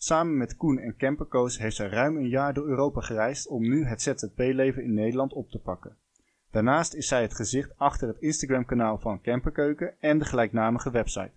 Samen 0.00 0.36
met 0.36 0.56
Koen 0.56 0.78
en 0.78 0.96
Campercoos 0.96 1.58
heeft 1.58 1.76
zij 1.76 1.88
ruim 1.88 2.16
een 2.16 2.28
jaar 2.28 2.54
door 2.54 2.66
Europa 2.68 3.00
gereisd 3.00 3.48
om 3.48 3.62
nu 3.62 3.84
het 3.84 4.02
ZZP-leven 4.02 4.82
in 4.82 4.94
Nederland 4.94 5.32
op 5.32 5.50
te 5.50 5.58
pakken. 5.58 5.96
Daarnaast 6.50 6.94
is 6.94 7.08
zij 7.08 7.22
het 7.22 7.34
gezicht 7.34 7.72
achter 7.76 8.08
het 8.08 8.18
Instagram-kanaal 8.18 8.98
van 8.98 9.20
Camperkeuken 9.20 10.00
en 10.00 10.18
de 10.18 10.24
gelijknamige 10.24 10.90
website. 10.90 11.32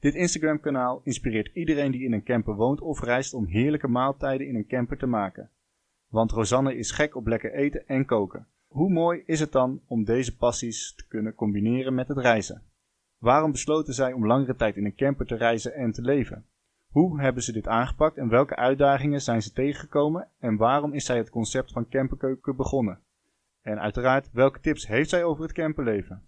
Dit 0.00 0.14
Instagram-kanaal 0.14 1.00
inspireert 1.04 1.50
iedereen 1.54 1.90
die 1.90 2.04
in 2.04 2.12
een 2.12 2.22
camper 2.22 2.54
woont 2.54 2.80
of 2.80 3.02
reist 3.02 3.34
om 3.34 3.46
heerlijke 3.46 3.88
maaltijden 3.88 4.46
in 4.46 4.54
een 4.54 4.66
camper 4.66 4.98
te 4.98 5.06
maken. 5.06 5.50
Want 6.06 6.30
Rosanne 6.30 6.76
is 6.76 6.90
gek 6.90 7.16
op 7.16 7.26
lekker 7.26 7.52
eten 7.52 7.88
en 7.88 8.04
koken. 8.04 8.46
Hoe 8.68 8.90
mooi 8.90 9.22
is 9.26 9.40
het 9.40 9.52
dan 9.52 9.80
om 9.86 10.04
deze 10.04 10.36
passies 10.36 10.94
te 10.94 11.06
kunnen 11.08 11.34
combineren 11.34 11.94
met 11.94 12.08
het 12.08 12.18
reizen? 12.18 12.62
Waarom 13.18 13.52
besloten 13.52 13.94
zij 13.94 14.12
om 14.12 14.26
langere 14.26 14.56
tijd 14.56 14.76
in 14.76 14.84
een 14.84 14.94
camper 14.94 15.26
te 15.26 15.36
reizen 15.36 15.74
en 15.74 15.92
te 15.92 16.02
leven? 16.02 16.46
Hoe 16.88 17.20
hebben 17.20 17.42
ze 17.42 17.52
dit 17.52 17.66
aangepakt 17.68 18.16
en 18.16 18.28
welke 18.28 18.56
uitdagingen 18.56 19.20
zijn 19.20 19.42
ze 19.42 19.52
tegengekomen 19.52 20.28
en 20.38 20.56
waarom 20.56 20.92
is 20.92 21.04
zij 21.04 21.16
het 21.16 21.30
concept 21.30 21.72
van 21.72 21.88
camperkeuken 21.88 22.56
begonnen? 22.56 23.00
En 23.62 23.80
uiteraard, 23.80 24.30
welke 24.32 24.60
tips 24.60 24.86
heeft 24.86 25.10
zij 25.10 25.24
over 25.24 25.42
het 25.42 25.52
camperleven? 25.52 26.22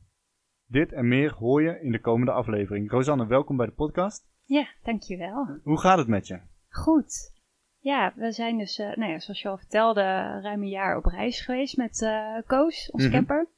Dit 0.67 0.93
en 0.93 1.09
meer 1.09 1.35
hoor 1.35 1.63
je 1.63 1.81
in 1.81 1.93
de 1.93 2.01
komende 2.01 2.33
aflevering. 2.33 2.91
Rosanne, 2.91 3.27
welkom 3.27 3.57
bij 3.57 3.67
de 3.67 3.73
podcast. 3.73 4.29
Ja, 4.45 4.67
dankjewel. 4.83 5.59
Hoe 5.63 5.79
gaat 5.81 5.99
het 5.99 6.09
met 6.09 6.27
je? 6.27 6.41
Goed. 6.69 7.39
Ja, 7.79 8.13
we 8.17 8.33
zijn 8.33 8.59
dus, 8.59 8.79
uh, 8.79 8.97
nou 8.97 9.11
ja, 9.13 9.19
zoals 9.19 9.43
je 9.43 9.49
al 9.49 9.59
vertelde, 9.59 10.01
ruim 10.43 10.63
een 10.63 10.69
jaar 10.69 10.97
op 10.97 11.05
reis 11.05 11.41
geweest 11.41 11.77
met 11.77 12.01
uh, 12.01 12.37
Koos, 12.47 12.91
ons 12.91 13.03
Mhm. 13.05 13.13
camper. 13.13 13.49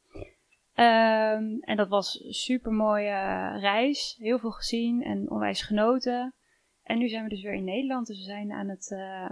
Ehm, 0.75 1.45
en 1.61 1.77
dat 1.77 1.89
was 1.89 2.25
een 2.25 2.33
super 2.33 2.73
mooie 2.73 3.11
reis. 3.59 4.17
Heel 4.19 4.39
veel 4.39 4.51
gezien 4.51 5.03
en 5.03 5.31
onwijs 5.31 5.63
genoten. 5.63 6.35
En 6.83 6.99
nu 6.99 7.09
zijn 7.09 7.23
we 7.25 7.29
dus 7.29 7.43
weer 7.43 7.55
in 7.55 7.65
Nederland. 7.65 8.07
Dus 8.07 8.19
we 8.19 8.25
zijn 8.25 8.53
aan 8.53 8.69
het, 8.69 8.91
eh, 8.91 9.31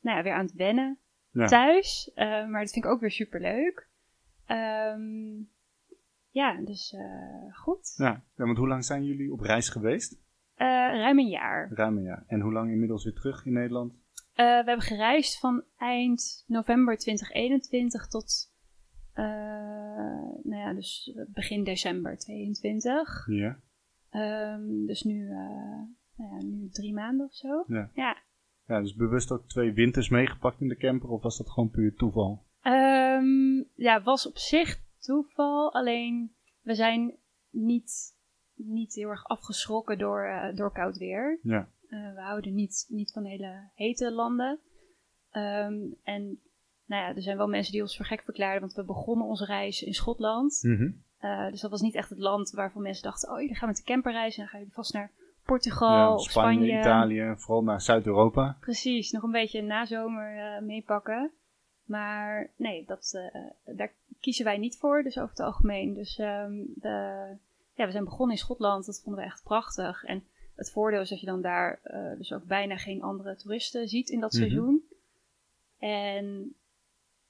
nou 0.00 0.16
ja, 0.16 0.22
weer 0.22 0.32
aan 0.32 0.44
het 0.46 0.54
wennen 0.54 0.98
Ja. 1.30 1.46
thuis. 1.46 2.10
Eh, 2.14 2.26
maar 2.26 2.60
dat 2.60 2.72
vind 2.72 2.84
ik 2.84 2.90
ook 2.90 3.00
weer 3.00 3.10
super 3.10 3.40
leuk. 3.40 3.88
ja, 6.30 6.60
dus 6.64 6.92
eh, 6.92 7.54
goed. 7.54 7.94
Ja, 7.96 8.22
ja, 8.36 8.44
want 8.44 8.58
hoe 8.58 8.68
lang 8.68 8.84
zijn 8.84 9.04
jullie 9.04 9.32
op 9.32 9.40
reis 9.40 9.68
geweest? 9.68 10.18
Ruim 10.56 11.18
een 11.18 11.28
jaar. 11.28 11.70
Ruim 11.72 11.96
een 11.96 12.02
jaar. 12.02 12.24
En 12.26 12.40
hoe 12.40 12.52
lang 12.52 12.70
inmiddels 12.70 13.04
weer 13.04 13.14
terug 13.14 13.44
in 13.46 13.52
Nederland? 13.52 13.92
We 14.34 14.42
hebben 14.42 14.80
gereisd 14.80 15.38
van 15.38 15.64
eind 15.76 16.44
november 16.46 16.96
2021 16.98 18.06
tot 18.08 18.52
nou 20.42 20.56
ja, 20.56 20.72
dus 20.72 21.12
begin 21.28 21.64
december 21.64 22.18
2022. 22.18 23.26
Ja. 23.26 23.58
Ehm, 24.10 24.86
dus 24.86 25.02
nu, 25.02 25.28
nou 26.16 26.34
ja, 26.34 26.42
nu 26.42 26.68
drie 26.68 26.94
maanden 26.94 27.26
of 27.26 27.34
zo. 27.34 27.64
Ja. 27.66 27.90
Ja. 27.94 28.24
Ja, 28.66 28.80
dus 28.80 28.94
bewust 28.94 29.30
ook 29.30 29.48
twee 29.48 29.72
winters 29.72 30.08
meegepakt 30.08 30.60
in 30.60 30.68
de 30.68 30.76
camper 30.76 31.08
of 31.08 31.22
was 31.22 31.38
dat 31.38 31.50
gewoon 31.50 31.70
puur 31.70 31.94
toeval? 31.94 32.44
Ehm, 32.60 33.62
ja, 33.74 34.02
was 34.02 34.26
op 34.26 34.38
zich 34.38 34.80
toeval. 34.98 35.72
Alleen 35.72 36.34
we 36.62 36.74
zijn 36.74 37.18
niet, 37.50 38.16
niet 38.54 38.94
heel 38.94 39.08
erg 39.08 39.24
afgeschrokken 39.24 39.98
door, 39.98 40.24
eh, 40.24 40.56
door 40.56 40.72
koud 40.72 40.96
weer. 40.96 41.38
Ja. 41.42 41.68
Eh, 41.88 42.14
we 42.14 42.20
houden 42.20 42.54
niet, 42.54 42.86
niet 42.88 43.12
van 43.12 43.24
hele 43.24 43.70
hete 43.74 44.12
landen. 44.12 44.60
Ehm, 45.30 45.74
en 46.02 46.40
nou 46.86 47.02
ja, 47.02 47.14
er 47.14 47.22
zijn 47.22 47.36
wel 47.36 47.48
mensen 47.48 47.72
die 47.72 47.82
ons 47.82 47.96
voor 47.96 48.06
gek 48.06 48.22
verklaarden, 48.22 48.60
want 48.60 48.72
we 48.72 48.84
begonnen 48.84 49.26
onze 49.26 49.44
reis 49.44 49.82
in 49.82 49.94
Schotland. 49.94 50.58
Mhm. 50.62 50.90
Eh, 51.18 51.50
dus 51.50 51.60
dat 51.60 51.70
was 51.70 51.80
niet 51.80 51.94
echt 51.94 52.10
het 52.10 52.18
land 52.18 52.50
waarvan 52.50 52.82
mensen 52.82 53.02
dachten, 53.02 53.32
oh, 53.32 53.40
jullie 53.40 53.56
gaan 53.56 53.68
met 53.68 53.76
de 53.76 53.82
camper 53.82 54.12
reizen 54.12 54.36
en 54.36 54.42
dan 54.42 54.48
gaan 54.48 54.60
jullie 54.60 54.74
vast 54.74 54.92
naar 54.92 55.12
Portugal 55.46 55.90
Ja, 55.92 56.14
of 56.14 56.22
Spanje, 56.30 56.64
Spanje. 56.64 56.78
Italië, 56.80 57.34
vooral 57.36 57.62
naar 57.62 57.80
Zuid-Europa. 57.80 58.56
Precies, 58.60 59.10
nog 59.10 59.22
een 59.22 59.30
beetje 59.30 59.62
nazomer 59.62 60.36
eh 60.36 60.62
meepakken. 60.62 61.30
Maar 61.84 62.50
nee, 62.56 62.84
dat, 62.86 63.12
eh, 63.32 63.76
daar 63.76 63.92
kiezen 64.20 64.44
wij 64.44 64.58
niet 64.58 64.76
voor, 64.78 65.02
dus 65.02 65.16
over 65.18 65.30
het 65.30 65.40
algemeen. 65.40 65.94
Dus 65.94 66.18
ehm, 66.18 66.52
de, 66.74 66.88
ja, 67.74 67.84
we 67.86 67.90
zijn 67.90 68.04
begonnen 68.04 68.36
in 68.36 68.42
Schotland, 68.42 68.86
dat 68.86 69.00
vonden 69.04 69.22
we 69.22 69.28
echt 69.28 69.42
prachtig. 69.42 70.04
En 70.04 70.24
het 70.56 70.70
voordeel 70.70 71.00
is 71.00 71.08
dat 71.08 71.20
je 71.20 71.26
dan 71.26 71.40
daar 71.42 71.80
eh, 71.82 72.16
dus 72.18 72.32
ook 72.32 72.44
bijna 72.44 72.76
geen 72.76 73.02
andere 73.02 73.36
toeristen 73.36 73.88
ziet 73.88 74.08
in 74.08 74.20
dat 74.20 74.32
Mhm. 74.32 74.40
seizoen. 74.40 74.82
En 75.78 76.54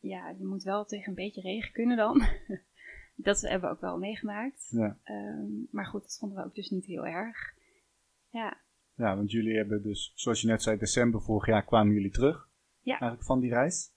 ja, 0.01 0.29
je 0.39 0.45
moet 0.45 0.63
wel 0.63 0.85
tegen 0.85 1.09
een 1.09 1.15
beetje 1.15 1.41
regen 1.41 1.73
kunnen 1.73 1.97
dan. 1.97 2.23
dat 3.17 3.41
hebben 3.41 3.69
we 3.69 3.75
ook 3.75 3.81
wel 3.81 3.99
meegemaakt. 3.99 4.69
Ja. 4.71 4.97
Ehm, 5.05 5.47
maar 5.71 5.87
goed, 5.87 6.03
dat 6.03 6.17
vonden 6.21 6.39
we 6.39 6.45
ook 6.45 6.55
dus 6.55 6.71
niet 6.71 6.85
heel 6.85 7.07
erg. 7.07 7.55
Ja, 8.29 8.65
ja, 8.97 9.17
want 9.17 9.31
jullie 9.31 9.57
hebben 9.57 9.83
dus, 9.83 10.13
zoals 10.15 10.41
je 10.41 10.47
net 10.47 10.63
zei, 10.63 10.79
december 10.79 11.23
vorig 11.23 11.47
jaar 11.47 11.65
kwamen 11.65 11.93
jullie 11.93 12.11
terug. 12.11 12.49
Ja. 12.81 12.91
Eigenlijk 12.91 13.25
van 13.25 13.41
die 13.41 13.51
reis. 13.51 13.93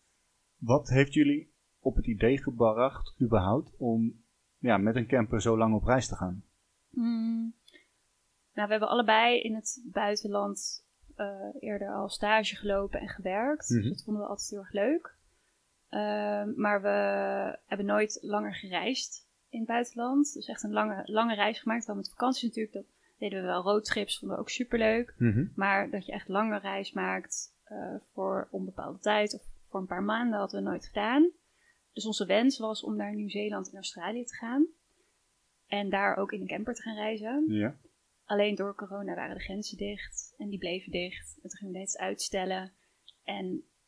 Wat 0.57 0.90
heeft 0.90 1.13
jullie 1.13 1.53
op 1.79 1.95
het 1.95 2.07
idee 2.07 2.38
gebracht, 2.38 3.16
überhaupt, 3.22 3.75
om 3.78 4.23
ja, 4.57 4.78
met 4.78 4.95
een 4.95 5.07
camper 5.07 5.41
zo 5.41 5.57
lang 5.57 5.75
op 5.75 5.84
reis 5.84 6.07
te 6.07 6.16
gaan? 6.16 6.44
Mm. 6.90 7.53
Nou, 8.53 8.67
we 8.67 8.72
hebben 8.73 8.90
allebei 8.90 9.41
in 9.41 9.56
het 9.56 9.88
buitenland 9.91 10.85
eh, 11.16 11.50
eerder 11.59 11.94
al 11.94 12.09
stage 12.09 12.56
gelopen 12.56 13.00
en 13.00 13.09
gewerkt. 13.09 13.67
Dus 13.67 13.90
dat 13.90 14.03
vonden 14.03 14.23
we 14.23 14.29
altijd 14.29 14.50
heel 14.50 14.59
erg 14.59 14.72
leuk. 14.72 15.17
Ehm, 15.90 16.51
maar 16.56 16.81
we 16.81 16.90
hebben 17.66 17.85
nooit 17.85 18.17
langer 18.22 18.56
gereisd 18.56 19.28
in 19.50 19.59
het 19.59 19.67
buitenland. 19.67 20.34
Dus 20.34 20.47
echt 20.47 20.63
een 20.63 20.72
lange, 20.72 21.01
lange 21.06 21.35
reis 21.35 21.59
gemaakt. 21.59 21.85
Wel 21.85 21.96
met 21.96 22.09
vakantie 22.09 22.47
natuurlijk. 22.47 22.73
Dat 22.73 22.98
deden 23.19 23.41
we 23.41 23.47
wel. 23.47 23.62
Roadtrips 23.62 24.19
vonden 24.19 24.38
we 24.38 24.44
ook 24.44 24.50
superleuk. 24.50 25.13
Maar 25.56 25.90
dat 25.90 26.06
je 26.06 26.12
echt 26.12 26.28
lange 26.28 26.59
reis 26.59 26.91
maakt 26.91 27.57
eh, 27.63 27.96
voor 28.13 28.47
onbepaalde 28.52 29.00
tijd 29.00 29.34
of 29.34 29.41
voor 29.69 29.80
een 29.80 29.85
paar 29.85 30.03
maanden 30.03 30.40
hadden 30.40 30.63
we 30.63 30.69
nooit 30.69 30.85
gedaan. 30.85 31.31
Dus 31.94 32.06
onze 32.06 32.25
wens 32.25 32.58
was 32.58 32.84
om 32.84 32.96
naar 32.96 33.16
Nieuw-Zeeland 33.16 33.69
en 33.69 33.75
Australië 33.75 34.24
te 34.24 34.35
gaan. 34.35 34.68
En 35.68 35.90
daar 35.90 36.16
ook 36.16 36.31
in 36.31 36.41
een 36.41 36.47
camper 36.47 36.74
te 36.74 36.81
gaan 36.81 36.96
reizen. 36.96 37.46
Ja. 37.47 37.75
Alleen 38.25 38.56
door 38.56 38.75
corona 38.75 39.16
waren 39.16 39.35
de 39.35 39.44
grenzen 39.44 39.78
dicht 39.78 40.34
en 40.38 40.50
die 40.50 40.59
bleven 40.59 40.91
dicht. 40.91 41.35
En 41.35 41.50
toen 41.50 41.58
gingen 41.58 41.74
we 41.74 41.79
steeds 41.79 41.97
uitstellen. 41.97 42.74
En 43.24 43.46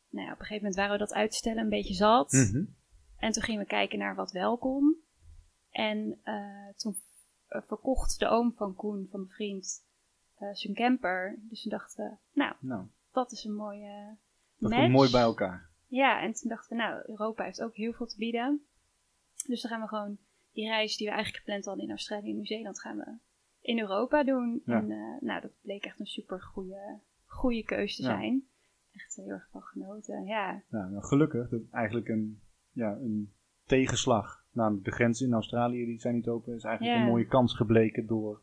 nou 0.08 0.26
ja, 0.26 0.32
op 0.32 0.38
een 0.38 0.46
gegeven 0.46 0.56
moment 0.56 0.74
waren 0.74 0.92
we 0.92 0.98
dat 0.98 1.12
uitstellen 1.12 1.62
een 1.62 1.68
beetje 1.68 1.94
zat. 1.94 2.32
Mhm. 2.32 2.64
En 3.16 3.32
toen 3.32 3.42
gingen 3.42 3.60
we 3.60 3.66
kijken 3.66 3.98
naar 3.98 4.14
wat 4.14 4.32
wel 4.32 4.58
kon. 4.58 4.96
En 5.70 6.20
eh, 6.22 6.68
toen 6.76 6.96
verkocht 7.66 8.18
de 8.18 8.28
oom 8.28 8.52
van 8.56 8.74
Koen, 8.74 9.08
van 9.10 9.20
mijn 9.20 9.32
vriend, 9.32 9.84
eh, 10.38 10.48
zijn 10.52 10.74
camper. 10.74 11.38
Dus 11.40 11.62
toen 11.62 11.70
dachten 11.70 12.04
we, 12.04 12.38
nou, 12.40 12.54
Nou, 12.60 12.86
dat 13.12 13.32
is 13.32 13.44
een 13.44 13.54
mooie 13.54 14.16
dat 14.58 14.70
match. 14.70 14.82
komt 14.82 14.92
mooi 14.94 15.10
bij 15.10 15.20
elkaar. 15.22 15.70
Ja, 15.86 16.20
en 16.22 16.32
toen 16.32 16.48
dachten 16.48 16.76
we, 16.76 16.82
nou, 16.82 17.02
Europa 17.06 17.44
heeft 17.44 17.62
ook 17.62 17.74
heel 17.74 17.92
veel 17.92 18.06
te 18.06 18.16
bieden. 18.16 18.66
Dus 19.46 19.60
dan 19.62 19.70
gaan 19.70 19.80
we 19.80 19.88
gewoon 19.88 20.18
die 20.52 20.68
reis 20.68 20.96
die 20.96 21.06
we 21.06 21.12
eigenlijk 21.12 21.44
gepland 21.44 21.64
hadden 21.64 21.84
in 21.84 21.90
Australië 21.90 22.28
en 22.28 22.34
Nieuw-Zeeland, 22.34 22.80
gaan 22.80 22.96
we 22.96 23.12
in 23.60 23.78
Europa 23.78 24.24
doen. 24.24 24.62
Ja. 24.66 24.78
En 24.78 24.90
eh, 24.90 25.20
nou, 25.20 25.40
dat 25.40 25.50
bleek 25.60 25.84
echt 25.84 26.00
een 26.00 26.06
super 26.06 26.40
goede, 26.42 26.98
goede 27.26 27.62
keus 27.64 27.96
te 27.96 28.02
Ja. 28.02 28.08
zijn. 28.08 28.46
Echt 28.94 29.16
heel 29.16 29.28
erg 29.28 29.48
van 29.50 29.62
genoten, 29.62 30.24
ja. 30.24 30.62
Ja, 30.70 30.88
nou, 30.88 31.04
gelukkig, 31.04 31.48
dat 31.48 31.60
eigenlijk 31.70 32.08
een, 32.08 32.40
ja, 32.72 32.90
een 32.92 33.32
tegenslag. 33.66 34.41
Namelijk 34.52 34.84
de 34.84 34.90
grenzen 34.92 35.26
in 35.26 35.32
Australië, 35.32 35.84
die 35.84 36.00
zijn 36.00 36.14
niet 36.14 36.28
open. 36.28 36.54
is 36.54 36.64
eigenlijk 36.64 36.98
een 36.98 37.06
mooie 37.06 37.26
kans 37.26 37.56
gebleken 37.56 38.06
door 38.06 38.42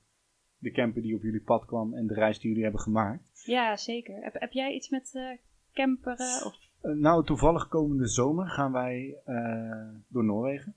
de 0.57 0.71
camper 0.71 1.01
die 1.01 1.15
op 1.15 1.21
jullie 1.21 1.41
pad 1.41 1.65
kwam 1.65 1.93
en 1.93 2.07
de 2.07 2.13
reis 2.13 2.39
die 2.39 2.47
jullie 2.47 2.63
hebben 2.63 2.81
gemaakt. 2.81 3.43
Ja, 3.45 3.77
zeker. 3.77 4.23
Heb, 4.23 4.33
heb 4.33 4.51
jij 4.51 4.73
iets 4.73 4.89
met 4.89 5.11
eh 5.15 5.37
camperen? 5.73 6.45
Of, 6.45 6.67
Eh, 6.81 6.91
nou, 6.91 7.25
toevallig 7.25 7.67
komende 7.67 8.07
zomer 8.07 8.47
gaan 8.47 8.71
wij 8.71 9.17
eh, 9.25 9.89
door 10.07 10.23
Noorwegen. 10.23 10.75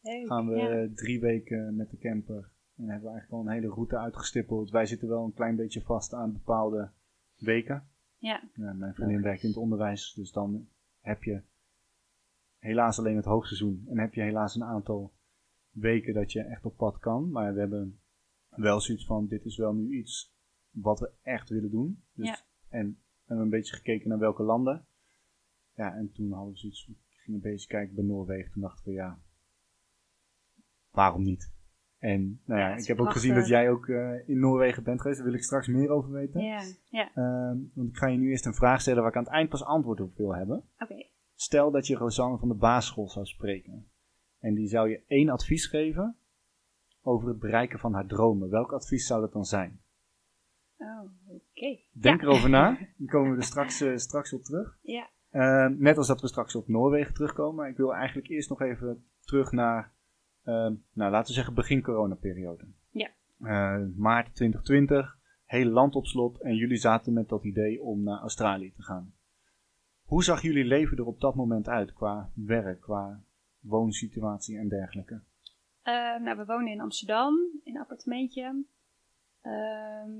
Leuk, 0.00 0.26
Gaan 0.26 0.48
we 0.48 0.56
ja. 0.56 0.88
drie 0.94 1.20
weken 1.20 1.76
met 1.76 1.90
de 1.90 1.98
camper. 1.98 2.50
En 2.76 2.84
hebben 2.88 3.02
we 3.02 3.10
eigenlijk 3.10 3.30
al 3.32 3.40
een 3.40 3.52
hele 3.54 3.74
route 3.74 3.98
uitgestippeld. 3.98 4.70
Wij 4.70 4.86
zitten 4.86 5.08
wel 5.08 5.24
een 5.24 5.32
klein 5.34 5.56
beetje 5.56 5.80
vast 5.82 6.14
aan 6.14 6.32
bepaalde 6.32 6.90
weken. 7.36 7.88
Ja, 8.16 8.42
Ja, 8.54 8.72
mijn 8.72 8.94
vriendin 8.94 9.22
werkt 9.22 9.42
in 9.42 9.48
het 9.48 9.58
onderwijs, 9.58 10.12
dus 10.14 10.32
dan 10.32 10.68
heb 11.00 11.22
je 11.22 11.42
helaas 12.62 12.98
alleen 12.98 13.16
het 13.16 13.24
hoogseizoen. 13.24 13.84
En 13.88 13.98
heb 13.98 14.14
je 14.14 14.22
helaas 14.22 14.54
een 14.54 14.64
aantal 14.64 15.12
weken 15.70 16.14
dat 16.14 16.32
je 16.32 16.40
echt 16.40 16.64
op 16.64 16.76
pad 16.76 16.98
kan. 16.98 17.30
Maar 17.30 17.52
we 17.54 17.58
hebben 17.58 18.00
wel 18.48 18.80
zoiets 18.80 19.06
van, 19.06 19.26
dit 19.26 19.44
is 19.44 19.56
wel 19.56 19.74
nu 19.74 19.98
iets 19.98 20.34
wat 20.70 21.00
we 21.00 21.10
echt 21.22 21.48
willen 21.48 21.70
doen. 21.70 22.02
Dus, 22.12 22.28
Ja. 22.28 22.38
En 22.68 22.86
we 22.88 23.24
hebben 23.26 23.44
een 23.44 23.50
beetje 23.50 23.76
gekeken 23.76 24.08
naar 24.08 24.18
welke 24.18 24.42
landen. 24.42 24.86
Ja, 25.74 25.94
en 25.94 26.12
toen 26.12 26.32
hadden 26.32 26.52
we 26.52 26.58
zoiets, 26.58 26.86
we 26.86 26.94
gingen 27.08 27.42
een 27.42 27.50
beetje 27.50 27.68
kijken 27.68 27.94
bij 27.94 28.04
Noorwegen. 28.04 28.52
Toen 28.52 28.62
dachten 28.62 28.84
we, 28.84 28.92
ja, 28.92 29.18
waarom 30.90 31.22
niet? 31.22 31.52
En 31.98 32.40
nou 32.44 32.60
ja, 32.60 32.76
ik 32.76 32.86
heb 32.86 33.00
ook 33.00 33.12
gezien 33.12 33.34
dat 33.34 33.48
jij 33.48 33.70
ook 33.70 33.88
eh, 33.88 34.28
in 34.28 34.38
Noorwegen 34.38 34.82
bent 34.82 35.00
geweest. 35.00 35.18
Daar 35.18 35.28
wil 35.28 35.38
ik 35.38 35.44
straks 35.44 35.66
meer 35.66 35.90
over 35.90 36.10
weten. 36.10 36.40
Ja, 36.40 36.62
ja. 36.88 37.10
Ehm, 37.14 37.56
want 37.74 37.88
ik 37.88 37.96
ga 37.96 38.06
je 38.06 38.18
nu 38.18 38.30
eerst 38.30 38.46
een 38.46 38.54
vraag 38.54 38.80
stellen 38.80 39.02
waar 39.02 39.10
ik 39.10 39.16
aan 39.16 39.24
het 39.24 39.32
eind 39.32 39.48
pas 39.48 39.64
antwoord 39.64 40.00
op 40.00 40.16
wil 40.16 40.34
hebben. 40.34 40.64
Oké. 40.78 41.06
Stel 41.42 41.70
dat 41.70 41.86
je 41.86 41.96
Rosanne 41.96 42.38
van 42.38 42.48
de 42.48 42.54
basisschool 42.54 43.08
zou 43.08 43.26
spreken. 43.26 43.86
En 44.38 44.54
die 44.54 44.68
zou 44.68 44.88
je 44.88 45.02
één 45.06 45.28
advies 45.28 45.66
geven 45.66 46.16
over 47.02 47.28
het 47.28 47.38
bereiken 47.38 47.78
van 47.78 47.94
haar 47.94 48.06
dromen. 48.06 48.50
Welk 48.50 48.72
advies 48.72 49.06
zou 49.06 49.20
dat 49.20 49.32
dan 49.32 49.44
zijn? 49.44 49.80
Oh, 50.76 51.10
oké. 51.26 51.78
Denk 51.92 52.20
Ja. 52.20 52.26
erover 52.26 52.50
na. 52.50 52.78
Dan 52.98 53.06
komen 53.06 53.30
we 53.30 53.36
er 53.36 53.42
straks, 53.42 53.80
eh, 53.80 53.96
straks 53.96 54.32
op 54.32 54.42
terug. 54.42 54.78
Ja. 54.82 55.10
Ehm, 55.30 55.74
net 55.78 55.98
als 55.98 56.06
dat 56.06 56.20
we 56.20 56.28
straks 56.28 56.54
op 56.54 56.68
Noorwegen 56.68 57.14
terugkomen. 57.14 57.54
Maar 57.54 57.68
ik 57.68 57.76
wil 57.76 57.94
eigenlijk 57.94 58.28
eerst 58.28 58.48
nog 58.48 58.60
even 58.60 59.04
terug 59.20 59.52
naar, 59.52 59.92
ehm, 60.44 60.74
nou, 60.92 61.10
laten 61.10 61.26
we 61.28 61.32
zeggen, 61.32 61.54
begin 61.54 61.82
coronaperiode. 61.82 62.64
Ja. 62.90 63.10
Eh, 63.40 63.86
maart 63.96 64.34
2020, 64.34 65.18
hele 65.44 65.70
land 65.70 65.94
op 65.94 66.06
slot. 66.06 66.40
En 66.40 66.54
jullie 66.56 66.76
zaten 66.76 67.12
met 67.12 67.28
dat 67.28 67.44
idee 67.44 67.82
om 67.82 68.02
naar 68.02 68.20
Australië 68.20 68.72
te 68.72 68.82
gaan. 68.82 69.14
Hoe 70.12 70.24
zag 70.24 70.42
jullie 70.42 70.64
leven 70.64 70.96
er 70.96 71.06
op 71.06 71.20
dat 71.20 71.34
moment 71.34 71.68
uit 71.68 71.92
qua 71.92 72.30
werk, 72.34 72.80
qua 72.80 73.20
woonsituatie 73.60 74.58
en 74.58 74.68
dergelijke? 74.68 75.22
Eh, 75.82 76.16
nou, 76.20 76.36
we 76.36 76.44
wonen 76.44 76.72
in 76.72 76.80
Amsterdam, 76.80 77.34
in 77.64 77.74
een 77.74 77.80
appartementje. 77.80 78.64
Ehm, 79.40 80.10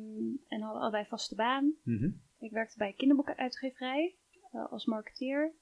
en 0.48 0.60
hadden 0.60 0.80
allebei 0.80 1.04
vaste 1.06 1.34
baan. 1.34 1.74
Ik 2.38 2.50
werkte 2.50 2.78
bij 2.78 2.92
kinderboekenuitgeverij 2.92 4.16
eh, 4.52 4.72
als 4.72 4.86
marketeer. 4.86 5.52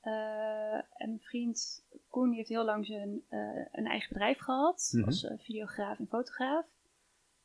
Eh, 0.00 0.74
en 0.74 1.08
mijn 1.08 1.20
vriend 1.20 1.86
Koen 2.08 2.32
heeft 2.32 2.48
heel 2.48 2.64
lang 2.64 2.86
zijn, 2.86 3.22
eh, 3.28 3.66
een 3.72 3.86
eigen 3.86 4.08
bedrijf 4.12 4.38
gehad 4.38 4.90
Mhm. 4.92 5.04
als 5.04 5.32
videograaf 5.36 5.98
en 5.98 6.08
fotograaf. 6.08 6.66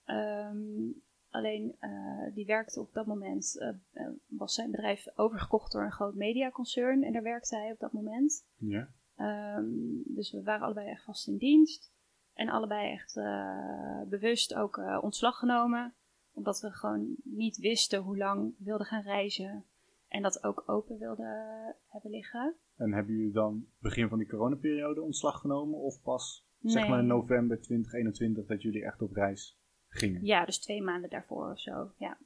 Ehm, 0.06 0.90
alleen 1.34 1.76
eh, 1.80 2.34
die 2.34 2.46
werkte 2.46 2.80
op 2.80 2.94
dat 2.94 3.06
moment, 3.06 3.60
eh, 3.60 3.70
eh, 3.92 4.08
was 4.28 4.54
zijn 4.54 4.72
bedrijf 4.72 5.08
overgekocht 5.16 5.72
door 5.72 5.84
een 5.84 5.92
groot 5.92 6.16
mediaconcern 6.16 7.04
en 7.04 7.14
daar 7.14 7.24
werkte 7.24 7.56
hij 7.56 7.72
op 7.72 7.80
dat 7.80 7.92
moment. 7.92 8.46
Ja. 8.58 8.90
Ehm, 9.16 9.66
dus 10.06 10.32
we 10.32 10.44
waren 10.44 10.66
allebei 10.66 10.88
echt 10.88 11.04
vast 11.04 11.28
in 11.28 11.38
dienst. 11.38 11.92
En 12.34 12.50
allebei 12.50 12.92
echt 12.92 13.14
bewust 14.10 14.54
ook 14.54 15.02
ontslag 15.02 15.40
genomen. 15.40 15.94
Omdat 16.34 16.62
we 16.62 16.72
gewoon 16.72 17.16
niet 17.24 17.58
wisten 17.58 18.00
hoe 18.00 18.18
lang 18.18 18.54
we 18.58 18.64
wilden 18.64 18.86
gaan 18.86 19.02
reizen. 19.02 19.66
En 20.08 20.22
dat 20.22 20.44
ook 20.44 20.64
open 20.66 20.98
wilden 20.98 21.76
hebben 21.88 22.12
liggen. 22.12 22.56
En 22.76 22.94
hebben 22.94 23.16
jullie 23.16 23.32
dan 23.32 23.66
begin 23.80 24.10
van 24.10 24.18
die 24.18 24.28
coronaperiode 24.28 25.02
ontslag 25.02 25.40
genomen? 25.40 25.80
Of 25.80 26.02
pas, 26.02 26.48
zeg 26.62 26.88
maar, 26.88 27.00
in 27.00 27.08
november 27.08 27.62
2021 27.62 28.46
dat 28.46 28.62
jullie 28.62 28.86
echt 28.86 29.02
op 29.02 29.12
reis 29.12 29.58
gingen? 29.94 30.26
Ja, 30.26 30.46
dus 30.46 30.60
twee 30.60 30.82
maanden 30.82 31.10
daarvoor 31.10 31.52
of 31.52 31.60
zo. 31.60 31.92
Ja, 31.98 32.18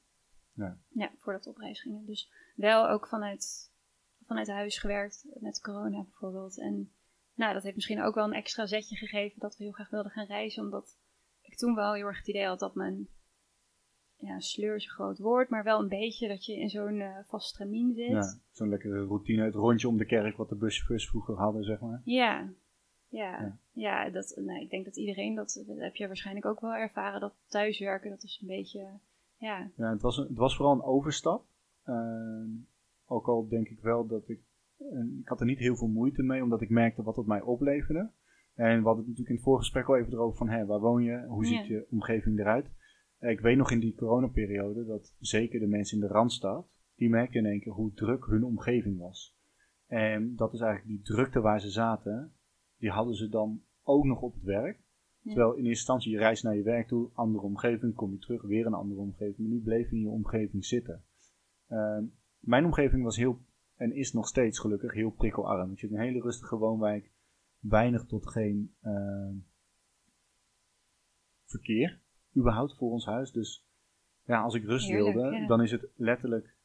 Ja. 0.53 0.77
ja 0.89 1.11
voordat 1.17 1.43
we 1.43 1.49
op 1.49 1.57
reis 1.57 1.81
gingen. 1.81 2.05
Dus 2.05 2.31
wel 2.55 2.89
ook 2.89 3.07
vanuit, 3.07 3.71
vanuit 4.25 4.47
huis 4.47 4.77
gewerkt 4.79 5.25
met 5.39 5.61
corona 5.61 6.03
bijvoorbeeld. 6.03 6.59
En 6.59 6.91
nou, 7.33 7.53
dat 7.53 7.63
heeft 7.63 7.75
misschien 7.75 8.01
ook 8.01 8.15
wel 8.15 8.25
een 8.25 8.33
extra 8.33 8.65
zetje 8.65 8.95
gegeven 8.95 9.39
dat 9.39 9.57
we 9.57 9.63
heel 9.63 9.73
graag 9.73 9.89
wilden 9.89 10.11
gaan 10.11 10.25
reizen. 10.25 10.63
Omdat 10.63 10.97
ik 11.41 11.57
toen 11.57 11.75
wel 11.75 11.93
heel 11.93 12.05
erg 12.05 12.17
het 12.17 12.27
idee 12.27 12.45
had 12.45 12.59
dat 12.59 12.75
mijn 12.75 13.07
ja, 14.15 14.39
sleur 14.39 14.75
is 14.75 14.83
een 14.83 14.91
groot 14.91 15.17
woord, 15.17 15.49
maar 15.49 15.63
wel 15.63 15.79
een 15.79 15.87
beetje 15.87 16.27
dat 16.27 16.45
je 16.45 16.59
in 16.59 16.69
zo'n 16.69 17.01
eh 17.01 17.17
vast 17.27 17.47
stramien 17.47 17.93
zit. 17.93 18.09
Ja, 18.09 18.39
zo'n 18.51 18.69
lekkere 18.69 19.05
routine, 19.05 19.43
het 19.43 19.53
rondje 19.53 19.87
om 19.87 19.97
de 19.97 20.05
kerk 20.05 20.37
wat 20.37 20.49
de 20.49 20.55
buschauffeurs 20.55 21.07
vroeger 21.09 21.35
hadden, 21.35 21.63
zeg 21.63 21.79
maar. 21.79 22.01
Ja, 22.03 22.49
ja, 23.07 23.41
Ja. 23.41 23.57
Ja. 23.77 24.09
dat, 24.09 24.33
nou, 24.45 24.62
ik 24.62 24.69
denk 24.69 24.85
dat 24.85 24.97
iedereen 24.97 25.35
dat, 25.35 25.63
dat 25.68 25.77
heb 25.77 25.95
je 25.95 26.07
waarschijnlijk 26.07 26.45
ook 26.45 26.59
wel 26.59 26.74
ervaren, 26.75 27.19
dat 27.19 27.33
thuiswerken, 27.47 28.09
dat 28.09 28.24
is 28.24 28.39
een 28.41 28.47
beetje, 28.47 28.79
ja, 29.38 29.71
Ja, 29.77 29.91
het 29.91 30.01
was, 30.01 30.18
een- 30.18 30.27
het 30.27 30.38
was 30.38 30.56
vooral 30.56 30.74
een 30.75 30.83
overstap. 30.83 31.45
Ehm, 31.83 32.50
ook 33.06 33.27
al 33.27 33.47
denk 33.47 33.68
ik 33.68 33.79
wel 33.79 34.07
dat 34.07 34.29
ik, 34.29 34.39
eh, 34.77 35.19
ik 35.19 35.27
had 35.27 35.39
er 35.39 35.45
niet 35.45 35.59
heel 35.59 35.75
veel 35.75 35.88
moeite 35.88 36.24
mee, 36.24 36.44
omdat 36.44 36.62
ik 36.62 36.69
merkte 36.69 37.03
wat 37.03 37.15
het 37.15 37.25
mij 37.25 37.41
opleverde. 37.41 38.09
En 38.56 38.77
we 38.79 38.85
hadden 38.85 38.97
het 38.97 39.07
natuurlijk 39.07 39.29
in 39.29 39.35
het 39.35 39.44
voorgesprek 39.44 39.88
al 39.88 39.97
even 39.97 40.13
erover 40.13 40.38
van, 40.38 40.50
hé, 40.50 40.65
waar 40.65 40.79
woon 40.79 41.03
je? 41.03 41.25
Hoe 41.27 41.45
Ja. 41.45 41.50
ziet 41.57 41.68
je 41.68 41.88
omgeving 41.89 42.39
eruit? 42.39 42.65
Eh, 43.18 43.29
ik 43.31 43.39
weet 43.39 43.57
nog 43.57 43.71
in 43.71 43.79
die 43.79 43.95
coronaperiode 43.95 44.85
dat 44.85 45.13
zeker 45.19 45.59
de 45.59 45.68
mensen 45.68 45.97
in 46.01 46.07
de 46.07 46.13
Randstad, 46.13 46.68
die 46.95 47.09
merkten 47.09 47.39
in 47.39 47.45
één 47.51 47.59
keer 47.59 47.74
hoe 47.74 47.94
druk 47.94 48.25
hun 48.25 48.44
omgeving 48.44 49.00
was. 49.00 49.35
En 49.88 50.35
dat 50.35 50.53
is 50.53 50.59
eigenlijk 50.59 50.89
die 51.03 51.15
drukte 51.15 51.39
waar 51.41 51.62
ze 51.62 51.69
zaten, 51.69 52.33
die 52.77 52.89
hadden 52.89 53.15
ze 53.15 53.29
dan 53.29 53.62
ook 53.88 54.06
nog 54.06 54.22
op 54.22 54.34
het 54.34 54.44
werk. 54.44 54.80
Ja. 55.22 55.34
Terwijl 55.34 55.51
in 55.51 55.57
eerste 55.57 55.69
instantie 55.69 56.12
je 56.12 56.18
reist 56.18 56.44
naar 56.44 56.56
je 56.56 56.63
werk 56.63 56.88
toe, 56.88 57.10
andere 57.13 57.44
omgeving, 57.44 57.95
kom 57.95 58.12
je 58.12 58.18
terug, 58.18 58.42
weer 58.42 58.66
een 58.66 58.74
andere 58.74 59.00
omgeving. 59.00 59.38
Maar 59.38 59.48
nu 59.48 59.62
bleef 59.62 59.89
je 59.89 59.95
in 59.95 60.01
je 60.01 60.10
omgeving 60.10 60.66
zitten. 60.66 61.04
Ehm, 61.68 62.04
mijn 62.39 62.66
omgeving 62.66 63.04
was 63.04 63.18
heel, 63.18 63.42
en 63.75 63.95
is 63.95 64.13
nog 64.13 64.28
steeds 64.28 64.60
gelukkig, 64.60 64.94
heel 64.94 65.10
prikkelarm. 65.10 65.72
Ik 65.72 65.80
zit 65.80 65.89
in 65.89 65.95
een 65.95 66.01
hele 66.01 66.22
rustige 66.22 66.57
woonwijk, 66.57 67.12
weinig 67.60 68.06
tot 68.06 68.30
geen 68.30 68.75
ehm, 68.81 69.36
verkeer, 71.45 72.01
überhaupt 72.36 72.78
voor 72.78 72.92
ons 72.92 73.06
huis. 73.06 73.31
Dus 73.31 73.68
ja, 74.24 74.42
als 74.42 74.54
ik 74.54 74.63
rust 74.63 74.88
Heerlijk, 74.88 75.16
wilde, 75.16 75.36
ja. 75.36 75.48
dan 75.48 75.62
is 75.62 75.72
het 75.72 75.88
letterlijk 75.95 76.56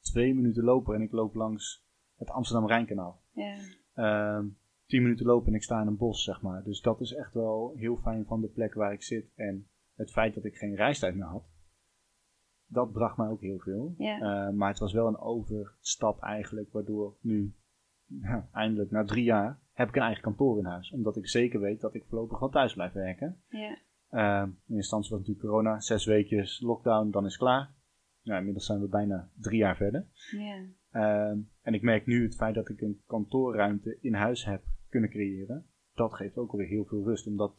twee 0.00 0.34
minuten 0.34 0.64
lopen 0.64 0.94
en 0.94 1.02
ik 1.02 1.12
loop 1.12 1.34
langs 1.34 1.86
het 2.16 2.30
Amsterdam-Rijnkanaal. 2.30 3.22
ja, 3.32 3.56
Ehm 3.94 4.46
10 4.90 5.02
minuten 5.02 5.26
lopen 5.26 5.48
en 5.48 5.54
ik 5.54 5.62
sta 5.62 5.80
in 5.80 5.86
een 5.86 5.96
bos, 5.96 6.24
zeg 6.24 6.42
maar. 6.42 6.62
Dus 6.64 6.80
dat 6.80 7.00
is 7.00 7.14
echt 7.14 7.34
wel 7.34 7.72
heel 7.76 7.96
fijn 7.96 8.24
van 8.26 8.40
de 8.40 8.48
plek 8.48 8.74
waar 8.74 8.92
ik 8.92 9.02
zit. 9.02 9.32
En 9.34 9.66
het 9.94 10.10
feit 10.10 10.34
dat 10.34 10.44
ik 10.44 10.56
geen 10.56 10.74
reistijd 10.74 11.14
meer 11.14 11.24
had, 11.24 11.44
dat 12.66 12.92
bracht 12.92 13.16
mij 13.16 13.28
ook 13.28 13.40
heel 13.40 13.58
veel. 13.58 13.94
Ja. 13.98 14.14
Eh, 14.20 14.54
maar 14.54 14.68
het 14.68 14.78
was 14.78 14.92
wel 14.92 15.06
een 15.06 15.18
overstap 15.18 16.22
eigenlijk, 16.22 16.72
waardoor 16.72 17.16
nu, 17.20 17.54
ja, 18.06 18.48
eindelijk 18.52 18.90
na 18.90 19.04
drie 19.04 19.24
jaar, 19.24 19.58
heb 19.72 19.88
ik 19.88 19.96
een 19.96 20.02
eigen 20.02 20.22
kantoor 20.22 20.58
in 20.58 20.64
huis. 20.64 20.92
Omdat 20.92 21.16
ik 21.16 21.28
zeker 21.28 21.60
weet 21.60 21.80
dat 21.80 21.94
ik 21.94 22.04
voorlopig 22.08 22.38
wel 22.38 22.48
thuis 22.48 22.74
blijf 22.74 22.92
werken. 22.92 23.42
ja, 23.48 23.78
Ehm, 24.10 24.48
in 24.66 24.76
instantie 24.76 25.10
was 25.10 25.18
natuurlijk 25.18 25.46
corona, 25.46 25.80
zes 25.80 26.04
weekjes 26.04 26.60
lockdown, 26.60 27.10
dan 27.10 27.26
is 27.26 27.36
klaar. 27.36 27.70
Nou, 28.22 28.38
inmiddels 28.38 28.66
zijn 28.66 28.80
we 28.80 28.88
bijna 28.88 29.30
drie 29.34 29.58
jaar 29.58 29.76
verder. 29.76 30.06
ja, 30.30 30.64
Ehm, 30.90 31.38
en 31.62 31.74
ik 31.74 31.82
merk 31.82 32.06
nu 32.06 32.22
het 32.22 32.34
feit 32.34 32.54
dat 32.54 32.68
ik 32.68 32.80
een 32.80 33.00
kantoorruimte 33.06 33.98
in 34.00 34.14
huis 34.14 34.44
heb 34.44 34.62
kunnen 34.90 35.10
creëren. 35.10 35.66
Dat 35.94 36.14
geeft 36.14 36.36
ook 36.36 36.50
alweer 36.50 36.68
heel 36.68 36.84
veel 36.84 37.04
rust. 37.04 37.26
Omdat, 37.26 37.54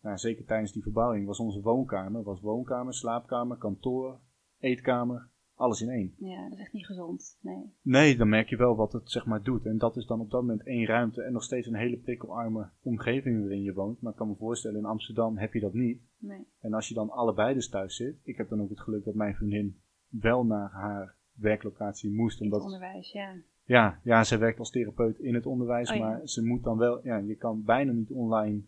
nou, 0.00 0.18
zeker 0.18 0.44
tijdens 0.44 0.72
die 0.72 0.82
verbouwing, 0.82 1.26
was 1.26 1.38
onze 1.38 1.60
woonkamer, 1.60 2.22
was 2.22 2.40
woonkamer, 2.40 2.94
slaapkamer, 2.94 3.56
kantoor, 3.56 4.20
eetkamer, 4.58 5.30
alles 5.54 5.80
in 5.80 5.88
één. 5.88 6.14
ja, 6.18 6.42
dat 6.42 6.52
is 6.52 6.58
echt 6.58 6.72
niet 6.72 6.86
gezond, 6.86 7.38
nee. 7.40 7.72
Nee, 7.82 8.16
dan 8.16 8.28
merk 8.28 8.48
je 8.48 8.56
wel 8.56 8.76
wat 8.76 8.92
het 8.92 9.10
zeg 9.10 9.26
maar 9.26 9.42
doet. 9.42 9.66
En 9.66 9.78
dat 9.78 9.96
is 9.96 10.06
dan 10.06 10.20
op 10.20 10.30
dat 10.30 10.40
moment 10.40 10.62
één 10.66 10.86
ruimte 10.86 11.22
en 11.22 11.32
nog 11.32 11.42
steeds 11.42 11.66
een 11.66 11.74
hele 11.74 11.96
prikkelarme 11.96 12.70
omgeving 12.82 13.40
waarin 13.40 13.62
je 13.62 13.72
woont. 13.72 14.00
Maar 14.00 14.12
ik 14.12 14.18
kan 14.18 14.28
me 14.28 14.34
voorstellen, 14.34 14.78
in 14.78 14.84
Amsterdam 14.84 15.38
heb 15.38 15.52
je 15.52 15.60
dat 15.60 15.74
niet. 15.74 16.02
nee. 16.18 16.46
En 16.60 16.74
als 16.74 16.88
je 16.88 16.94
dan 16.94 17.10
allebei 17.10 17.54
dus 17.54 17.68
thuis 17.68 17.96
zit, 17.96 18.20
ik 18.22 18.36
heb 18.36 18.48
dan 18.48 18.60
ook 18.60 18.68
het 18.68 18.80
geluk 18.80 19.04
dat 19.04 19.14
mijn 19.14 19.34
vriendin 19.34 19.80
wel 20.08 20.44
naar 20.44 20.70
haar 20.70 21.16
werklocatie 21.32 22.10
moest. 22.10 22.40
In 22.40 22.44
het 22.46 22.54
Omdat 22.54 22.72
onderwijs, 22.72 23.12
ja. 23.12 23.34
ja, 23.64 24.00
ja, 24.04 24.24
zij 24.24 24.38
werkt 24.38 24.58
als 24.58 24.70
therapeut 24.70 25.18
in 25.18 25.34
het 25.34 25.46
onderwijs, 25.46 25.90
Oh 25.90 25.96
ja. 25.96 26.02
maar 26.02 26.28
ze 26.28 26.44
moet 26.44 26.62
dan 26.62 26.78
wel, 26.78 27.04
ja, 27.04 27.16
je 27.16 27.36
kan 27.36 27.62
bijna 27.64 27.92
niet 27.92 28.10
online 28.10 28.62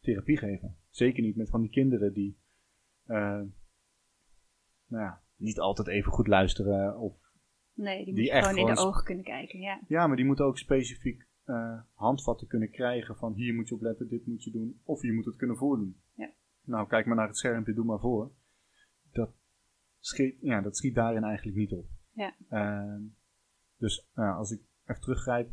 therapie 0.00 0.36
geven. 0.36 0.76
Zeker 0.90 1.22
niet 1.22 1.36
met 1.36 1.50
van 1.50 1.60
die 1.60 1.70
kinderen 1.70 2.12
die, 2.12 2.38
eh, 3.06 3.40
nou 4.86 5.02
ja, 5.02 5.22
niet 5.36 5.60
altijd 5.60 5.88
even 5.88 6.12
goed 6.12 6.26
luisteren. 6.26 6.98
Of, 6.98 7.20
Nee, 7.74 8.04
die, 8.04 8.14
Die 8.14 8.24
moet 8.24 8.32
echt 8.32 8.46
gewoon 8.46 8.68
in 8.68 8.74
de 8.74 8.80
ogen 8.80 9.04
kunnen 9.04 9.24
kijken, 9.24 9.60
ja. 9.60 9.80
ja, 9.88 10.06
maar 10.06 10.16
die 10.16 10.24
moeten 10.24 10.44
ook 10.44 10.58
specifiek 10.58 11.26
eh, 11.44 11.80
handvatten 11.94 12.46
kunnen 12.46 12.70
krijgen 12.70 13.16
van 13.16 13.32
hier 13.32 13.54
moet 13.54 13.68
je 13.68 13.74
op 13.74 13.80
letten, 13.80 14.08
dit 14.08 14.26
moet 14.26 14.44
je 14.44 14.50
doen. 14.50 14.80
Of 14.84 15.02
je 15.02 15.12
moet 15.12 15.24
het 15.24 15.36
kunnen 15.36 15.56
voordoen. 15.56 15.96
Ja. 16.14 16.30
Nou, 16.64 16.88
kijk 16.88 17.06
maar 17.06 17.16
naar 17.16 17.26
het 17.26 17.36
schermpje, 17.36 17.74
doe 17.74 17.84
maar 17.84 18.00
voor. 18.00 18.32
Dat 19.12 19.30
schiet, 20.02 20.36
ja, 20.40 20.60
dat 20.60 20.76
schiet 20.76 20.94
daarin 20.94 21.24
eigenlijk 21.24 21.56
niet 21.56 21.72
op. 21.72 21.86
Ja. 22.12 22.34
Ehm, 22.48 23.02
dus 23.76 24.08
nou, 24.14 24.36
als 24.36 24.50
ik 24.50 24.60
even 24.86 25.02
teruggrijp, 25.02 25.50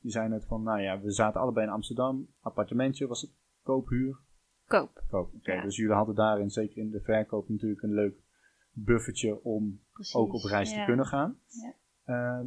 je 0.00 0.10
zei 0.10 0.28
net 0.28 0.44
van, 0.44 0.62
nou 0.62 0.80
ja, 0.80 1.00
we 1.00 1.10
zaten 1.10 1.40
allebei 1.40 1.66
in 1.66 1.72
Amsterdam, 1.72 2.28
appartementje, 2.40 3.06
was 3.06 3.20
het 3.20 3.30
koophuur? 3.62 4.18
Koop, 4.66 5.04
Koop, 5.08 5.34
oké. 5.34 5.52
Ja. 5.52 5.62
Dus 5.62 5.76
jullie 5.76 5.94
hadden 5.94 6.14
daarin, 6.14 6.50
zeker 6.50 6.76
in 6.76 6.90
de 6.90 7.00
verkoop, 7.00 7.48
natuurlijk 7.48 7.82
een 7.82 7.94
leuk 7.94 8.24
buffertje 8.72 9.42
om 9.42 9.80
precies. 9.92 10.14
ook 10.14 10.32
op 10.32 10.42
reis 10.42 10.72
te 10.72 10.82
kunnen 10.86 11.06
gaan. 11.06 11.38
Ja. 11.46 11.74
Ehm, 12.04 12.46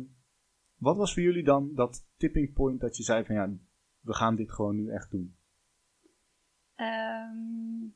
wat 0.76 0.98
was 0.98 1.14
voor 1.14 1.24
jullie 1.24 1.44
dan 1.44 1.74
dat 1.76 2.06
tipping 2.18 2.54
point 2.54 2.80
dat 2.80 2.98
je 2.98 3.04
zei 3.04 3.26
van 3.26 3.36
ja, 3.36 3.54
we 4.00 4.14
gaan 4.14 4.36
dit 4.36 4.52
gewoon 4.52 4.76
nu 4.76 4.90
echt 4.90 5.12
doen? 5.12 5.36
Ehm, 6.76 7.88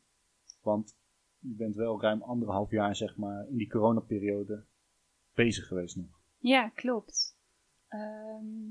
Want 0.62 0.95
je 1.43 1.55
bent 1.55 1.75
wel 1.75 2.01
ruim 2.01 2.21
anderhalf 2.21 2.71
jaar 2.71 2.95
zeg 2.95 3.17
maar 3.17 3.47
in 3.47 3.57
die 3.57 3.69
coronaperiode 3.69 4.65
bezig 5.33 5.67
geweest 5.67 5.95
nog. 5.95 6.21
ja, 6.38 6.69
klopt. 6.69 7.38
Ehm, 7.88 8.62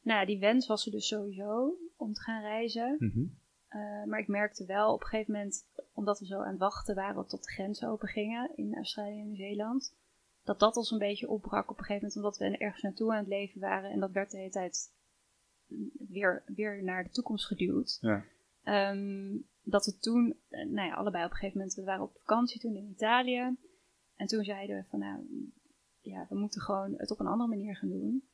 nou, 0.00 0.20
ja, 0.20 0.24
die 0.24 0.38
wens 0.38 0.66
was 0.66 0.86
er 0.86 0.92
dus 0.92 1.06
sowieso 1.06 1.78
om 1.96 2.12
te 2.12 2.20
gaan 2.20 2.42
reizen. 2.42 2.96
Mhm. 2.98 3.24
Eh, 3.68 4.04
maar 4.04 4.18
ik 4.18 4.28
merkte 4.28 4.66
wel 4.66 4.92
op 4.92 5.00
een 5.00 5.06
gegeven 5.06 5.32
moment, 5.32 5.66
omdat 5.92 6.18
we 6.18 6.26
zo 6.26 6.40
aan 6.40 6.50
het 6.50 6.58
wachten 6.58 6.94
waren 6.94 7.26
tot 7.26 7.44
de 7.44 7.50
grenzen 7.50 7.88
open 7.88 8.08
gingen 8.08 8.56
in 8.56 8.74
Australië 8.74 9.20
en 9.20 9.26
Nieuw-Zeeland, 9.26 9.96
dat 10.44 10.58
dat 10.58 10.76
ons 10.76 10.90
een 10.90 10.98
beetje 10.98 11.28
opbrak 11.28 11.70
op 11.70 11.78
een 11.78 11.84
gegeven 11.84 12.08
moment, 12.08 12.16
omdat 12.16 12.38
we 12.38 12.58
ergens 12.58 12.82
naartoe 12.82 13.12
aan 13.12 13.18
het 13.18 13.28
leven 13.28 13.60
waren. 13.60 13.90
En 13.90 14.00
dat 14.00 14.12
werd 14.12 14.30
de 14.30 14.36
hele 14.36 14.50
tijd 14.50 14.94
weer, 16.08 16.42
weer 16.46 16.82
naar 16.82 17.04
de 17.04 17.10
toekomst 17.10 17.46
geduwd. 17.46 17.98
Ja. 18.00 18.24
Ehm, 18.62 19.36
dat 19.68 19.84
we 19.84 19.98
toen, 19.98 20.36
eh, 20.48 20.66
nou 20.66 20.88
ja, 20.88 20.94
allebei 20.94 21.24
op 21.24 21.30
een 21.30 21.36
gegeven 21.36 21.58
moment, 21.58 21.76
we 21.76 21.84
waren 21.84 22.02
op 22.02 22.16
vakantie 22.18 22.60
toen 22.60 22.76
in 22.76 22.90
Italië. 22.90 23.56
En 24.16 24.26
toen 24.26 24.44
zeiden 24.44 24.76
we 24.76 24.84
van, 24.88 24.98
nou, 24.98 25.26
ja, 26.00 26.26
we 26.28 26.38
moeten 26.38 26.60
gewoon 26.60 26.94
het 26.96 27.10
op 27.10 27.20
een 27.20 27.26
andere 27.26 27.48
manier 27.48 27.76
gaan 27.76 27.88
doen. 27.88 28.28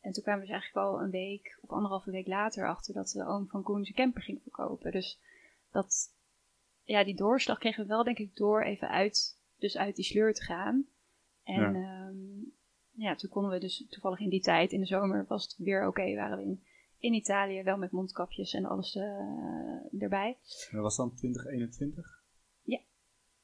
En 0.00 0.12
toen 0.12 0.22
kwamen 0.22 0.40
we 0.40 0.46
dus 0.46 0.56
eigenlijk 0.56 0.86
al 0.86 1.00
een 1.00 1.10
week 1.10 1.58
of 1.60 1.70
anderhalve 1.70 2.10
week 2.10 2.26
later 2.26 2.68
achter 2.68 2.94
dat 2.94 3.08
de 3.08 3.26
oom 3.26 3.48
van 3.48 3.62
Koen 3.62 3.84
zijn 3.84 3.96
camper 3.96 4.22
ging 4.22 4.42
verkopen. 4.42 4.92
Dus 4.92 5.20
dat, 5.70 6.14
ja, 6.82 7.04
die 7.04 7.16
doorslag 7.16 7.58
kregen 7.58 7.82
we 7.82 7.88
wel 7.88 8.04
denk 8.04 8.18
ik 8.18 8.36
door 8.36 8.62
even 8.62 8.88
uit, 8.88 9.40
dus 9.58 9.76
uit 9.76 9.96
die 9.96 10.04
sleur 10.04 10.34
te 10.34 10.42
gaan. 10.42 10.86
En 11.42 11.74
ja. 11.74 12.12
ja, 12.90 13.14
toen 13.14 13.30
konden 13.30 13.50
we 13.50 13.58
dus 13.58 13.86
toevallig 13.88 14.20
in 14.20 14.30
die 14.30 14.40
tijd, 14.40 14.72
in 14.72 14.80
de 14.80 14.86
zomer 14.86 15.24
was 15.28 15.42
het 15.42 15.56
weer 15.56 15.86
oké, 15.86 16.14
waren 16.14 16.38
we 16.38 16.44
in, 16.44 16.64
in 16.98 17.14
Italië 17.14 17.62
wel 17.62 17.76
met 17.76 17.90
mondkapjes 17.90 18.54
en 18.54 18.64
alles 18.64 18.94
uh, 18.94 20.02
erbij. 20.02 20.38
Dat 20.70 20.82
was 20.82 20.96
dan 20.96 21.14
2021? 21.14 22.22
Ja, 22.62 22.80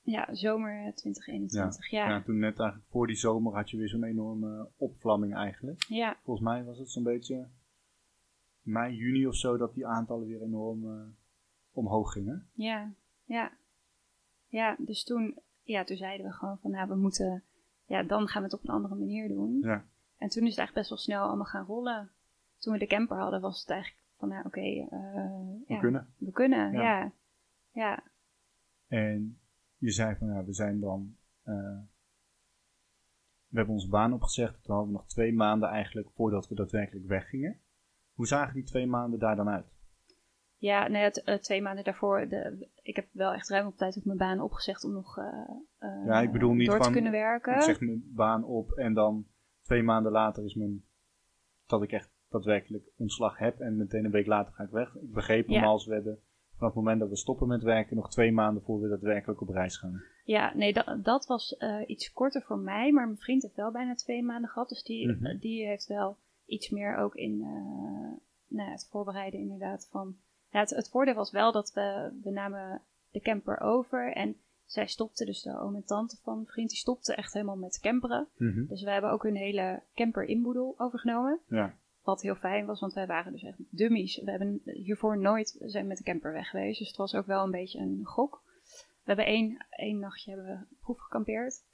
ja 0.03 0.35
zomer 0.35 0.95
2021, 0.95 1.91
ja. 1.91 2.09
ja. 2.09 2.23
toen 2.23 2.39
net 2.39 2.59
eigenlijk 2.59 2.91
voor 2.91 3.07
die 3.07 3.17
zomer 3.17 3.55
had 3.55 3.71
je 3.71 3.77
weer 3.77 3.89
zo'n 3.89 4.05
enorme 4.05 4.69
opvlamming 4.77 5.35
eigenlijk. 5.35 5.85
Ja. 5.89 6.17
Volgens 6.23 6.47
mij 6.47 6.65
was 6.65 6.79
het 6.79 6.91
zo'n 6.91 7.03
beetje 7.03 7.49
mei, 8.63 8.95
juni 8.97 9.27
of 9.27 9.37
zo 9.37 9.57
dat 9.57 9.75
die 9.75 9.87
aantallen 9.87 10.27
weer 10.27 10.43
enorm 10.43 10.85
uh, 10.85 11.03
omhoog 11.73 12.13
gingen. 12.13 12.49
Ja, 12.53 12.93
ja. 13.25 13.53
Ja, 14.47 14.77
dus 14.79 15.05
toen, 15.05 15.39
ja, 15.63 15.85
toen 15.85 15.97
zeiden 15.97 16.27
we 16.27 16.33
gewoon 16.33 16.59
van, 16.59 16.71
nou, 16.71 16.89
we 16.89 16.95
moeten 16.95 17.45
ja, 17.93 18.03
dan 18.03 18.29
gaan 18.29 18.43
we 18.43 18.49
het 18.49 18.59
op 18.59 18.65
een 18.65 18.75
andere 18.75 18.95
manier 18.95 19.29
doen. 19.29 19.59
Ja. 19.61 19.85
En 20.17 20.29
toen 20.29 20.43
is 20.43 20.49
het 20.49 20.59
eigenlijk 20.59 20.75
best 20.75 20.89
wel 20.89 20.99
snel 20.99 21.27
allemaal 21.27 21.45
gaan 21.45 21.65
rollen. 21.65 22.11
Toen 22.63 22.73
we 22.73 22.79
de 22.79 22.87
camper 22.87 23.17
hadden, 23.17 23.41
was 23.41 23.61
het 23.61 23.71
eigenlijk 23.71 24.03
van, 24.17 24.29
nou 24.29 24.45
oké, 24.47 24.59
okay, 24.59 24.89
uh, 24.91 25.67
we 25.67 25.79
kunnen. 25.81 26.15
We 26.17 26.31
kunnen, 26.31 26.73
ja. 26.73 26.83
ja. 26.83 27.13
ja. 27.71 28.03
En 28.87 29.41
je 29.77 29.91
zei 29.91 30.17
van, 30.17 30.29
ja, 30.29 30.45
we 30.45 30.53
zijn 30.53 30.81
dan, 30.81 31.17
uh, 31.45 31.79
we 33.47 33.57
hebben 33.57 33.75
onze 33.75 33.89
baan 33.89 34.13
opgezegd. 34.13 34.63
Toen 34.63 34.75
hadden 34.75 34.93
we 34.93 34.99
nog 34.99 35.09
twee 35.09 35.33
maanden 35.33 35.69
eigenlijk 35.69 36.11
voordat 36.11 36.49
we 36.49 36.55
daadwerkelijk 36.55 37.07
weggingen. 37.07 37.61
Hoe 38.13 38.27
zagen 38.27 38.55
die 38.55 38.65
twee 38.65 38.87
maanden 38.87 39.19
daar 39.19 39.37
dan 39.37 39.49
uit? 39.49 39.73
Ja, 40.57 40.89
nee, 40.89 41.03
het, 41.03 41.23
uh, 41.25 41.35
twee 41.35 41.63
maanden 41.63 41.85
daarvoor. 41.85 42.29
De, 42.29 42.69
ik 42.83 42.97
heb 42.97 43.09
wel 43.13 43.33
echt 43.33 43.49
ruim 43.49 43.67
op 43.67 43.77
tijd 43.77 43.97
op 43.97 44.05
mijn 44.05 44.19
baan 44.19 44.41
opgezegd 44.41 44.85
om 44.85 44.93
nog 44.93 45.19
uh, 45.19 46.05
ja, 46.07 46.21
ik 46.21 46.33
bedoel 46.33 46.53
niet 46.53 46.67
door 46.67 46.77
van, 46.77 46.87
te 46.87 46.93
kunnen 46.93 47.13
werken. 47.13 47.55
Ik 47.55 47.63
zeg 47.63 47.81
mijn 47.81 48.03
baan 48.15 48.45
op 48.45 48.73
en 48.73 48.95
dan 48.95 49.27
twee 49.63 49.83
maanden 49.83 50.13
later 50.13 50.45
is 50.45 50.55
mijn. 50.55 50.85
dat 51.67 51.83
ik 51.83 51.93
echt 51.93 52.12
daadwerkelijk 52.33 52.85
ontslag 52.97 53.39
heb 53.39 53.61
en 53.61 53.77
meteen 53.77 54.05
een 54.05 54.11
week 54.11 54.27
later 54.27 54.53
ga 54.53 54.65
ik 54.65 54.71
weg. 54.71 54.95
Ik 54.95 55.13
begreep 55.13 55.47
hem 55.47 55.55
Ja. 55.57 55.65
als 55.65 55.87
we 55.87 55.95
hebben 55.95 56.19
vanaf 56.57 56.75
het 56.75 56.83
moment 56.85 57.01
dat 57.01 57.09
we 57.09 57.17
stoppen 57.17 57.49
met 57.49 57.63
werken 57.63 57.97
nog 57.97 58.11
twee 58.11 58.33
maanden 58.33 58.63
voor 58.63 58.81
we 58.81 58.89
daadwerkelijk 58.89 59.41
op 59.41 59.49
reis 59.49 59.77
gaan. 59.77 60.03
Ja, 60.25 60.53
nee, 60.57 60.73
dat, 60.73 61.05
dat 61.05 61.27
was 61.27 61.57
eh, 61.57 61.79
iets 61.87 62.13
korter 62.13 62.43
voor 62.43 62.59
mij. 62.59 62.93
Maar 62.93 63.07
mijn 63.07 63.19
vriend 63.19 63.43
heeft 63.43 63.55
wel 63.57 63.71
bijna 63.73 63.95
twee 63.95 64.23
maanden 64.23 64.51
gehad. 64.51 64.69
Dus 64.69 64.83
die, 64.83 65.09
Mhm. 65.09 65.39
die 65.39 65.67
heeft 65.67 65.87
wel 65.87 66.17
iets 66.47 66.71
meer 66.71 66.97
ook 66.97 67.15
in 67.15 67.41
eh, 67.43 68.57
nou, 68.57 68.71
het 68.71 68.89
voorbereiden 68.91 69.41
inderdaad 69.41 69.89
van... 69.91 70.17
Ja, 70.51 70.61
het, 70.61 70.71
het 70.71 70.89
voordeel 70.91 71.15
was 71.15 71.31
wel 71.31 71.53
dat 71.53 71.73
we, 71.73 72.19
we 72.23 72.31
namen 72.31 72.83
de 73.11 73.21
camper 73.21 73.61
over 73.61 74.13
en 74.13 74.37
zij 74.65 74.87
stopte, 74.87 75.25
dus 75.25 75.43
de 75.43 75.59
oom 75.59 75.75
en 75.75 75.85
tante 75.85 76.17
van 76.23 76.35
mijn 76.35 76.47
vriend, 76.47 76.69
die 76.69 76.79
stopte 76.79 77.15
echt 77.15 77.33
helemaal 77.33 77.57
met 77.57 77.81
camperen. 77.81 78.29
Dus 78.69 78.83
we 78.83 78.91
hebben 78.91 79.11
ook 79.11 79.23
hun 79.23 79.37
hele 79.37 79.83
camper 79.95 80.25
inboedel 80.25 80.75
overgenomen. 80.79 81.39
Ja. 81.49 81.75
Wat 82.03 82.23
heel 82.23 82.35
fijn 82.35 82.67
was, 82.67 82.81
want 82.81 82.93
wij 82.93 83.07
waren 83.07 83.33
dus 83.33 83.43
echt 83.43 83.59
dummies. 83.71 84.21
We 84.25 84.31
hebben 84.31 84.61
hiervoor 84.65 85.19
nooit 85.19 85.57
zijn 85.61 85.87
met 85.87 85.97
de 85.97 86.05
camper 86.05 86.33
weg 86.33 86.49
geweest. 86.49 86.79
Dus 86.79 86.89
het 86.89 86.97
was 86.97 87.15
ook 87.15 87.27
wel 87.27 87.45
een 87.45 87.51
beetje 87.51 87.79
een 87.79 88.01
gok. 88.05 88.43
We 88.77 89.03
hebben 89.05 89.27
één, 89.27 89.67
één 89.71 89.99
nachtje 89.99 90.31
hebben 90.31 90.47
we 90.47 90.77
proef 90.81 90.99
gekampeerd. 90.99 91.65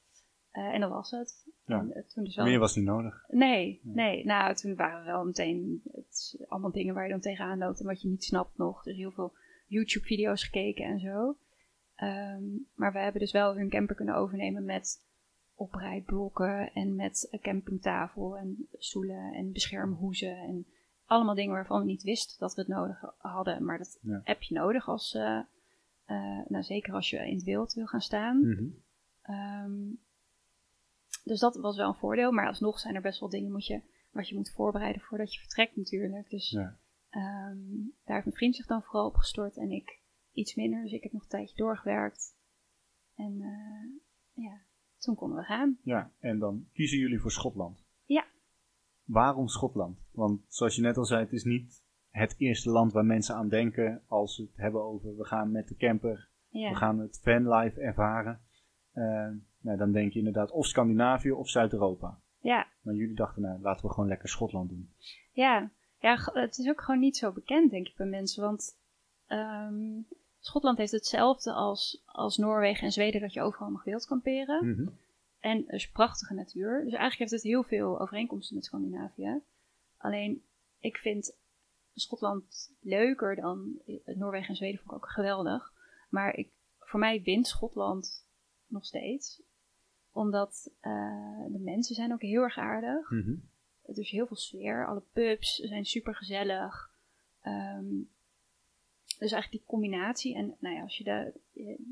Eh, 0.50 0.64
en 0.64 0.80
dat 0.80 0.90
was 0.90 1.10
het. 1.10 1.46
Ja. 1.64 1.78
En, 1.78 1.92
eh, 1.92 2.02
toen 2.02 2.24
dus 2.24 2.36
wel... 2.36 2.44
Meer 2.44 2.58
was 2.58 2.76
niet 2.76 2.84
nodig. 2.84 3.24
Nee, 3.28 3.80
nee. 3.82 4.24
Nou, 4.24 4.54
toen 4.54 4.76
waren 4.76 5.00
we 5.00 5.06
wel 5.06 5.24
meteen... 5.24 5.80
Het 5.92 6.44
allemaal 6.48 6.72
dingen 6.72 6.94
waar 6.94 7.04
je 7.04 7.10
dan 7.10 7.20
tegenaan 7.20 7.58
loopt 7.58 7.80
en 7.80 7.86
wat 7.86 8.02
je 8.02 8.08
niet 8.08 8.24
snapt 8.24 8.56
nog. 8.58 8.82
Dus 8.82 8.96
heel 8.96 9.12
veel 9.12 9.36
YouTube-video's 9.66 10.44
gekeken 10.44 10.84
en 10.84 11.00
zo. 11.00 11.36
Ehm, 11.94 12.44
maar 12.74 12.92
we 12.92 12.98
hebben 12.98 13.20
dus 13.20 13.32
wel 13.32 13.56
hun 13.56 13.68
camper 13.68 13.96
kunnen 13.96 14.14
overnemen 14.14 14.64
met 14.64 15.07
oprijblokken 15.58 16.72
en 16.72 16.94
met 16.96 17.28
een 17.30 17.40
campingtafel 17.40 18.36
en 18.36 18.68
stoelen 18.72 19.32
en 19.34 19.52
beschermhoezen 19.52 20.36
en 20.36 20.66
allemaal 21.04 21.34
dingen 21.34 21.52
waarvan 21.52 21.80
we 21.80 21.86
niet 21.86 22.02
wisten 22.02 22.38
dat 22.38 22.54
we 22.54 22.60
het 22.60 22.70
nodig 22.70 23.14
hadden. 23.18 23.64
Maar 23.64 23.78
dat 23.78 23.98
Ja. 24.02 24.20
heb 24.24 24.42
je 24.42 24.54
nodig 24.54 24.88
als, 24.88 25.14
eh, 25.14 25.40
nou 26.48 26.62
zeker 26.62 26.94
als 26.94 27.10
je 27.10 27.28
in 27.28 27.34
het 27.34 27.44
wild 27.44 27.72
wil 27.72 27.86
gaan 27.86 28.00
staan. 28.00 28.40
Mhm. 28.48 28.64
Ehm, 29.22 29.80
dus 31.24 31.40
dat 31.40 31.56
was 31.56 31.76
wel 31.76 31.88
een 31.88 31.94
voordeel, 31.94 32.32
maar 32.32 32.46
alsnog 32.46 32.78
zijn 32.78 32.94
er 32.94 33.00
best 33.02 33.20
wel 33.20 33.28
dingen 33.28 33.52
moet 33.52 33.66
je, 33.66 33.80
wat 34.10 34.28
je 34.28 34.34
moet 34.34 34.50
voorbereiden 34.52 35.02
voordat 35.02 35.34
je 35.34 35.40
vertrekt 35.40 35.76
natuurlijk. 35.76 36.30
Dus 36.30 36.50
Ja. 36.50 36.78
ehm, 37.10 37.58
daar 38.04 38.14
heeft 38.14 38.24
mijn 38.24 38.36
vriend 38.36 38.56
zich 38.56 38.66
dan 38.66 38.82
vooral 38.82 39.06
op 39.06 39.14
gestort 39.14 39.56
en 39.56 39.70
ik 39.70 40.00
iets 40.32 40.54
minder. 40.54 40.82
Dus 40.82 40.92
ik 40.92 41.02
heb 41.02 41.12
nog 41.12 41.22
een 41.22 41.28
tijdje 41.28 41.56
doorgewerkt. 41.56 42.36
En 43.14 43.40
eh, 43.40 44.42
ja, 44.44 44.60
toen 44.98 45.14
konden 45.14 45.38
we 45.38 45.44
gaan. 45.44 45.78
ja, 45.82 46.10
en 46.20 46.38
dan 46.38 46.66
kiezen 46.72 46.98
jullie 46.98 47.20
voor 47.20 47.30
Schotland. 47.30 47.84
Ja. 48.04 48.24
Waarom 49.04 49.48
Schotland? 49.48 49.98
Want 50.12 50.40
zoals 50.48 50.76
je 50.76 50.82
net 50.82 50.96
al 50.96 51.04
zei, 51.04 51.20
het 51.24 51.32
is 51.32 51.44
niet 51.44 51.82
het 52.10 52.34
eerste 52.38 52.70
land 52.70 52.92
waar 52.92 53.04
mensen 53.04 53.34
aan 53.34 53.48
denken 53.48 54.02
als 54.06 54.34
ze 54.34 54.42
het 54.42 54.56
hebben 54.56 54.82
over 54.82 55.16
we 55.16 55.24
gaan 55.24 55.52
met 55.52 55.68
de 55.68 55.76
camper, 55.76 56.28
Ja, 56.48 56.68
we 56.70 56.76
gaan 56.76 56.98
het 56.98 57.20
vanlife 57.22 57.80
ervaren. 57.80 58.40
Eh, 58.92 59.28
nou, 59.60 59.78
dan 59.78 59.92
denk 59.92 60.12
je 60.12 60.18
inderdaad 60.18 60.50
of 60.50 60.66
Scandinavië 60.66 61.30
of 61.32 61.48
Zuid-Europa. 61.48 62.20
ja, 62.38 62.66
Maar 62.82 62.94
jullie 62.94 63.16
dachten, 63.16 63.42
nou, 63.42 63.60
laten 63.60 63.86
we 63.86 63.92
gewoon 63.92 64.08
lekker 64.08 64.28
Schotland 64.28 64.68
doen. 64.68 64.92
ja. 65.32 65.70
ja, 66.00 66.18
het 66.32 66.58
is 66.58 66.68
ook 66.68 66.80
gewoon 66.80 67.00
niet 67.00 67.16
zo 67.16 67.32
bekend 67.32 67.70
denk 67.70 67.86
ik 67.86 67.96
bij 67.96 68.06
mensen. 68.06 68.42
Want 68.42 68.78
ehm, 69.26 70.00
Schotland 70.40 70.78
heeft 70.78 70.92
hetzelfde 70.92 71.52
als, 71.52 72.02
als 72.06 72.36
Noorwegen 72.36 72.84
en 72.84 72.92
Zweden 72.92 73.20
dat 73.20 73.32
je 73.32 73.40
overal 73.40 73.70
mag 73.70 73.84
wild 73.84 74.06
kamperen. 74.06 74.70
Mhm. 74.70 74.88
En 75.40 75.64
er 75.68 75.74
is 75.74 75.90
prachtige 75.90 76.34
natuur. 76.34 76.72
Dus 76.84 76.92
eigenlijk 76.92 77.18
heeft 77.18 77.30
het 77.30 77.52
heel 77.52 77.62
veel 77.62 78.00
overeenkomsten 78.00 78.54
met 78.54 78.64
Scandinavië. 78.64 79.40
Alleen, 79.96 80.42
ik 80.78 80.96
vind 80.96 81.36
Schotland 81.94 82.74
leuker 82.80 83.36
dan 83.36 83.80
Noorwegen 84.04 84.48
en 84.48 84.56
Zweden 84.56 84.80
vond 84.80 84.90
ik 84.90 84.96
ook 84.96 85.10
geweldig. 85.10 85.72
Maar 86.08 86.34
ik, 86.34 86.50
voor 86.78 87.00
mij 87.00 87.22
wint 87.22 87.46
Schotland 87.46 88.26
nog 88.66 88.84
steeds. 88.84 89.42
Omdat 90.12 90.70
eh, 90.80 91.44
de 91.48 91.58
mensen 91.58 91.94
zijn 91.94 92.12
ook 92.12 92.22
heel 92.22 92.42
erg 92.42 92.58
aardig. 92.58 93.10
Mhm. 93.10 93.34
Er 93.82 93.98
is 93.98 94.10
heel 94.10 94.26
veel 94.26 94.36
sfeer. 94.36 94.86
Alle 94.86 95.02
pubs 95.12 95.54
zijn 95.54 95.84
super 95.84 96.14
gezellig. 96.14 96.90
Dus 99.18 99.32
eigenlijk 99.32 99.50
die 99.50 99.70
combinatie. 99.70 100.36
En 100.36 100.56
nou 100.60 100.74
ja, 100.74 100.82
als 100.82 100.96
je 100.98 101.04
daar... 101.04 101.32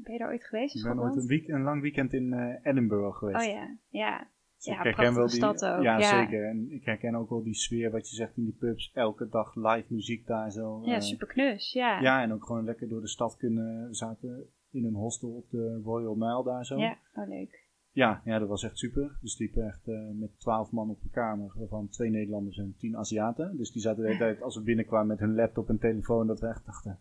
Ben 0.03 0.13
je 0.13 0.19
daar 0.19 0.29
ooit 0.29 0.45
geweest 0.45 0.77
Ik 0.77 0.83
ben 0.83 1.01
ooit 1.01 1.17
een, 1.17 1.27
week, 1.27 1.49
een 1.49 1.63
lang 1.63 1.83
weekend 1.83 2.13
in 2.13 2.33
eh, 2.33 2.71
Edinburgh 2.73 3.19
geweest. 3.19 3.47
Oh 3.47 3.53
ja, 3.53 3.77
ja. 3.89 4.29
Dus 4.57 4.65
Ja, 4.65 4.79
ik 4.79 4.83
herken 4.83 5.15
wel 5.15 5.27
die, 5.27 5.37
stad 5.37 5.65
ook, 5.65 5.83
Ja, 5.83 5.99
ja. 5.99 6.21
zeker. 6.21 6.49
En 6.49 6.71
ik 6.71 6.85
herken 6.85 7.15
ook 7.15 7.29
wel 7.31 7.43
die 7.43 7.55
sfeer 7.55 7.91
wat 7.91 8.11
je 8.11 8.17
zegt 8.17 8.37
in 8.37 8.45
die 8.45 8.57
pubs. 8.59 8.91
Elke 8.95 9.29
dag 9.29 9.55
live 9.55 9.93
muziek 9.93 10.27
daar 10.27 10.51
zo. 10.51 10.81
Ja, 10.85 10.95
eh, 10.95 11.01
super 11.01 11.27
knus, 11.27 11.73
ja. 11.73 12.01
Ja, 12.01 12.23
en 12.23 12.33
ook 12.33 12.47
gewoon 12.47 12.65
lekker 12.65 12.89
door 12.89 13.01
de 13.01 13.09
stad 13.09 13.37
kunnen. 13.37 13.89
We 13.89 13.95
zaten 13.95 14.51
in 14.71 14.85
een 14.85 14.95
hostel 14.95 15.31
op 15.31 15.51
de 15.51 15.81
Royal 15.85 16.15
Mile 16.15 16.45
daar 16.45 16.65
zo. 16.65 16.77
Ja, 16.79 16.99
oh 17.15 17.29
leuk. 17.29 17.65
Ja, 17.91 18.23
ja, 18.25 18.39
dat 18.39 18.49
was 18.49 18.63
echt 18.63 18.79
super. 18.79 19.19
Dus 19.21 19.37
die 19.37 19.63
echt 19.63 19.89
eh, 19.89 20.11
met 20.13 20.41
twaalf 20.41 20.71
man 20.71 20.91
op 20.91 21.03
een 21.03 21.11
kamer, 21.11 21.53
waarvan 21.59 21.89
twee 21.89 22.11
Nederlanders 22.11 22.59
en 22.59 22.75
tien 22.79 22.97
Aziaten. 22.97 23.57
Dus 23.57 23.71
die 23.73 23.83
zaten 23.83 24.03
de 24.03 24.07
hele 24.07 24.19
tijd, 24.25 24.43
als 24.43 24.57
we 24.57 24.63
binnenkwamen 24.63 25.07
met 25.07 25.19
hun 25.19 25.35
laptop 25.35 25.69
en 25.69 25.79
telefoon, 25.79 26.27
dat 26.27 26.41
we 26.41 26.47
echt 26.47 26.67
dachten, 26.67 27.01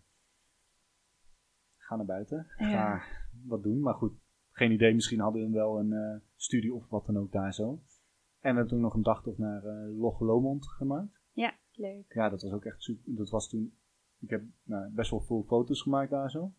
ga 1.85 1.95
naar 1.95 2.05
buiten, 2.05 2.45
ga 2.49 2.69
Ja. 2.69 3.01
wat 3.45 3.63
doen. 3.63 3.79
Maar 3.79 3.93
goed, 3.93 4.13
geen 4.51 4.71
idee, 4.71 4.93
misschien 4.93 5.19
hadden 5.19 5.45
we 5.45 5.49
wel 5.57 5.79
een 5.79 5.93
eh, 5.93 6.15
studie 6.35 6.73
of 6.73 6.89
wat 6.89 7.05
dan 7.05 7.17
ook 7.17 7.31
daar 7.31 7.53
zo. 7.53 7.69
En 8.39 8.51
we 8.51 8.57
hebben 8.57 8.67
toen 8.67 8.81
nog 8.81 8.93
een 8.93 9.03
dagtocht 9.03 9.37
naar 9.37 9.63
eh 9.63 9.97
Loch 9.97 10.19
Lomond 10.19 10.67
gemaakt. 10.67 11.21
Ja, 11.31 11.53
leuk. 11.71 12.13
Ja, 12.13 12.29
dat 12.29 12.41
was 12.41 12.51
ook 12.51 12.65
echt 12.65 12.83
super. 12.83 13.15
Dat 13.15 13.29
was 13.29 13.49
toen, 13.49 13.77
ik 14.19 14.29
heb 14.29 14.43
nou, 14.63 14.91
best 14.93 15.11
wel 15.11 15.21
veel 15.21 15.43
foto's 15.43 15.81
gemaakt 15.81 16.09
daar 16.09 16.29
zo. 16.31 16.53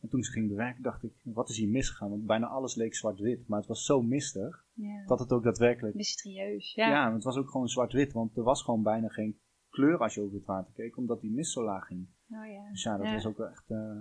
En 0.00 0.08
toen 0.08 0.22
ze 0.22 0.32
ging 0.32 0.48
bewerken, 0.48 0.82
dacht 0.82 1.02
ik, 1.02 1.12
wat 1.24 1.48
is 1.48 1.56
hier 1.56 1.68
misgegaan? 1.68 2.10
Want 2.10 2.26
bijna 2.26 2.46
alles 2.46 2.74
leek 2.74 2.94
zwart-wit, 2.94 3.48
maar 3.48 3.58
het 3.58 3.68
was 3.68 3.84
zo 3.84 4.02
mistig 4.02 4.64
Ja. 4.72 5.04
dat 5.06 5.18
het 5.18 5.32
ook 5.32 5.42
daadwerkelijk... 5.42 5.94
Mysterieus, 5.94 6.74
Ja, 6.74 6.88
ja. 6.88 7.14
het 7.14 7.24
was 7.24 7.36
ook 7.36 7.50
gewoon 7.50 7.68
zwart-wit, 7.68 8.12
want 8.12 8.36
er 8.36 8.42
was 8.42 8.62
gewoon 8.62 8.82
bijna 8.82 9.08
geen 9.08 9.40
kleur 9.70 9.98
als 9.98 10.14
je 10.14 10.20
over 10.20 10.36
het 10.36 10.44
water 10.46 10.72
keek, 10.72 10.96
omdat 10.96 11.20
die 11.20 11.30
mist 11.32 11.52
zo 11.52 11.64
laag 11.64 11.86
ging. 11.86 12.08
Oh 12.28 12.46
ja. 12.46 12.70
Dus 12.70 12.82
ja, 12.82 12.96
dat 12.96 13.06
ja. 13.06 13.12
was 13.12 13.26
ook 13.26 13.38
echt 13.40 13.70
eh, 13.70 14.00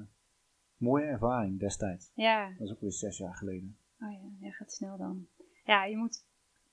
mooie 0.82 1.06
ervaring 1.06 1.60
destijds. 1.60 2.12
Ja, 2.16 2.50
Dat 2.58 2.68
is 2.68 2.72
ook 2.74 2.82
weer 2.82 2.92
zes 2.92 3.18
jaar 3.18 3.36
geleden. 3.36 3.78
oh 4.02 4.12
ja, 4.12 4.20
ja, 4.40 4.52
gaat 4.52 4.72
snel 4.72 4.98
dan. 4.98 5.28
Ja, 5.66 5.86
je 5.86 5.98
moet, 5.98 6.26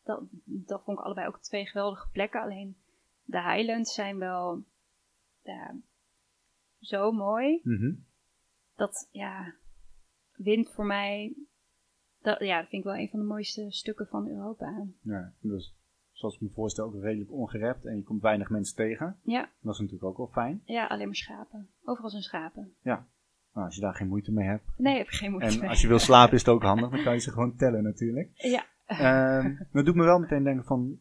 dat, 0.04 0.22
dat 0.44 0.82
vond 0.84 0.98
ik 0.98 1.04
allebei 1.04 1.26
ook 1.26 1.38
twee 1.40 1.66
geweldige 1.66 2.08
plekken. 2.10 2.40
Alleen 2.42 2.76
de 3.24 3.42
Highlands 3.42 3.94
zijn 3.94 4.18
wel 4.18 4.62
ja, 5.42 5.74
zo 6.80 7.12
mooi. 7.12 7.60
Dat, 8.76 9.08
ja, 9.10 9.54
wind 10.36 10.70
voor 10.70 10.86
mij, 10.86 11.34
dat, 12.22 12.38
ja, 12.38 12.60
dat 12.60 12.68
vind 12.68 12.84
ik 12.84 12.88
wel 12.90 12.98
een 13.00 13.08
van 13.08 13.18
de 13.18 13.24
mooiste 13.26 13.66
stukken 13.70 14.06
van 14.06 14.28
Europa. 14.28 14.86
Ja, 15.02 15.32
dus 15.40 15.74
zoals 16.12 16.34
ik 16.34 16.40
me 16.40 16.48
voorstel 16.48 16.84
ook 16.86 17.02
redelijk 17.02 17.32
ongerept 17.32 17.84
en 17.84 17.96
je 17.96 18.02
komt 18.02 18.22
weinig 18.22 18.50
mensen 18.50 18.76
tegen. 18.76 19.18
Ja, 19.22 19.50
Dat 19.60 19.74
is 19.74 19.80
natuurlijk 19.80 20.04
ook 20.10 20.16
wel 20.16 20.26
fijn. 20.44 20.62
ja, 20.64 20.86
alleen 20.86 21.06
maar 21.06 21.14
schapen. 21.16 21.70
Overal 21.84 22.10
zijn 22.10 22.22
schapen. 22.22 22.74
Nou, 23.58 23.70
als 23.70 23.78
je 23.78 23.86
daar 23.86 23.94
geen 23.94 24.08
moeite 24.08 24.32
mee 24.32 24.46
hebt. 24.46 24.64
Nee, 24.76 24.96
heb 24.96 25.06
ik 25.06 25.12
geen 25.12 25.30
moeite 25.30 25.48
En 25.50 25.60
mee. 25.60 25.68
als 25.68 25.80
je 25.80 25.88
wil 25.88 25.98
slapen 25.98 26.34
is 26.34 26.40
het 26.40 26.48
ook 26.48 26.62
handig, 26.72 26.90
dan 26.90 27.02
kan 27.02 27.12
je 27.12 27.20
ze 27.20 27.30
gewoon 27.30 27.56
tellen 27.56 27.82
natuurlijk. 27.82 28.30
Ja, 28.34 28.66
Ehm 28.86 29.56
dat 29.72 29.84
doet 29.84 29.94
me 29.94 30.04
wel 30.04 30.18
meteen 30.18 30.44
denken 30.44 30.64
van, 30.64 30.98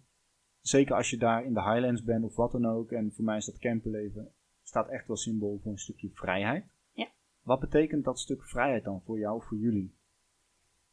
zeker 0.61 0.95
als 0.95 1.09
je 1.09 1.17
daar 1.17 1.45
in 1.45 1.53
de 1.53 1.61
Highlands 1.63 2.03
bent 2.03 2.23
of 2.23 2.35
wat 2.35 2.51
dan 2.51 2.65
ook, 2.65 2.91
en 2.91 3.11
voor 3.13 3.23
mij 3.25 3.37
is 3.37 3.45
dat 3.45 3.59
camperleven, 3.59 4.33
staat 4.63 4.89
echt 4.89 5.07
wel 5.07 5.17
symbool 5.17 5.59
voor 5.63 5.71
een 5.71 5.77
stukje 5.77 6.09
vrijheid. 6.13 6.65
Ja. 6.91 7.07
Wat 7.41 7.59
betekent 7.59 8.03
dat 8.03 8.19
stuk 8.19 8.43
vrijheid 8.43 8.83
dan 8.83 9.01
voor 9.05 9.19
jou, 9.19 9.43
voor 9.43 9.57
jullie? 9.57 9.95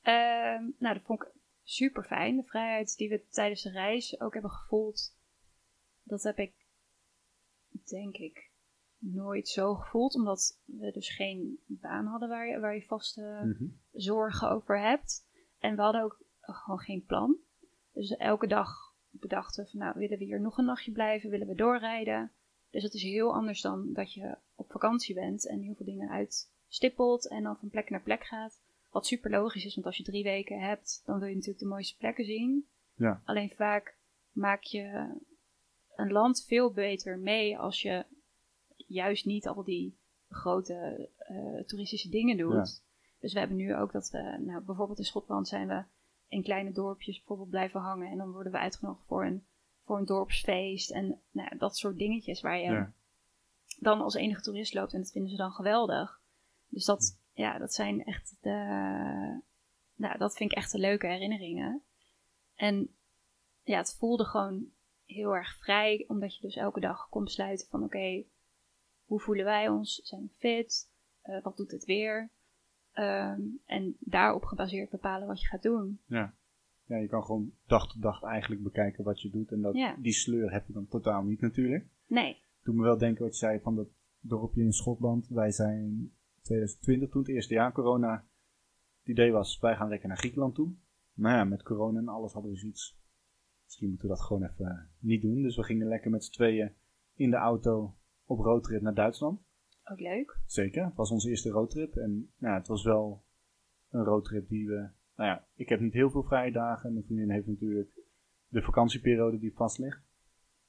Ehm, 0.02 0.62
nou, 0.78 0.94
dat 0.94 1.02
vond 1.02 1.23
ik 1.23 1.28
super 1.62 2.04
fijn. 2.04 2.37
De 2.37 2.42
vrijheid 2.42 2.97
die 2.97 3.09
we 3.09 3.26
tijdens 3.28 3.62
de 3.62 3.71
reis 3.71 4.21
ook 4.21 4.33
hebben 4.33 4.50
gevoeld, 4.50 5.16
dat 6.02 6.23
heb 6.23 6.38
ik, 6.38 6.54
denk 7.85 8.16
ik, 8.16 8.50
nooit 9.12 9.49
zo 9.49 9.75
gevoeld. 9.75 10.14
Omdat 10.14 10.61
we 10.64 10.90
dus 10.92 11.16
geen 11.16 11.58
baan 11.66 12.06
hadden 12.06 12.28
waar 12.28 12.49
je, 12.49 12.61
waar 12.61 12.75
je 12.75 12.82
vaste 12.82 13.40
Mhm. 13.44 13.64
zorgen 13.92 14.50
over 14.50 14.80
hebt. 14.80 15.28
En 15.58 15.76
we 15.76 15.82
hadden 15.82 16.02
ook 16.02 16.23
gewoon 16.40 16.78
geen 16.78 17.04
plan. 17.04 17.37
Dus 17.92 18.16
elke 18.16 18.46
dag 18.46 18.68
bedachten 19.11 19.64
we 19.64 19.70
van, 19.70 19.80
nou, 19.80 19.99
willen 19.99 20.18
we 20.18 20.25
hier 20.25 20.40
nog 20.40 20.58
een 20.58 20.64
nachtje 20.64 20.92
blijven? 20.92 21.30
Willen 21.30 21.46
we 21.46 21.54
doorrijden? 21.54 22.32
Dus 22.70 22.82
het 22.82 22.94
is 22.94 23.02
heel 23.02 23.34
anders 23.34 23.61
dan 23.61 23.92
dat 23.92 24.12
je 24.12 24.38
op 24.54 24.70
vakantie 24.70 25.14
bent 25.14 25.49
en 25.49 25.61
heel 25.61 25.75
veel 25.75 25.87
dingen 25.87 26.11
uitstippelt 26.11 27.28
en 27.28 27.42
dan 27.42 27.56
van 27.56 27.68
plek 27.68 27.90
naar 27.90 28.02
plek 28.02 28.25
gaat. 28.25 28.62
Wat 28.90 29.06
super 29.06 29.30
logisch 29.30 29.64
is, 29.64 29.75
want 29.75 29.87
als 29.87 29.96
je 29.96 30.02
drie 30.02 30.23
weken 30.23 30.61
hebt, 30.61 31.02
dan 31.04 31.18
wil 31.18 31.28
je 31.28 31.34
natuurlijk 31.34 31.62
de 31.62 31.68
mooiste 31.68 31.96
plekken 31.96 32.25
zien. 32.25 32.68
Ja. 32.94 33.23
Alleen 33.25 33.50
vaak 33.50 33.96
maak 34.32 34.62
je 34.62 35.14
een 35.96 36.12
land 36.12 36.44
veel 36.44 36.73
beter 36.73 37.18
mee 37.18 37.58
als 37.58 37.82
je 37.82 38.04
juist 38.87 39.25
niet 39.25 39.47
al 39.49 39.64
die 39.64 39.97
grote 40.29 41.09
eh, 41.19 41.64
toeristische 41.67 42.09
dingen 42.09 42.37
doet. 42.37 42.53
Ja. 42.53 42.64
Dus 43.21 43.33
we 43.33 43.38
hebben 43.38 43.57
nu 43.57 43.76
ook 43.76 43.93
dat 43.93 44.11
we, 44.11 44.37
nou, 44.41 44.62
bijvoorbeeld 44.62 44.99
in 44.99 45.05
Schotland 45.05 45.49
zijn 45.49 45.69
we 45.69 45.83
in 46.29 46.43
kleine 46.43 46.73
dorpjes 46.73 47.17
bijvoorbeeld 47.17 47.50
blijven 47.50 47.81
hangen. 47.81 48.11
En 48.11 48.19
dan 48.19 48.33
worden 48.33 48.53
we 48.53 48.59
uitgenodigd 48.59 49.07
voor 49.07 49.25
een, 49.25 49.45
voor 49.85 49.99
een 49.99 50.05
dorpsfeest. 50.05 50.91
En 50.91 51.21
nou, 51.31 51.59
dat 51.59 51.76
soort 51.76 51.99
dingetjes 51.99 52.41
waar 52.41 52.59
je 52.59 52.71
Ja. 52.71 52.93
dan 53.79 54.00
als 54.00 54.14
enige 54.14 54.41
toerist 54.41 54.75
loopt. 54.75 54.93
En 54.93 55.00
dat 55.00 55.11
vinden 55.11 55.31
ze 55.31 55.37
dan 55.37 55.53
geweldig. 55.53 56.21
Dus 56.69 56.85
dat, 56.85 57.19
ja, 57.33 57.59
dat 57.59 57.75
zijn 57.75 58.05
echt 58.05 58.37
de, 58.41 58.50
nou, 59.95 60.19
dat 60.19 60.37
vind 60.37 60.50
ik 60.50 60.57
echt 60.57 60.73
de 60.73 60.79
leuke 60.79 61.07
herinneringen. 61.07 61.83
En 62.55 62.88
ja, 63.62 63.76
het 63.76 63.97
voelde 63.99 64.25
gewoon 64.25 64.67
heel 65.07 65.35
erg 65.37 65.57
vrij, 65.57 66.05
omdat 66.09 66.35
je 66.37 66.41
dus 66.41 66.57
elke 66.57 66.81
dag 66.81 67.09
kon 67.09 67.25
besluiten 67.25 67.69
van 67.69 67.85
oké, 67.85 68.25
hoe 69.04 69.21
voelen 69.21 69.45
wij 69.45 69.69
ons? 69.69 69.95
Zijn 70.04 70.23
we 70.23 70.28
fit? 70.38 70.90
Eh, 71.23 71.43
wat 71.43 71.56
doet 71.56 71.71
het 71.71 71.84
weer? 71.84 72.30
Ehm, 72.93 73.40
en 73.67 73.97
daarop 74.00 74.45
gebaseerd 74.45 74.90
bepalen 74.90 75.26
wat 75.26 75.40
je 75.40 75.47
gaat 75.47 75.62
doen. 75.62 76.00
Ja. 76.06 76.34
ja, 76.86 76.97
je 76.97 77.08
kan 77.08 77.25
gewoon 77.25 77.52
dag 77.67 77.93
tot 77.93 78.02
dag 78.02 78.23
eigenlijk 78.23 78.62
bekijken 78.62 79.04
wat 79.04 79.21
je 79.21 79.30
doet. 79.30 79.52
En 79.52 79.60
dat, 79.60 79.75
Ja. 79.75 79.97
die 79.99 80.12
sleur 80.12 80.52
heb 80.52 80.67
je 80.67 80.73
dan 80.73 80.86
totaal 80.88 81.23
niet 81.23 81.40
natuurlijk. 81.40 81.86
Nee, 82.06 82.43
Doe 82.62 82.75
me 82.75 82.82
wel 82.82 82.99
denken 82.99 83.23
wat 83.25 83.32
je 83.32 83.38
zei 83.47 83.60
van 83.60 83.75
dat 83.76 83.88
dorpje 84.21 84.62
in 84.62 84.73
Schotland. 84.73 85.28
Wij 85.28 85.50
zijn 85.50 86.12
2020, 86.43 87.10
toen 87.10 87.21
het 87.23 87.30
eerste 87.30 87.54
jaar 87.54 87.73
corona. 87.73 88.25
Het 88.99 89.08
idee 89.08 89.32
was, 89.32 89.58
wij 89.58 89.76
gaan 89.76 89.88
lekker 89.88 90.08
naar 90.08 90.17
Griekenland 90.19 90.54
toe. 90.54 90.73
Maar 91.12 91.36
ja, 91.36 91.45
met 91.45 91.62
corona 91.62 91.99
en 91.99 92.08
alles 92.08 92.32
hadden 92.32 92.50
we 92.50 92.56
zoiets. 92.58 92.99
Misschien 93.64 93.88
moeten 93.88 94.08
we 94.08 94.14
dat 94.14 94.25
gewoon 94.25 94.45
even 94.45 94.67
eh, 94.67 94.78
niet 94.99 95.23
doen. 95.23 95.43
Dus 95.43 95.56
we 95.56 95.62
gingen 95.62 95.86
lekker 95.88 96.10
met 96.10 96.25
z'n 96.25 96.32
tweeën 96.32 96.73
in 97.14 97.30
de 97.30 97.36
auto 97.36 97.95
op 98.26 98.39
roadtrip 98.39 98.82
naar 98.82 98.95
Duitsland. 98.95 99.41
ook 99.84 100.00
leuk. 100.00 100.39
Zeker, 100.47 100.84
het 100.84 100.95
was 100.95 101.10
onze 101.10 101.28
eerste 101.28 101.50
roadtrip. 101.50 101.97
En 101.97 102.10
nou, 102.39 102.52
ja, 102.52 102.58
het 102.58 102.69
was 102.69 102.82
wel 102.82 103.25
een 103.91 104.04
roadtrip 104.04 104.49
die 104.49 104.67
we... 104.67 104.89
Nou 105.17 105.30
ja, 105.30 105.47
ik 105.54 105.69
heb 105.69 105.80
niet 105.80 105.93
heel 105.93 106.10
veel 106.10 106.23
vrije 106.23 106.52
dagen. 106.52 106.93
Mijn 106.93 107.04
vriendin 107.04 107.30
heeft 107.30 107.47
natuurlijk 107.47 107.91
de 108.49 108.63
vakantieperiode 108.63 109.39
die 109.39 109.54
vast 109.54 109.78
ligt. 109.78 110.02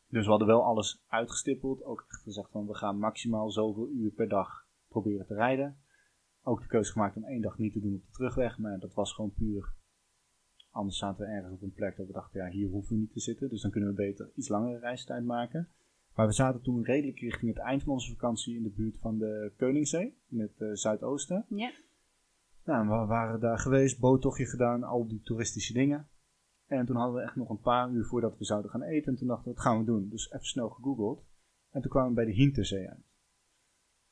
Dus 0.08 0.24
we 0.24 0.30
hadden 0.30 0.48
wel 0.48 0.64
alles 0.64 1.04
uitgestippeld. 1.08 1.84
Ook 1.84 2.06
echt 2.10 2.22
gezegd 2.22 2.52
van 2.52 2.68
we 2.68 2.76
gaan 2.76 2.98
maximaal 2.98 3.52
zoveel 3.52 3.90
uur 3.90 4.12
per 4.12 4.28
dag 4.28 4.68
proberen 4.88 5.26
te 5.26 5.34
rijden. 5.34 5.78
Ook 6.44 6.62
de 6.62 6.68
keuze 6.68 6.92
gemaakt 6.92 7.16
om 7.16 7.24
één 7.24 7.42
dag 7.42 7.58
niet 7.58 7.74
te 7.74 7.80
doen 7.80 7.96
op 7.96 8.06
de 8.06 8.12
terugweg. 8.12 8.58
Maar 8.58 8.80
dat 8.80 8.94
was 8.94 9.14
gewoon 9.14 9.34
puur... 9.34 9.74
Anders 10.70 10.98
zaten 10.98 11.26
we 11.26 11.32
ergens 11.32 11.54
op 11.54 11.62
een 11.62 11.74
plek 11.74 11.98
dat 11.98 12.08
we 12.08 12.14
dachten, 12.14 12.42
ja, 12.42 12.50
hier 12.50 12.70
hoeven 12.70 12.96
we 12.96 13.02
niet 13.02 13.12
te 13.12 13.20
zitten. 13.20 13.50
Dus 13.50 13.62
dan 13.62 13.72
kunnen 13.72 13.90
we 13.90 13.96
beter 13.96 14.32
iets 14.36 14.48
langere 14.48 14.80
reistijd 14.80 15.24
maken. 15.24 15.70
Maar 16.16 16.28
we 16.28 16.34
zaten 16.34 16.62
toen 16.62 16.84
redelijk 16.84 17.20
richting 17.20 17.54
het 17.56 17.64
eind 17.64 17.84
van 17.84 17.94
onze 17.94 18.12
vakantie 18.12 18.56
in 18.56 18.64
de 18.64 18.70
buurt 18.70 18.98
van 19.00 19.18
de 19.18 19.52
Koningszee, 19.58 20.18
in 20.30 20.40
het 20.40 20.62
eh, 20.62 20.70
zuidoosten. 20.74 21.46
Ja, 21.50 21.72
Nou, 22.64 22.88
we 22.88 23.06
waren 23.06 23.40
daar 23.40 23.60
geweest, 23.60 24.00
boottochtje 24.00 24.46
gedaan, 24.46 24.84
al 24.84 25.08
die 25.08 25.22
toeristische 25.22 25.74
dingen. 25.74 26.08
En 26.68 26.86
toen 26.86 26.96
hadden 26.96 27.16
we 27.16 27.22
echt 27.22 27.36
nog 27.36 27.50
een 27.50 27.60
paar 27.60 27.92
uur 27.92 28.06
voordat 28.06 28.38
we 28.38 28.46
zouden 28.46 28.72
gaan 28.72 28.82
eten. 28.82 29.12
En 29.12 29.18
toen 29.18 29.28
dachten 29.28 29.48
we, 29.48 29.54
wat 29.54 29.64
gaan 29.64 29.80
we 29.80 29.86
doen? 29.86 30.10
Dus 30.10 30.32
even 30.32 30.46
snel 30.46 30.70
gegoogeld. 30.70 31.24
En 31.72 31.82
toen 31.82 31.92
kwamen 31.92 32.10
we 32.10 32.16
bij 32.16 32.26
de 32.26 32.32
Hinterzee 32.32 32.90
uit. 32.90 33.04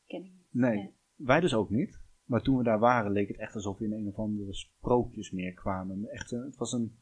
ken 0.06 0.24
ik 0.24 0.32
niet. 0.32 0.48
Nee, 0.50 0.78
Ja. 0.78 0.90
wij 1.16 1.40
dus 1.40 1.54
ook 1.54 1.70
niet. 1.70 2.02
Maar 2.26 2.42
toen 2.42 2.58
we 2.58 2.64
daar 2.64 2.80
waren, 2.80 3.12
leek 3.12 3.28
het 3.28 3.38
echt 3.38 3.56
alsof 3.56 3.78
we 3.78 3.86
in 3.86 3.94
een 3.94 4.08
of 4.08 4.18
andere 4.20 4.54
sprookjesmeer 4.54 5.54
kwamen. 5.54 6.10
Echt, 6.10 6.32
een- 6.32 6.44
het 6.46 6.56
was 6.58 6.72
een 6.74 6.96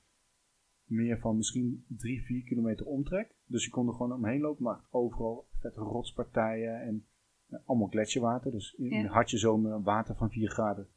meer 0.91 1.19
van 1.19 1.37
misschien 1.37 1.85
drie, 1.87 2.21
vier 2.21 2.43
kilometer 2.43 2.85
omtrek. 2.85 3.35
Dus 3.45 3.63
je 3.65 3.69
kon 3.71 3.87
er 3.87 3.93
gewoon 3.93 4.13
omheen 4.13 4.41
lopen, 4.41 4.63
maar 4.63 4.79
overal 4.89 5.47
vette 5.59 5.79
rotspartijen 5.79 6.81
en 6.81 7.05
eh, 7.47 7.59
allemaal 7.65 7.87
gletsjerwater. 7.87 8.51
Dus 8.51 8.73
in 8.73 8.89
Ja. 8.89 8.99
een 8.99 9.07
hartje 9.07 9.37
zomer 9.37 9.81
water 9.81 10.15
van 10.15 10.29
4 10.29 10.49
graden. 10.49 10.87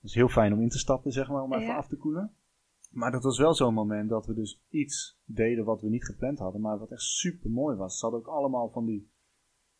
Dat 0.00 0.10
is 0.10 0.14
heel 0.14 0.28
fijn 0.28 0.52
om 0.52 0.60
in 0.60 0.68
te 0.68 0.78
stappen, 0.78 1.12
zeg 1.12 1.28
maar, 1.28 1.42
om 1.42 1.52
even 1.54 1.66
Ja. 1.66 1.76
af 1.76 1.88
te 1.88 1.96
koelen. 1.96 2.32
Maar 2.90 3.10
dat 3.10 3.22
was 3.22 3.38
wel 3.38 3.54
zo'n 3.54 3.74
moment 3.74 4.08
dat 4.08 4.26
we 4.26 4.34
dus 4.34 4.62
iets 4.68 5.20
deden 5.24 5.64
wat 5.64 5.80
we 5.80 5.88
niet 5.88 6.04
gepland 6.04 6.38
hadden, 6.38 6.60
maar 6.60 6.78
wat 6.78 6.90
echt 6.90 7.02
super 7.02 7.50
mooi 7.50 7.76
was. 7.76 7.98
Ze 7.98 8.04
hadden 8.06 8.20
ook 8.20 8.34
allemaal 8.34 8.70
van 8.70 8.84
die 8.86 9.10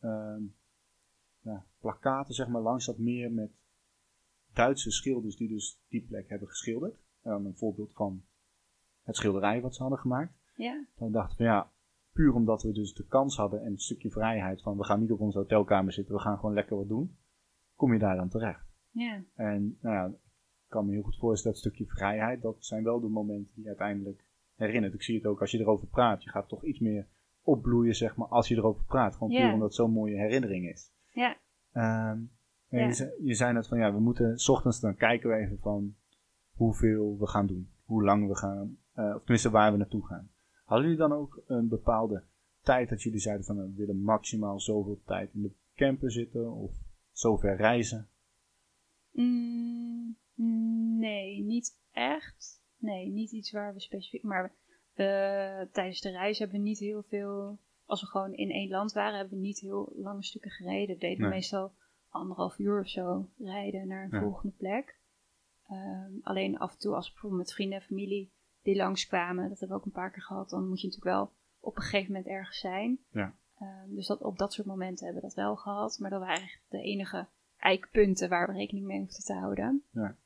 ehm, 0.01 0.43
ja, 1.41 1.67
plakaten, 1.81 2.35
zeg 2.35 2.49
maar, 2.49 2.63
langs 2.63 2.87
dat 2.87 2.99
meer 2.99 3.33
met 3.33 3.51
Duitse 4.53 4.91
schilders 4.91 5.37
die 5.37 5.49
dus 5.49 5.81
die 5.89 6.07
plek 6.07 6.29
hebben 6.29 6.49
geschilderd. 6.49 6.97
Dan 7.23 7.45
een 7.47 7.57
voorbeeld 7.57 7.93
van 7.93 8.23
het 9.09 9.17
schilderij 9.17 9.61
wat 9.61 9.75
ze 9.75 9.81
hadden 9.83 9.99
gemaakt. 10.01 10.33
Ja, 10.55 10.85
Dan 10.99 11.13
dachten 11.13 11.37
we, 11.37 11.45
ja, 11.45 11.71
puur 12.13 12.35
omdat 12.35 12.63
we 12.63 12.73
dus 12.73 12.95
de 12.95 13.07
kans 13.07 13.37
hadden 13.37 13.61
en 13.65 13.73
een 13.73 13.79
stukje 13.79 14.11
vrijheid 14.11 14.63
van 14.63 14.77
we 14.77 14.85
gaan 14.85 15.01
niet 15.01 15.13
op 15.13 15.21
onze 15.21 15.39
hotelkamer 15.39 15.93
zitten, 15.93 16.15
we 16.15 16.21
gaan 16.21 16.37
gewoon 16.39 16.55
lekker 16.55 16.77
wat 16.77 16.89
doen, 16.89 17.17
kom 17.77 17.93
je 17.93 17.99
daar 17.99 18.17
dan 18.17 18.29
terecht. 18.29 18.67
ja, 18.91 19.23
En 19.35 19.79
nou 19.81 19.95
ja, 19.95 20.07
ik 20.07 20.69
kan 20.75 20.87
me 20.87 20.93
heel 20.93 21.03
goed 21.03 21.17
voorstellen, 21.19 21.57
dat 21.57 21.67
stukje 21.67 21.87
vrijheid, 21.87 22.43
dat 22.43 22.57
zijn 22.59 22.85
wel 22.85 23.01
de 23.01 23.09
momenten 23.09 23.53
die 23.55 23.67
uiteindelijk 23.67 24.25
herinnert. 24.57 24.95
Ik 24.95 25.03
zie 25.03 25.17
het 25.17 25.27
ook 25.27 25.41
als 25.41 25.51
je 25.51 25.59
erover 25.59 25.87
praat, 25.87 26.23
je 26.25 26.31
gaat 26.31 26.49
toch 26.49 26.65
iets 26.65 26.79
meer 26.79 27.07
opbloeien, 27.43 27.95
zeg 27.95 28.17
maar, 28.17 28.29
als 28.29 28.49
je 28.49 28.57
erover 28.57 28.85
praat. 28.85 29.13
Gewoon 29.15 29.29
puur 29.29 29.39
Ja. 29.39 29.53
omdat 29.53 29.67
het 29.67 29.75
zo'n 29.77 29.91
mooie 29.93 30.17
herinnering 30.17 30.69
is. 30.69 30.93
ja, 31.11 31.37
Ehm, 31.73 32.19
en 32.69 32.79
Ja. 32.81 32.87
je, 32.87 32.93
zei, 32.93 33.11
je 33.23 33.35
zei 33.35 33.53
net 33.53 33.67
van 33.67 33.79
ja, 33.79 33.93
we 33.93 34.01
moeten, 34.01 34.39
s 34.39 34.49
ochtends 34.49 34.81
dan 34.81 34.95
kijken 34.97 35.31
we 35.31 35.37
even 35.37 35.59
van 35.59 35.95
hoeveel 36.55 37.17
we 37.19 37.27
gaan 37.27 37.47
doen. 37.47 37.71
Hoe 37.85 38.05
lang 38.05 38.29
we 38.29 38.37
gaan, 38.37 38.77
of 39.07 39.19
tenminste 39.19 39.51
waar 39.51 39.73
we 39.73 39.79
naartoe 39.79 40.07
gaan. 40.07 40.31
Hadden 40.65 40.87
jullie 40.89 41.09
dan 41.09 41.13
ook 41.19 41.43
een 41.47 41.69
bepaalde 41.69 42.23
tijd 42.63 42.89
dat 42.89 43.03
jullie 43.03 43.19
zeiden 43.21 43.45
van 43.47 43.57
we 43.57 43.73
willen 43.75 44.03
maximaal 44.03 44.61
zoveel 44.61 45.01
tijd 45.05 45.35
in 45.35 45.43
de 45.43 45.53
camper 45.75 46.13
zitten 46.13 46.53
of 46.53 46.73
zover 47.13 47.57
reizen? 47.57 48.09
Mm, 49.11 50.17
nee, 50.99 51.43
niet 51.43 51.79
echt. 51.93 52.63
Nee, 52.77 53.09
niet 53.09 53.33
iets 53.33 53.53
waar 53.53 53.75
we 53.75 53.81
specifiek. 53.81 54.23
Maar 54.23 54.53
eh, 54.95 55.61
tijdens 55.73 56.01
de 56.01 56.11
reis 56.11 56.39
hebben 56.39 56.57
we 56.57 56.63
niet 56.63 56.79
heel 56.79 57.03
veel. 57.03 57.59
Als 57.87 58.01
we 58.01 58.07
gewoon 58.07 58.33
in 58.35 58.51
één 58.51 58.69
land 58.71 58.93
waren, 58.93 59.19
hebben 59.19 59.39
we 59.39 59.45
niet 59.45 59.61
heel 59.61 59.93
lange 59.97 60.23
stukken 60.25 60.51
gereden. 60.51 60.95
We 60.95 61.01
deden 61.01 61.21
Nee. 61.21 61.31
meestal 61.31 61.73
anderhalf 62.09 62.59
uur 62.59 62.81
of 62.81 62.89
zo 62.89 63.29
rijden 63.39 63.87
naar 63.89 64.05
een 64.05 64.11
Ja. 64.11 64.21
volgende 64.21 64.55
plek. 64.57 65.01
Ehm, 65.69 66.13
alleen 66.23 66.59
af 66.59 66.73
en 66.73 66.79
toe 66.79 66.95
als 66.95 67.11
bijvoorbeeld 67.11 67.43
met 67.43 67.53
vrienden 67.53 67.79
en 67.79 67.85
familie 67.85 68.33
die 68.63 68.77
langskwamen, 68.77 69.49
dat 69.49 69.59
hebben 69.59 69.77
we 69.77 69.83
ook 69.83 69.89
een 69.89 70.01
paar 70.01 70.11
keer 70.11 70.23
gehad, 70.23 70.51
dan 70.51 70.69
moet 70.69 70.81
je 70.81 70.87
natuurlijk 70.87 71.17
wel 71.17 71.33
op 71.61 71.77
een 71.77 71.83
gegeven 71.83 72.13
moment 72.13 72.27
ergens 72.31 72.59
zijn. 72.59 72.99
Ja. 73.11 73.35
Ehm, 73.59 73.95
dus 73.95 74.07
dat, 74.07 74.23
op 74.23 74.39
dat 74.39 74.53
soort 74.53 74.67
momenten 74.67 75.05
hebben 75.05 75.23
we 75.23 75.29
dat 75.29 75.37
wel 75.37 75.57
gehad. 75.57 75.99
Maar 75.99 76.11
dat 76.11 76.21
waren 76.21 76.37
eigenlijk 76.37 76.65
de 76.69 76.83
enige 76.83 77.27
eikpunten 77.57 78.29
waar 78.29 78.47
we 78.47 78.53
rekening 78.53 78.87
mee 78.87 78.99
hoefden 78.99 79.25
te 79.25 79.33
houden. 79.33 79.83
Ja. 79.91 80.17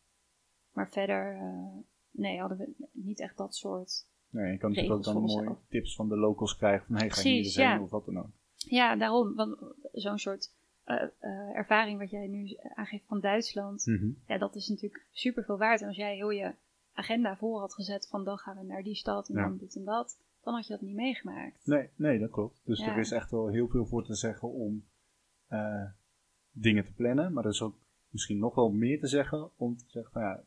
Maar 0.72 0.90
verder, 0.90 1.36
eh, 1.36 1.76
nee, 2.10 2.40
hadden 2.40 2.58
we 2.58 2.88
niet 2.92 3.20
echt 3.20 3.36
dat 3.36 3.54
soort. 3.54 4.06
Nee, 4.30 4.52
je 4.52 4.58
kan 4.58 4.70
natuurlijk 4.70 4.96
ook 4.96 5.04
dan 5.04 5.22
mooie 5.22 5.56
tips 5.68 5.94
van 5.94 6.08
de 6.08 6.16
locals 6.16 6.56
krijgen 6.56 6.86
van 6.86 6.96
hey, 6.96 7.10
ga 7.10 7.28
je 7.28 7.28
hier 7.28 7.60
ja. 7.60 7.72
heen 7.72 7.82
of 7.82 7.90
wat 7.90 8.04
dan 8.04 8.18
ook. 8.18 8.30
Ja, 8.56 8.96
daarom. 8.96 9.34
Want 9.34 9.58
zo'n 9.92 10.18
soort 10.18 10.54
eh, 10.84 11.02
eh, 11.18 11.56
ervaring 11.56 11.98
wat 11.98 12.10
jij 12.10 12.26
nu 12.26 12.56
aangeeft 12.74 13.06
van 13.06 13.20
Duitsland, 13.20 13.86
Mhm. 13.86 14.10
ja, 14.26 14.38
dat 14.38 14.54
is 14.54 14.68
natuurlijk 14.68 15.06
super 15.10 15.44
veel 15.44 15.58
waard. 15.58 15.80
En 15.80 15.86
als 15.86 15.96
jij 15.96 16.14
heel 16.14 16.30
je 16.30 16.54
agenda 16.92 17.37
voor 17.37 17.61
had 17.61 17.74
gezet 17.74 18.09
van 18.09 18.24
dan 18.24 18.38
gaan 18.38 18.57
we 18.57 18.62
naar 18.64 18.83
die 18.83 18.94
stad 18.94 19.28
en 19.28 19.35
Ja. 19.35 19.42
dan 19.48 19.57
dit 19.57 19.76
en 19.76 19.85
dat, 19.85 20.18
dan 20.42 20.55
had 20.55 20.66
je 20.66 20.72
dat 20.72 20.83
niet 20.83 20.94
meegemaakt. 20.94 21.66
Nee, 21.66 21.88
nee, 21.96 22.18
dat 22.18 22.31
klopt. 22.31 22.61
Dus 22.64 22.78
Ja. 22.81 22.92
er 22.92 22.98
is 22.98 23.11
echt 23.11 23.31
wel 23.31 23.48
heel 23.48 23.68
veel 23.68 23.87
voor 23.87 24.05
te 24.05 24.14
zeggen 24.14 24.48
om 24.48 24.85
eh, 25.46 25.85
dingen 26.50 26.85
te 26.85 26.92
plannen. 26.92 27.33
Maar 27.33 27.44
er 27.44 27.50
is 27.50 27.62
ook 27.62 27.76
misschien 28.09 28.38
nog 28.38 28.55
wel 28.55 28.70
meer 28.70 29.00
te 29.00 29.07
zeggen 29.07 29.50
om 29.57 29.76
te 29.76 29.85
zeggen 29.88 30.12
van 30.12 30.22
ja, 30.22 30.44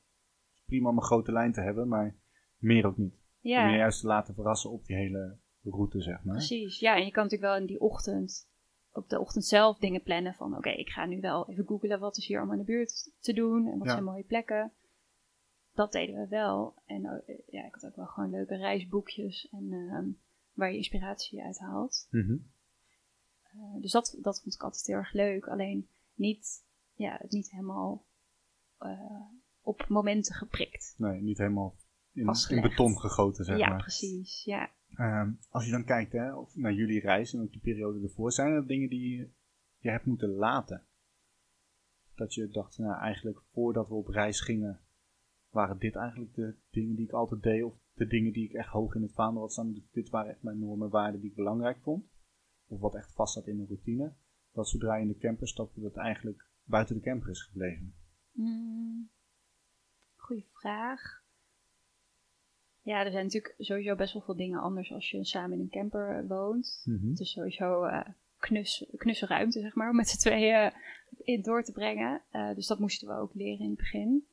prima 0.66 0.90
om 0.90 0.98
een 0.98 1.04
grote 1.04 1.32
lijn 1.32 1.52
te 1.54 1.62
hebben, 1.62 1.88
maar 1.88 2.16
meer 2.58 2.86
ook 2.86 2.98
niet. 2.98 3.14
Om 3.14 3.20
je 3.42 3.50
Ja, 3.50 3.76
juist 3.76 4.00
te 4.02 4.08
laten 4.08 4.34
verrassen 4.34 4.70
op 4.72 4.86
die 4.86 4.96
hele 4.96 5.38
route, 5.64 6.02
zeg 6.02 6.24
maar. 6.24 6.36
precies. 6.36 6.80
Ja, 6.80 6.96
en 6.96 7.06
je 7.06 7.12
kan 7.12 7.24
natuurlijk 7.24 7.52
wel 7.52 7.60
in 7.62 7.66
die 7.68 7.80
ochtend, 7.82 8.48
op 8.92 9.10
de 9.10 9.20
ochtend 9.20 9.46
zelf 9.46 9.78
dingen 9.78 10.02
plannen 10.04 10.34
van 10.34 10.58
oké, 10.58 10.70
ik 10.70 10.90
ga 10.90 11.06
nu 11.06 11.20
wel 11.22 11.50
even 11.50 11.66
googlen 11.66 12.00
wat 12.00 12.18
is 12.18 12.28
hier 12.28 12.38
allemaal 12.38 12.56
in 12.58 12.66
de 12.66 12.72
buurt 12.72 13.12
te 13.20 13.34
doen 13.34 13.68
en 13.68 13.78
wat 13.78 13.88
Ja. 13.88 13.92
zijn 13.94 14.04
mooie 14.04 14.24
plekken. 14.24 14.72
Dat 15.76 15.92
deden 15.92 16.16
we 16.16 16.28
wel. 16.28 16.76
En 16.86 17.06
eh, 17.06 17.38
ja, 17.48 17.66
ik 17.66 17.74
had 17.74 17.86
ook 17.86 17.96
wel 17.96 18.06
gewoon 18.06 18.30
leuke 18.30 18.56
reisboekjes 18.56 19.50
en 19.52 19.72
ehm, 19.72 20.10
waar 20.54 20.72
je 20.72 20.78
inspiratie 20.78 21.44
uit 21.44 21.60
haalt. 21.60 22.08
Mhm. 22.12 22.38
Eh, 23.44 23.82
dus 23.82 23.92
dat, 23.92 24.18
dat 24.22 24.42
vond 24.42 24.56
ik 24.56 24.64
altijd 24.64 24.86
heel 24.86 24.96
erg 24.96 25.14
leuk. 25.14 25.48
Alleen 25.48 25.88
niet, 26.14 26.66
ja, 26.94 27.22
niet 27.30 27.52
helemaal 27.52 28.06
eh, 28.78 29.22
op 29.62 29.88
momenten 29.88 30.36
geprikt. 30.36 30.96
Nee, 30.98 31.22
niet 31.22 31.38
helemaal 31.38 31.76
in, 32.14 32.62
beton 32.62 33.00
gegoten, 33.00 33.46
zeg 33.46 33.58
ja, 33.58 33.70
maar. 33.70 33.82
precies. 33.82 34.44
Ja. 34.44 34.72
Ehm, 34.96 35.32
als 35.50 35.66
je 35.66 35.72
dan 35.72 35.86
kijkt 35.86 36.12
hè, 36.12 36.34
of 36.34 36.56
naar 36.56 36.74
jullie 36.74 37.00
reis 37.00 37.34
en 37.34 37.42
ook 37.42 37.52
die 37.52 37.62
periode 37.62 38.02
ervoor, 38.02 38.32
zijn 38.32 38.52
er 38.52 38.68
dingen 38.68 38.90
die 38.90 39.34
je 39.78 39.90
hebt 39.90 40.06
moeten 40.06 40.30
laten? 40.30 40.86
Dat 42.16 42.34
je 42.34 42.50
dacht, 42.50 42.78
nou 42.78 43.00
eigenlijk 43.00 43.42
voordat 43.52 43.88
we 43.88 43.94
op 43.94 44.08
reis 44.08 44.42
gingen, 44.42 44.80
waren 45.56 45.78
dit 45.78 45.96
eigenlijk 45.96 46.34
de 46.34 46.56
dingen 46.70 46.96
die 46.96 47.06
ik 47.06 47.12
altijd 47.12 47.42
deed, 47.42 47.64
of 47.64 47.74
de 47.94 48.08
dingen 48.08 48.34
die 48.34 48.46
ik 48.50 48.54
echt 48.54 48.70
hoog 48.70 48.96
in 48.96 49.02
het 49.02 49.14
vaandel 49.14 49.42
had 49.42 49.52
staan. 49.52 49.84
Dit 49.92 50.10
waren 50.10 50.32
echt 50.32 50.44
mijn 50.44 50.60
normen, 50.60 50.90
waarden 50.90 51.22
die 51.22 51.30
ik 51.30 51.36
belangrijk 51.36 51.78
vond. 51.82 52.06
Of 52.68 52.80
wat 52.80 52.96
echt 52.96 53.14
vast 53.14 53.34
zat 53.34 53.48
in 53.48 53.60
een 53.60 53.68
routine. 53.68 54.14
Dat 54.54 54.70
zodra 54.70 54.96
je 54.96 55.02
in 55.02 55.08
de 55.08 55.18
camper 55.18 55.48
stapte, 55.48 55.82
dat 55.82 55.96
eigenlijk 55.96 56.50
buiten 56.64 56.96
de 56.96 57.02
camper 57.02 57.30
is 57.30 57.44
gebleven. 57.44 57.96
Mm, 58.32 59.10
goeie 60.16 60.48
vraag. 60.52 61.24
Ja, 62.82 63.06
er 63.06 63.12
zijn 63.12 63.24
natuurlijk 63.24 63.56
sowieso 63.58 63.96
best 63.96 64.14
wel 64.14 64.22
veel 64.22 64.36
dingen 64.36 64.62
anders 64.62 64.92
als 64.92 65.12
je 65.12 65.26
samen 65.26 65.58
in 65.58 65.64
een 65.64 65.70
camper 65.70 66.28
woont. 66.28 66.82
Het 67.10 67.20
is 67.20 67.32
sowieso 67.32 67.84
eh 67.84 68.10
knus, 68.38 68.86
knusse 68.98 69.26
ruimte, 69.26 69.60
zeg 69.60 69.76
maar, 69.76 69.90
om 69.90 69.96
met 69.96 70.10
z'n 70.10 70.18
tweeën 70.18 70.74
in 71.24 71.42
door 71.42 71.64
te 71.64 71.72
brengen. 71.72 72.22
Eh, 72.30 72.56
dus 72.56 72.68
dat 72.68 72.80
moesten 72.80 73.08
we 73.08 73.14
ook 73.14 73.34
leren 73.34 73.60
in 73.60 73.70
het 73.70 73.78
begin. 73.78 74.28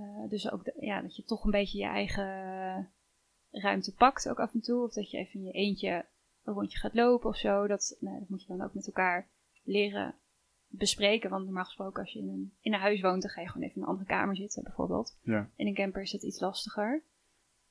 Eh, 0.00 0.28
dus 0.28 0.50
ook 0.50 0.64
de- 0.64 0.76
ja, 0.80 1.02
dat 1.02 1.16
je 1.16 1.24
toch 1.24 1.44
een 1.44 1.50
beetje 1.50 1.78
je 1.78 1.84
eigen 1.84 2.90
ruimte 3.50 3.94
pakt, 3.94 4.28
ook 4.28 4.40
af 4.40 4.54
en 4.54 4.60
toe. 4.60 4.84
Of 4.84 4.92
dat 4.92 5.10
je 5.10 5.18
even 5.18 5.40
in 5.40 5.44
je 5.46 5.52
eentje 5.52 6.04
een 6.44 6.54
rondje 6.54 6.78
gaat 6.78 6.94
lopen 6.94 7.28
of 7.28 7.36
zo. 7.36 7.66
Dat, 7.66 7.96
nou, 8.00 8.18
dat 8.18 8.28
moet 8.28 8.42
je 8.42 8.48
dan 8.56 8.62
ook 8.62 8.74
met 8.74 8.86
elkaar 8.86 9.28
leren 9.62 10.14
bespreken. 10.66 11.30
Want 11.30 11.44
normaal 11.44 11.64
gesproken, 11.64 12.02
als 12.02 12.12
je 12.12 12.18
in 12.18 12.28
een, 12.28 12.52
in 12.60 12.72
een 12.74 12.80
huis 12.80 13.00
woont, 13.00 13.22
dan 13.22 13.30
ga 13.30 13.40
je 13.40 13.48
gewoon 13.48 13.62
even 13.62 13.76
in 13.76 13.82
een 13.82 13.88
andere 13.88 14.06
kamer 14.08 14.36
zitten, 14.36 14.62
bijvoorbeeld. 14.62 15.18
Ja. 15.22 15.50
In 15.56 15.66
een 15.66 15.74
camper 15.74 16.02
is 16.02 16.12
het 16.12 16.22
iets 16.22 16.40
lastiger. 16.40 17.02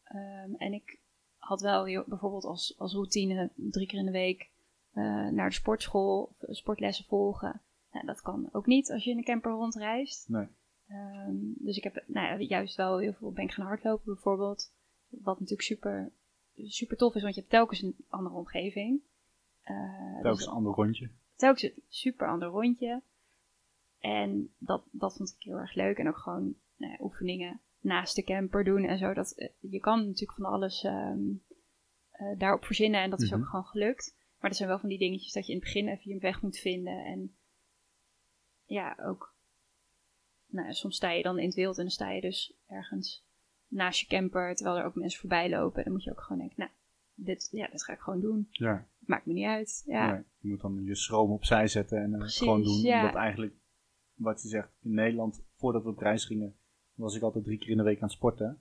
Ehm, 0.04 0.54
en 0.58 0.74
ik 0.74 1.00
had 1.38 1.62
wel 1.62 1.84
bijvoorbeeld 2.08 2.44
als, 2.46 2.76
als 2.78 2.94
routine 2.94 3.52
drie 3.56 3.88
keer 3.88 4.00
in 4.00 4.06
de 4.06 4.12
week 4.12 4.50
eh, 4.94 5.28
naar 5.28 5.50
de 5.50 5.56
sportschool 5.56 6.36
of 6.40 6.56
sportlessen 6.56 7.06
volgen. 7.06 7.62
Nou, 7.92 8.06
dat 8.06 8.22
kan 8.22 8.50
ook 8.52 8.66
niet 8.66 8.92
als 8.92 9.04
je 9.04 9.12
in 9.12 9.18
een 9.18 9.24
camper 9.24 9.52
rondreist. 9.52 10.30
Nee. 10.30 10.48
Ehm, 10.90 11.36
dus 11.58 11.78
ik 11.78 11.84
heb 11.84 12.04
nou 12.08 12.28
ja, 12.28 12.46
juist 12.48 12.76
wel 12.76 12.98
heel 12.98 13.14
veel 13.14 13.32
ben 13.32 13.44
ik 13.44 13.52
gaan 13.52 13.66
hardlopen 13.66 14.06
bijvoorbeeld. 14.14 14.74
Wat 15.08 15.34
natuurlijk 15.40 15.68
super, 15.68 16.12
super 16.56 16.98
tof 16.98 17.16
is, 17.16 17.22
want 17.22 17.34
je 17.36 17.40
hebt 17.40 17.52
telkens 17.54 17.82
een 17.82 17.96
andere 18.10 18.36
omgeving. 18.36 19.02
Eh, 19.62 20.14
Telkens 20.14 20.38
dus 20.38 20.46
een 20.48 20.54
ander 20.54 20.74
rondje. 20.74 21.10
telkens 21.36 21.64
een 21.64 21.84
super 21.88 22.28
ander 22.28 22.48
rondje. 22.48 23.02
En 24.00 24.54
dat, 24.58 24.84
dat 24.92 25.16
vond 25.18 25.36
ik 25.38 25.44
heel 25.44 25.58
erg 25.58 25.74
leuk. 25.76 25.98
En 25.98 26.08
ook 26.08 26.18
gewoon 26.18 26.56
nou 26.76 26.92
ja, 26.92 26.98
oefeningen 27.02 27.62
naast 27.80 28.16
de 28.16 28.24
camper 28.24 28.64
doen 28.64 28.84
en 28.84 28.98
zo. 28.98 29.14
Dat, 29.14 29.32
eh, 29.32 29.50
je 29.60 29.80
kan 29.80 30.00
natuurlijk 30.06 30.40
van 30.40 30.52
alles 30.52 30.84
ehm, 30.84 31.20
eh, 32.12 32.38
daarop 32.40 32.66
verzinnen 32.66 33.02
en 33.02 33.10
dat 33.10 33.22
is 33.22 33.30
Mhm. 33.32 33.40
ook 33.40 33.48
gewoon 33.48 33.66
gelukt. 33.66 34.18
Maar 34.40 34.50
er 34.50 34.56
zijn 34.56 34.70
wel 34.70 34.80
van 34.80 34.90
die 34.90 34.98
dingetjes 34.98 35.34
dat 35.34 35.46
je 35.46 35.52
in 35.54 35.58
het 35.60 35.68
begin 35.68 35.88
even 35.88 36.12
je 36.14 36.20
weg 36.20 36.42
moet 36.42 36.58
vinden. 36.58 37.06
En 37.06 37.36
ja, 38.66 38.98
ook 39.06 39.34
nou, 40.50 40.68
ja, 40.68 40.74
soms 40.74 40.96
sta 40.96 41.12
je 41.12 41.24
dan 41.24 41.40
in 41.40 41.46
het 41.46 41.56
wild 41.56 41.78
en 41.78 41.84
dan 41.84 41.92
sta 41.92 42.12
je 42.12 42.22
dus 42.22 42.54
ergens 42.68 43.26
naast 43.68 44.00
je 44.00 44.08
camper, 44.08 44.56
terwijl 44.56 44.78
er 44.78 44.86
ook 44.86 44.96
mensen 44.96 45.20
voorbij 45.20 45.50
lopen. 45.50 45.84
Dan 45.84 45.94
moet 45.94 46.04
je 46.04 46.12
ook 46.12 46.22
gewoon 46.22 46.38
denken, 46.38 46.56
nou, 46.58 46.72
dit, 47.16 47.48
ja, 47.52 47.68
dit 47.72 47.84
ga 47.84 47.94
ik 47.94 48.00
gewoon 48.00 48.20
doen. 48.22 48.48
Ja. 48.52 48.88
Maakt 49.00 49.26
me 49.26 49.34
niet 49.34 49.46
uit. 49.46 49.84
Ja, 49.86 50.12
Nee, 50.12 50.24
je 50.40 50.50
moet 50.50 50.62
dan 50.62 50.84
je 50.84 50.96
schroom 50.96 51.32
opzij 51.32 51.68
zetten 51.68 52.02
en 52.02 52.14
eh, 52.14 52.20
Precies, 52.20 52.38
gewoon 52.38 52.64
doen. 52.64 52.82
ja. 52.82 53.00
Omdat 53.00 53.16
eigenlijk, 53.16 53.54
wat 54.14 54.42
je 54.42 54.48
zegt, 54.48 54.70
in 54.84 54.94
Nederland, 54.94 55.44
voordat 55.56 55.84
we 55.84 55.90
op 55.90 55.98
reis 56.00 56.26
gingen, 56.26 56.56
was 56.94 57.16
ik 57.16 57.22
altijd 57.22 57.44
drie 57.44 57.58
keer 57.58 57.70
in 57.70 57.78
de 57.78 57.84
week 57.84 57.98
aan 58.02 58.08
het 58.08 58.12
sporten. 58.12 58.60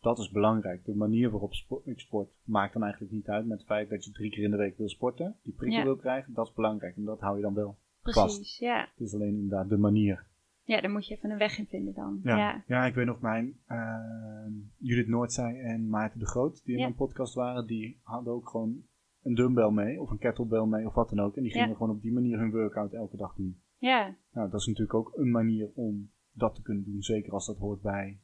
Dat 0.00 0.18
is 0.18 0.30
belangrijk. 0.30 0.84
De 0.84 0.94
manier 0.94 1.30
waarop 1.30 1.52
ik 1.84 1.98
sport 2.00 2.30
maakt 2.44 2.72
dan 2.72 2.82
eigenlijk 2.82 3.12
niet 3.12 3.28
uit 3.28 3.46
met 3.46 3.58
het 3.58 3.66
feit 3.66 3.90
dat 3.90 4.04
je 4.04 4.10
drie 4.10 4.30
keer 4.30 4.44
in 4.44 4.50
de 4.50 4.56
week 4.56 4.76
wil 4.76 4.88
sporten. 4.88 5.36
Die 5.42 5.52
prikkel 5.54 5.78
Ja. 5.78 5.84
wil 5.84 5.96
krijgen, 5.96 6.34
dat 6.34 6.46
is 6.46 6.52
belangrijk. 6.52 6.96
En 6.96 7.04
dat 7.04 7.20
hou 7.20 7.36
je 7.36 7.42
dan 7.42 7.54
wel. 7.54 7.78
precies. 8.02 8.58
Ja. 8.58 8.80
Het 8.94 9.06
is 9.06 9.14
alleen 9.14 9.34
inderdaad 9.34 9.68
de 9.68 9.76
manier. 9.76 10.26
Ja, 10.74 10.80
daar 10.80 10.90
moet 10.90 11.06
je 11.06 11.14
even 11.14 11.30
een 11.30 11.38
weg 11.38 11.58
in 11.58 11.66
vinden 11.66 11.94
dan. 11.94 12.20
Ja, 12.22 12.36
Ja, 12.36 12.64
ja. 12.66 12.84
ik 12.86 12.94
weet 12.94 13.06
nog 13.06 13.20
mijn 13.20 13.56
eh, 13.66 14.46
Judith 14.78 15.08
Noordzij 15.08 15.60
en 15.60 15.88
Maarten 15.88 16.18
de 16.18 16.26
Groot, 16.26 16.64
die 16.64 16.72
in 16.74 16.78
Ja. 16.80 16.84
mijn 16.84 16.96
podcast 16.96 17.34
waren, 17.34 17.66
die 17.66 18.00
hadden 18.02 18.32
ook 18.32 18.48
gewoon 18.48 18.82
een 19.22 19.34
dumbbell 19.34 19.70
mee, 19.70 20.00
of 20.00 20.10
een 20.10 20.18
kettlebell 20.18 20.64
mee, 20.66 20.86
of 20.86 20.94
wat 20.94 21.08
dan 21.08 21.20
ook. 21.20 21.36
En 21.36 21.42
die 21.42 21.50
gingen 21.52 21.68
Ja. 21.68 21.74
gewoon 21.74 21.90
op 21.96 22.02
die 22.02 22.12
manier 22.12 22.38
hun 22.38 22.50
workout 22.50 22.92
elke 22.92 23.16
dag 23.16 23.34
doen. 23.34 23.60
ja. 23.78 24.16
Nou, 24.32 24.50
dat 24.50 24.60
is 24.60 24.66
natuurlijk 24.66 24.94
ook 24.94 25.12
een 25.16 25.30
manier 25.30 25.70
om 25.74 26.10
dat 26.32 26.54
te 26.54 26.62
kunnen 26.62 26.84
doen. 26.84 27.02
Zeker 27.02 27.32
als 27.32 27.46
dat 27.46 27.58
hoort 27.58 27.80
bij 27.82 28.20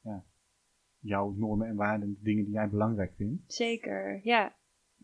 ja, 0.00 0.24
jouw 0.98 1.32
normen 1.36 1.66
en 1.68 1.76
waarden, 1.76 2.08
de 2.14 2.22
dingen 2.22 2.44
die 2.44 2.52
jij 2.52 2.68
belangrijk 2.68 3.12
vindt. 3.16 3.52
zeker. 3.52 4.20
Ja, 4.22 4.56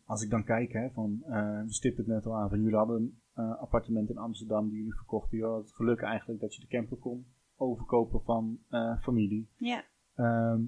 Als 0.04 0.22
ik 0.22 0.30
dan 0.30 0.44
kijk, 0.44 0.72
hè, 0.72 0.90
van, 0.90 1.22
eh, 1.26 1.62
we 1.62 1.72
stipten 1.72 2.04
het 2.04 2.12
net 2.14 2.26
al 2.26 2.36
aan, 2.36 2.48
van 2.48 2.60
jullie 2.62 2.76
hadden 2.76 3.22
appartement 3.42 4.10
in 4.10 4.18
Amsterdam 4.18 4.68
die 4.68 4.76
jullie 4.76 4.94
verkochten. 4.94 5.38
Je 5.38 5.44
had 5.44 5.62
het 5.62 5.74
geluk 5.74 6.00
eigenlijk 6.00 6.40
dat 6.40 6.54
je 6.54 6.60
de 6.60 6.66
camper 6.66 6.96
kon 6.96 7.26
overkopen 7.56 8.22
van 8.22 8.58
eh, 8.68 8.98
familie. 8.98 9.48
ja, 9.56 9.84
Ehm, 10.14 10.62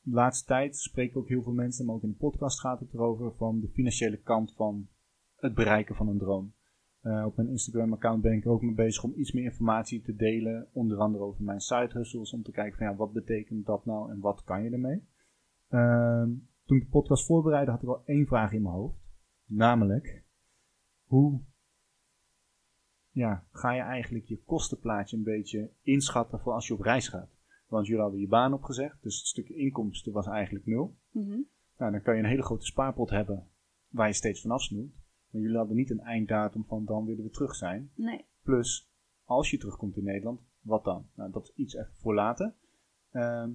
de 0.00 0.14
laatste 0.14 0.46
tijd 0.46 0.76
spreken 0.76 1.20
ook 1.20 1.28
heel 1.28 1.42
veel 1.42 1.52
mensen, 1.52 1.86
maar 1.86 1.94
ook 1.94 2.02
in 2.02 2.10
de 2.10 2.16
podcast 2.16 2.60
gaat 2.60 2.80
het 2.80 2.92
erover, 2.94 3.34
van 3.34 3.60
de 3.60 3.68
financiële 3.68 4.16
kant 4.16 4.54
van 4.54 4.88
het 5.36 5.54
bereiken 5.54 5.94
van 5.94 6.08
een 6.08 6.18
droom. 6.18 6.54
Eh, 7.00 7.24
op 7.26 7.36
mijn 7.36 7.48
Instagram-account 7.48 8.22
ben 8.22 8.32
ik 8.32 8.44
er 8.44 8.50
ook 8.50 8.62
mee 8.62 8.74
bezig 8.74 9.02
om 9.04 9.12
iets 9.16 9.32
meer 9.32 9.44
informatie 9.44 10.02
te 10.02 10.14
delen, 10.14 10.68
onder 10.72 10.98
andere 10.98 11.24
over 11.24 11.44
mijn 11.44 11.60
side 11.60 11.90
hustles, 11.92 12.32
om 12.32 12.42
te 12.42 12.50
kijken 12.50 12.78
van 12.78 12.86
ja, 12.86 12.96
wat 12.96 13.12
betekent 13.12 13.66
dat 13.66 13.84
nou 13.84 14.10
en 14.10 14.20
wat 14.20 14.42
kan 14.42 14.62
je 14.62 14.70
ermee. 14.70 15.08
Ehm, 15.68 16.30
toen 16.64 16.76
ik 16.76 16.82
de 16.82 16.90
podcast 16.90 17.26
voorbereidde 17.26 17.70
had 17.70 17.82
ik 17.82 17.88
al 17.88 18.04
één 18.04 18.26
vraag 18.26 18.52
in 18.52 18.62
mijn 18.62 18.74
hoofd, 18.74 18.98
namelijk 19.44 20.24
hoe 21.04 21.40
ja, 23.18 23.44
ga 23.52 23.72
je 23.72 23.80
eigenlijk 23.80 24.24
je 24.24 24.42
kostenplaatje 24.44 25.16
een 25.16 25.22
beetje 25.22 25.70
inschatten 25.82 26.40
voor 26.40 26.52
als 26.52 26.66
je 26.66 26.74
op 26.74 26.80
reis 26.80 27.08
gaat? 27.08 27.30
Want 27.66 27.86
jullie 27.86 28.02
hadden 28.02 28.20
je 28.20 28.28
baan 28.28 28.52
opgezegd, 28.52 29.02
dus 29.02 29.18
het 29.18 29.26
stukje 29.26 29.54
inkomsten 29.54 30.12
was 30.12 30.26
eigenlijk 30.26 30.66
nul. 30.66 30.96
mhm. 31.10 31.40
Nou, 31.78 31.92
dan 31.92 32.02
kan 32.02 32.14
je 32.14 32.22
een 32.22 32.28
hele 32.28 32.42
grote 32.42 32.66
spaarpot 32.66 33.10
hebben 33.10 33.48
waar 33.88 34.06
je 34.06 34.12
steeds 34.12 34.40
vanaf 34.40 34.62
snoept. 34.62 34.96
Maar 35.30 35.42
jullie 35.42 35.56
hadden 35.56 35.76
niet 35.76 35.90
een 35.90 36.00
einddatum 36.00 36.64
van 36.64 36.84
dan 36.84 37.04
willen 37.04 37.24
we 37.24 37.30
terug 37.30 37.54
zijn. 37.54 37.90
nee. 37.94 38.24
Plus, 38.42 38.90
als 39.24 39.50
je 39.50 39.58
terugkomt 39.58 39.96
in 39.96 40.04
Nederland, 40.04 40.40
wat 40.60 40.84
dan? 40.84 41.06
Nou, 41.14 41.30
dat 41.30 41.42
is 41.42 41.52
iets 41.54 41.74
even 41.74 41.94
voor 41.94 42.14
later. 42.14 42.54
Ehm, 43.10 43.50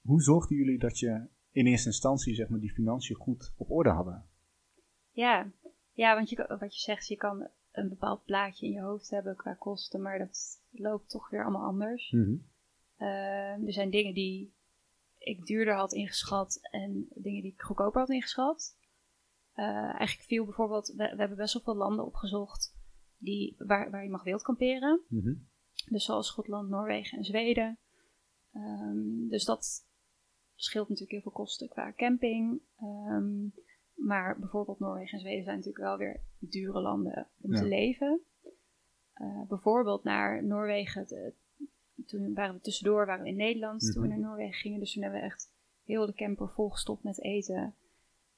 hoe 0.00 0.22
zorgden 0.22 0.56
jullie 0.56 0.78
dat 0.78 0.98
je 0.98 1.26
in 1.50 1.66
eerste 1.66 1.88
instantie 1.88 2.34
zeg 2.34 2.48
maar, 2.48 2.60
die 2.60 2.72
financiën 2.72 3.16
goed 3.16 3.52
op 3.56 3.70
orde 3.70 3.90
hadden? 3.90 4.26
Ja. 5.10 5.50
ja, 5.92 6.14
want 6.14 6.30
je, 6.30 6.56
wat 6.58 6.74
je 6.74 6.80
zegt, 6.80 7.06
je 7.06 7.16
kan 7.16 7.48
een 7.72 7.88
bepaald 7.88 8.24
plaatje 8.24 8.66
in 8.66 8.72
je 8.72 8.80
hoofd 8.80 9.10
hebben 9.10 9.36
qua 9.36 9.54
kosten, 9.54 10.02
maar 10.02 10.18
dat 10.18 10.62
loopt 10.70 11.10
toch 11.10 11.30
weer 11.30 11.42
allemaal 11.42 11.66
anders. 11.66 12.10
Mhm. 12.10 12.36
Ehm, 12.96 13.66
er 13.66 13.72
zijn 13.72 13.90
dingen 13.90 14.14
die 14.14 14.54
ik 15.18 15.46
duurder 15.46 15.74
had 15.74 15.92
ingeschat 15.92 16.58
en 16.70 17.06
dingen 17.14 17.42
die 17.42 17.52
ik 17.52 17.60
goedkoper 17.60 18.00
had 18.00 18.10
ingeschat. 18.10 18.78
Eh, 19.52 19.66
eigenlijk 19.66 20.28
viel 20.28 20.44
bijvoorbeeld, 20.44 20.88
we, 20.88 20.94
we 20.96 21.16
hebben 21.16 21.36
best 21.36 21.52
wel 21.52 21.62
veel 21.62 21.76
landen 21.76 22.06
opgezocht 22.06 22.74
die, 23.16 23.54
waar, 23.58 23.90
waar 23.90 24.02
je 24.02 24.10
mag 24.10 24.24
wild 24.24 24.42
kamperen. 24.42 25.00
Mhm. 25.08 25.34
Dus 25.90 26.04
zoals 26.04 26.26
Schotland, 26.26 26.68
Noorwegen 26.68 27.18
en 27.18 27.24
Zweden. 27.24 27.78
Ehm, 28.52 29.28
dus 29.28 29.44
dat 29.44 29.86
scheelt 30.54 30.88
natuurlijk 30.88 31.10
heel 31.12 31.22
veel 31.22 31.42
kosten 31.42 31.68
qua 31.68 31.92
camping. 31.92 32.62
Ehm, 32.76 33.44
maar 34.04 34.38
bijvoorbeeld 34.38 34.78
Noorwegen 34.78 35.12
en 35.12 35.20
Zweden 35.20 35.44
zijn 35.44 35.56
natuurlijk 35.56 35.84
wel 35.84 35.96
weer 35.96 36.20
dure 36.38 36.80
landen 36.80 37.28
om 37.40 37.52
Ja. 37.52 37.60
te 37.60 37.66
leven. 37.68 38.20
Eh, 39.12 39.42
bijvoorbeeld 39.48 40.04
naar 40.04 40.44
Noorwegen. 40.44 41.06
de- 41.06 41.34
toen 42.06 42.34
waren 42.34 42.54
we 42.54 42.60
tussendoor 42.60 43.06
waren 43.06 43.22
we 43.22 43.28
in 43.28 43.36
Nederland 43.36 43.80
toen 43.92 44.02
we 44.02 44.08
Mhm. 44.08 44.18
naar 44.20 44.28
Noorwegen 44.28 44.54
gingen. 44.60 44.80
Dus 44.80 44.92
toen 44.92 45.02
hebben 45.02 45.20
we 45.20 45.26
echt 45.26 45.52
heel 45.84 46.06
de 46.06 46.14
camper 46.14 46.48
volgestopt 46.48 47.02
met 47.02 47.22
eten. 47.22 47.74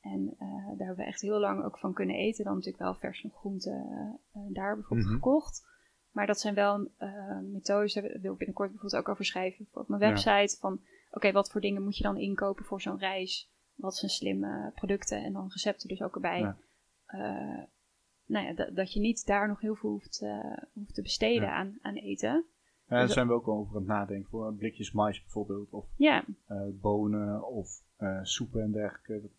En 0.01 0.35
eh, 0.39 0.49
daar 0.49 0.87
hebben 0.87 0.97
we 0.97 1.05
echt 1.05 1.21
heel 1.21 1.39
lang 1.39 1.65
ook 1.65 1.79
van 1.79 1.93
kunnen 1.95 2.17
eten. 2.17 2.45
Dan 2.45 2.55
natuurlijk 2.55 2.83
wel 2.83 2.95
vers 2.95 3.27
groenten 3.35 3.73
eh, 3.91 4.41
eh, 4.43 4.53
daar 4.53 4.75
bijvoorbeeld 4.75 5.09
Mhm. 5.09 5.17
gekocht. 5.17 5.67
Maar 6.11 6.27
dat 6.27 6.41
zijn 6.41 6.55
wel 6.55 6.89
eh, 6.97 7.39
methodes, 7.41 7.93
daar 7.95 8.03
wil 8.03 8.33
ik 8.33 8.39
binnenkort 8.39 8.71
bijvoorbeeld 8.71 9.03
ook 9.03 9.09
over 9.09 9.25
schrijven 9.25 9.67
op 9.73 9.89
mijn 9.89 10.01
Ja. 10.03 10.09
website. 10.09 10.57
Van 10.61 10.81
oké, 11.11 11.33
wat 11.33 11.51
voor 11.51 11.61
dingen 11.61 11.83
moet 11.83 11.97
je 11.97 12.03
dan 12.03 12.17
inkopen 12.17 12.65
voor 12.65 12.81
zo'n 12.81 12.99
reis? 12.99 13.53
Wat 13.75 13.97
zijn 13.97 14.11
slimme 14.11 14.73
producten 14.75 15.23
en 15.25 15.33
dan 15.33 15.49
recepten 15.53 15.89
dus 15.89 16.03
ook 16.03 16.15
erbij. 16.15 16.39
Ja. 16.41 16.57
Eh, 17.07 17.63
nou 18.27 18.47
ja, 18.47 18.71
dat- 18.71 18.93
je 18.93 19.01
niet 19.01 19.27
daar 19.27 19.49
nog 19.49 19.61
heel 19.61 19.75
veel 19.75 19.91
hoeft, 19.91 20.23
eh, 20.23 20.57
hoeft 20.73 20.95
te 20.95 21.03
besteden 21.03 21.49
Ja. 21.49 21.55
aan, 21.55 21.79
aan 21.83 21.95
eten. 21.95 22.45
Ja, 22.89 22.97
daar 22.97 23.03
Dus- 23.05 23.13
zijn 23.13 23.27
we 23.27 23.33
ook 23.33 23.47
wel 23.47 23.57
over 23.57 23.73
aan 23.75 23.81
het 23.81 23.91
nadenken. 23.91 24.31
Voor 24.31 24.55
blikjes 24.55 24.93
mais 24.93 25.21
bijvoorbeeld. 25.23 25.71
Of 25.71 25.87
Ja, 25.97 26.25
eh, 26.47 26.63
bonen 26.73 27.49
of 27.49 27.83
soepen 28.23 28.63
en 28.63 28.73
dergelijke. 28.73 29.21
Dat 29.23 29.31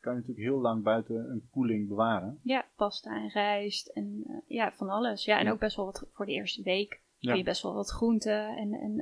kan 0.00 0.12
je 0.12 0.18
natuurlijk 0.20 0.46
heel 0.46 0.60
lang 0.60 0.82
buiten 0.82 1.30
een 1.30 1.48
koeling 1.50 1.88
bewaren. 1.88 2.38
ja, 2.42 2.64
pasta 2.76 3.16
en 3.16 3.28
rijst 3.28 3.86
en 3.88 4.24
ja, 4.46 4.72
van 4.72 4.88
alles. 4.88 5.24
Ja, 5.24 5.38
en 5.38 5.50
ook 5.50 5.58
best 5.58 5.76
wel 5.76 5.84
wat 5.84 6.06
voor 6.12 6.26
de 6.26 6.32
eerste 6.32 6.62
week 6.62 7.00
kun 7.20 7.36
je 7.36 7.42
best 7.44 7.62
wel 7.62 7.74
wat 7.74 7.90
groenten 7.90 8.56
en, 8.56 8.72
en, 8.74 9.00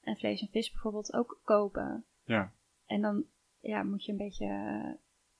en 0.00 0.16
vlees 0.16 0.40
en 0.40 0.48
vis 0.48 0.70
bijvoorbeeld 0.72 1.12
ook 1.14 1.40
kopen. 1.44 2.04
Ja. 2.24 2.52
En 2.86 3.00
dan 3.00 3.24
ja, 3.64 3.82
moet 3.82 4.04
je 4.04 4.12
een 4.12 4.18
beetje 4.18 4.46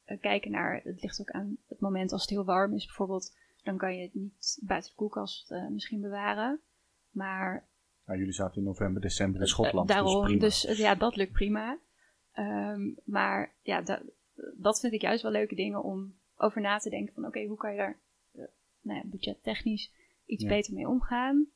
eh, 0.05 0.21
kijken 0.21 0.51
naar, 0.51 0.81
het 0.85 1.03
ligt 1.03 1.21
ook 1.21 1.31
aan 1.31 1.57
het 1.69 1.81
moment 1.81 2.13
als 2.13 2.21
het 2.21 2.31
heel 2.31 2.45
warm 2.45 2.75
is 2.75 2.87
bijvoorbeeld, 2.87 3.37
dan 3.63 3.77
kan 3.77 3.97
je 3.97 4.03
het 4.03 4.15
niet 4.15 4.59
buiten 4.63 4.91
de 4.91 4.97
koelkast 4.97 5.51
eh, 5.51 5.69
misschien 5.69 6.01
bewaren. 6.01 6.61
Maar 7.11 7.67
Nou, 8.07 8.19
jullie 8.19 8.35
zaten 8.35 8.57
in 8.57 8.63
november, 8.65 9.03
december 9.03 9.41
in 9.41 9.47
Schotland. 9.47 9.91
Eh, 9.91 9.97
daarom, 9.97 10.15
dus 10.15 10.25
prima. 10.25 10.41
dus 10.41 10.65
eh, 10.67 10.77
ja, 10.79 10.95
dat 10.95 11.17
lukt 11.17 11.33
prima. 11.33 11.79
Ehm, 12.33 12.91
maar 13.05 13.55
ja, 13.63 13.81
da- 13.83 14.03
dat 14.57 14.81
vind 14.81 14.93
ik 14.93 15.01
juist 15.01 15.23
wel 15.23 15.33
leuke 15.33 15.55
dingen 15.55 15.83
om 15.83 16.15
over 16.37 16.61
na 16.61 16.79
te 16.79 16.91
denken 16.91 17.15
van 17.15 17.27
oké, 17.27 17.45
hoe 17.45 17.57
kan 17.57 17.71
je 17.71 17.77
daar 17.77 17.99
eh, 18.35 18.45
nou 18.81 18.99
ja, 18.99 19.05
budgettechnisch 19.07 19.93
iets 20.27 20.43
Ja. 20.43 20.49
beter 20.49 20.75
mee 20.75 20.89
omgaan. 20.89 21.47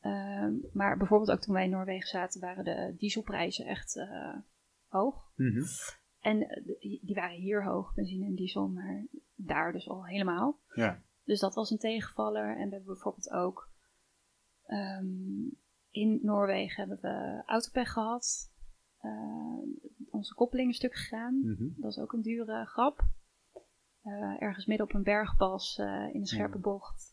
Ehm, 0.00 0.52
maar 0.72 0.96
bijvoorbeeld 0.96 1.30
ook 1.30 1.40
toen 1.40 1.54
wij 1.54 1.64
in 1.64 1.70
Noorwegen 1.70 2.08
zaten, 2.08 2.40
waren 2.40 2.64
de 2.64 2.94
dieselprijzen 2.98 3.66
echt 3.66 3.96
hoog. 4.92 5.32
Mhm. 5.36 5.62
En 6.20 6.48
eh, 6.48 6.64
die 6.80 7.14
waren 7.14 7.36
hier 7.36 7.64
hoog, 7.64 7.94
benzine 7.94 8.26
en 8.26 8.34
diesel, 8.34 8.68
maar 8.68 9.06
daar 9.34 9.72
dus 9.72 9.88
al 9.88 10.06
helemaal. 10.06 10.60
Ja. 10.74 11.02
Dus 11.24 11.40
dat 11.40 11.54
was 11.54 11.70
een 11.70 11.78
tegenvaller. 11.78 12.48
En 12.48 12.68
we 12.68 12.74
hebben 12.74 12.84
bijvoorbeeld 12.84 13.30
ook 13.30 13.70
ehm, 14.66 15.06
in 15.90 16.18
Noorwegen 16.22 16.76
hebben 16.76 16.98
we 17.00 17.42
autopech 17.46 17.92
gehad. 17.92 18.50
Eh, 18.98 19.58
onze 20.10 20.34
koppeling 20.34 20.68
een 20.68 20.74
stuk 20.74 20.94
gegaan. 20.94 21.40
Mhm. 21.40 21.80
Dat 21.80 21.90
is 21.90 21.98
ook 21.98 22.12
een 22.12 22.22
dure 22.22 22.64
grap. 22.66 23.00
Eh, 24.02 24.42
ergens 24.42 24.66
midden 24.66 24.86
op 24.86 24.94
een 24.94 25.02
bergpas 25.02 25.78
in 26.12 26.20
een 26.20 26.26
scherpe 26.26 26.56
Ja. 26.56 26.60
bocht. 26.60 27.10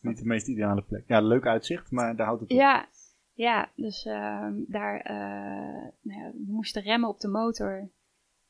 Niet 0.00 0.18
de 0.18 0.24
meest 0.24 0.48
ideale 0.48 0.82
plek. 0.82 1.08
Ja, 1.08 1.20
leuk 1.20 1.46
uitzicht, 1.46 1.90
maar 1.90 2.16
daar 2.16 2.26
houdt 2.26 2.40
het 2.40 2.50
op. 2.50 2.56
Ja, 2.56 2.88
ja 3.40 3.70
dus 3.76 4.04
ehm, 4.04 4.62
daar 4.66 5.00
eh, 5.00 5.90
nou 6.00 6.20
ja, 6.20 6.30
we 6.32 6.52
moesten 6.52 6.82
remmen 6.82 7.08
op 7.08 7.20
de 7.20 7.28
motor. 7.28 7.90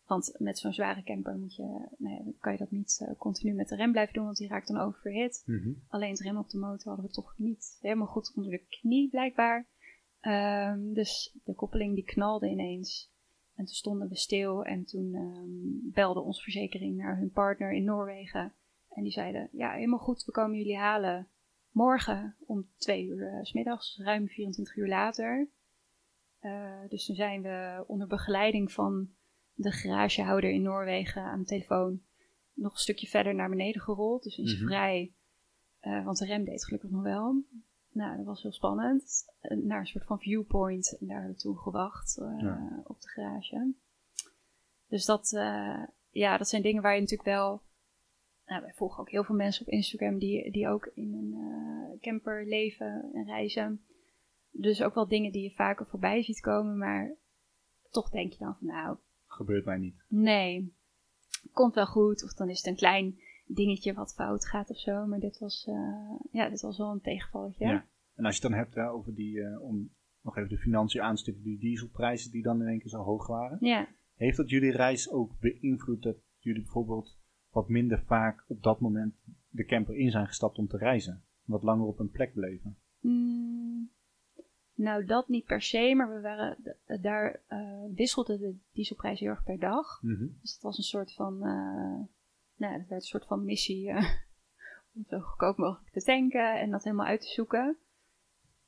Want 0.06 0.34
met 0.38 0.58
zo'n 0.58 0.72
zware 0.72 1.02
camper 1.02 1.36
moet 1.36 1.54
je, 1.54 1.88
nou 1.98 2.34
kan 2.40 2.52
je 2.52 2.58
dat 2.58 2.70
niet 2.70 3.04
eh, 3.06 3.16
continu 3.18 3.54
met 3.54 3.68
de 3.68 3.76
rem 3.76 3.92
blijven 3.92 4.14
doen, 4.14 4.24
want 4.24 4.36
die 4.36 4.48
raakt 4.48 4.68
dan 4.68 4.80
oververhit. 4.80 5.42
Mhm. 5.46 5.72
Alleen 5.88 6.10
het 6.10 6.20
remmen 6.20 6.42
op 6.42 6.50
de 6.50 6.58
motor 6.58 6.86
hadden 6.86 7.06
we 7.06 7.12
toch 7.12 7.34
niet 7.36 7.78
helemaal 7.80 8.06
goed 8.06 8.32
onder 8.34 8.50
de 8.50 8.64
knie, 8.68 9.10
blijkbaar. 9.10 9.68
Ehm, 10.20 10.92
dus 10.92 11.38
de 11.44 11.54
koppeling 11.54 11.94
die 11.94 12.04
knalde 12.04 12.48
ineens. 12.48 13.12
En 13.54 13.64
toen 13.64 13.74
stonden 13.74 14.08
we 14.08 14.16
stil 14.16 14.64
en 14.64 14.84
toen 14.84 15.14
ehm, 15.14 15.92
belde 15.92 16.20
onze 16.20 16.42
verzekering 16.42 16.96
naar 16.96 17.18
hun 17.18 17.30
partner 17.30 17.72
in 17.72 17.84
Noorwegen. 17.84 18.52
En 18.88 19.02
die 19.02 19.12
zeiden, 19.12 19.48
ja, 19.52 19.72
helemaal 19.72 19.98
goed, 19.98 20.24
we 20.24 20.32
komen 20.32 20.56
jullie 20.56 20.78
halen 20.78 21.28
morgen 21.70 22.36
om 22.46 22.66
twee 22.76 23.04
uur 23.06 23.26
eh, 23.28 23.42
s 23.42 23.52
middags, 23.52 23.98
ruim 24.02 24.28
24 24.28 24.76
uur 24.76 24.88
later. 24.88 25.48
Eh, 26.40 26.80
dus 26.88 27.06
toen 27.06 27.16
zijn 27.16 27.42
we 27.42 27.84
onder 27.86 28.06
begeleiding 28.06 28.72
van 28.72 29.08
de 29.54 29.70
garagehouder 29.70 30.50
in 30.50 30.62
Noorwegen 30.62 31.22
aan 31.22 31.38
de 31.38 31.44
telefoon 31.44 32.00
nog 32.54 32.72
een 32.72 32.78
stukje 32.78 33.06
verder 33.06 33.34
naar 33.34 33.48
beneden 33.48 33.80
gerold. 33.82 34.22
Dus 34.22 34.38
in 34.38 34.44
Mhm. 34.44 34.66
vrij, 34.66 35.12
eh, 35.80 36.04
want 36.04 36.18
de 36.18 36.26
rem 36.26 36.44
deed 36.44 36.64
gelukkig 36.64 36.90
nog 36.90 37.02
wel. 37.02 37.42
Nou, 37.92 38.16
dat 38.16 38.26
was 38.26 38.42
heel 38.42 38.52
spannend. 38.52 39.24
Naar 39.40 39.80
een 39.80 39.86
soort 39.86 40.04
van 40.04 40.18
viewpoint 40.18 40.96
en 41.00 41.06
daar 41.06 41.22
naartoe 41.22 41.58
gewacht 41.58 42.18
eh, 42.18 42.34
Ja. 42.40 42.82
op 42.84 43.00
de 43.00 43.08
garage. 43.08 43.72
Dus 44.88 45.04
dat, 45.04 45.28
ja, 46.10 46.36
dat 46.38 46.48
zijn 46.48 46.62
dingen 46.62 46.82
waar 46.82 46.94
je 46.94 47.00
natuurlijk 47.00 47.28
wel. 47.28 47.62
Nou, 48.50 48.62
wij 48.62 48.72
volgen 48.74 49.00
ook 49.00 49.10
heel 49.10 49.24
veel 49.24 49.34
mensen 49.34 49.66
op 49.66 49.72
Instagram 49.72 50.18
die, 50.18 50.50
die 50.50 50.68
ook 50.68 50.90
in 50.94 51.14
een 51.14 51.34
eh, 51.34 52.00
camper 52.00 52.46
leven 52.46 53.10
en 53.12 53.24
reizen. 53.24 53.80
Dus 54.50 54.82
ook 54.82 54.94
wel 54.94 55.08
dingen 55.08 55.32
die 55.32 55.42
je 55.42 55.54
vaker 55.54 55.86
voorbij 55.86 56.22
ziet 56.22 56.40
komen, 56.40 56.78
maar 56.78 57.14
toch 57.90 58.10
denk 58.10 58.32
je 58.32 58.38
dan 58.38 58.56
van 58.58 58.66
nou, 58.66 58.96
Gebeurt 59.26 59.64
mij 59.64 59.78
niet. 59.78 60.04
nee, 60.08 60.74
komt 61.52 61.74
wel 61.74 61.86
goed. 61.86 62.24
Of 62.24 62.34
dan 62.34 62.48
is 62.48 62.56
het 62.56 62.66
een 62.66 62.76
klein 62.76 63.18
dingetje 63.46 63.94
wat 63.94 64.14
fout 64.14 64.46
gaat 64.46 64.70
of 64.70 64.78
zo. 64.78 65.06
Maar 65.06 65.20
dit 65.20 65.38
was, 65.38 65.66
eh, 65.66 66.14
ja, 66.30 66.48
dit 66.48 66.60
was 66.60 66.78
wel 66.78 66.90
een 66.90 67.00
tegenvalletje. 67.00 67.66
Ja. 67.66 67.86
En 68.14 68.24
als 68.24 68.36
je 68.36 68.42
het 68.42 68.50
dan 68.50 68.60
hebt 68.60 68.74
hè, 68.74 68.90
over 68.90 69.14
die, 69.14 69.42
eh, 69.42 69.62
om 69.62 69.90
nog 70.22 70.36
even 70.36 70.48
de 70.48 70.58
financiën 70.58 71.02
aan 71.02 71.14
te 71.14 71.20
stippen, 71.20 71.42
die 71.42 71.58
dieselprijzen 71.58 72.30
die 72.30 72.42
dan 72.42 72.60
in 72.60 72.68
één 72.68 72.78
keer 72.78 72.90
zo 72.90 73.02
hoog 73.02 73.26
waren. 73.26 73.58
ja. 73.60 73.88
Heeft 74.14 74.36
dat 74.36 74.50
jullie 74.50 74.70
reis 74.70 75.10
ook 75.10 75.38
beïnvloed 75.38 76.02
dat 76.02 76.16
jullie 76.38 76.62
bijvoorbeeld 76.62 77.19
wat 77.50 77.68
minder 77.68 78.02
vaak 78.06 78.44
op 78.46 78.62
dat 78.62 78.80
moment 78.80 79.14
de 79.48 79.64
camper 79.64 79.96
in 79.96 80.10
zijn 80.10 80.26
gestapt 80.26 80.58
om 80.58 80.68
te 80.68 80.76
reizen? 80.76 81.22
Wat 81.44 81.62
langer 81.62 81.86
op 81.86 81.98
een 81.98 82.10
plek 82.10 82.32
bleven? 82.32 82.76
Mm, 83.00 83.90
nou, 84.74 85.04
dat 85.04 85.28
niet 85.28 85.44
per 85.44 85.62
se, 85.62 85.94
maar 85.96 86.14
we 86.14 86.20
waren 86.20 86.76
daar 87.00 87.42
eh 87.46 87.84
wisselde 87.94 88.38
de 88.38 88.56
dieselprijs 88.72 89.20
heel 89.20 89.28
erg 89.28 89.44
per 89.44 89.58
dag. 89.58 90.02
Mhm. 90.02 90.26
Dus 90.40 90.52
het 90.52 90.62
was 90.62 90.78
een 90.78 90.84
soort 90.84 91.14
van, 91.14 91.34
eh, 91.34 92.00
nou, 92.56 92.78
het 92.78 92.88
werd 92.88 92.90
een 92.90 93.00
soort 93.00 93.26
van 93.26 93.44
missie 93.44 93.90
eh, 93.90 94.04
om 94.94 95.04
zo 95.08 95.20
goedkoop 95.20 95.56
mogelijk 95.56 95.92
te 95.92 96.02
tanken 96.02 96.60
en 96.60 96.70
dat 96.70 96.84
helemaal 96.84 97.06
uit 97.06 97.20
te 97.20 97.28
zoeken. 97.28 97.76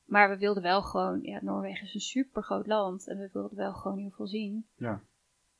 Maar 0.05 0.29
we 0.29 0.37
wilden 0.37 0.63
wel 0.63 0.81
gewoon, 0.81 1.21
ja, 1.21 1.39
Noorwegen 1.43 1.87
is 1.87 1.93
een 1.93 1.99
super 1.99 2.43
groot 2.43 2.67
land 2.67 3.07
en 3.07 3.17
we 3.17 3.29
wilden 3.33 3.57
wel 3.57 3.73
gewoon 3.73 3.97
heel 3.97 4.11
veel 4.11 4.27
zien. 4.27 4.67
Ja. 4.75 5.01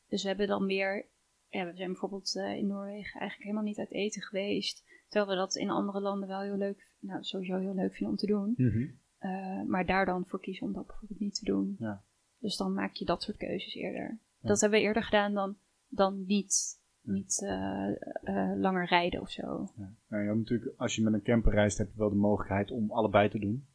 Dus 0.07 0.21
we 0.21 0.27
hebben 0.27 0.47
dan 0.47 0.65
meer, 0.65 1.05
ja, 1.53 1.65
we 1.65 1.75
zijn 1.75 1.87
bijvoorbeeld 1.91 2.35
eh, 2.35 2.57
in 2.57 2.67
Noorwegen 2.67 3.19
eigenlijk 3.19 3.41
helemaal 3.43 3.63
niet 3.63 3.79
uit 3.79 3.91
eten 3.91 4.21
geweest. 4.21 4.83
Terwijl 5.09 5.31
we 5.31 5.35
dat 5.45 5.55
in 5.55 5.69
andere 5.69 5.99
landen 5.99 6.27
wel 6.27 6.41
heel 6.41 6.57
leuk, 6.57 6.87
nou 6.99 7.23
sowieso 7.23 7.57
heel 7.57 7.75
leuk 7.75 7.93
vinden 7.93 8.09
om 8.09 8.15
te 8.15 8.25
doen. 8.25 8.53
Mhm. 8.57 8.85
Eh, 9.17 9.61
maar 9.61 9.85
daar 9.85 10.05
dan 10.05 10.25
voor 10.25 10.39
kiezen 10.39 10.67
om 10.67 10.73
dat 10.73 10.87
bijvoorbeeld 10.87 11.19
niet 11.19 11.35
te 11.35 11.45
doen. 11.45 11.75
Ja. 11.79 12.03
Dus 12.39 12.57
dan 12.57 12.73
maak 12.73 12.93
je 12.93 13.05
dat 13.05 13.21
soort 13.23 13.37
keuzes 13.37 13.73
eerder. 13.75 14.17
Ja. 14.41 14.47
Dat 14.47 14.61
hebben 14.61 14.79
we 14.79 14.85
eerder 14.85 15.03
gedaan 15.03 15.33
dan, 15.33 15.55
dan 15.87 16.25
niet, 16.25 16.79
niet 17.01 17.41
eh, 17.41 18.51
langer 18.55 18.85
rijden 18.85 19.21
of 19.21 19.29
zo. 19.29 19.71
Ja. 19.77 19.93
Nou, 20.07 20.21
je 20.21 20.27
hebt 20.27 20.37
natuurlijk, 20.39 20.73
als 20.77 20.95
je 20.95 21.03
met 21.03 21.13
een 21.13 21.21
camper 21.21 21.53
reist, 21.53 21.77
heb 21.77 21.91
je 21.91 21.97
wel 21.97 22.09
de 22.09 22.15
mogelijkheid 22.15 22.71
om 22.71 22.91
allebei 22.91 23.29
te 23.29 23.39
doen. 23.39 23.67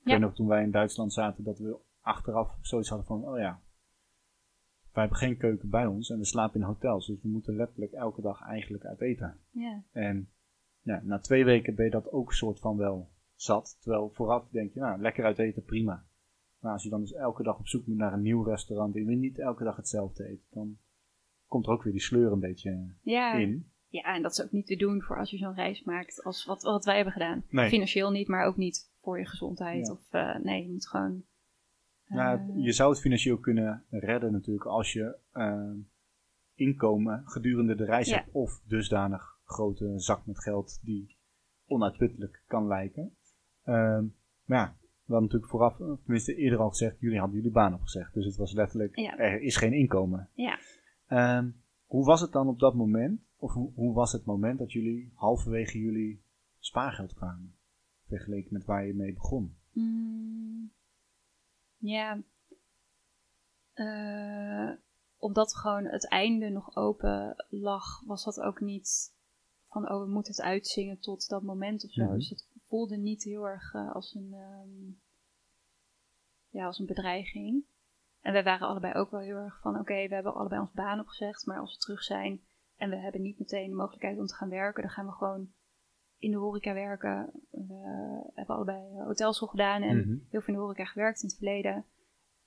Ik 0.00 0.08
Ja. 0.08 0.12
weet 0.12 0.20
nog 0.20 0.34
toen 0.34 0.46
wij 0.48 0.62
in 0.62 0.70
Duitsland 0.70 1.12
zaten, 1.12 1.44
dat 1.44 1.58
we 1.58 1.76
achteraf 2.00 2.58
zoiets 2.60 2.88
hadden 2.88 3.06
van, 3.06 3.24
oh 3.24 3.38
ja, 3.38 3.60
wij 4.92 5.02
hebben 5.02 5.20
geen 5.20 5.36
keuken 5.36 5.68
bij 5.68 5.86
ons 5.86 6.10
en 6.10 6.18
we 6.18 6.24
slapen 6.24 6.60
in 6.60 6.66
hotels. 6.66 7.06
Dus 7.06 7.22
we 7.22 7.28
moeten 7.28 7.56
letterlijk 7.56 7.92
elke 7.92 8.20
dag 8.20 8.42
eigenlijk 8.42 8.84
uit 8.84 9.00
eten. 9.00 9.38
Ja, 9.50 9.82
En 9.92 10.28
ja, 10.80 11.00
na 11.04 11.18
twee 11.18 11.44
weken 11.44 11.74
ben 11.74 11.84
je 11.84 11.90
dat 11.90 12.12
ook 12.12 12.32
soort 12.32 12.58
van 12.58 12.76
wel 12.76 13.10
zat. 13.34 13.76
Terwijl 13.80 14.10
vooraf 14.10 14.48
denk 14.48 14.72
je, 14.72 14.80
nou, 14.80 15.00
lekker 15.00 15.24
uit 15.24 15.38
eten, 15.38 15.64
prima. 15.64 16.04
Maar 16.58 16.72
als 16.72 16.82
je 16.82 16.90
dan 16.90 17.00
dus 17.00 17.12
elke 17.12 17.42
dag 17.42 17.58
op 17.58 17.68
zoek 17.68 17.86
moet 17.86 17.96
naar 17.96 18.12
een 18.12 18.22
nieuw 18.22 18.42
restaurant 18.42 18.94
en 18.94 19.00
je 19.00 19.06
wil 19.06 19.16
niet 19.16 19.38
elke 19.38 19.64
dag 19.64 19.76
hetzelfde 19.76 20.24
eten, 20.24 20.46
dan 20.50 20.78
komt 21.46 21.66
er 21.66 21.72
ook 21.72 21.82
weer 21.82 21.92
die 21.92 22.02
sleur 22.02 22.32
een 22.32 22.40
beetje 22.40 22.94
ja, 23.02 23.34
in. 23.34 23.70
Ja, 23.88 24.14
en 24.14 24.22
dat 24.22 24.32
is 24.32 24.42
ook 24.42 24.52
niet 24.52 24.66
te 24.66 24.76
doen 24.76 25.02
voor 25.02 25.18
als 25.18 25.30
je 25.30 25.36
zo'n 25.36 25.54
reis 25.54 25.82
maakt 25.82 26.22
als 26.24 26.44
wat, 26.44 26.62
wat 26.62 26.84
wij 26.84 26.94
hebben 26.94 27.12
gedaan. 27.12 27.44
Nee. 27.48 27.68
Financieel 27.68 28.10
niet, 28.10 28.28
maar 28.28 28.44
ook 28.44 28.56
niet 28.56 28.90
voor 29.00 29.18
je 29.18 29.26
gezondheid. 29.26 29.86
Ja. 29.86 29.92
Of 29.92 30.12
eh, 30.12 30.44
nee, 30.44 30.62
je 30.62 30.72
moet 30.72 30.88
gewoon. 30.88 31.24
Nou, 32.12 32.60
je 32.60 32.72
zou 32.72 32.90
het 32.90 33.00
financieel 33.00 33.38
kunnen 33.38 33.84
redden 33.90 34.32
natuurlijk 34.32 34.66
als 34.66 34.92
je 34.92 35.16
eh, 35.32 35.70
inkomen 36.54 37.22
gedurende 37.24 37.74
de 37.74 37.84
reis 37.84 38.08
Ja. 38.08 38.16
hebt. 38.16 38.28
Of 38.32 38.62
dusdanig 38.66 39.38
grote 39.44 39.92
zak 39.96 40.26
met 40.26 40.40
geld 40.40 40.80
die 40.82 41.16
onuitputtelijk 41.66 42.42
kan 42.46 42.66
lijken. 42.66 43.16
Ehm, 43.62 44.04
maar 44.44 44.58
ja, 44.58 44.76
we 44.80 45.12
hadden 45.12 45.22
natuurlijk 45.22 45.50
vooraf, 45.50 45.80
eh, 45.80 45.92
tenminste 46.02 46.34
eerder 46.34 46.58
al 46.58 46.68
gezegd, 46.68 47.00
jullie 47.00 47.18
hadden 47.18 47.36
jullie 47.36 47.52
baan 47.52 47.74
opgezegd. 47.74 48.14
Dus 48.14 48.24
het 48.24 48.36
was 48.36 48.52
letterlijk, 48.52 48.96
Ja. 48.96 49.18
er 49.18 49.40
is 49.40 49.56
geen 49.56 49.72
inkomen. 49.72 50.28
Ja. 50.34 50.58
Ehm, 51.06 51.50
hoe 51.86 52.04
was 52.04 52.20
het 52.20 52.32
dan 52.32 52.48
op 52.48 52.58
dat 52.58 52.74
moment, 52.74 53.20
of 53.36 53.52
hoe, 53.52 53.72
hoe 53.74 53.94
was 53.94 54.12
het 54.12 54.24
moment 54.24 54.58
dat 54.58 54.72
jullie 54.72 55.12
halverwege 55.14 55.78
jullie 55.78 56.22
spaargeld 56.58 57.14
kwamen? 57.14 57.54
Vergeleken 58.06 58.52
met 58.52 58.64
waar 58.64 58.86
je 58.86 58.94
mee 58.94 59.12
begon. 59.12 59.56
Mm, 59.72 60.72
ja. 61.82 62.22
Eh, 63.72 64.70
omdat 65.16 65.56
gewoon 65.56 65.84
het 65.84 66.08
einde 66.08 66.48
nog 66.48 66.76
open 66.76 67.44
lag, 67.48 68.00
was 68.04 68.24
dat 68.24 68.40
ook 68.40 68.60
niet 68.60 69.14
van, 69.68 69.90
oh, 69.90 70.00
we 70.00 70.10
moeten 70.10 70.32
het 70.32 70.42
uitzingen 70.42 70.98
tot 70.98 71.28
dat 71.28 71.42
moment 71.42 71.84
of 71.84 71.90
zo. 71.90 72.04
Mhm. 72.04 72.14
Dus 72.14 72.28
het 72.28 72.46
voelde 72.60 72.96
niet 72.96 73.22
heel 73.22 73.48
erg 73.48 73.74
eh, 73.74 73.94
als, 73.94 74.14
een, 74.14 74.32
ehm, 74.32 74.92
ja, 76.48 76.66
als 76.66 76.78
een 76.78 76.86
bedreiging. 76.86 77.64
En 78.20 78.32
wij 78.32 78.44
waren 78.44 78.68
allebei 78.68 78.94
ook 78.94 79.10
wel 79.10 79.20
heel 79.20 79.36
erg 79.36 79.60
van, 79.60 79.78
oké, 79.78 80.08
we 80.08 80.14
hebben 80.14 80.34
allebei 80.34 80.60
ons 80.60 80.72
baan 80.72 81.00
opgezegd, 81.00 81.46
maar 81.46 81.58
als 81.58 81.72
we 81.72 81.78
terug 81.78 82.02
zijn 82.02 82.40
en 82.76 82.90
we 82.90 82.96
hebben 82.96 83.22
niet 83.22 83.38
meteen 83.38 83.68
de 83.68 83.76
mogelijkheid 83.76 84.18
om 84.18 84.26
te 84.26 84.34
gaan 84.34 84.48
werken, 84.48 84.82
dan 84.82 84.92
gaan 84.92 85.06
we 85.06 85.12
gewoon 85.12 85.52
in 86.22 86.30
de 86.30 86.36
horeca 86.36 86.74
werken. 86.74 87.30
We 87.50 88.30
hebben 88.34 88.54
allebei 88.56 88.78
hotelschool 89.04 89.48
gedaan 89.48 89.82
en 89.82 89.96
Mhm. 89.96 90.08
heel 90.08 90.40
veel 90.40 90.54
in 90.54 90.54
de 90.54 90.60
horeca 90.60 90.84
gewerkt 90.84 91.22
in 91.22 91.28
het 91.28 91.36
verleden. 91.36 91.84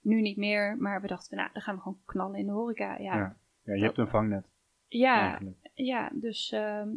Nu 0.01 0.21
niet 0.21 0.37
meer, 0.37 0.77
maar 0.77 1.01
we 1.01 1.07
dachten, 1.07 1.37
nou, 1.37 1.49
dan 1.53 1.61
gaan 1.61 1.75
we 1.75 1.81
gewoon 1.81 1.99
knallen 2.05 2.39
in 2.39 2.45
de 2.45 2.51
horeca. 2.51 2.97
Ja, 2.97 3.03
Ja. 3.03 3.17
ja, 3.17 3.37
Ja, 3.63 3.73
je 3.73 3.83
hebt 3.83 3.97
een 3.97 4.07
vangnet 4.07 4.45
ja, 4.87 5.29
eigenlijk. 5.29 6.21
dus 6.21 6.51
ehm, 6.51 6.89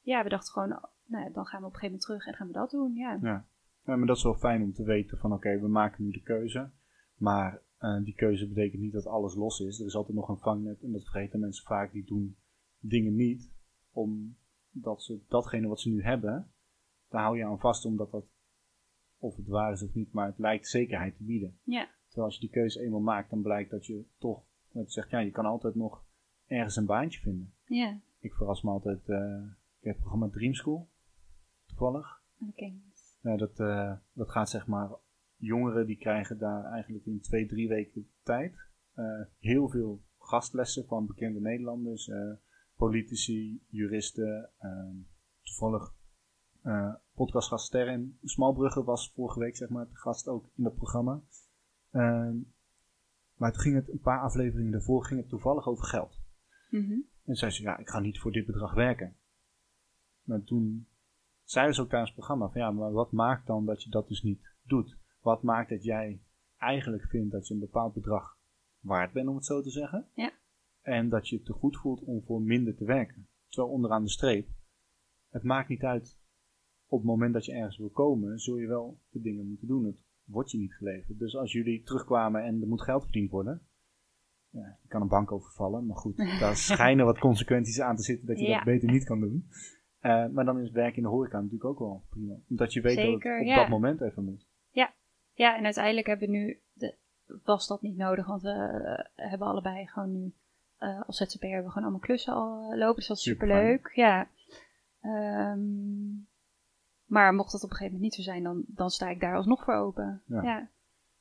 ja, 0.00 0.22
we 0.22 0.28
dachten 0.28 0.52
gewoon, 0.52 0.68
nou, 1.06 1.24
ja, 1.24 1.30
dan 1.30 1.46
gaan 1.46 1.60
we 1.60 1.66
op 1.66 1.72
een 1.72 1.78
gegeven 1.78 1.82
moment 1.84 2.02
terug 2.02 2.26
en 2.26 2.34
gaan 2.34 2.46
we 2.46 2.52
dat 2.52 2.70
doen. 2.70 2.94
Ja, 2.94 3.18
Ja. 3.22 3.46
ja, 3.84 3.96
maar 3.96 4.06
dat 4.06 4.16
is 4.16 4.22
wel 4.22 4.34
fijn 4.34 4.62
om 4.62 4.72
te 4.72 4.84
weten 4.84 5.18
van 5.18 5.32
oké, 5.32 5.58
we 5.60 5.68
maken 5.68 6.04
nu 6.04 6.10
de 6.10 6.22
keuze. 6.22 6.70
Maar 7.16 7.60
eh, 7.78 8.02
die 8.04 8.14
keuze 8.14 8.48
betekent 8.48 8.82
niet 8.82 8.92
dat 8.92 9.06
alles 9.06 9.34
los 9.34 9.60
is. 9.60 9.80
Er 9.80 9.86
is 9.86 9.94
altijd 9.96 10.16
nog 10.16 10.28
een 10.28 10.38
vangnet 10.38 10.82
en 10.82 10.92
dat 10.92 11.02
vergeten 11.02 11.40
mensen 11.40 11.64
vaak. 11.66 11.92
Die 11.92 12.04
doen 12.04 12.36
dingen 12.78 13.14
niet 13.14 13.52
omdat 14.74 15.02
ze 15.02 15.20
datgene 15.28 15.66
wat 15.68 15.80
ze 15.80 15.88
nu 15.88 16.02
hebben, 16.02 16.52
daar 17.08 17.22
hou 17.22 17.36
je 17.38 17.44
aan 17.44 17.58
vast 17.60 17.84
omdat 17.84 18.10
dat, 18.10 18.24
of 19.18 19.36
het 19.36 19.46
waar 19.46 19.72
is 19.72 19.82
of 19.82 19.94
niet, 19.94 20.12
maar 20.12 20.26
het 20.26 20.38
lijkt 20.38 20.66
zekerheid 20.68 21.16
te 21.16 21.24
bieden. 21.24 21.58
ja, 21.62 21.88
Terwijl 22.06 22.26
als 22.26 22.34
je 22.34 22.40
die 22.40 22.50
keuze 22.50 22.80
eenmaal 22.80 23.00
maakt, 23.00 23.30
dan 23.30 23.42
blijkt 23.42 23.70
dat 23.70 23.86
je 23.86 24.04
toch, 24.18 24.42
dat 24.72 24.84
je 24.84 24.92
zegt, 24.92 25.10
ja, 25.10 25.18
je 25.18 25.30
kan 25.30 25.46
altijd 25.46 25.74
nog 25.74 26.04
ergens 26.46 26.76
een 26.76 26.86
baantje 26.86 27.20
vinden. 27.20 27.54
ja. 27.64 28.00
Ik 28.18 28.34
verras 28.34 28.62
me 28.62 28.70
altijd, 28.70 29.08
eh, 29.08 29.42
ik 29.78 29.84
heb 29.84 29.92
het 29.92 29.96
programma 29.96 30.28
Dream 30.28 30.54
School, 30.54 30.88
toevallig. 31.66 32.22
Oké. 32.48 32.72
Dat, 33.36 33.60
eh, 33.60 33.92
dat 34.12 34.30
gaat 34.30 34.50
zeg 34.50 34.66
maar, 34.66 34.90
jongeren 35.36 35.86
die 35.86 35.98
krijgen 35.98 36.38
daar 36.38 36.64
eigenlijk 36.64 37.06
in 37.06 37.20
twee, 37.20 37.46
drie 37.46 37.68
weken 37.68 38.08
tijd 38.22 38.54
eh, 38.94 39.20
heel 39.38 39.68
veel 39.68 40.02
gastlessen 40.18 40.86
van 40.86 41.06
bekende 41.06 41.40
Nederlanders, 41.40 42.10
politici, 42.76 43.62
juristen, 43.68 44.50
eh, 44.58 44.90
toevallig 45.42 45.94
eh 46.62 46.94
podcastgast 47.14 47.66
Sterren 47.66 48.18
Smalbrugge 48.22 48.84
was 48.84 49.12
vorige 49.14 49.38
week 49.38 49.56
zeg 49.56 49.68
maar 49.68 49.88
de 49.88 49.96
gast 49.96 50.28
ook 50.28 50.50
in 50.56 50.64
dat 50.64 50.74
programma. 50.74 51.22
Ehm, 51.90 52.36
maar 53.34 53.52
toen 53.52 53.62
ging 53.62 53.74
het 53.74 53.88
een 53.88 54.00
paar 54.00 54.20
afleveringen 54.20 54.72
daarvoor 54.72 55.04
ging 55.04 55.20
het 55.20 55.28
toevallig 55.28 55.66
over 55.66 55.84
geld. 55.84 56.20
Mhm. 56.70 56.98
En 57.24 57.34
zei 57.34 57.50
ze, 57.50 57.62
ja, 57.62 57.78
ik 57.78 57.88
ga 57.88 58.00
niet 58.00 58.18
voor 58.18 58.32
dit 58.32 58.46
bedrag 58.46 58.74
werken. 58.74 59.16
Maar 60.22 60.42
toen 60.42 60.88
zeiden 61.44 61.74
ze 61.74 61.80
ook 61.80 61.88
tijdens 61.88 62.10
het 62.10 62.18
programma 62.18 62.48
van, 62.48 62.60
ja, 62.60 62.70
maar 62.70 62.92
wat 62.92 63.12
maakt 63.12 63.46
dan 63.46 63.66
dat 63.66 63.82
je 63.82 63.90
dat 63.90 64.08
dus 64.08 64.22
niet 64.22 64.54
doet? 64.62 64.96
Wat 65.20 65.42
maakt 65.42 65.70
dat 65.70 65.84
jij 65.84 66.22
eigenlijk 66.56 67.04
vindt 67.04 67.32
dat 67.32 67.48
je 67.48 67.54
een 67.54 67.60
bepaald 67.60 67.94
bedrag 67.94 68.38
waard 68.80 69.12
bent, 69.12 69.28
om 69.28 69.34
het 69.34 69.44
zo 69.44 69.62
te 69.62 69.70
zeggen? 69.70 70.08
Ja. 70.14 70.32
En 70.82 71.08
dat 71.08 71.28
je 71.28 71.36
het 71.36 71.44
te 71.44 71.52
goed 71.52 71.76
voelt 71.76 72.04
om 72.04 72.22
voor 72.22 72.42
minder 72.42 72.76
te 72.76 72.84
werken. 72.84 73.28
Terwijl 73.48 73.72
onderaan 73.72 74.02
de 74.02 74.10
streep, 74.10 74.48
het 75.30 75.42
maakt 75.42 75.68
niet 75.68 75.82
uit, 75.82 76.20
op 76.86 76.98
het 76.98 77.06
moment 77.06 77.32
dat 77.32 77.44
je 77.44 77.52
ergens 77.52 77.78
wil 77.78 77.90
komen, 77.90 78.38
zul 78.38 78.56
je 78.56 78.66
wel 78.66 78.98
de 79.10 79.20
dingen 79.20 79.48
moeten 79.48 79.66
doen. 79.66 79.84
Het 79.84 80.04
wordt 80.24 80.50
je 80.50 80.58
niet 80.58 80.74
geleverd. 80.74 81.18
Dus 81.18 81.36
als 81.36 81.52
jullie 81.52 81.82
terugkwamen 81.82 82.44
en 82.44 82.60
er 82.60 82.68
moet 82.68 82.82
geld 82.82 83.02
verdiend 83.02 83.30
worden, 83.30 83.66
ja, 84.50 84.78
je 84.82 84.88
kan 84.88 85.02
een 85.02 85.08
bank 85.08 85.32
overvallen, 85.32 85.86
maar 85.86 85.96
goed, 85.96 86.16
daar 86.40 86.56
schijnen 86.56 87.04
wat 87.04 87.18
consequenties 87.18 87.80
aan 87.80 87.96
te 87.96 88.02
zitten 88.02 88.26
dat 88.26 88.38
je 88.38 88.46
Ja. 88.46 88.54
dat 88.54 88.64
beter 88.64 88.90
niet 88.90 89.04
kan 89.04 89.20
doen. 89.20 89.48
Eh, 89.98 90.28
maar 90.28 90.44
dan 90.44 90.60
is 90.60 90.70
werk 90.70 90.96
in 90.96 91.02
de 91.02 91.08
horeca 91.08 91.36
natuurlijk 91.36 91.64
ook 91.64 91.78
wel 91.78 92.04
prima. 92.10 92.34
Omdat 92.48 92.72
je 92.72 92.80
weet 92.80 92.96
dat 92.96 93.06
het 93.06 93.14
op 93.14 93.46
ja. 93.46 93.56
dat 93.56 93.68
moment 93.68 94.00
even 94.00 94.24
moet. 94.24 94.46
Ja, 95.34 95.56
en 95.56 95.64
uiteindelijk 95.64 96.06
hebben 96.06 96.28
we 96.28 96.36
nu, 96.36 96.60
de, 96.72 96.96
was 97.44 97.66
dat 97.66 97.82
niet 97.82 97.96
nodig, 97.96 98.26
want 98.26 98.42
we 98.42 98.50
eh, 98.50 99.28
hebben 99.30 99.48
allebei 99.48 99.86
gewoon 99.86 100.12
nu 100.12 100.34
als 101.06 101.16
ZZP'er 101.16 101.48
hebben 101.48 101.64
we 101.64 101.70
gewoon 101.70 101.82
allemaal 101.82 102.06
klussen 102.06 102.34
al 102.34 102.72
eh, 102.72 102.78
lopen, 102.78 102.96
dus 102.96 103.06
dat 103.06 103.16
is 103.16 103.22
superleuk. 103.22 103.90
Ja. 103.94 104.28
Ehm, 105.00 105.60
maar 107.06 107.34
mocht 107.34 107.52
dat 107.52 107.64
op 107.64 107.70
een 107.70 107.76
gegeven 107.76 107.94
moment 107.94 108.02
niet 108.02 108.14
zo 108.14 108.32
zijn, 108.32 108.42
dan, 108.42 108.64
dan 108.66 108.90
sta 108.90 109.08
ik 109.08 109.20
daar 109.20 109.36
alsnog 109.36 109.64
voor 109.64 109.74
open. 109.74 110.22
Ja. 110.26 110.42
Ja, 110.42 110.68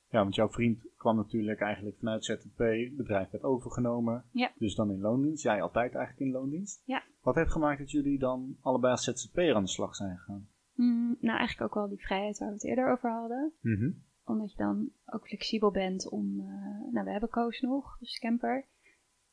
Ja, 0.10 0.22
want 0.22 0.36
jouw 0.36 0.50
vriend 0.50 0.88
kwam 0.98 1.16
natuurlijk 1.16 1.60
eigenlijk 1.60 1.98
vanuit 1.98 2.26
ZZP, 2.26 2.58
het 2.58 2.98
bedrijf 2.98 3.30
werd 3.30 3.44
overgenomen. 3.44 4.24
Ja. 4.32 4.52
Dus 4.56 4.76
dan 4.76 4.92
in 4.92 5.02
loondienst. 5.02 5.44
Jij 5.44 5.62
altijd 5.62 5.96
eigenlijk 5.96 6.26
in 6.26 6.32
loondienst. 6.32 6.82
Ja. 6.86 7.04
Wat 7.22 7.36
heeft 7.36 7.52
gemaakt 7.52 7.80
dat 7.80 7.92
jullie 7.92 8.20
dan 8.20 8.58
allebei 8.62 8.92
als 8.92 9.04
ZZP'er 9.04 9.56
aan 9.56 9.64
de 9.64 9.70
slag 9.70 9.96
zijn 9.96 10.18
gegaan? 10.18 10.48
Mm, 10.74 11.18
nou 11.20 11.38
eigenlijk 11.38 11.62
ook 11.62 11.74
wel 11.74 11.90
die 11.90 12.06
vrijheid 12.06 12.38
waar 12.38 12.48
we 12.48 12.54
het 12.54 12.66
eerder 12.66 12.92
over 12.92 13.12
hadden. 13.12 13.54
Mhm. 13.62 13.92
Omdat 14.26 14.52
je 14.52 14.58
dan 14.58 14.90
ook 15.06 15.28
flexibel 15.28 15.72
bent 15.72 16.10
om, 16.10 16.40
eh, 16.40 16.94
nou 16.94 17.06
we 17.06 17.12
hebben 17.12 17.30
Koos 17.30 17.60
nog, 17.60 17.98
dus 18.00 18.20
camper. 18.20 18.66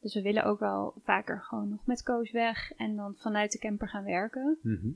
Dus 0.00 0.14
we 0.14 0.22
willen 0.22 0.44
ook 0.44 0.58
wel 0.58 0.94
vaker 1.04 1.42
gewoon 1.42 1.68
nog 1.68 1.86
met 1.86 2.02
Koos 2.02 2.30
weg 2.30 2.72
en 2.72 2.96
dan 2.96 3.14
vanuit 3.16 3.52
de 3.52 3.58
camper 3.58 3.88
gaan 3.88 4.04
werken. 4.04 4.58
Mhm. 4.62 4.90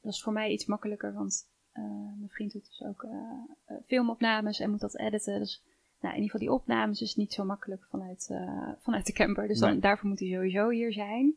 Dat 0.00 0.12
is 0.12 0.22
voor 0.22 0.32
mij 0.32 0.50
iets 0.50 0.66
makkelijker, 0.66 1.12
want 1.12 1.52
eh, 1.72 1.82
mijn 2.18 2.30
vriend 2.30 2.52
doet 2.52 2.66
dus 2.66 2.82
ook 2.88 3.02
eh, 3.02 3.10
eh, 3.64 3.76
filmopnames 3.86 4.60
en 4.60 4.70
moet 4.70 4.80
dat 4.80 4.98
editen. 4.98 5.38
Dus 5.38 5.62
nou, 6.00 6.14
in 6.14 6.22
ieder 6.22 6.30
geval 6.30 6.46
die 6.46 6.60
opnames 6.60 7.00
is 7.00 7.14
niet 7.14 7.32
zo 7.32 7.44
makkelijk 7.44 7.86
vanuit, 7.90 8.26
vanuit 8.80 9.06
de 9.06 9.12
camper. 9.12 9.48
Dus 9.48 9.58
dan, 9.58 9.70
Nee. 9.70 9.80
daarvoor 9.80 10.08
moet 10.08 10.18
hij 10.18 10.28
sowieso 10.28 10.68
hier 10.68 10.92
zijn. 10.92 11.34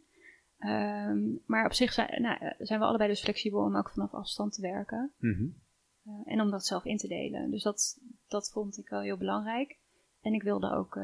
Ehm, 0.58 1.20
maar 1.46 1.66
op 1.66 1.74
zich 1.74 1.94
zijn, 1.94 2.22
nou, 2.22 2.54
zijn 2.58 2.80
we 2.80 2.86
allebei 2.86 3.10
dus 3.10 3.22
flexibel 3.24 3.64
om 3.64 3.76
ook 3.76 3.90
vanaf 3.90 4.14
afstand 4.14 4.54
te 4.54 4.62
werken. 4.62 5.14
Mhm. 5.18 5.48
En 6.26 6.42
om 6.42 6.52
dat 6.52 6.66
zelf 6.66 6.86
in 6.86 6.98
te 6.98 7.08
delen. 7.08 7.52
Dus 7.52 7.64
dat, 7.64 8.02
dat 8.28 8.52
vond 8.52 8.78
ik 8.78 8.90
wel 8.90 9.02
heel 9.02 9.18
belangrijk. 9.18 9.78
En 10.22 10.34
ik 10.34 10.44
wilde 10.44 10.72
ook 10.72 10.96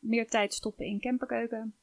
meer 0.00 0.28
tijd 0.28 0.54
stoppen 0.54 0.86
in 0.86 1.00
camperkeuken. 1.00 1.74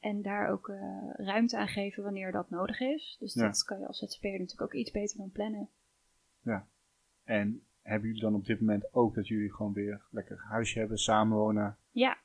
En 0.00 0.22
daar 0.22 0.48
ook 0.48 0.68
eh, 0.68 1.10
ruimte 1.16 1.56
aan 1.58 1.68
geven 1.68 2.02
wanneer 2.02 2.32
dat 2.32 2.50
nodig 2.50 2.80
is. 2.80 3.16
Dus 3.20 3.34
Ja. 3.34 3.42
dat 3.46 3.62
kan 3.64 3.78
je 3.78 3.86
als 3.86 3.98
ZZP'er 3.98 4.30
natuurlijk 4.30 4.62
ook 4.62 4.74
iets 4.74 4.90
beter 4.90 5.16
dan 5.16 5.30
plannen. 5.30 5.68
En 7.24 7.62
hebben 7.82 8.06
jullie 8.08 8.22
dan 8.22 8.34
op 8.34 8.44
dit 8.44 8.60
moment 8.60 8.94
ook 8.94 9.14
dat 9.14 9.26
jullie 9.28 9.52
gewoon 9.54 9.72
weer 9.72 10.02
lekker 10.10 10.38
huisje 10.48 10.78
hebben, 10.78 10.98
samenwonen? 10.98 11.76
Ja, 11.90 12.18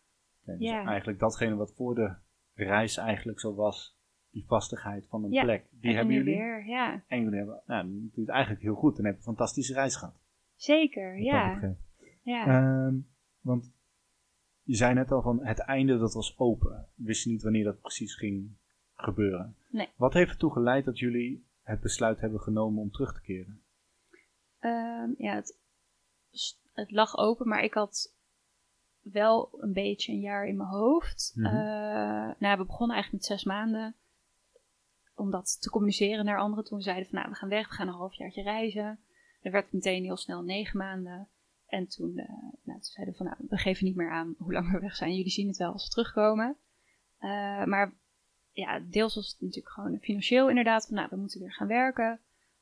Ja, 0.46 0.56
dus 0.58 0.70
Ja. 0.70 0.86
eigenlijk 0.86 1.20
datgene 1.20 1.56
wat 1.56 1.74
voor 1.76 1.96
de 1.96 2.16
reis 2.54 2.98
eigenlijk 2.98 3.40
zo 3.40 3.56
was, 3.56 3.98
die 4.30 4.46
vastigheid 4.46 5.08
van 5.08 5.24
een 5.24 5.32
Ja, 5.32 5.44
plek, 5.44 5.66
die 5.72 5.90
en 5.90 5.96
hebben 5.96 6.14
jullie. 6.16 6.36
weer. 6.36 6.66
Ja, 6.66 7.04
En 7.08 7.22
jullie 7.22 7.38
hebben, 7.38 7.62
nou, 7.66 8.10
het 8.16 8.30
eigenlijk 8.30 8.62
heel 8.62 8.76
goed. 8.76 8.96
Dan 8.96 9.06
heb 9.06 9.14
je 9.14 9.20
een 9.20 9.26
fantastische 9.26 9.74
reis 9.74 9.96
gehad. 9.96 10.16
zeker. 10.56 11.18
Ja, 11.20 11.76
ja. 12.24 12.46
Ehm, 12.48 12.96
want 13.42 13.72
je 14.64 14.76
zei 14.76 14.94
net 14.94 15.12
al 15.12 15.22
van 15.22 15.46
het 15.46 15.60
einde 15.60 15.98
dat 15.98 16.14
was 16.14 16.38
open. 16.38 16.88
Wist 16.96 17.24
je 17.24 17.30
niet 17.30 17.44
wanneer 17.44 17.64
dat 17.64 17.82
precies 17.82 18.16
ging 18.16 18.50
gebeuren. 18.96 19.56
Nee. 19.70 19.90
Wat 19.96 20.14
heeft 20.14 20.32
ertoe 20.32 20.52
geleid 20.52 20.86
dat 20.86 21.00
jullie 21.00 21.46
het 21.62 21.82
besluit 21.82 22.20
hebben 22.20 22.40
genomen 22.40 22.82
om 22.82 22.92
terug 22.92 23.14
te 23.14 23.22
keren? 23.22 23.62
Ehm, 24.60 25.10
ja, 25.18 25.36
het, 25.36 25.58
het 26.74 26.92
lag 26.92 27.18
open, 27.18 27.48
maar 27.48 27.64
ik 27.64 27.74
had 27.74 28.16
wel 29.02 29.50
een 29.60 29.74
beetje 29.74 30.12
een 30.12 30.20
jaar 30.20 30.48
in 30.48 30.58
mijn 30.58 30.70
hoofd. 30.70 31.32
Mhm. 31.36 31.46
Eh, 31.46 32.32
nou, 32.38 32.58
we 32.58 32.66
begonnen 32.66 32.96
eigenlijk 32.96 33.12
met 33.12 33.26
zes 33.26 33.44
maanden. 33.44 33.96
Om 35.16 35.32
dat 35.32 35.62
te 35.62 35.70
communiceren 35.70 36.26
naar 36.26 36.40
anderen. 36.40 36.66
Toen 36.66 36.78
we 36.78 36.84
zeiden 36.84 37.10
van, 37.10 37.20
nou, 37.20 37.30
we 37.30 37.36
gaan 37.36 37.50
weg, 37.50 37.68
we 37.68 37.74
gaan 37.74 37.88
een 37.88 37.94
halfjaartje 37.94 38.42
reizen. 38.42 39.00
Er 39.42 39.52
werd 39.52 39.72
meteen 39.72 40.04
heel 40.04 40.18
snel 40.18 40.42
negen 40.42 40.78
maanden. 40.78 41.28
En 41.74 41.88
toen, 41.88 42.18
eh, 42.18 42.30
nou, 42.64 42.80
toen 42.80 42.82
zeiden 42.82 43.14
we 43.14 43.24
van, 43.24 43.26
nou, 43.26 43.38
we 43.50 43.58
geven 43.58 43.86
niet 43.86 43.96
meer 43.96 44.12
aan 44.12 44.36
hoe 44.38 44.54
lang 44.54 44.72
we 44.72 44.80
weg 44.80 44.96
zijn. 44.96 45.16
Jullie 45.16 45.32
zien 45.32 45.48
het 45.48 45.58
wel 45.58 45.72
als 45.72 45.84
we 45.84 45.90
terugkomen. 45.90 46.58
Eh, 47.18 47.64
maar 47.64 47.94
ja, 48.52 48.80
deels 48.80 49.16
was 49.16 49.32
het 49.32 49.42
natuurlijk 49.42 49.74
gewoon 49.74 50.00
financieel 50.00 50.50
inderdaad. 50.50 50.86
Van, 50.86 50.96
nou, 50.96 51.08
we 51.10 51.16
moeten 51.16 51.40
weer 51.40 51.54
gaan 51.54 51.68
werken. 51.68 52.20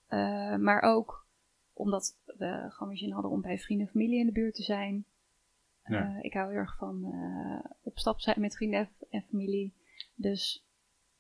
Eh, 0.08 0.56
maar 0.56 0.82
ook 0.82 1.26
omdat 1.74 2.18
we 2.26 2.66
gewoon 2.70 2.90
weer 2.90 2.98
zin 2.98 3.12
hadden 3.12 3.32
om 3.32 3.42
bij 3.42 3.60
vrienden 3.60 3.86
en 3.86 3.92
familie 3.92 4.20
in 4.20 4.26
de 4.26 4.32
buurt 4.32 4.56
te 4.56 4.64
zijn. 4.64 5.06
Ja. 5.84 6.20
Ik 6.22 6.34
hou 6.34 6.50
heel 6.50 6.60
erg 6.60 6.78
van 6.78 7.14
op 7.84 8.00
stap 8.00 8.20
zijn 8.20 8.42
met 8.42 8.56
vrienden 8.56 8.90
en- 9.10 9.26
familie. 9.30 9.74
Dus 10.16 10.66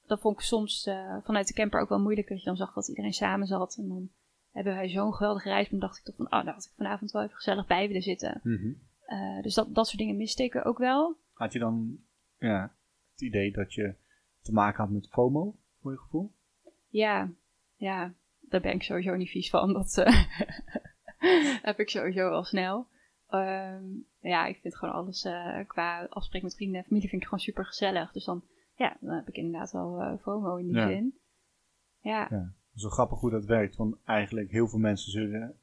dat 0.06 0.20
vond 0.22 0.36
ik 0.36 0.46
soms 0.46 0.90
vanuit 1.24 1.48
de 1.48 1.54
camper 1.54 1.82
ook 1.82 1.90
wel 1.90 2.02
moeilijk. 2.02 2.28
Dat 2.28 2.40
je 2.40 2.46
dan 2.46 2.56
zag 2.56 2.74
dat 2.74 2.88
iedereen 2.88 3.14
samen 3.14 3.48
zat. 3.48 3.78
En 3.78 3.88
dan 3.88 4.10
hebben 4.52 4.74
wij 4.74 4.90
zo'n 4.90 5.14
geweldige 5.14 5.50
reis. 5.50 5.70
Dan 5.70 5.80
dacht 5.80 5.98
ik 5.98 6.04
toch 6.04 6.16
van, 6.16 6.26
oh, 6.26 6.46
daar 6.46 6.54
had 6.54 6.66
ik 6.66 6.72
vanavond 6.76 7.12
wel 7.12 7.22
even 7.24 7.36
gezellig 7.36 7.68
bij 7.68 7.88
willen 7.88 8.02
zitten. 8.02 8.40
Mhm. 8.44 8.72
Eh, 9.06 9.42
dus 9.42 9.54
dat, 9.54 9.76
dat 9.76 9.86
soort 9.88 9.98
dingen 9.98 10.18
miste 10.18 10.44
ik 10.44 10.66
ook 10.66 10.78
wel. 10.78 11.18
Had 11.34 11.54
je 11.54 11.60
dan 11.60 11.98
ja, 12.38 12.76
het 13.12 13.22
idee 13.22 13.52
dat 13.52 13.74
je 13.74 13.96
te 14.42 14.54
maken 14.54 14.84
had 14.84 14.94
met 14.94 15.10
FOMO, 15.10 15.56
voor 15.82 15.92
je 15.92 15.98
gevoel? 15.98 16.32
Ja, 16.88 17.30
ja, 17.76 18.14
daar 18.40 18.62
ben 18.62 18.74
ik 18.74 18.84
sowieso 18.84 19.16
niet 19.16 19.30
vies 19.30 19.50
van. 19.50 19.74
Dat 19.74 19.98
eh, 19.98 20.26
heb 21.70 21.80
ik 21.80 21.90
sowieso 21.90 22.30
al 22.30 22.44
snel. 22.44 22.88
Ehm, 23.28 23.84
ja, 24.20 24.46
ik 24.46 24.60
vind 24.62 24.76
gewoon 24.78 24.94
alles 24.94 25.24
eh, 25.24 25.68
qua 25.68 26.06
afspreken 26.10 26.48
met 26.48 26.56
vrienden 26.56 26.80
en 26.80 26.86
familie 26.88 27.10
vind 27.10 27.22
ik 27.22 27.28
gewoon 27.28 27.44
super 27.44 27.66
gezellig. 27.66 28.12
Dus 28.12 28.26
dan, 28.26 28.44
ja, 28.76 28.98
dan 29.00 29.16
heb 29.16 29.28
ik 29.28 29.36
inderdaad 29.36 29.72
wel 29.72 30.18
FOMO 30.22 30.56
in 30.56 30.66
die 30.66 30.76
Ja. 30.76 30.88
zin. 30.88 31.20
Ja, 32.00 32.28
Ja. 32.30 32.54
Zo 32.76 32.90
grappig 32.90 33.20
hoe 33.20 33.32
dat 33.32 33.46
werkt, 33.46 33.76
want 33.76 33.96
eigenlijk 34.04 34.52
heel 34.52 34.68
veel 34.68 34.80
mensen 34.80 35.12
zullen 35.12 35.60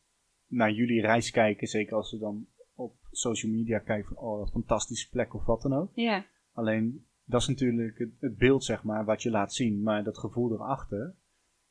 naar 0.46 0.72
jullie 0.72 1.00
reis 1.00 1.30
kijken, 1.30 1.66
zeker 1.66 1.96
als 1.96 2.09
ze 2.09 2.18
dan 2.18 2.46
op 2.74 2.96
social 3.11 3.52
media 3.52 3.78
kijken 3.78 4.14
van, 4.14 4.24
oh, 4.24 4.48
fantastische 4.48 5.11
plek 5.11 5.34
of 5.34 5.44
wat 5.44 5.62
dan 5.62 5.72
ook. 5.72 5.90
ja, 5.94 6.26
Alleen, 6.52 7.06
dat 7.24 7.40
is 7.40 7.48
natuurlijk 7.48 7.98
het, 7.98 8.12
het 8.20 8.36
beeld, 8.36 8.64
zeg 8.64 8.82
maar, 8.82 9.04
wat 9.04 9.22
je 9.22 9.30
laat 9.30 9.54
zien, 9.54 9.82
maar 9.82 10.04
dat 10.04 10.18
gevoel 10.18 10.52
erachter 10.52 11.14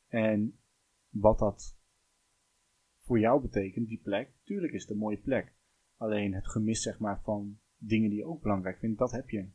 en 0.08 0.58
wat 1.08 1.38
dat 1.38 1.78
voor 2.98 3.18
jou 3.18 3.42
betekent, 3.42 3.88
die 3.88 4.00
plek, 4.02 4.32
tuurlijk 4.44 4.72
is 4.72 4.82
het 4.82 4.90
een 4.90 4.98
mooie 4.98 5.18
plek. 5.18 5.54
Alleen 5.96 6.34
het 6.34 6.48
gemis, 6.48 6.82
zeg 6.82 6.98
maar, 6.98 7.20
van 7.22 7.58
dingen 7.76 8.08
die 8.08 8.18
je 8.18 8.24
ook 8.24 8.42
belangrijk 8.42 8.78
vindt, 8.78 8.98
dat 8.98 9.12
heb 9.12 9.28
je. 9.30 9.48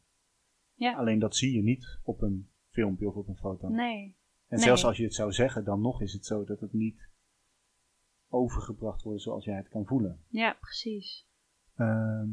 Ja. 0.73 0.93
Alleen 0.93 1.19
dat 1.19 1.35
zie 1.35 1.55
je 1.55 1.63
niet 1.63 1.99
op 2.03 2.21
een 2.21 2.49
filmpje 2.69 3.07
of 3.07 3.15
op 3.15 3.27
een 3.27 3.37
foto. 3.37 3.69
nee. 3.69 4.15
En 4.53 4.59
Nee. 4.59 4.67
zelfs 4.67 4.85
als 4.85 4.97
je 4.97 5.03
het 5.03 5.13
zou 5.13 5.31
zeggen, 5.31 5.63
dan 5.63 5.81
nog 5.81 6.01
is 6.01 6.13
het 6.13 6.25
zo 6.25 6.43
dat 6.43 6.59
het 6.59 6.73
niet 6.73 7.09
overgebracht 8.29 9.01
wordt 9.03 9.21
zoals 9.21 9.45
jij 9.45 9.55
het 9.55 9.69
kan 9.69 9.85
voelen. 9.85 10.23
Ja, 10.27 10.53
precies. 10.59 11.27
Ehm, 11.75 12.29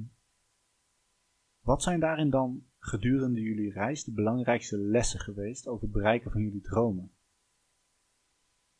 wat 1.60 1.82
zijn 1.82 2.00
daarin 2.00 2.30
dan 2.30 2.64
gedurende 2.78 3.40
jullie 3.40 3.72
reis 3.72 4.04
de 4.04 4.12
belangrijkste 4.12 4.78
lessen 4.78 5.20
geweest 5.20 5.66
over 5.66 5.82
het 5.82 5.92
bereiken 5.92 6.30
van 6.30 6.42
jullie 6.42 6.60
dromen? 6.60 7.12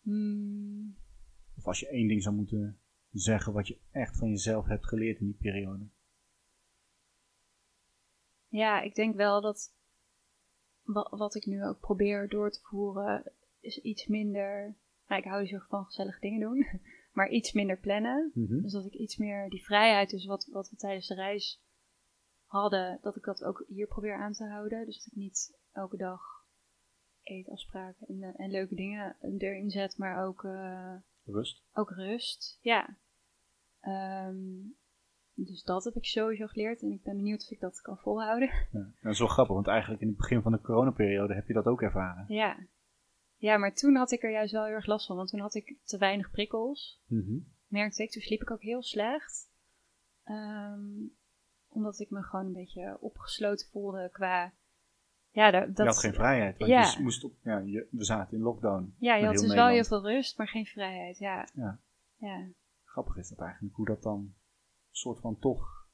Hmm, 0.01 0.97
Of 1.57 1.66
als 1.66 1.80
je 1.80 1.88
één 1.88 2.09
ding 2.09 2.22
zou 2.22 2.34
moeten 2.34 2.78
zeggen 3.11 3.53
wat 3.53 3.68
je 3.68 3.78
echt 3.91 4.16
van 4.16 4.28
jezelf 4.28 4.66
hebt 4.66 4.86
geleerd 4.86 5.20
in 5.20 5.26
die 5.26 5.36
periode? 5.41 5.84
ja, 8.49 8.80
ik 8.80 8.95
denk 8.95 9.16
wel 9.16 9.41
dat 9.41 9.74
wa- 10.93 11.16
wat 11.16 11.34
ik 11.34 11.47
nu 11.47 11.64
ook 11.64 11.80
probeer 11.80 12.28
door 12.28 12.51
te 12.51 12.61
voeren 12.62 13.32
is 13.61 13.78
iets 13.78 14.07
minder. 14.07 14.74
Nou, 15.07 15.20
ik 15.22 15.28
hou 15.28 15.41
dus 15.41 15.51
heel 15.51 15.59
erg 15.59 15.68
van 15.68 15.84
gezellige 15.84 16.20
dingen 16.20 16.41
doen, 16.41 16.66
maar 17.12 17.28
iets 17.30 17.53
minder 17.53 17.78
plannen. 17.78 18.30
Mhm. 18.34 18.61
Dus 18.62 18.72
dat 18.72 18.84
ik 18.86 18.95
iets 18.95 19.16
meer 19.16 19.49
die 19.51 19.64
vrijheid, 19.64 20.11
dus 20.11 20.26
wat, 20.26 20.49
wat 20.53 20.70
we 20.70 20.76
tijdens 20.76 21.07
de 21.07 21.14
reis 21.14 21.62
hadden, 22.45 22.99
dat 23.03 23.16
ik 23.16 23.24
dat 23.24 23.45
ook 23.45 23.64
hier 23.68 23.86
probeer 23.86 24.14
aan 24.16 24.32
te 24.32 24.45
houden. 24.45 24.84
Dus 24.86 24.97
dat 24.97 25.07
ik 25.07 25.14
niet 25.18 25.59
elke 25.72 25.97
dag 25.97 26.20
eetafspraken 27.22 28.07
en, 28.07 28.22
eh, 28.22 28.45
en 28.45 28.51
leuke 28.51 28.74
dingen 28.74 29.16
erin 29.38 29.70
zet, 29.70 29.99
maar 29.99 30.24
ook, 30.26 30.45
eh, 30.45 30.95
Rust. 31.24 31.62
ook 31.72 31.91
rust. 31.91 32.59
Ja. 32.61 32.97
Ehm, 33.80 34.38
dus 35.47 35.62
dat 35.62 35.84
heb 35.84 35.95
ik 35.95 36.05
sowieso 36.05 36.47
geleerd 36.47 36.82
en 36.82 36.91
ik 36.93 37.03
ben 37.03 37.16
benieuwd 37.16 37.43
of 37.43 37.51
ik 37.51 37.61
dat 37.61 37.80
kan 37.80 37.99
volhouden. 37.99 38.49
Ja. 38.72 38.86
Dat 39.03 39.12
is 39.12 39.18
wel 39.18 39.28
grappig, 39.28 39.55
want 39.55 39.66
eigenlijk 39.66 40.01
in 40.03 40.09
het 40.09 40.16
begin 40.16 40.43
van 40.43 40.53
de 40.53 40.61
coronaperiode 40.61 41.34
heb 41.34 41.47
je 41.47 41.53
dat 41.53 41.66
ook 41.66 41.82
ervaren. 41.82 42.24
Ja. 42.28 42.57
Ja, 43.36 43.57
maar 43.57 43.74
toen 43.74 43.95
had 43.97 44.11
ik 44.11 44.22
er 44.22 44.30
juist 44.30 44.53
wel 44.53 44.64
heel 44.64 44.74
erg 44.74 44.86
last 44.86 45.07
van, 45.07 45.16
want 45.16 45.28
toen 45.28 45.41
had 45.41 45.55
ik 45.55 45.76
te 45.84 45.99
weinig 45.99 46.30
prikkels. 46.30 47.01
Mhm. 47.07 47.38
merkte 47.66 48.03
ik. 48.03 48.11
Toen 48.11 48.22
sliep 48.22 48.41
ik 48.41 48.51
ook 48.51 48.62
heel 48.62 48.82
slecht. 48.82 49.49
Ehm, 50.24 50.80
omdat 51.68 51.99
ik 52.01 52.11
me 52.11 52.22
gewoon 52.22 52.47
een 52.47 52.53
beetje 52.53 52.97
opgesloten 53.01 53.66
voelde 53.70 54.09
qua... 54.12 54.53
Ja, 55.30 55.51
da- 55.51 55.66
dat, 55.66 55.76
je 55.76 55.82
had 55.82 55.99
geen 55.99 56.14
vrijheid, 56.14 56.59
want 56.59 56.70
Ja. 56.70 56.93
je 56.97 57.03
moest 57.03 57.24
op, 57.24 57.32
ja, 57.43 57.59
je, 57.59 57.86
we 57.91 58.05
zaten 58.05 58.36
in 58.36 58.43
lockdown. 58.43 58.95
ja, 58.99 59.14
je 59.16 59.24
had 59.26 59.36
dus 59.38 59.55
wel 59.55 59.68
heel 59.68 59.84
veel 59.84 60.03
rust, 60.03 60.38
maar 60.38 60.49
geen 60.49 60.66
vrijheid. 60.66 61.18
Ja. 61.18 61.49
Ja. 61.55 61.78
Ja. 62.16 62.47
Grappig 62.84 63.16
is 63.16 63.28
dat 63.28 63.38
eigenlijk, 63.41 63.74
hoe 63.74 63.86
dat 63.86 64.03
dan 64.03 64.34
soort 64.91 65.20
van 65.20 65.38
toch... 65.38 65.88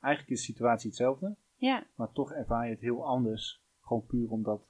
Eigenlijk 0.00 0.34
is 0.34 0.46
de 0.46 0.52
situatie 0.52 0.88
hetzelfde, 0.88 1.36
Ja. 1.54 1.86
maar 1.94 2.12
toch 2.12 2.32
ervaar 2.32 2.64
je 2.64 2.70
het 2.72 2.80
heel 2.80 3.06
anders. 3.06 3.62
Gewoon 3.80 4.06
puur 4.06 4.30
omdat 4.30 4.68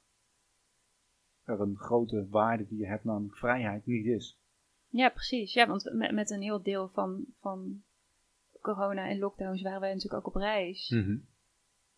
er 1.42 1.60
een 1.60 1.76
grote 1.76 2.28
waarde 2.28 2.66
die 2.66 2.78
je 2.78 2.86
hebt, 2.86 3.04
namelijk 3.04 3.36
vrijheid, 3.36 3.86
niet 3.86 4.06
is. 4.06 4.38
ja, 4.88 5.08
precies. 5.08 5.52
Ja, 5.52 5.66
want 5.66 5.90
met, 5.92 6.12
met 6.12 6.30
een 6.30 6.42
heel 6.42 6.62
deel 6.62 6.88
van, 6.88 7.24
van 7.40 7.82
corona 8.60 9.08
en 9.08 9.18
lockdowns 9.18 9.62
waren 9.62 9.80
wij 9.80 9.92
natuurlijk 9.94 10.26
ook 10.26 10.34
op 10.34 10.40
reis. 10.40 10.90
Mhm. 10.90 11.16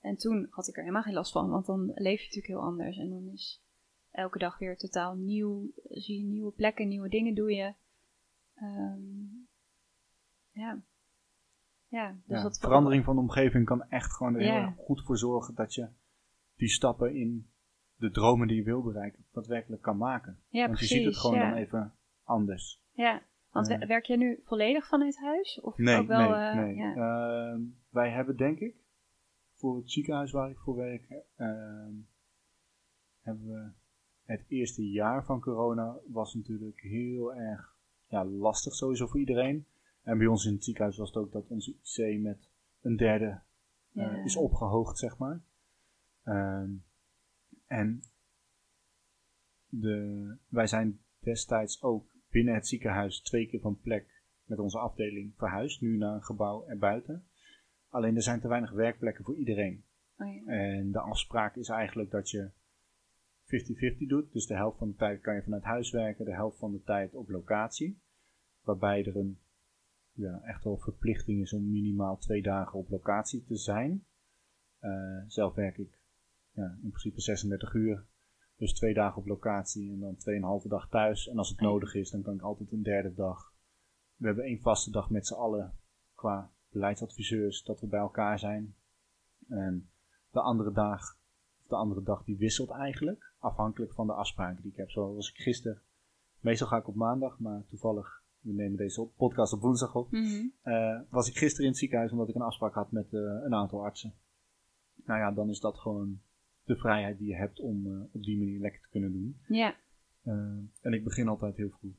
En 0.00 0.16
toen 0.16 0.46
had 0.50 0.68
ik 0.68 0.74
er 0.76 0.80
helemaal 0.82 1.02
geen 1.02 1.14
last 1.14 1.32
van, 1.32 1.50
want 1.50 1.66
dan 1.66 1.86
leef 1.94 2.18
je 2.20 2.26
natuurlijk 2.26 2.46
heel 2.46 2.62
anders. 2.62 2.96
En 2.98 3.10
dan 3.10 3.28
is 3.32 3.62
elke 4.10 4.38
dag 4.38 4.58
weer 4.58 4.76
totaal 4.76 5.14
nieuw. 5.14 5.70
Zie 5.88 6.18
je 6.18 6.24
nieuwe 6.24 6.52
plekken, 6.52 6.88
nieuwe 6.88 7.08
dingen 7.08 7.34
doe 7.34 7.52
je. 7.54 7.74
Ehm, 8.54 9.00
ja. 10.50 10.82
Ja, 11.97 12.12
dus 12.12 12.36
Ja, 12.36 12.42
dat 12.42 12.59
verandering 12.59 13.05
van 13.05 13.14
de 13.14 13.20
omgeving 13.20 13.64
kan 13.66 13.82
echt 13.88 14.12
gewoon 14.12 14.34
er 14.34 14.40
heel 14.40 14.53
erg 14.62 14.74
goed 14.76 15.03
voor 15.05 15.18
zorgen 15.18 15.55
dat 15.55 15.74
je 15.74 15.88
die 16.57 16.68
stappen 16.68 17.14
in 17.14 17.51
de 17.94 18.11
dromen 18.11 18.49
die 18.49 18.57
je 18.57 18.62
wil 18.62 18.82
bereiken, 18.82 19.24
daadwerkelijk 19.32 19.82
kan 19.82 19.97
maken. 19.97 20.38
Ja, 20.49 20.61
Want 20.66 20.70
precies. 20.76 20.90
je 20.90 20.97
ziet 20.97 21.07
het 21.07 21.16
gewoon 21.16 21.38
dan 21.38 21.55
even 21.55 21.94
anders. 22.22 22.82
Ja, 22.92 23.22
want 23.51 23.66
we- 23.68 23.86
werk 23.86 24.05
jij 24.05 24.16
nu 24.16 24.40
volledig 24.44 24.86
vanuit 24.88 25.18
huis? 25.18 25.61
Of 25.61 25.76
Nee, 25.76 25.99
ook 25.99 26.07
wel, 26.07 26.18
nee, 26.30 26.38
eh, 26.38 26.55
nee. 26.55 26.94
Ehm, 26.94 27.61
wij 27.90 28.11
hebben 28.11 28.36
denk 28.36 28.59
ik, 28.59 28.74
voor 29.55 29.76
het 29.76 29.90
ziekenhuis 29.90 30.30
waar 30.32 30.51
ik 30.51 30.59
voor 30.59 30.76
werk, 30.76 31.11
ehm, 31.36 31.92
hebben 33.20 33.47
we 33.47 33.70
het 34.24 34.44
eerste 34.49 34.90
jaar 34.90 35.24
van 35.24 35.40
corona 35.40 35.97
was 36.07 36.34
natuurlijk 36.34 36.80
heel 36.80 37.34
erg 37.34 37.76
ja, 38.07 38.24
lastig 38.24 38.74
sowieso 38.74 39.07
voor 39.07 39.20
iedereen. 39.20 39.66
En 40.07 40.18
bij 40.18 40.26
ons 40.26 40.44
in 40.44 40.52
het 40.52 40.64
ziekenhuis 40.64 40.96
was 40.96 41.09
het 41.09 41.16
ook 41.16 41.32
dat 41.32 41.48
onze 41.48 41.74
IC 41.82 42.20
met 42.20 42.50
een 42.80 42.96
derde 42.96 43.24
eh, 43.26 43.42
Ja. 43.90 44.24
is 44.24 44.36
opgehoogd, 44.36 44.98
zeg 44.98 45.18
maar. 45.18 45.40
Ehm, 46.22 46.70
en 47.66 48.02
de, 49.68 50.36
wij 50.48 50.66
zijn 50.66 51.00
destijds 51.18 51.82
ook 51.82 52.14
binnen 52.30 52.54
het 52.54 52.66
ziekenhuis 52.66 53.20
twee 53.20 53.46
keer 53.46 53.61
van 53.61 53.80
plek 53.80 54.22
met 54.44 54.59
onze 54.59 54.78
afdeling 54.78 55.34
verhuisd. 55.36 55.80
Nu 55.80 55.96
naar 55.96 56.14
een 56.14 56.22
gebouw 56.24 56.66
erbuiten. 56.66 57.26
Alleen 57.88 58.16
er 58.16 58.22
zijn 58.22 58.40
te 58.40 58.48
weinig 58.48 58.70
werkplekken 58.70 59.24
voor 59.24 59.36
iedereen. 59.36 59.84
Oh, 60.18 60.34
ja. 60.34 60.52
En 60.52 60.92
de 60.92 61.00
afspraak 61.00 61.57
is 61.57 61.68
eigenlijk 61.68 62.11
dat 62.11 62.30
je 62.30 62.50
50-50 63.44 64.07
doet. 64.09 64.32
Dus 64.32 64.46
de 64.46 64.54
helft 64.54 64.78
van 64.78 64.88
de 64.88 64.96
tijd 64.96 65.20
kan 65.20 65.34
je 65.34 65.42
vanuit 65.42 65.62
huis 65.64 65.90
werken, 65.90 66.24
de 66.24 66.34
helft 66.34 66.59
van 66.59 66.72
de 66.72 66.82
tijd 66.82 67.14
op 67.14 67.28
locatie. 67.28 68.00
Waarbij 68.61 69.04
er 69.07 69.16
een 69.16 69.38
ja, 70.16 70.40
echt 70.42 70.64
wel 70.64 70.76
verplichting 70.76 71.40
is 71.40 71.52
om 71.52 71.70
minimaal 71.70 72.18
twee 72.18 72.42
dagen 72.42 72.78
op 72.78 72.90
locatie 72.90 73.44
te 73.44 73.56
zijn. 73.56 74.04
Eh, 74.78 75.22
zelf 75.26 75.54
werk 75.54 75.78
ik 75.78 76.00
ja, 76.50 76.78
in 76.82 76.88
principe 76.88 77.20
36 77.20 77.74
uur. 77.74 78.06
Dus 78.56 78.74
twee 78.74 78.94
dagen 78.94 79.18
op 79.18 79.26
locatie 79.26 79.92
en 79.92 80.00
dan 80.00 80.16
tweeënhalve 80.16 80.68
dag 80.68 80.88
thuis. 80.88 81.28
En 81.28 81.38
als 81.38 81.48
het 81.48 81.60
nodig 81.60 81.94
is, 81.94 82.10
dan 82.10 82.22
kan 82.22 82.34
ik 82.34 82.40
altijd 82.40 82.72
een 82.72 82.82
derde 82.82 83.14
dag. 83.14 83.54
We 84.16 84.26
hebben 84.26 84.44
één 84.44 84.60
vaste 84.60 84.90
dag 84.90 85.10
met 85.10 85.26
z'n 85.26 85.34
allen 85.34 85.72
qua 86.14 86.50
beleidsadviseurs 86.68 87.62
dat 87.62 87.80
we 87.80 87.86
bij 87.86 88.00
elkaar 88.00 88.38
zijn. 88.38 88.74
En 89.48 89.90
de 90.30 90.40
andere 90.40 90.72
dag, 90.72 91.18
of 91.60 91.66
de 91.66 91.76
andere 91.76 92.02
dag 92.02 92.24
die 92.24 92.36
wisselt 92.36 92.70
eigenlijk. 92.70 93.32
Afhankelijk 93.38 93.92
van 93.92 94.06
de 94.06 94.12
afspraken 94.12 94.62
die 94.62 94.70
ik 94.70 94.76
heb. 94.76 94.90
Zo 94.90 95.14
was 95.14 95.30
ik 95.30 95.36
gisteren. 95.36 95.82
Meestal 96.40 96.66
ga 96.66 96.76
ik 96.76 96.88
op 96.88 96.94
maandag, 96.94 97.38
maar 97.38 97.64
toevallig, 97.66 98.24
we 98.47 98.53
nemen 98.53 98.76
deze 98.76 99.01
op- 99.01 99.16
podcast 99.16 99.53
op 99.53 99.61
woensdag 99.61 99.94
op. 99.94 100.11
Mhm. 100.11 100.47
Eh, 100.62 101.01
was 101.11 101.28
ik 101.28 101.36
gisteren 101.36 101.64
in 101.64 101.70
het 101.70 101.78
ziekenhuis 101.80 102.12
omdat 102.12 102.28
ik 102.28 102.34
een 102.34 102.40
afspraak 102.42 102.74
had 102.74 102.90
met 102.92 103.12
eh, 103.14 103.20
een 103.20 103.55
aantal 103.55 103.84
artsen. 103.84 104.14
Nou 105.05 105.20
ja, 105.20 105.32
dan 105.32 105.49
is 105.51 105.61
dat 105.61 105.78
gewoon 105.78 106.20
de 106.64 106.76
vrijheid 106.76 107.18
die 107.18 107.28
je 107.28 107.36
hebt 107.36 107.61
om 107.61 107.86
eh, 107.86 108.01
op 108.12 108.22
die 108.22 108.38
manier 108.38 108.61
lekker 108.61 108.80
te 108.80 108.88
kunnen 108.90 109.12
doen. 109.12 109.38
ja. 109.49 109.74
En 110.80 110.92
ik 110.92 111.05
begin 111.05 111.28
altijd 111.28 111.57
heel 111.57 111.70
vroeg. 111.78 111.94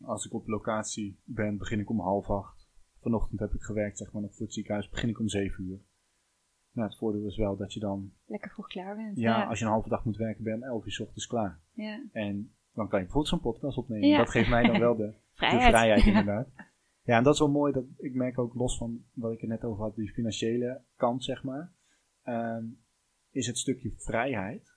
Als 0.00 0.26
ik 0.26 0.32
op 0.34 0.46
locatie 0.48 1.18
ben, 1.24 1.56
begin 1.56 1.80
ik 1.80 1.90
om 1.90 2.00
half 2.00 2.30
acht. 2.30 2.68
Vanochtend 3.00 3.40
heb 3.40 3.54
ik 3.54 3.62
gewerkt, 3.62 3.98
zeg 3.98 4.12
maar, 4.12 4.22
nog 4.22 4.34
voor 4.34 4.44
het 4.46 4.54
ziekenhuis. 4.54 4.88
Begin 4.88 5.08
ik 5.08 5.18
om 5.20 5.28
zeven 5.28 5.64
uur. 5.64 5.78
Nou, 6.72 6.88
het 6.88 6.98
voordeel 6.98 7.26
is 7.26 7.36
wel 7.36 7.56
dat 7.56 7.72
je 7.72 7.80
dan, 7.80 8.12
Lekker 8.26 8.50
vroeg 8.50 8.66
klaar 8.66 8.96
bent. 8.96 9.16
ja, 9.16 9.38
Ja, 9.40 9.48
als 9.48 9.58
je 9.58 9.64
een 9.64 9.70
halve 9.70 9.88
dag 9.88 10.04
moet 10.04 10.16
werken, 10.16 10.44
ben 10.44 10.52
je 10.56 10.62
om 10.62 10.68
11 10.68 10.84
uur 10.84 10.92
's 10.92 11.00
ochtends 11.00 11.26
klaar. 11.26 11.60
ja. 11.72 12.02
En 12.12 12.52
dan 12.74 12.88
kan 12.88 12.98
je 12.98 13.04
bijvoorbeeld 13.04 13.28
zo'n 13.28 13.40
podcast 13.52 13.78
opnemen. 13.78 14.08
Ja. 14.08 14.18
Dat 14.18 14.30
geeft 14.30 14.48
mij 14.48 14.62
dan 14.66 14.78
wel 14.78 14.96
de, 14.96 15.12
Vrijheid. 15.36 15.62
de 15.62 15.68
vrijheid 15.68 16.06
inderdaad. 16.16 16.48
Ja, 17.02 17.16
en 17.16 17.22
dat 17.24 17.32
is 17.34 17.38
wel 17.40 17.50
mooi. 17.50 17.72
Dat, 17.72 17.84
ik 17.96 18.14
merk 18.14 18.38
ook 18.38 18.54
los 18.54 18.76
van 18.76 19.04
wat 19.12 19.32
ik 19.32 19.42
er 19.42 19.48
net 19.48 19.64
over 19.64 19.82
had, 19.82 19.94
die 19.94 20.12
financiële 20.12 20.82
kant, 20.96 21.24
zeg 21.24 21.42
maar. 21.44 21.72
ehm, 22.22 22.64
is 23.30 23.46
het 23.46 23.58
stukje 23.58 23.90
vrijheid. 23.96 24.74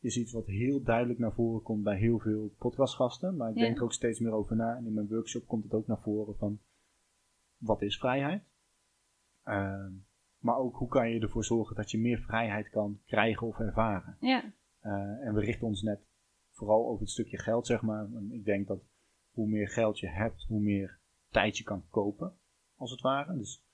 Is 0.00 0.16
iets 0.16 0.32
wat 0.32 0.46
heel 0.46 0.82
duidelijk 0.82 1.18
naar 1.18 1.32
voren 1.32 1.62
komt 1.62 1.82
bij 1.82 1.98
heel 1.98 2.18
veel 2.18 2.54
podcastgasten. 2.58 3.36
Maar 3.36 3.50
ik 3.50 3.56
Ja. 3.56 3.62
denk 3.62 3.76
er 3.76 3.82
ook 3.82 3.92
steeds 3.92 4.20
meer 4.20 4.32
over 4.32 4.56
na. 4.56 4.76
En 4.76 4.86
in 4.86 4.94
mijn 4.94 5.08
workshop 5.08 5.46
komt 5.46 5.64
het 5.64 5.72
ook 5.72 5.86
naar 5.86 6.00
voren 6.02 6.36
van... 6.36 6.60
Wat 7.56 7.82
is 7.82 7.98
vrijheid? 7.98 8.42
Ehm, 9.42 9.92
maar 10.38 10.56
ook 10.56 10.76
hoe 10.76 10.88
kan 10.88 11.10
je 11.10 11.20
ervoor 11.20 11.44
zorgen 11.44 11.76
dat 11.76 11.90
je 11.90 11.98
meer 11.98 12.18
vrijheid 12.18 12.68
kan 12.70 13.00
krijgen 13.06 13.46
of 13.46 13.58
ervaren. 13.58 14.16
Ja, 14.20 14.52
Eh, 14.80 14.92
en 15.26 15.34
we 15.34 15.40
richten 15.40 15.66
ons 15.66 15.82
net 15.82 16.00
vooral 16.52 16.86
over 16.88 17.00
het 17.00 17.10
stukje 17.10 17.38
geld, 17.38 17.66
zeg 17.66 17.82
maar. 17.82 18.04
En 18.04 18.32
ik 18.32 18.44
denk 18.44 18.66
dat 18.66 18.80
hoe 19.36 19.48
meer 19.48 19.68
geld 19.68 19.98
je 19.98 20.08
hebt, 20.08 20.44
hoe 20.48 20.60
meer 20.60 20.98
tijd 21.30 21.58
je 21.58 21.64
kan 21.64 21.84
kopen, 21.90 22.36
als 22.76 22.90
het 22.90 23.00
ware. 23.00 23.36
Dus 23.36 23.64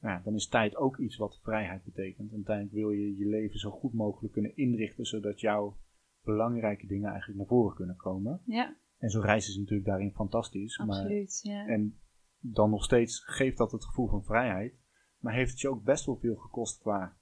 ja, 0.00 0.20
dan 0.24 0.34
is 0.34 0.48
tijd 0.48 0.76
ook 0.76 0.98
iets 0.98 1.16
wat 1.16 1.40
vrijheid 1.42 1.84
betekent. 1.84 2.30
En 2.30 2.36
uiteindelijk 2.36 2.76
wil 2.76 2.90
je 2.90 3.16
je 3.16 3.26
leven 3.26 3.58
zo 3.58 3.70
goed 3.70 3.92
mogelijk 3.92 4.32
kunnen 4.32 4.56
inrichten, 4.56 5.04
zodat 5.04 5.40
jouw 5.40 5.76
belangrijke 6.22 6.86
dingen 6.86 7.10
eigenlijk 7.10 7.38
naar 7.38 7.48
voren 7.48 7.76
kunnen 7.76 7.96
komen. 7.96 8.40
ja, 8.44 8.76
En 8.98 9.10
zo'n 9.10 9.22
reis 9.22 9.48
is 9.48 9.56
natuurlijk 9.56 9.88
daarin 9.88 10.12
fantastisch. 10.12 10.78
Maar, 10.78 10.88
absoluut. 10.88 11.40
Ja. 11.42 11.66
en 11.66 11.98
dan 12.38 12.70
nog 12.70 12.84
steeds 12.84 13.20
geeft 13.24 13.58
dat 13.58 13.72
het 13.72 13.84
gevoel 13.84 14.08
van 14.08 14.24
vrijheid, 14.24 14.74
maar 15.18 15.34
heeft 15.34 15.50
het 15.50 15.60
je 15.60 15.68
ook 15.68 15.84
best 15.84 16.06
wel 16.06 16.16
veel 16.16 16.36
gekost 16.36 16.80
qua 16.80 17.16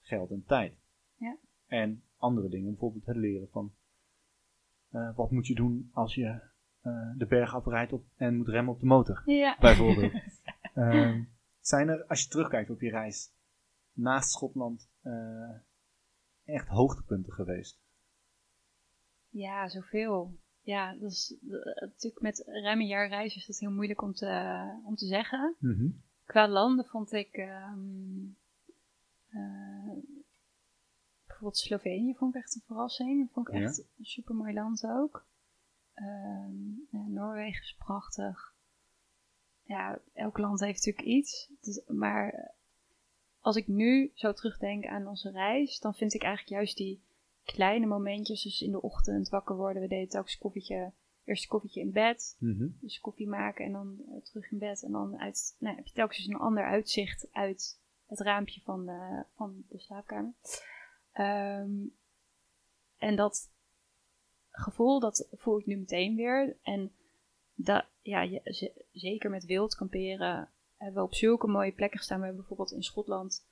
geld 0.00 0.30
en 0.30 0.44
tijd. 0.46 0.78
Ja. 1.14 1.38
En 1.66 2.02
andere 2.16 2.48
dingen, 2.48 2.70
bijvoorbeeld 2.70 3.06
het 3.06 3.16
leren 3.16 3.48
van 3.50 3.72
eh, 4.88 5.16
wat 5.16 5.30
moet 5.30 5.46
je 5.46 5.54
doen 5.54 5.90
als 5.92 6.14
je 6.14 6.40
de 7.16 7.26
berg 7.28 7.54
afrijdt 7.54 7.92
op 7.92 8.04
en 8.16 8.36
moet 8.36 8.48
remmen 8.48 8.74
op 8.74 8.80
de 8.80 8.86
motor, 8.86 9.22
ja. 9.26 9.56
bijvoorbeeld. 9.60 10.12
Ehm, 10.74 11.22
zijn 11.60 11.88
er, 11.88 12.04
als 12.04 12.22
je 12.22 12.28
terugkijkt 12.28 12.70
op 12.70 12.80
je 12.80 12.90
reis, 12.90 13.30
naast 13.92 14.30
Schotland 14.30 14.88
eh, 15.02 15.50
echt 16.44 16.68
hoogtepunten 16.68 17.32
geweest? 17.32 17.80
Ja, 19.28 19.68
zoveel. 19.68 20.38
Ja, 20.60 20.92
dat 20.94 21.10
is 21.10 21.36
eh, 21.42 21.80
natuurlijk 21.80 22.22
met 22.22 22.42
ruim 22.46 22.80
een 22.80 22.86
jaar 22.86 23.08
reis 23.08 23.36
is 23.36 23.46
dat 23.46 23.58
heel 23.58 23.70
moeilijk 23.70 24.02
om 24.02 24.12
te, 24.14 24.62
om 24.84 24.94
te 24.96 25.06
zeggen. 25.06 25.54
Qua 26.24 26.48
landen 26.48 26.84
vond 26.84 27.12
ik 27.12 27.32
ehm, 27.32 28.24
eh, 29.28 29.96
bijvoorbeeld 31.26 31.58
Slovenië 31.58 32.14
vond 32.14 32.34
ik 32.34 32.42
echt 32.42 32.54
een 32.54 32.62
verrassing. 32.66 33.30
Vond 33.32 33.48
ik 33.48 33.54
Ja. 33.54 33.60
echt 33.60 33.78
een 33.78 34.04
super 34.04 34.34
mooi 34.34 34.52
land 34.54 34.84
ook. 34.86 35.26
Ehm, 35.98 37.12
Noorwegen 37.12 37.62
is 37.62 37.76
prachtig. 37.78 38.54
Ja, 39.62 40.00
elk 40.14 40.38
land 40.38 40.60
heeft 40.60 40.86
natuurlijk 40.86 41.16
iets. 41.16 41.52
Dus- 41.60 41.82
maar 41.86 42.54
als 43.40 43.56
ik 43.56 43.66
nu 43.66 44.10
zo 44.14 44.32
terugdenk 44.32 44.86
aan 44.86 45.06
onze 45.06 45.30
reis, 45.30 45.80
dan 45.80 45.94
vind 45.94 46.14
ik 46.14 46.22
eigenlijk 46.22 46.54
juist 46.54 46.76
die 46.76 47.02
kleine 47.44 47.86
momentjes. 47.86 48.42
Dus 48.42 48.60
in 48.60 48.70
de 48.70 48.82
ochtend 48.82 49.28
wakker 49.28 49.56
worden. 49.56 49.82
We 49.82 49.88
deden 49.88 50.08
telkens 50.08 50.38
koffietje. 50.38 50.92
Eerst 51.24 51.42
een 51.42 51.48
koffietje 51.48 51.80
in 51.80 51.92
bed. 51.92 52.36
Mhm. 52.38 52.68
Dus 52.80 53.00
koffie 53.00 53.28
maken 53.28 53.64
en 53.64 53.72
dan 53.72 53.98
eh, 54.08 54.22
terug 54.22 54.50
in 54.50 54.58
bed. 54.58 54.82
En 54.82 54.92
dan 54.92 55.18
uit, 55.18 55.56
nou, 55.58 55.76
heb 55.76 55.86
je 55.86 55.92
telkens 55.92 56.26
een 56.26 56.36
ander 56.36 56.64
uitzicht 56.64 57.28
uit 57.32 57.80
het 58.06 58.20
raampje 58.20 58.60
van 58.60 58.86
de, 58.86 59.24
van 59.34 59.64
de 59.68 59.78
slaapkamer. 59.78 60.34
Ehm, 61.12 61.72
en 62.98 63.16
dat 63.16 63.50
gevoel, 64.58 65.00
dat 65.00 65.28
voel 65.32 65.58
ik 65.58 65.66
nu 65.66 65.76
meteen 65.76 66.16
weer. 66.16 66.56
En 66.62 66.92
dat, 67.54 67.84
ja, 68.02 68.20
je, 68.22 68.40
ze- 68.44 68.84
zeker 68.92 69.30
met 69.30 69.44
wild 69.44 69.74
kamperen 69.74 70.48
hebben 70.76 70.96
we 71.02 71.08
op 71.08 71.14
zulke 71.14 71.46
mooie 71.46 71.72
plekken 71.72 71.98
gestaan. 71.98 72.18
We 72.18 72.24
hebben 72.24 72.40
bijvoorbeeld 72.46 72.76
in 72.76 72.82
Schotland, 72.82 73.46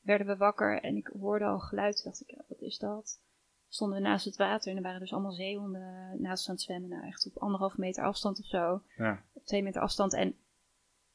werden 0.00 0.26
we 0.26 0.36
wakker 0.36 0.82
en 0.82 0.96
ik 0.96 1.10
hoorde 1.20 1.44
al 1.44 1.58
geluid. 1.58 1.96
Toen 1.96 2.04
dacht 2.10 2.22
ik, 2.28 2.42
wat 2.48 2.60
is 2.60 2.78
dat? 2.78 3.20
Stonden 3.68 3.98
we 4.02 4.08
naast 4.08 4.24
het 4.24 4.36
water 4.36 4.70
en 4.70 4.76
er 4.76 4.82
waren 4.82 5.00
dus 5.00 5.12
allemaal 5.12 5.32
zeehonden 5.32 6.16
naast 6.22 6.48
aan 6.48 6.54
het 6.54 6.64
zwemmen. 6.64 6.88
Nou, 6.90 7.06
echt 7.06 7.26
op 7.26 7.42
anderhalve 7.42 7.80
meter 7.80 8.04
afstand 8.04 8.38
of 8.38 8.46
zo 8.46 8.82
Ja. 8.96 9.22
op 9.32 9.44
twee 9.44 9.62
meter 9.62 9.80
afstand. 9.82 10.14
En 10.14 10.34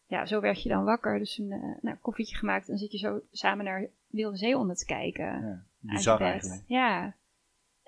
ja, 0.05 0.25
zo 0.25 0.39
werd 0.39 0.63
je 0.63 0.69
dan 0.69 0.83
wakker. 0.83 1.19
Dus 1.19 1.37
een 1.37 1.51
eh, 1.51 1.81
nou, 1.81 1.97
koffietje 1.97 2.35
gemaakt. 2.35 2.69
En 2.69 2.77
zit 2.77 2.91
je 2.91 2.97
zo 2.97 3.21
samen 3.31 3.65
naar 3.65 3.87
wilde 4.07 4.37
zeehonden 4.37 4.75
te 4.75 4.85
kijken. 4.85 5.25
ja, 5.25 5.65
bizar 5.79 6.21
eigenlijk. 6.21 6.63
Ja. 6.67 7.15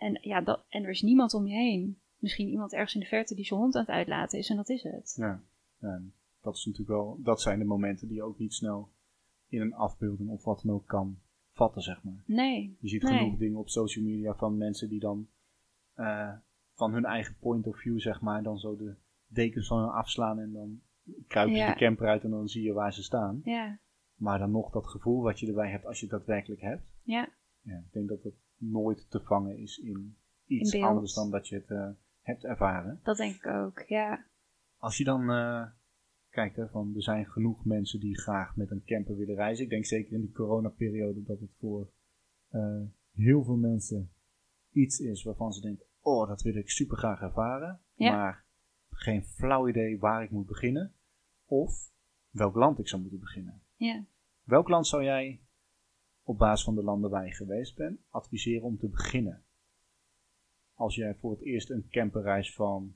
En, 0.02 0.18
ja 0.22 0.41
dat, 0.41 0.66
en 0.70 0.84
er 0.84 0.89
is 0.89 1.02
niemand 1.02 1.34
om 1.34 1.47
je 1.47 1.54
heen. 1.54 1.99
Misschien 2.18 2.47
iemand 2.47 2.74
ergens 2.74 2.93
in 2.93 2.99
de 2.99 3.06
verte 3.06 3.36
die 3.36 3.45
zijn 3.45 3.60
hond 3.60 3.76
aan 3.76 3.82
het 3.82 3.89
uitlaten 3.91 4.39
is. 4.39 4.49
En 4.49 4.56
dat 4.56 4.70
is 4.70 4.84
het. 4.84 5.14
Ja, 5.18 5.41
ja, 5.80 6.02
dat 6.41 6.56
is 6.56 6.66
natuurlijk 6.66 6.97
wel, 6.99 7.18
dat 7.24 7.41
zijn 7.41 7.60
de 7.60 7.66
momenten 7.66 8.08
die 8.08 8.16
je 8.16 8.24
ook 8.24 8.38
niet 8.38 8.54
snel 8.54 8.89
in 9.47 9.62
een 9.62 9.74
afbeelding 9.74 10.30
of 10.30 10.43
wat 10.43 10.62
dan 10.64 10.76
ook 10.76 10.88
kan 10.88 11.20
vatten, 11.54 11.82
zeg 11.82 12.04
maar. 12.04 12.24
Nee. 12.26 12.78
Je 12.80 12.88
ziet 12.88 13.02
Nee. 13.04 13.18
genoeg 13.18 13.38
dingen 13.38 13.60
op 13.60 13.70
social 13.70 14.06
media 14.06 14.34
van 14.34 14.58
mensen 14.58 14.89
die 14.89 14.99
dan 14.99 15.28
eh, 15.93 16.34
van 16.74 16.93
hun 16.93 17.06
eigen 17.06 17.36
point 17.39 17.68
of 17.68 17.78
view, 17.78 17.99
zeg 17.99 18.22
maar, 18.22 18.43
dan 18.43 18.58
zo 18.60 18.76
de 18.78 18.95
dekens 19.28 19.68
van 19.68 19.80
hun 19.80 19.89
afslaan 19.89 20.39
en 20.39 20.52
dan 20.52 20.82
kruip 21.28 21.49
je 21.49 21.56
Ja. 21.56 21.72
de 21.74 21.80
camper 21.80 22.08
uit 22.08 22.24
en 22.24 22.30
dan 22.30 22.47
zie 22.47 22.64
je 22.64 22.74
waar 22.74 22.93
ze 22.93 23.04
staan. 23.04 23.41
Ja. 23.43 23.80
Maar 24.16 24.39
dan 24.39 24.52
nog 24.52 24.72
dat 24.72 24.88
gevoel 24.88 25.22
wat 25.22 25.39
je 25.39 25.47
erbij 25.47 25.70
hebt 25.72 25.86
als 25.86 25.99
je 25.99 26.06
het 26.06 26.16
daadwerkelijk 26.16 26.62
hebt. 26.62 26.84
Ja. 27.04 27.30
Ja, 27.62 27.78
ik 27.78 27.93
denk 27.93 28.10
dat 28.10 28.24
het 28.24 28.34
nooit 28.62 29.09
te 29.09 29.20
vangen 29.20 29.57
is 29.57 29.78
in 29.78 30.16
iets 30.45 30.74
In 30.74 30.84
anders 30.84 31.14
dan 31.14 31.32
dat 31.32 31.47
je 31.47 31.55
het 31.55 31.70
eh, 31.70 31.89
hebt 32.22 32.43
ervaren. 32.43 32.99
Dat 33.03 33.18
denk 33.18 33.36
ik 33.36 33.47
ook. 33.47 33.84
Ja. 33.88 34.26
Als 34.78 34.97
je 34.97 35.03
dan 35.03 35.30
eh, 35.30 35.66
kijkt, 36.30 36.55
hè, 36.55 36.68
van 36.68 36.95
er 36.95 37.03
zijn 37.03 37.26
genoeg 37.26 37.66
mensen 37.66 37.99
die 37.99 38.20
graag 38.20 38.55
met 38.55 38.72
een 38.72 38.84
camper 38.86 39.18
willen 39.18 39.36
reizen. 39.36 39.64
Ik 39.64 39.70
denk 39.70 39.86
zeker 39.86 40.14
in 40.14 40.22
die 40.22 40.32
coronaperiode 40.32 41.24
dat 41.24 41.39
het 41.39 41.51
voor 41.59 41.89
eh, 42.49 42.82
heel 43.12 43.43
veel 43.43 43.57
mensen 43.57 44.12
iets 44.72 44.99
is 44.99 45.24
waarvan 45.24 45.53
ze 45.53 45.62
denken: 45.62 45.86
oh, 45.99 46.28
dat 46.28 46.41
wil 46.41 46.55
ik 46.55 46.70
super 46.70 46.97
graag 46.97 47.22
ervaren. 47.22 47.80
Ja. 47.93 48.12
Maar 48.12 48.45
geen 48.89 49.24
flauw 49.24 49.68
idee 49.68 49.99
waar 49.99 50.24
ik 50.24 50.32
moet 50.32 50.47
beginnen. 50.47 50.93
Of 51.45 51.91
welk 52.30 52.55
land 52.55 52.80
ik 52.80 52.88
zou 52.88 53.01
moeten 53.01 53.20
beginnen. 53.20 53.62
Ja. 53.76 54.05
Welk 54.43 54.68
land 54.68 54.88
zou 54.88 55.03
jij 55.03 55.41
op 56.32 56.38
basis 56.38 56.65
van 56.65 56.75
de 56.75 56.84
landen 56.84 57.09
waar 57.09 57.25
je 57.25 57.34
geweest 57.34 57.75
bent 57.75 57.99
adviseren 58.09 58.63
om 58.63 58.77
te 58.77 58.88
beginnen? 58.88 59.43
Als 60.73 60.95
jij 60.95 61.15
voor 61.15 61.32
het 61.32 61.41
eerst 61.41 61.69
een 61.69 61.88
camperreis 61.89 62.53
van 62.53 62.95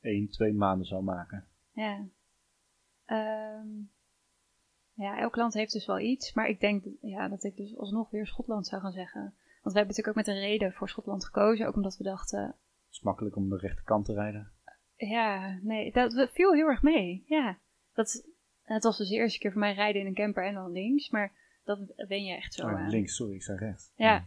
1, 0.00 0.28
2 0.28 0.52
maanden 0.52 0.86
zou 0.86 1.02
maken. 1.02 1.46
Ja. 1.72 2.06
Ehm, 3.04 3.68
ja, 4.92 5.18
elk 5.18 5.36
land 5.36 5.54
heeft 5.54 5.72
dus 5.72 5.86
wel 5.86 5.98
iets. 6.00 6.32
Maar 6.34 6.48
ik 6.48 6.60
denk 6.60 6.84
dat- 6.84 6.92
ja, 7.00 7.28
dat 7.28 7.44
ik 7.44 7.56
dus 7.56 7.76
alsnog 7.76 8.10
weer 8.10 8.26
Schotland 8.26 8.66
zou 8.66 8.82
gaan 8.82 8.92
zeggen. 8.92 9.20
Want 9.62 9.74
we 9.74 9.78
hebben 9.78 9.86
natuurlijk 9.96 10.08
ook 10.08 10.24
met 10.26 10.26
een 10.26 10.40
reden 10.48 10.72
voor 10.72 10.88
Schotland 10.88 11.24
gekozen. 11.24 11.66
Ook 11.66 11.74
omdat 11.76 11.96
we 11.96 12.04
dachten, 12.04 12.40
Het 12.42 12.56
is 12.96 13.00
makkelijk 13.00 13.36
om 13.36 13.48
de 13.48 13.56
rechterkant 13.58 14.04
te 14.04 14.14
rijden. 14.14 14.52
ja, 14.96 15.58
nee, 15.62 15.92
dat, 15.92 16.10
dat 16.12 16.30
viel 16.30 16.52
heel 16.54 16.66
erg 16.68 16.82
mee. 16.82 17.24
Ja, 17.26 17.58
dat, 17.92 18.28
het 18.62 18.82
was 18.82 18.98
dus 18.98 19.08
de 19.08 19.14
eerste 19.14 19.38
keer 19.38 19.50
voor 19.52 19.60
mij 19.60 19.74
rijden 19.74 20.00
in 20.00 20.06
een 20.06 20.14
camper 20.14 20.46
en 20.46 20.54
dan 20.54 20.72
links. 20.72 21.10
Maar 21.10 21.32
dat 21.76 22.06
ben 22.08 22.24
je 22.24 22.34
echt 22.36 22.54
zo 22.54 22.66
Oh, 22.66 22.74
aan. 22.74 22.90
links, 22.90 23.16
sorry, 23.16 23.34
ik 23.34 23.42
zei 23.42 23.58
rechts. 23.58 23.92
Ja. 23.96 24.24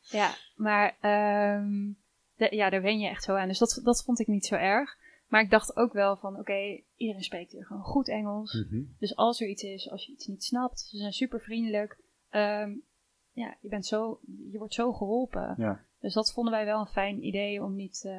Ja, 0.00 0.34
maar 0.56 0.96
ehm, 1.00 1.92
de- 2.36 2.56
ja, 2.56 2.70
daar 2.70 2.82
wen 2.82 2.98
je 2.98 3.08
echt 3.08 3.22
zo 3.24 3.34
aan. 3.34 3.48
Dus 3.48 3.58
dat, 3.58 3.80
dat 3.84 4.02
vond 4.04 4.18
ik 4.20 4.26
niet 4.26 4.46
zo 4.46 4.54
erg. 4.54 4.98
Maar 5.26 5.42
ik 5.42 5.50
dacht 5.50 5.76
ook 5.76 5.92
wel 5.92 6.16
van, 6.16 6.38
oké, 6.38 6.82
iedereen 6.96 7.22
spreekt 7.22 7.52
hier 7.52 7.64
gewoon 7.66 7.82
goed 7.82 8.08
Engels. 8.08 8.52
Mhm. 8.54 8.82
Dus 8.98 9.16
als 9.16 9.40
er 9.40 9.48
iets 9.48 9.62
is, 9.62 9.90
als 9.90 10.06
je 10.06 10.12
iets 10.12 10.26
niet 10.26 10.44
snapt, 10.44 10.80
ze 10.80 10.96
zijn 10.96 11.12
super 11.12 11.40
vriendelijk. 11.40 11.98
Ehm, 12.28 12.70
ja, 13.32 13.56
je, 13.60 13.68
bent 13.68 13.86
zo, 13.86 14.20
je 14.50 14.58
wordt 14.58 14.74
zo 14.74 14.92
geholpen. 14.92 15.54
Ja. 15.56 15.84
Dus 16.00 16.14
dat 16.14 16.32
vonden 16.32 16.52
wij 16.52 16.64
wel 16.64 16.80
een 16.80 16.86
fijn 16.86 17.24
idee 17.24 17.62
om 17.62 17.74
niet 17.74 18.04
eh, 18.04 18.12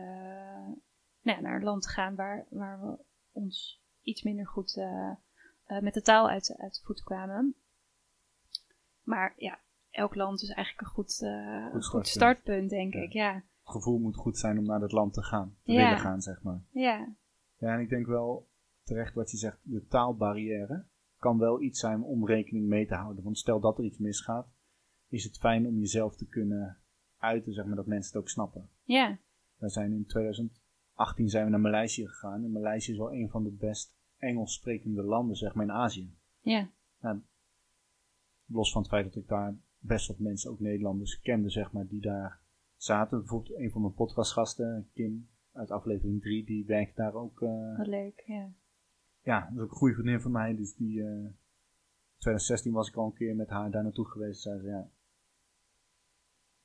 nou 1.21 1.37
ja, 1.37 1.39
naar 1.39 1.55
een 1.55 1.63
land 1.63 1.81
te 1.83 1.89
gaan 1.89 2.15
waar, 2.15 2.45
waar 2.49 2.81
we 2.81 3.03
ons 3.31 3.81
iets 4.01 4.23
minder 4.23 4.47
goed 4.47 4.77
eh, 4.77 5.11
eh, 5.65 5.79
met 5.81 5.93
de 5.93 6.01
taal 6.01 6.29
uit, 6.29 6.55
uit 6.57 6.73
de 6.75 6.81
voeten 6.83 7.05
kwamen. 7.05 7.55
Maar 9.11 9.33
ja, 9.37 9.59
elk 9.89 10.15
land 10.15 10.41
is 10.41 10.49
eigenlijk 10.49 10.87
een 10.87 10.93
goed, 10.93 11.21
eh, 11.21 11.71
Goed 11.71 11.85
goed, 11.85 12.07
startpunt. 12.07 12.69
denk 12.69 12.93
Ja. 12.93 13.01
ik. 13.01 13.11
Ja, 13.13 13.33
Het 13.33 13.43
gevoel 13.71 13.99
moet 13.99 14.15
goed 14.15 14.37
zijn 14.37 14.57
om 14.57 14.65
naar 14.65 14.79
dat 14.79 14.91
land 14.91 15.13
te 15.13 15.23
gaan. 15.23 15.55
Te 15.63 15.71
Ja. 15.71 15.77
willen 15.83 15.99
gaan, 15.99 16.21
zeg 16.21 16.41
maar. 16.43 16.61
ja, 16.71 17.15
Ja, 17.57 17.73
en 17.73 17.79
ik 17.79 17.89
denk 17.89 18.05
wel 18.05 18.49
terecht 18.83 19.13
wat 19.13 19.31
je 19.31 19.37
zegt, 19.37 19.59
de 19.63 19.85
taalbarrière 19.87 20.85
kan 21.17 21.37
wel 21.37 21.61
iets 21.61 21.79
zijn 21.79 22.03
om 22.03 22.25
rekening 22.27 22.67
mee 22.67 22.87
te 22.87 22.95
houden. 22.95 23.23
Want 23.23 23.37
stel 23.37 23.59
dat 23.59 23.77
er 23.77 23.83
iets 23.83 23.97
misgaat, 23.97 24.47
is 25.07 25.23
het 25.23 25.37
fijn 25.37 25.67
om 25.67 25.77
jezelf 25.79 26.15
te 26.15 26.27
kunnen 26.27 26.77
uiten, 27.17 27.53
zeg 27.53 27.65
maar, 27.65 27.75
dat 27.75 27.85
mensen 27.85 28.11
het 28.13 28.21
ook 28.21 28.29
snappen. 28.29 28.69
ja, 28.83 29.17
We 29.57 29.69
zijn 29.69 29.91
in 29.91 30.05
2018 30.05 31.29
zijn 31.29 31.45
we 31.45 31.51
naar 31.51 31.59
Maleisië 31.59 32.07
gegaan. 32.07 32.43
En 32.43 32.51
Maleisië 32.51 32.91
is 32.91 32.97
wel 32.97 33.13
een 33.13 33.29
van 33.29 33.43
de 33.43 33.51
best 33.51 33.95
Engels 34.17 34.53
sprekende 34.53 35.03
landen, 35.03 35.35
zeg 35.35 35.53
maar, 35.53 35.65
in 35.65 35.71
Azië. 35.71 36.15
ja, 36.41 36.69
los 38.51 38.71
van 38.71 38.81
het 38.81 38.91
feit 38.91 39.05
dat 39.05 39.15
ik 39.23 39.27
daar 39.27 39.55
best 39.79 40.07
wat 40.07 40.19
mensen, 40.19 40.51
ook 40.51 40.59
Nederlanders, 40.59 41.19
kende, 41.19 41.49
zeg 41.49 41.71
maar, 41.71 41.87
die 41.87 42.01
daar 42.01 42.39
zaten. 42.75 43.17
Bijvoorbeeld 43.19 43.57
een 43.57 43.71
van 43.71 43.81
mijn 43.81 43.93
podcastgasten, 43.93 44.89
Kim, 44.93 45.29
uit 45.51 45.71
aflevering 45.71 46.21
3, 46.21 46.45
die 46.45 46.65
werkt 46.65 46.95
daar 46.95 47.13
ook. 47.13 47.41
eh, 47.41 47.77
Wat 47.77 47.87
leuk, 47.87 48.23
ja. 48.25 48.53
ja, 49.21 49.39
dat 49.41 49.51
is 49.57 49.59
ook 49.63 49.71
een 49.71 49.77
goede 49.77 49.93
vriendin 49.93 50.21
van 50.21 50.31
mij. 50.31 50.55
Dus 50.55 50.75
die, 50.75 51.03
eh 51.03 51.29
2016 52.17 52.71
was 52.73 52.87
ik 52.89 52.95
al 52.95 53.05
een 53.05 53.13
keer 53.13 53.35
met 53.35 53.49
haar 53.49 53.71
daar 53.71 53.83
naartoe 53.83 54.05
geweest. 54.05 54.41
Zei 54.41 54.59
ze, 54.59 54.67
ja, 54.67 54.89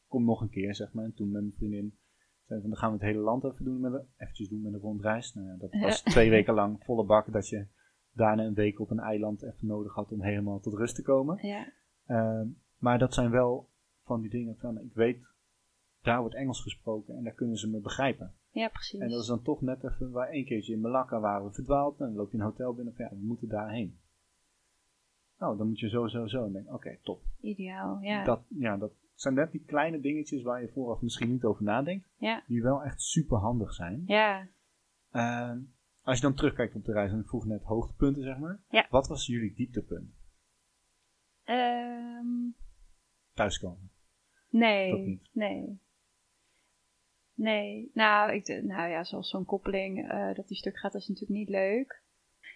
kom 0.09 0.25
nog 0.25 0.41
een 0.41 0.51
keer, 0.51 0.75
zeg 0.75 0.93
maar. 0.93 1.05
En 1.05 1.15
toen 1.15 1.31
met 1.31 1.41
mijn 1.43 1.55
vriendin 1.57 1.99
zei 2.47 2.61
van, 2.61 2.71
dan 2.71 2.79
gaan 2.79 2.89
we 2.91 2.97
het 2.97 3.05
hele 3.07 3.19
land 3.21 3.45
even 3.45 3.65
doen 3.65 3.81
met 3.81 3.93
een, 3.93 4.07
eventjes 4.17 4.49
doen 4.49 4.63
met 4.63 4.73
een 4.73 4.81
rondreis. 4.81 5.35
Nou 5.35 5.47
ja, 5.47 5.57
dat 5.57 5.73
was 5.81 6.03
twee 6.15 6.31
weken 6.31 6.55
lang 6.55 6.85
volle 6.85 7.05
bak 7.05 7.33
dat 7.33 7.49
je 7.49 7.67
daarna 8.17 8.43
een 8.45 8.55
week 8.55 8.81
op 8.81 8.91
een 8.91 8.99
eiland 9.01 9.43
even 9.43 9.67
nodig 9.67 9.95
had 9.95 10.13
om 10.13 10.23
helemaal 10.23 10.61
tot 10.61 10.75
rust 10.75 10.95
te 10.95 11.03
komen. 11.03 11.47
Ja, 11.47 11.73
Ehm, 12.07 12.47
maar 12.79 12.99
dat 12.99 13.15
zijn 13.15 13.31
wel 13.31 13.69
van 14.05 14.21
die 14.21 14.31
dingen 14.31 14.57
van, 14.59 14.79
ik 14.81 14.95
weet, 14.95 15.19
daar 16.03 16.21
wordt 16.21 16.35
Engels 16.35 16.63
gesproken 16.63 17.17
en 17.17 17.25
daar 17.25 17.33
kunnen 17.35 17.57
ze 17.57 17.71
me 17.71 17.79
begrijpen. 17.81 18.33
ja 18.51 18.69
precies. 18.69 19.01
En 19.01 19.09
dat 19.09 19.21
is 19.21 19.27
dan 19.27 19.43
toch 19.43 19.61
net 19.61 19.85
even, 19.85 20.11
waar 20.11 20.29
één 20.29 20.45
keertje 20.45 20.73
in 20.73 20.81
Malakka 20.81 21.21
waren 21.21 21.47
we 21.47 21.53
verdwaald. 21.53 22.01
En 22.01 22.07
dan 22.07 22.15
loop 22.17 22.31
je 22.33 22.39
een 22.39 22.45
hotel 22.45 22.75
binnen 22.75 22.95
van, 22.95 23.05
ja, 23.05 23.11
we 23.11 23.25
moeten 23.27 23.49
daarheen. 23.49 23.99
Nou, 25.39 25.57
dan 25.57 25.69
moet 25.69 25.79
je 25.81 25.89
zo, 25.89 26.07
zo, 26.07 26.27
zo. 26.27 26.45
En 26.45 26.53
denk, 26.53 26.73
oké, 26.73 26.99
top. 27.03 27.23
Ideaal, 27.41 27.99
ja. 28.01 28.25
Dat, 28.25 28.41
ja, 28.49 28.77
dat 28.77 28.93
zijn 29.15 29.35
net 29.35 29.51
die 29.53 29.65
kleine 29.67 30.01
dingetjes 30.01 30.43
waar 30.43 30.61
je 30.61 30.69
vooraf 30.69 31.01
misschien 31.01 31.31
niet 31.31 31.45
over 31.45 31.65
nadenkt. 31.65 32.09
Ja. 32.19 32.43
Die 32.47 32.63
wel 32.63 32.83
echt 32.83 33.01
super 33.03 33.39
handig 33.39 33.73
zijn. 33.73 34.03
Ja, 34.07 34.47
Ehm, 35.11 35.59
als 36.07 36.17
je 36.17 36.23
dan 36.23 36.35
terugkijkt 36.35 36.75
op 36.75 36.85
de 36.85 36.93
reis, 36.93 37.13
en 37.13 37.19
ik 37.19 37.29
vroeg 37.29 37.47
net 37.47 37.63
hoogtepunten, 37.63 38.23
zeg 38.23 38.39
maar. 38.39 38.61
Ja. 38.71 38.87
Wat 38.91 39.09
was 39.09 39.27
jullie 39.27 39.55
dieptepunt? 39.55 40.15
ehm, 41.45 42.27
Thuiskomen. 43.35 43.91
nee, 44.49 44.91
Dat 44.91 45.33
nee. 45.33 45.81
Nee, 47.35 47.91
nou, 47.95 48.33
ik, 48.33 48.47
nou 48.47 48.91
ja, 48.91 49.05
zoals 49.05 49.31
zo'n 49.31 49.45
koppeling, 49.45 50.09
eh, 50.11 50.35
dat 50.35 50.49
die 50.49 50.57
stuk 50.57 50.79
gaat, 50.79 50.95
is 50.95 51.09
natuurlijk 51.09 51.39
niet 51.39 51.49
leuk. 51.49 52.03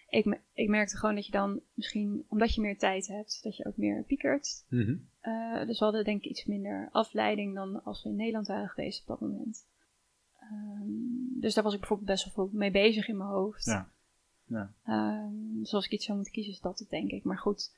Ik, 0.09 0.41
ik 0.53 0.69
merkte 0.69 0.97
gewoon 0.97 1.15
dat 1.15 1.25
je 1.25 1.31
dan 1.31 1.61
misschien, 1.73 2.25
omdat 2.27 2.55
je 2.55 2.61
meer 2.61 2.77
tijd 2.77 3.07
hebt, 3.07 3.43
dat 3.43 3.57
je 3.57 3.65
ook 3.65 3.77
meer 3.77 4.03
piekert. 4.03 4.65
Eh, 5.19 5.65
dus 5.65 5.79
we 5.79 5.85
hadden 5.85 6.03
denk 6.03 6.23
ik 6.23 6.29
iets 6.29 6.45
minder 6.45 6.89
afleiding 6.91 7.55
dan 7.55 7.83
als 7.83 8.03
we 8.03 8.09
in 8.09 8.15
Nederland 8.15 8.47
waren 8.47 8.69
geweest 8.69 9.01
op 9.01 9.07
dat 9.07 9.19
moment. 9.29 9.69
Ehm, 10.41 11.39
dus 11.39 11.53
daar 11.53 11.63
was 11.63 11.73
ik 11.73 11.79
bijvoorbeeld 11.79 12.09
best 12.09 12.23
wel 12.23 12.33
veel 12.33 12.57
mee 12.59 12.71
bezig 12.71 13.07
in 13.07 13.17
mijn 13.17 13.29
hoofd. 13.29 13.65
Ja. 13.65 13.89
Ja. 14.45 14.73
Ehm, 14.85 15.33
dus 15.59 15.73
als 15.73 15.85
ik 15.85 15.91
iets 15.91 16.03
zou 16.05 16.15
moeten 16.17 16.33
kiezen, 16.35 16.53
is 16.53 16.59
dat 16.59 16.79
het 16.79 16.89
denk 16.89 17.11
ik. 17.11 17.23
Maar 17.23 17.37
goed, 17.37 17.75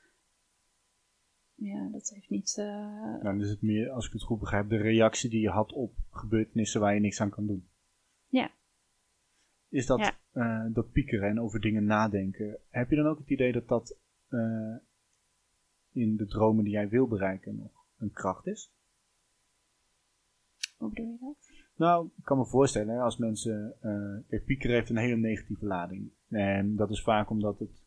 ja, 1.56 1.88
dat 1.92 2.10
heeft 2.10 2.30
niet... 2.30 2.56
eh, 2.58 2.66
Nou, 2.66 3.24
dan 3.24 3.42
is 3.42 3.50
het 3.50 3.62
meer, 3.62 3.90
als 3.90 4.06
ik 4.08 4.14
het 4.14 4.24
goed 4.24 4.40
begrijp, 4.40 4.70
de 4.70 4.78
reactie 4.78 5.30
die 5.30 5.42
je 5.42 5.50
had 5.50 5.72
op 5.74 5.94
gebeurtenissen 6.12 6.82
waar 6.82 6.94
je 6.94 7.00
niks 7.00 7.22
aan 7.22 7.30
kan 7.30 7.48
doen. 7.48 7.68
Ja. 8.28 8.52
Is 9.70 9.86
dat, 9.86 10.00
Ja. 10.00 10.18
eh, 10.32 10.74
dat 10.74 10.92
piekeren 10.92 11.30
en 11.30 11.40
over 11.42 11.60
dingen 11.62 11.86
nadenken, 11.86 12.58
heb 12.70 12.90
je 12.90 12.96
dan 12.96 13.06
ook 13.08 13.18
het 13.20 13.30
idee 13.30 13.52
dat 13.52 13.68
dat 13.68 13.96
eh, 14.28 14.76
in 15.92 16.16
de 16.16 16.26
dromen 16.26 16.64
die 16.64 16.74
jij 16.74 16.90
wil 16.90 17.08
bereiken 17.08 17.56
nog 17.56 17.86
een 17.98 18.12
kracht 18.12 18.48
is? 18.48 18.72
Hoe 20.78 20.90
bedoel 20.90 21.12
je 21.12 21.18
dat? 21.20 21.43
Nou, 21.76 22.10
ik 22.18 22.24
kan 22.24 22.38
me 22.38 22.46
voorstellen, 22.46 22.94
hè, 22.96 23.02
als 23.02 23.18
mensen. 23.18 23.76
eh 24.30 24.44
piekeren 24.46 24.76
heeft 24.76 24.90
een 24.90 24.98
hele 24.98 25.16
negatieve 25.18 25.66
lading. 25.66 26.12
En 26.30 26.76
dat 26.76 26.90
is 26.92 27.02
vaak 27.02 27.30
omdat 27.30 27.60
het. 27.60 27.84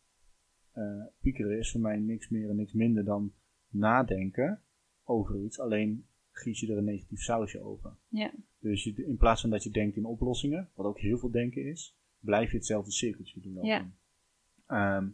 eh 0.72 1.04
piekeren 1.20 1.58
is 1.58 1.70
voor 1.70 1.80
mij 1.80 1.96
niks 1.96 2.28
meer 2.28 2.50
en 2.50 2.56
niks 2.56 2.72
minder 2.72 3.04
dan 3.04 3.32
nadenken 3.68 4.60
over 5.04 5.40
iets. 5.44 5.60
Alleen 5.60 6.06
giet 6.30 6.58
je 6.58 6.72
er 6.72 6.78
een 6.78 6.84
negatief 6.84 7.20
sausje 7.20 7.60
over. 7.60 7.96
Ja. 8.08 8.30
Dus 8.58 8.84
je, 8.84 8.94
in 9.06 9.16
plaats 9.16 9.40
van 9.40 9.50
dat 9.50 9.62
je 9.62 9.70
denkt 9.70 9.96
in 9.96 10.04
oplossingen, 10.04 10.68
wat 10.74 10.86
ook 10.86 10.98
heel 10.98 11.18
veel 11.18 11.30
denken 11.30 11.64
is, 11.64 11.96
blijf 12.20 12.50
je 12.50 12.56
hetzelfde 12.56 12.90
cirkeltje 12.90 13.40
doen. 13.40 13.64
Ja. 13.64 13.90
Ehm, 14.66 15.08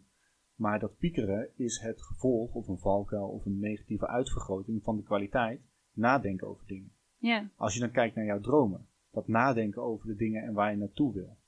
maar 0.55 0.79
dat 0.79 0.97
piekeren 0.99 1.49
is 1.57 1.79
het 1.81 2.03
gevolg 2.03 2.55
of 2.55 2.69
een 2.69 2.79
valkuil 2.79 3.29
of 3.29 3.45
een 3.45 3.59
negatieve 3.59 4.07
uitvergroting 4.07 4.83
van 4.83 4.97
de 4.97 5.03
kwaliteit 5.03 5.61
nadenken 5.93 6.47
over 6.49 6.67
dingen. 6.67 6.93
Ja, 7.23 7.49
Als 7.57 7.75
je 7.75 7.81
dan 7.81 7.91
kijkt 7.91 8.15
naar 8.15 8.25
jouw 8.25 8.41
dromen, 8.41 8.89
dat 9.11 9.29
nadenken 9.29 9.83
over 9.83 10.07
de 10.07 10.17
dingen 10.17 10.43
en 10.43 10.53
waar 10.53 10.71
je 10.71 10.77
naartoe 10.77 11.13
wil, 11.15 11.39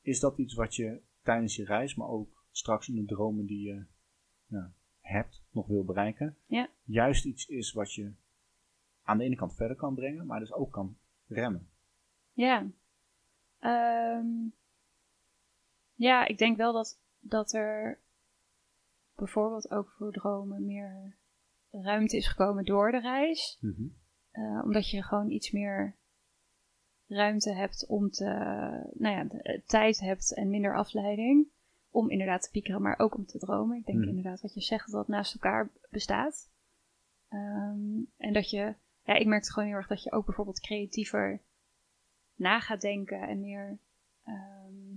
is 0.00 0.20
dat 0.20 0.38
iets 0.38 0.54
wat 0.54 0.74
je 0.74 1.00
tijdens 1.22 1.56
je 1.56 1.64
reis, 1.64 1.94
maar 1.94 2.08
ook 2.08 2.44
straks 2.50 2.88
in 2.88 2.94
de 2.94 3.04
dromen 3.04 3.46
die 3.46 3.66
je 3.66 3.84
nou, 4.46 4.68
hebt, 5.00 5.42
nog 5.50 5.66
wil 5.66 5.84
bereiken, 5.84 6.36
Ja. 6.46 6.68
juist 6.84 7.24
iets 7.24 7.46
is 7.46 7.72
wat 7.72 7.94
je 7.94 8.12
aan 9.02 9.18
de 9.18 9.24
ene 9.24 9.36
kant 9.36 9.54
verder 9.54 9.76
kan 9.76 9.94
brengen, 9.94 10.26
maar 10.26 10.40
dus 10.40 10.52
ook 10.52 10.72
kan 10.72 10.96
remmen? 11.26 11.70
ja. 12.32 12.66
Ehm, 13.58 14.26
ja, 15.94 16.26
ik 16.26 16.38
denk 16.38 16.56
wel 16.56 16.72
dat, 16.72 17.00
dat 17.18 17.52
er 17.52 17.98
bijvoorbeeld 19.14 19.70
ook 19.70 19.90
voor 19.90 20.12
dromen 20.12 20.64
meer 20.66 21.16
ruimte 21.70 22.16
is 22.16 22.28
gekomen 22.28 22.64
door 22.64 22.90
de 22.90 23.00
reis. 23.00 23.58
Eh, 24.30 24.60
omdat 24.64 24.90
je 24.90 25.02
gewoon 25.02 25.30
iets 25.30 25.50
meer 25.50 25.96
ruimte 27.06 27.52
hebt 27.54 27.86
om 27.88 28.10
te, 28.10 28.24
nou 28.94 29.16
ja, 29.16 29.24
de- 29.24 29.42
eh, 29.42 29.60
tijd 29.66 30.00
hebt 30.00 30.34
en 30.34 30.48
minder 30.50 30.76
afleiding. 30.76 31.46
Om 31.92 32.10
inderdaad 32.10 32.42
te 32.42 32.50
piekeren, 32.50 32.82
maar 32.82 32.98
ook 32.98 33.14
om 33.16 33.26
te 33.26 33.38
dromen. 33.38 33.76
Ik 33.78 33.86
denk 33.86 33.98
Mhm. 33.98 34.08
inderdaad 34.08 34.40
wat 34.40 34.54
je 34.54 34.60
zegt, 34.60 34.84
dat 34.90 34.94
dat 34.94 35.08
naast 35.08 35.34
elkaar 35.34 35.68
bestaat. 35.90 36.50
Ehm, 37.28 38.00
en 38.16 38.32
dat 38.32 38.50
je, 38.50 38.74
ja, 39.02 39.14
ik 39.14 39.26
merkte 39.26 39.52
gewoon 39.52 39.68
heel 39.68 39.76
erg 39.78 39.86
dat 39.88 40.02
je 40.02 40.12
ook 40.12 40.24
bijvoorbeeld 40.26 40.60
creatiever 40.60 41.40
na 42.34 42.60
gaat 42.60 42.80
denken 42.80 43.20
en 43.20 43.40
meer, 43.40 43.78
ehm, 44.24 44.94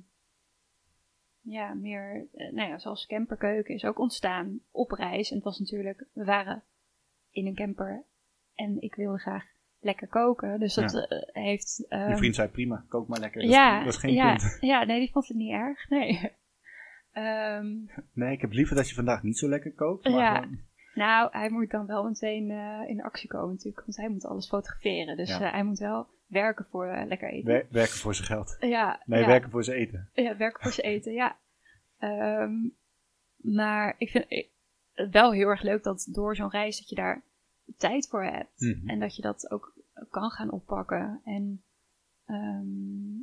ja, 1.42 1.74
meer, 1.74 2.28
eh, 2.34 2.52
nou 2.52 2.70
ja, 2.70 2.78
zoals 2.80 3.06
camperkeuken 3.06 3.74
is 3.74 3.86
ook 3.86 4.00
ontstaan 4.00 4.60
op 4.72 4.92
reis. 4.92 5.30
En 5.30 5.36
het 5.36 5.46
was 5.46 5.60
natuurlijk, 5.60 6.06
we 6.14 6.24
waren 6.24 6.64
in 7.30 7.48
een 7.48 7.56
camper 7.56 8.04
en 8.56 8.82
ik 8.82 8.96
wilde 8.96 9.18
graag 9.20 9.44
lekker 9.80 10.08
koken. 10.08 10.60
Dus 10.60 10.74
dat 10.74 10.92
Ja. 10.92 11.00
eh, 11.08 11.44
heeft. 11.44 11.76
Je 11.78 11.86
ehm, 11.88 12.18
vriend 12.18 12.36
zei 12.36 12.48
prima, 12.50 12.86
kook 12.88 13.08
maar 13.08 13.20
lekker. 13.20 13.42
Dat, 13.42 13.50
ja, 13.52 13.80
dat 13.84 13.94
is 13.94 14.00
geen 14.00 14.14
ja, 14.14 14.36
punt. 14.36 14.58
ja, 14.72 14.84
nee, 14.84 15.00
die 15.00 15.12
vond 15.12 15.28
het 15.28 15.38
niet 15.38 15.52
erg. 15.52 15.90
Nee. 15.90 16.20
Ehm, 17.12 17.66
Nee, 18.14 18.32
ik 18.32 18.42
heb 18.42 18.52
liever 18.52 18.76
dat 18.76 18.90
je 18.90 18.96
vandaag 18.96 19.24
niet 19.24 19.38
zo 19.38 19.50
lekker 19.50 19.74
kookt. 19.74 20.04
Maar 20.10 20.14
Ja. 20.20 20.36
gewoon- 20.36 20.60
nou, 20.94 21.30
hij 21.32 21.50
moet 21.50 21.70
dan 21.72 21.86
wel 21.86 22.04
meteen 22.04 22.50
eh, 22.52 22.90
in 22.90 23.02
actie 23.04 23.30
komen 23.30 23.50
natuurlijk, 23.50 23.80
want 23.86 23.98
hij 23.98 24.10
moet 24.10 24.26
alles 24.26 24.48
fotograferen. 24.48 25.18
Dus 25.18 25.30
Ja. 25.30 25.42
eh, 25.42 25.52
hij 25.52 25.64
moet 25.64 25.80
wel 25.80 26.08
werken 26.28 26.66
voor 26.70 27.04
lekker 27.08 27.30
eten. 27.32 27.52
wer- 27.52 27.68
werken 27.72 27.98
voor 27.98 28.16
zijn 28.16 28.28
geld. 28.28 28.58
ja, 28.60 29.02
Nee, 29.06 29.20
ja. 29.22 29.28
werken 29.28 29.50
voor 29.52 29.64
zijn 29.64 29.78
eten. 29.78 30.10
Ja, 30.14 30.38
werken 30.38 30.62
voor 30.64 30.72
zijn 30.72 30.88
eten, 30.88 31.14
ja. 31.14 31.38
Ehm, 31.98 32.52
maar 33.38 33.96
ik 33.98 34.10
vind 34.10 34.26
het 34.94 35.10
wel 35.12 35.32
heel 35.34 35.48
erg 35.48 35.62
leuk 35.62 35.84
dat 35.84 36.10
door 36.12 36.36
zo'n 36.36 36.50
reis 36.50 36.78
dat 36.80 36.90
je 36.90 36.96
daar 36.96 37.24
tijd 37.78 38.08
voor 38.08 38.24
hebt. 38.24 38.60
Mhm. 38.60 38.90
En 38.90 39.00
dat 39.00 39.16
je 39.16 39.22
dat 39.22 39.52
ook 39.52 39.74
kan 40.10 40.30
gaan 40.30 40.52
oppakken. 40.52 41.22
En 41.24 41.64
ehm, 42.26 43.22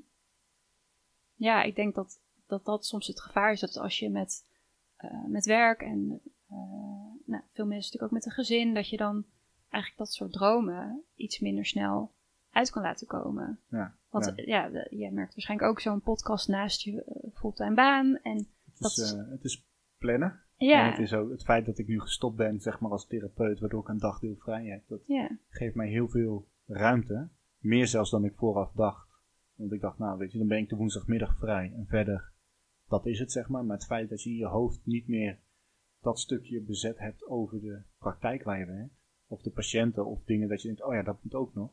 ja, 1.34 1.62
ik 1.62 1.74
denk 1.74 1.94
dat, 1.94 2.20
dat 2.46 2.64
dat 2.64 2.86
soms 2.86 3.06
het 3.06 3.20
gevaar 3.20 3.52
is. 3.52 3.60
Dat 3.60 3.76
als 3.76 3.98
je 3.98 4.10
met, 4.10 4.46
eh, 4.96 5.24
met 5.26 5.44
werk 5.46 5.80
en 5.80 6.20
eh, 6.48 6.56
nou, 7.26 7.42
veel 7.52 7.66
mensen 7.66 7.92
natuurlijk 7.92 8.02
ook 8.02 8.10
met 8.10 8.26
een 8.26 8.32
gezin, 8.32 8.74
dat 8.74 8.88
je 8.88 8.96
dan 8.96 9.24
eigenlijk 9.68 9.96
dat 9.96 10.12
soort 10.12 10.32
dromen 10.32 11.02
iets 11.14 11.38
minder 11.38 11.66
snel 11.66 12.12
uit 12.50 12.70
kan 12.70 12.82
laten 12.82 13.06
komen. 13.06 13.60
Ja, 13.68 13.94
Want 14.08 14.32
ja. 14.36 14.44
ja, 14.44 14.86
jij 14.90 15.10
merkt 15.10 15.34
waarschijnlijk 15.34 15.70
ook 15.70 15.80
zo'n 15.80 16.00
podcast 16.00 16.48
naast 16.48 16.82
je 16.82 17.04
eh, 17.04 17.30
fulltime 17.34 17.74
baan. 17.74 18.18
En 18.22 18.36
Het, 18.36 18.78
dat 18.78 18.90
is, 18.90 19.10
het 19.10 19.44
is 19.44 19.64
plannen. 19.98 20.40
En 20.60 20.66
ja, 20.66 20.90
het 20.90 20.98
is 20.98 21.12
ook 21.12 21.30
het 21.30 21.42
feit 21.42 21.66
dat 21.66 21.78
ik 21.78 21.86
nu 21.86 22.00
gestopt 22.00 22.36
ben, 22.36 22.60
zeg 22.60 22.80
maar 22.80 22.90
als 22.90 23.06
therapeut, 23.06 23.60
waardoor 23.60 23.80
ik 23.80 23.88
een 23.88 23.98
dagdeel 23.98 24.36
vrij 24.36 24.66
heb. 24.66 24.82
Dat 24.88 25.06
ja, 25.06 25.38
geeft 25.48 25.74
mij 25.74 25.88
heel 25.88 26.08
veel 26.08 26.48
ruimte. 26.66 27.28
Meer 27.58 27.86
zelfs 27.86 28.10
dan 28.10 28.24
ik 28.24 28.34
vooraf 28.36 28.72
dacht. 28.72 29.08
Want 29.54 29.72
ik 29.72 29.80
dacht, 29.80 29.98
nou 29.98 30.18
weet 30.18 30.32
je, 30.32 30.38
dan 30.38 30.46
ben 30.46 30.58
ik 30.58 30.68
de 30.68 30.76
woensdagmiddag 30.76 31.38
vrij. 31.38 31.72
En 31.76 31.86
verder, 31.86 32.32
dat 32.88 33.06
is 33.06 33.18
het 33.18 33.32
zeg 33.32 33.48
maar. 33.48 33.64
Maar 33.64 33.76
het 33.76 33.86
feit 33.86 34.08
dat 34.08 34.22
je 34.22 34.30
in 34.30 34.36
je 34.36 34.46
hoofd 34.46 34.86
niet 34.86 35.08
meer 35.08 35.38
dat 36.00 36.20
stukje 36.20 36.60
bezet 36.60 36.98
hebt 36.98 37.26
over 37.26 37.60
de 37.60 37.82
praktijk 37.98 38.42
waar 38.42 38.58
je 38.58 38.66
werkt. 38.66 38.94
Of 39.26 39.42
de 39.42 39.50
patiënten 39.50 40.06
of 40.06 40.24
dingen 40.24 40.48
dat 40.48 40.62
je 40.62 40.68
denkt, 40.68 40.84
oh 40.84 40.94
ja, 40.94 41.02
dat 41.02 41.22
moet 41.22 41.34
ook 41.34 41.54
nog. 41.54 41.70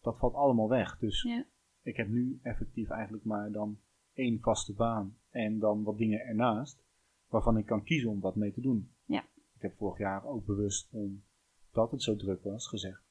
Dat 0.00 0.18
valt 0.18 0.34
allemaal 0.34 0.68
weg. 0.68 0.98
Dus 0.98 1.22
ja, 1.22 1.44
ik 1.82 1.96
heb 1.96 2.08
nu 2.08 2.38
effectief 2.42 2.88
eigenlijk 2.88 3.24
maar 3.24 3.52
dan 3.52 3.78
één 4.12 4.40
vaste 4.40 4.72
baan 4.72 5.16
en 5.30 5.58
dan 5.58 5.82
wat 5.82 5.98
dingen 5.98 6.20
ernaast, 6.20 6.85
waarvan 7.28 7.56
ik 7.58 7.66
kan 7.66 7.84
kiezen 7.84 8.10
om 8.10 8.20
wat 8.20 8.36
mee 8.36 8.52
te 8.52 8.60
doen. 8.60 8.90
Ja. 9.04 9.24
Ik 9.54 9.62
heb 9.62 9.76
vorig 9.76 9.98
jaar 9.98 10.24
ook 10.24 10.46
bewust, 10.46 10.88
omdat 10.92 11.90
het 11.90 12.02
zo 12.02 12.16
druk 12.16 12.42
was, 12.42 12.68
gezegd, 12.68 13.02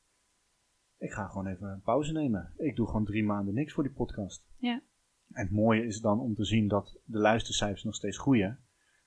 ik 0.98 1.12
ga 1.12 1.28
gewoon 1.28 1.48
even 1.48 1.68
een 1.70 1.82
pauze 1.82 2.12
nemen. 2.12 2.54
Ik 2.58 2.76
doe 2.76 2.88
gewoon 2.88 3.06
drie 3.06 3.24
maanden 3.24 3.54
niks 3.54 3.74
voor 3.74 3.84
die 3.84 3.92
podcast. 3.94 4.46
Ja. 4.58 4.82
En 5.32 5.44
het 5.44 5.52
mooie 5.52 5.86
is 5.86 6.00
dan 6.02 6.20
om 6.20 6.36
te 6.36 6.46
zien 6.46 6.68
dat 6.68 7.00
de 7.06 7.18
luistercijfers 7.18 7.84
nog 7.84 7.96
steeds 7.96 8.18
groeien, 8.18 8.60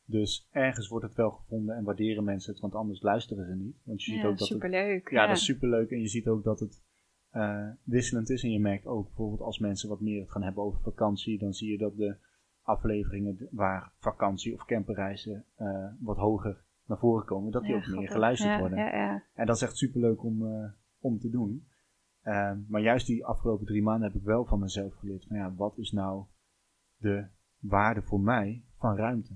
Dus 0.05 0.49
ergens 0.51 0.89
wordt 0.89 1.05
het 1.07 1.15
wel 1.15 1.31
gevonden 1.31 1.77
en 1.77 1.85
waarderen 1.85 2.25
mensen 2.25 2.53
het, 2.53 2.61
want 2.61 2.75
anders 2.75 3.03
luisteren 3.03 3.47
ze 3.47 3.55
niet. 3.55 3.77
Want 3.85 4.03
je 4.05 4.11
ziet 4.11 4.21
Ja, 4.21 4.27
ook 4.27 4.39
dat 4.39 4.49
het, 4.49 4.49
superleuk. 4.49 5.11
ja, 5.11 5.27
dat 5.27 5.37
is 5.37 5.45
superleuk. 5.45 5.91
En 5.91 6.01
je 6.01 6.09
ziet 6.09 6.27
ook 6.29 6.45
dat 6.45 6.61
het 6.61 6.83
eh, 7.31 7.69
wisselend 7.83 8.31
is. 8.31 8.43
En 8.43 8.51
je 8.51 8.61
merkt 8.61 8.87
ook 8.87 9.05
bijvoorbeeld 9.07 9.41
als 9.41 9.59
mensen 9.59 9.89
wat 9.89 10.01
meer 10.01 10.21
het 10.21 10.31
gaan 10.31 10.43
hebben 10.43 10.63
over 10.63 10.81
vakantie, 10.81 11.39
dan 11.39 11.53
zie 11.53 11.71
je 11.71 11.79
dat 11.79 11.97
de 11.97 12.17
afleveringen 12.69 13.49
waar 13.51 13.93
vakantie 13.99 14.55
of 14.55 14.64
camperreizen 14.64 15.45
eh, 15.55 15.87
wat 16.01 16.16
hoger 16.16 16.64
naar 16.87 16.99
voren 16.99 17.27
komen, 17.27 17.53
dat 17.53 17.62
die 17.62 17.71
Ja, 17.71 17.77
ook 17.77 17.87
meer 17.87 18.11
geluisterd 18.11 18.51
ja, 18.51 18.59
worden. 18.59 18.79
Ja, 18.79 18.97
ja. 18.97 19.23
En 19.35 19.47
dat 19.47 19.57
is 19.57 19.62
echt 19.62 19.77
superleuk 19.77 20.23
om, 20.25 20.47
eh, 20.47 20.71
om 20.99 21.19
te 21.19 21.31
doen. 21.31 21.66
Eh, 22.21 22.53
maar 22.69 22.81
juist 22.81 23.07
die 23.07 23.25
afgelopen 23.25 23.66
drie 23.66 23.83
maanden 23.83 24.09
heb 24.11 24.21
ik 24.21 24.27
wel 24.27 24.45
van 24.45 24.59
mezelf 24.59 24.95
geleerd 24.95 25.25
van 25.27 25.37
ja, 25.37 25.55
wat 25.55 25.79
is 25.79 25.93
nou 25.93 26.25
de 26.97 27.27
waarde 27.59 28.03
voor 28.03 28.21
mij 28.21 28.64
van 28.79 28.97
ruimte? 28.97 29.35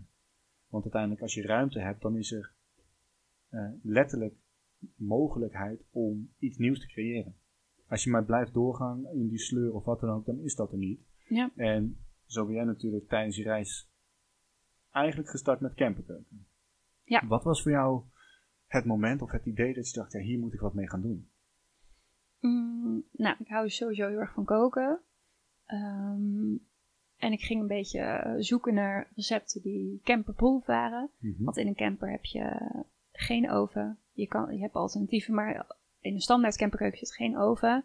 Want 0.68 0.82
uiteindelijk 0.82 1.22
als 1.22 1.34
je 1.34 1.42
ruimte 1.42 1.80
hebt, 1.80 2.02
dan 2.02 2.16
is 2.16 2.32
er 2.32 2.54
eh, 3.48 3.70
letterlijk 3.82 4.34
mogelijkheid 4.96 5.84
om 5.90 6.30
iets 6.38 6.58
nieuws 6.58 6.80
te 6.80 6.86
creëren. 6.86 7.34
Als 7.88 8.04
je 8.04 8.10
maar 8.10 8.24
blijft 8.24 8.54
doorgaan 8.54 9.06
in 9.06 9.28
die 9.28 9.38
sleur 9.38 9.74
of 9.74 9.84
wat 9.84 10.00
dan 10.00 10.10
ook, 10.10 10.24
dan 10.24 10.38
is 10.38 10.54
dat 10.54 10.72
er 10.72 10.78
niet. 10.78 11.00
Ja. 11.28 11.50
En 11.56 11.96
zo 12.32 12.46
ben 12.46 12.54
jij 12.54 12.64
natuurlijk 12.64 13.08
tijdens 13.08 13.36
je 13.36 13.42
reis 13.42 13.88
eigenlijk 14.90 15.30
gestart 15.30 15.60
met 15.60 15.74
camperkeuken. 15.74 16.46
Ja. 17.04 17.26
Wat 17.26 17.44
was 17.44 17.62
voor 17.62 17.70
jou 17.70 18.02
het 18.66 18.84
moment 18.84 19.22
of 19.22 19.30
het 19.30 19.46
idee 19.46 19.74
dat 19.74 19.90
je 19.90 19.98
dacht, 19.98 20.12
ja, 20.12 20.20
hier 20.20 20.38
moet 20.38 20.52
ik 20.52 20.60
wat 20.60 20.74
mee 20.74 20.88
gaan 20.88 21.02
doen? 21.02 21.28
Mm, 22.40 23.04
nou, 23.12 23.36
ik 23.38 23.48
hou 23.48 23.68
sowieso 23.70 24.08
heel 24.08 24.18
erg 24.18 24.32
van 24.32 24.44
koken. 24.44 25.00
Ehm, 25.66 26.54
en 27.16 27.32
ik 27.32 27.40
ging 27.40 27.60
een 27.60 27.66
beetje 27.66 28.34
zoeken 28.38 28.74
naar 28.74 29.10
recepten 29.14 29.62
die 29.62 30.00
camperproof 30.04 30.66
waren. 30.66 31.10
Mhm. 31.18 31.44
Want 31.44 31.56
in 31.56 31.66
een 31.66 31.74
camper 31.74 32.10
heb 32.10 32.24
je 32.24 32.72
geen 33.12 33.50
oven. 33.50 33.98
Je, 34.12 34.26
kan, 34.26 34.54
je 34.54 34.60
hebt 34.60 34.74
alternatieven, 34.74 35.34
maar 35.34 35.66
in 36.00 36.14
een 36.14 36.20
standaard 36.20 36.56
camperkeuken 36.56 36.98
zit 36.98 37.14
geen 37.14 37.38
oven. 37.38 37.84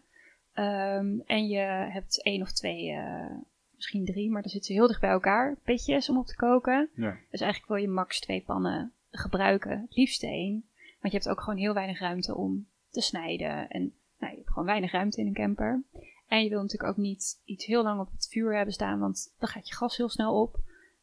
Ehm, 0.52 1.18
en 1.26 1.48
je 1.48 1.58
hebt 1.92 2.22
één 2.22 2.42
of 2.42 2.52
twee, 2.52 2.90
eh, 2.90 3.36
misschien 3.78 4.04
drie, 4.04 4.30
maar 4.30 4.42
dan 4.42 4.50
zitten 4.50 4.72
ze 4.72 4.78
heel 4.78 4.88
dicht 4.88 5.00
bij 5.00 5.10
elkaar. 5.10 5.56
Pitjes 5.64 6.08
om 6.08 6.18
op 6.18 6.26
te 6.26 6.36
koken. 6.36 6.90
Ja. 6.94 7.18
Dus 7.30 7.40
eigenlijk 7.40 7.72
wil 7.72 7.82
je 7.82 7.88
max 7.88 8.20
twee 8.20 8.42
pannen 8.42 8.92
gebruiken. 9.10 9.80
Het 9.80 9.96
liefst 9.96 10.22
één. 10.22 10.68
Want 11.00 11.12
je 11.12 11.18
hebt 11.18 11.28
ook 11.28 11.40
gewoon 11.40 11.58
heel 11.58 11.74
weinig 11.74 11.98
ruimte 11.98 12.34
om 12.34 12.66
te 12.90 13.00
snijden. 13.00 13.68
En 13.68 13.94
nou, 14.18 14.32
je 14.32 14.38
hebt 14.38 14.48
gewoon 14.48 14.64
weinig 14.64 14.92
ruimte 14.92 15.20
in 15.20 15.26
een 15.26 15.32
camper. 15.32 15.82
En 16.28 16.42
je 16.42 16.48
wil 16.48 16.62
natuurlijk 16.62 16.90
ook 16.90 16.96
niet 16.96 17.40
iets 17.44 17.66
heel 17.66 17.82
lang 17.82 18.00
op 18.00 18.12
het 18.12 18.28
vuur 18.28 18.56
hebben 18.56 18.74
staan, 18.74 18.98
want 18.98 19.34
dan 19.38 19.48
gaat 19.48 19.68
je 19.68 19.74
gas 19.74 19.96
heel 19.96 20.08
snel 20.08 20.40
op. 20.40 20.56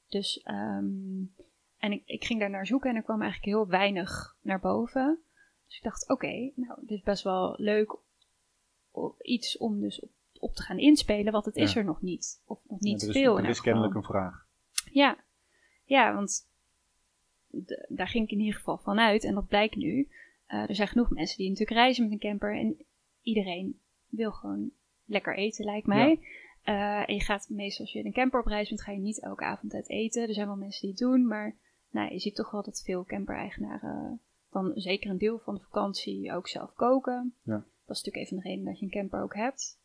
Dus, 0.07 0.41
ehm, 0.41 1.23
en 1.77 1.91
ik, 1.91 2.01
ik 2.05 2.25
ging 2.25 2.39
daar 2.39 2.49
naar 2.49 2.65
zoeken 2.65 2.89
en 2.89 2.95
er 2.95 3.03
kwam 3.03 3.21
eigenlijk 3.21 3.51
heel 3.51 3.67
weinig 3.67 4.37
naar 4.41 4.59
boven. 4.59 5.19
Dus 5.67 5.77
ik 5.77 5.83
dacht, 5.83 6.09
oké, 6.09 6.51
nou, 6.55 6.79
dit 6.81 6.97
is 6.97 7.03
best 7.03 7.23
wel 7.23 7.55
leuk 7.57 7.97
iets 9.21 9.57
om 9.57 9.79
dus 9.79 9.99
op, 9.99 10.09
op 10.45 10.55
te 10.55 10.61
gaan 10.61 10.77
inspelen, 10.79 11.31
want 11.31 11.45
het 11.45 11.55
is 11.55 11.75
er 11.75 11.85
nog 11.85 12.01
niet. 12.01 12.41
Of 12.45 12.59
nog 12.67 12.79
niet 12.79 13.01
Ja, 13.01 13.07
er 13.07 13.13
veel 13.13 13.33
is, 13.33 13.39
er 13.39 13.45
elk 13.45 13.55
is 13.55 13.61
kennelijk 13.61 13.93
geval. 13.93 14.15
een 14.15 14.21
vraag. 14.21 14.47
Ja, 14.91 15.17
ja 15.83 16.13
want 16.13 16.47
daar 17.87 18.07
ging 18.07 18.23
ik 18.25 18.31
in 18.31 18.39
ieder 18.39 18.55
geval 18.55 18.77
van 18.77 18.99
uit. 18.99 19.23
En 19.23 19.33
dat 19.33 19.47
blijkt 19.47 19.75
nu. 19.75 20.09
Eh, 20.45 20.69
er 20.69 20.75
zijn 20.75 20.87
genoeg 20.87 21.09
mensen 21.09 21.37
die 21.37 21.49
natuurlijk 21.49 21.77
reizen 21.77 22.03
met 22.03 22.13
een 22.13 22.29
camper. 22.29 22.57
En 22.57 22.85
iedereen 23.21 23.79
wil 24.09 24.31
gewoon 24.31 24.71
lekker 25.05 25.35
eten, 25.37 25.65
lijkt 25.65 25.87
mij. 25.87 26.19
Eh, 26.63 27.09
en 27.09 27.13
je 27.13 27.21
gaat 27.21 27.49
meestal 27.49 27.85
als 27.85 27.93
je 27.93 27.99
in 27.99 28.05
een 28.05 28.13
camper 28.13 28.39
op 28.39 28.45
reis 28.45 28.69
bent, 28.69 28.81
ga 28.81 28.91
je 28.91 28.99
niet 28.99 29.21
elke 29.21 29.43
avond 29.43 29.73
uit 29.73 29.89
eten. 29.89 30.27
Er 30.27 30.33
zijn 30.33 30.47
wel 30.47 30.55
mensen 30.55 30.81
die 30.81 30.89
het 30.89 30.99
doen. 30.99 31.27
Maar 31.27 31.55
nou, 31.89 32.11
je 32.11 32.19
ziet 32.19 32.35
toch 32.35 32.51
wel 32.51 32.63
dat 32.63 32.81
veel 32.85 33.05
camper-eigenaren 33.05 34.19
dan 34.51 34.71
zeker 34.75 35.09
een 35.09 35.17
deel 35.17 35.39
van 35.39 35.53
de 35.55 35.61
vakantie 35.61 36.33
ook 36.33 36.47
zelf 36.47 36.73
koken. 36.73 37.33
Ja. 37.43 37.65
Dat 37.85 37.95
is 37.95 38.03
natuurlijk 38.03 38.15
een 38.15 38.27
van 38.27 38.37
de 38.37 38.43
redenen 38.43 38.65
dat 38.65 38.79
je 38.79 38.85
een 38.85 38.91
camper 38.91 39.21
ook 39.21 39.35
hebt. 39.35 39.79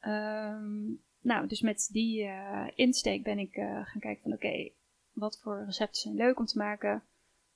Ehm, 0.00 0.86
nou, 1.20 1.46
dus 1.46 1.60
met 1.60 1.88
die 1.92 2.22
eh, 2.24 2.66
insteek 2.74 3.22
ben 3.22 3.38
ik 3.38 3.54
eh, 3.56 3.86
gaan 3.86 4.00
kijken 4.00 4.22
van 4.22 4.32
oké, 4.32 4.70
wat 5.12 5.40
voor 5.42 5.64
recepten 5.64 6.00
zijn 6.00 6.14
leuk 6.14 6.38
om 6.38 6.44
te 6.44 6.58
maken. 6.58 7.02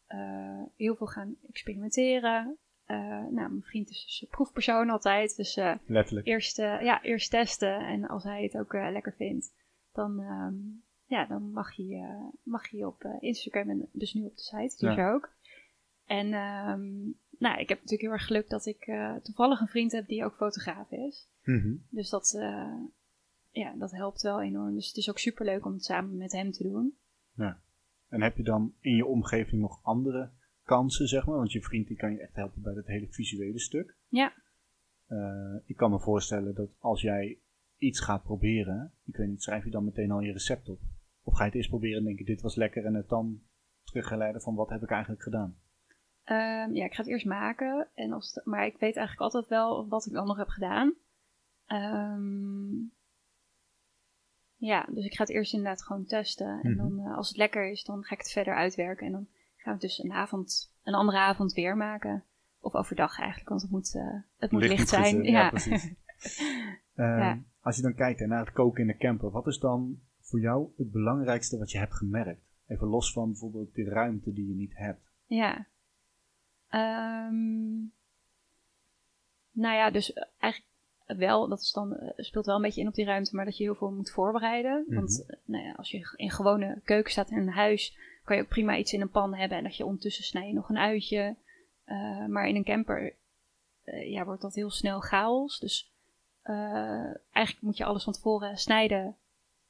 Eh, 0.07 0.63
heel 0.77 0.97
veel 0.97 1.07
gaan 1.07 1.37
experimenteren. 1.49 2.59
Nou, 2.87 3.33
mijn 3.33 3.63
vriend 3.63 3.91
is 3.91 4.05
dus 4.05 4.29
proefpersoon 4.31 4.91
altijd. 4.91 5.37
Dus 5.37 5.55
Letterlijk. 5.87 6.27
eerst, 6.27 6.57
ja, 6.57 7.03
eerst 7.03 7.31
testen. 7.31 7.79
En 7.87 8.09
als 8.09 8.25
hij 8.25 8.43
het 8.43 8.57
ook 8.59 8.73
lekker 8.73 9.15
vindt, 9.17 9.55
dan, 9.93 10.21
ehm, 10.21 10.55
ja, 11.07 11.25
dan 11.27 11.51
mag 11.53 11.73
je, 11.73 12.31
mag 12.43 12.69
je 12.71 12.87
op 12.87 13.05
Instagram 13.21 13.71
en 13.71 13.89
dus 13.93 14.15
nu 14.15 14.25
op 14.25 14.37
de 14.37 14.43
site. 14.43 14.63
Is 14.65 14.79
Ja. 14.79 15.13
ook. 15.13 15.33
En 16.07 16.33
ehm, 16.33 17.11
nou, 17.45 17.61
ik 17.61 17.69
heb 17.69 17.79
natuurlijk 17.79 18.03
heel 18.03 18.13
erg 18.13 18.27
geluk 18.27 18.49
dat 18.49 18.67
ik 18.67 18.87
eh, 18.87 19.15
toevallig 19.15 19.61
een 19.61 19.69
vriend 19.69 19.93
heb 19.93 20.07
die 20.07 20.25
ook 20.25 20.35
fotograaf 20.35 20.91
is. 20.91 21.29
Mhm. 21.43 21.75
Dus 21.89 22.11
dat, 22.11 22.35
eh, 22.39 22.83
ja, 23.51 23.75
dat 23.79 23.91
helpt 23.91 24.23
wel 24.23 24.43
enorm. 24.43 24.75
Dus 24.75 24.87
het 24.87 24.97
is 24.97 25.11
ook 25.11 25.19
super 25.19 25.45
leuk 25.45 25.65
om 25.65 25.73
het 25.73 25.85
samen 25.85 26.17
met 26.17 26.33
hem 26.33 26.51
te 26.51 26.63
doen. 26.63 26.97
En 28.09 28.23
heb 28.23 28.37
je 28.37 28.43
dan 28.43 28.75
in 28.81 28.97
je 28.97 29.07
omgeving 29.07 29.61
nog 29.61 29.81
andere 29.83 30.31
kansen, 30.63 31.09
zeg 31.09 31.27
maar? 31.27 31.37
Want 31.37 31.53
je 31.53 31.63
vriend 31.63 31.87
die 31.87 31.97
kan 31.97 32.13
je 32.13 32.21
echt 32.21 32.35
helpen 32.35 32.63
bij 32.63 32.75
dat 32.75 32.87
hele 32.87 33.07
visuele 33.11 33.59
stuk. 33.59 33.97
Ja. 34.09 34.33
Eh, 35.07 35.55
ik 35.65 35.77
kan 35.77 35.91
me 35.91 36.01
voorstellen 36.01 36.55
dat 36.55 36.71
als 36.79 37.01
jij 37.01 37.39
iets 37.79 38.01
gaat 38.01 38.23
proberen, 38.23 38.93
ik 39.05 39.17
weet 39.17 39.29
niet, 39.29 39.43
schrijf 39.43 39.65
je 39.65 39.71
dan 39.71 39.85
meteen 39.85 40.11
al 40.11 40.21
je 40.21 40.33
recept 40.33 40.69
op? 40.69 40.81
Of 41.23 41.35
ga 41.35 41.41
je 41.41 41.47
het 41.49 41.55
eerst 41.55 41.69
proberen 41.69 41.99
en 41.99 42.05
denk 42.05 42.19
je, 42.19 42.25
dit 42.25 42.41
was 42.41 42.55
lekker 42.55 42.85
en 42.85 42.95
het 42.95 43.09
dan 43.09 43.41
teruggeleiden 43.85 44.41
van 44.41 44.55
wat 44.55 44.69
heb 44.69 44.83
ik 44.83 44.91
eigenlijk 44.91 45.23
gedaan? 45.23 45.57
Ehm, 46.25 46.73
ja, 46.75 46.85
ik 46.85 46.93
ga 46.95 47.03
het 47.03 47.11
eerst 47.11 47.27
maken. 47.27 47.89
En 47.95 48.13
als 48.13 48.35
het- 48.35 48.45
maar 48.45 48.67
ik 48.67 48.73
weet 48.79 48.97
eigenlijk 48.97 49.21
altijd 49.21 49.47
wel 49.49 49.89
wat 49.89 50.07
ik 50.07 50.13
dan 50.13 50.27
nog 50.27 50.37
heb 50.37 50.49
gedaan. 50.49 50.93
Ehm, 51.67 52.75
ja, 54.57 54.87
dus 54.91 55.05
ik 55.05 55.15
ga 55.15 55.23
het 55.23 55.33
eerst 55.33 55.53
inderdaad 55.53 55.83
gewoon 55.83 56.05
testen. 56.05 56.61
En 56.63 56.71
Mhm. 56.71 56.77
dan, 56.77 57.07
eh, 57.07 57.17
als 57.17 57.29
het 57.29 57.37
lekker 57.37 57.71
is, 57.71 57.85
dan 57.85 58.03
ga 58.05 58.13
ik 58.15 58.21
het 58.21 58.31
verder 58.31 58.55
uitwerken. 58.55 59.07
En 59.07 59.13
dan 59.13 59.27
gaan 59.57 59.65
we 59.65 59.71
het 59.71 59.81
dus 59.81 59.99
een 60.03 60.13
avond, 60.13 60.73
een 60.83 60.95
andere 60.95 61.19
avond 61.19 61.53
weer 61.53 61.77
maken. 61.77 62.25
Of 62.61 62.75
overdag 62.75 63.19
eigenlijk, 63.19 63.49
want 63.49 63.63
het 63.63 63.71
moet, 63.71 63.95
eh, 63.95 64.15
het 64.39 64.51
moet 64.51 64.63
licht, 64.63 64.89
zijn. 64.89 65.21
eh, 65.25 65.31
ja, 65.31 65.49
precies. 65.49 65.93
Eh, 66.95 67.05
Ja. 67.05 67.39
Als 67.61 67.77
je 67.77 67.83
dan 67.83 67.95
kijkt 67.95 68.21
hè, 68.21 68.27
naar 68.27 68.45
het 68.45 68.53
koken 68.53 68.81
in 68.81 68.87
de 68.87 68.97
camper, 68.97 69.31
wat 69.31 69.47
is 69.47 69.59
dan 69.59 70.01
voor 70.21 70.41
jou 70.41 70.69
het 70.77 70.91
belangrijkste 70.91 71.59
wat 71.59 71.71
je 71.71 71.79
hebt 71.79 71.95
gemerkt? 71.95 72.43
Even 72.67 72.87
los 72.87 73.13
van 73.13 73.27
bijvoorbeeld 73.31 73.75
de 73.75 73.85
ruimte 73.85 74.33
die 74.33 74.49
je 74.49 74.55
niet 74.55 74.77
hebt. 74.77 75.11
Ja. 75.27 75.67
Ehm, 76.75 77.75
nou 79.51 79.75
ja, 79.75 79.91
dus 79.91 80.13
eh, 80.13 80.25
eigenlijk 80.39 80.73
wel, 81.07 81.49
dat 81.49 81.61
is 81.61 81.73
dan, 81.73 81.97
eh, 81.97 82.11
speelt 82.17 82.47
wel 82.47 82.57
een 82.57 82.63
beetje 82.63 82.81
in 82.81 82.89
op 82.89 82.95
die 82.95 83.05
ruimte, 83.05 83.37
maar 83.37 83.45
dat 83.45 83.57
je 83.57 83.65
heel 83.65 83.75
veel 83.75 83.91
moet 83.91 84.11
voorbereiden. 84.11 84.85
Mhm. 84.87 84.95
Want 84.95 85.25
eh, 85.27 85.37
nou 85.45 85.65
ja, 85.65 85.73
als 85.73 85.91
je 85.91 86.15
in 86.17 86.31
gewone 86.31 86.81
keuken 86.85 87.11
staat 87.11 87.31
in 87.31 87.39
een 87.39 87.49
huis, 87.49 87.97
kan 88.25 88.37
je 88.37 88.43
ook 88.43 88.49
prima 88.49 88.77
iets 88.77 88.93
in 88.93 89.01
een 89.01 89.11
pan 89.11 89.35
hebben 89.35 89.59
en 89.59 89.65
dat 89.65 89.77
je 89.77 89.85
ondertussen 89.85 90.25
snij 90.25 90.47
je 90.47 90.53
nog 90.53 90.69
een 90.69 90.79
uitje. 90.79 91.37
Maar 92.29 92.49
in 92.49 92.57
een 92.57 92.65
camper 92.65 93.15
ja, 93.85 94.25
wordt 94.25 94.43
dat 94.43 94.55
heel 94.55 94.71
snel 94.71 95.01
chaos. 95.01 95.59
Dus 95.59 95.93
eigenlijk 97.33 97.61
moet 97.61 97.77
je 97.77 97.85
alles 97.85 98.05
van 98.05 98.13
tevoren 98.13 98.57
snijden, 98.57 99.17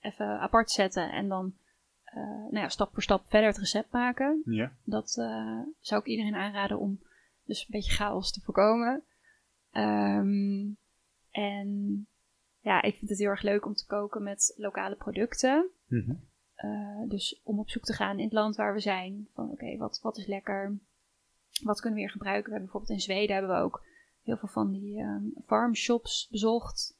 even 0.01 0.41
apart 0.41 0.71
zetten 0.71 1.11
en 1.11 1.29
dan 1.29 1.55
nou 2.21 2.57
ja, 2.57 2.69
stap 2.69 2.93
voor 2.93 3.03
stap 3.03 3.25
verder 3.29 3.49
het 3.49 3.59
recept 3.59 3.93
maken. 3.93 4.43
Ja. 4.45 4.73
Dat 4.85 5.17
eh, 5.19 5.61
zou 5.81 6.01
ik 6.01 6.07
iedereen 6.07 6.35
aanraden 6.35 6.79
om 6.79 7.01
dus 7.45 7.61
een 7.61 7.67
beetje 7.71 7.93
chaos 7.93 8.33
te 8.33 8.41
voorkomen. 8.41 9.03
Ehm, 9.71 10.73
en 11.31 12.07
ja, 12.61 12.83
ik 12.83 12.97
vind 12.97 13.11
het 13.11 13.19
heel 13.19 13.29
erg 13.29 13.43
leuk 13.43 13.67
om 13.67 13.75
te 13.75 13.87
koken 13.87 14.23
met 14.23 14.55
lokale 14.57 14.97
producten. 14.97 15.71
Mhm. 15.87 16.15
Eh, 16.55 17.09
dus 17.09 17.41
om 17.45 17.59
op 17.59 17.71
zoek 17.71 17.85
te 17.85 17.93
gaan 17.93 18.19
in 18.19 18.25
het 18.25 18.33
land 18.33 18.57
waar 18.57 18.75
we 18.75 18.81
zijn. 18.81 19.29
Van 19.35 19.51
oké, 19.51 19.77
wat, 19.77 20.01
wat 20.03 20.19
is 20.19 20.27
lekker? 20.27 20.79
Wat 21.63 21.81
kunnen 21.81 21.99
we 21.99 22.05
hier 22.05 22.15
gebruiken? 22.15 22.45
We 22.45 22.57
hebben 22.57 22.71
bijvoorbeeld 22.71 22.99
in 22.99 23.05
Zweden 23.05 23.37
hebben 23.37 23.57
we 23.57 23.63
ook 23.63 23.85
heel 24.23 24.37
veel 24.37 24.49
van 24.49 24.73
die 24.73 24.99
ehm 24.99 25.25
farmshops 25.47 26.29
bezocht. 26.31 26.99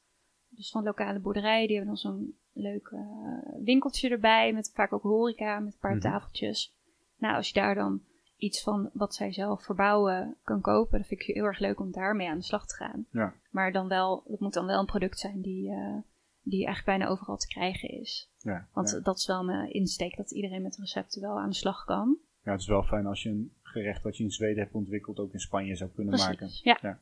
Dus 0.49 0.71
van 0.71 0.83
lokale 0.83 1.19
boerderijen. 1.19 1.67
Die 1.67 1.77
hebben 1.77 1.95
dan 1.95 2.11
zo'n 2.11 2.37
leuk 2.55 2.87
eh, 2.93 3.63
winkeltje 3.63 4.09
erbij. 4.09 4.53
Met 4.53 4.71
vaak 4.73 4.93
ook 4.93 5.01
horeca, 5.03 5.59
met 5.59 5.73
een 5.73 5.79
paar 5.79 5.91
Mhm. 5.91 5.99
tafeltjes. 6.01 6.73
Nou, 7.17 7.35
als 7.35 7.47
je 7.47 7.53
daar 7.53 7.75
dan 7.75 8.01
iets 8.37 8.63
van 8.63 8.89
wat 8.93 9.15
zij 9.15 9.33
zelf 9.33 9.63
verbouwen 9.63 10.35
kan 10.43 10.61
kopen. 10.61 10.97
Dan 10.97 11.07
vind 11.07 11.21
ik 11.21 11.27
het 11.27 11.35
heel 11.35 11.45
erg 11.45 11.59
leuk 11.59 11.79
om 11.79 11.91
daarmee 11.91 12.29
aan 12.29 12.37
de 12.37 12.43
slag 12.43 12.67
te 12.67 12.75
gaan. 12.75 13.05
Ja. 13.11 13.33
Maar 13.51 13.71
dan 13.71 13.87
wel, 13.87 14.23
het 14.27 14.39
moet 14.39 14.53
dan 14.53 14.65
wel 14.65 14.79
een 14.79 14.85
product 14.85 15.19
zijn 15.19 15.41
die, 15.41 15.71
eh, 15.71 15.95
die 16.41 16.65
eigenlijk 16.65 16.97
bijna 16.97 17.11
overal 17.11 17.37
te 17.37 17.47
krijgen 17.47 17.89
is. 17.89 18.29
Ja. 18.39 18.67
Want 18.73 18.89
ja. 18.91 18.99
dat 18.99 19.17
is 19.17 19.27
wel 19.27 19.43
mijn 19.43 19.73
insteek, 19.73 20.17
dat 20.17 20.31
iedereen 20.31 20.61
met 20.61 20.77
recepten 20.77 21.21
wel 21.21 21.39
aan 21.39 21.49
de 21.49 21.55
slag 21.55 21.85
kan. 21.85 22.17
ja, 22.43 22.51
het 22.51 22.59
is 22.61 22.67
wel 22.67 22.83
fijn 22.83 23.05
als 23.05 23.23
je 23.23 23.29
een 23.29 23.51
gerecht 23.61 24.03
wat 24.03 24.17
je 24.17 24.23
in 24.23 24.31
Zweden 24.31 24.63
hebt 24.63 24.73
ontwikkeld 24.75 25.19
ook 25.19 25.33
in 25.33 25.39
Spanje 25.39 25.75
zou 25.75 25.89
kunnen 25.89 26.17
maken. 26.17 26.35
Precies, 26.35 26.61
ja. 26.63 26.99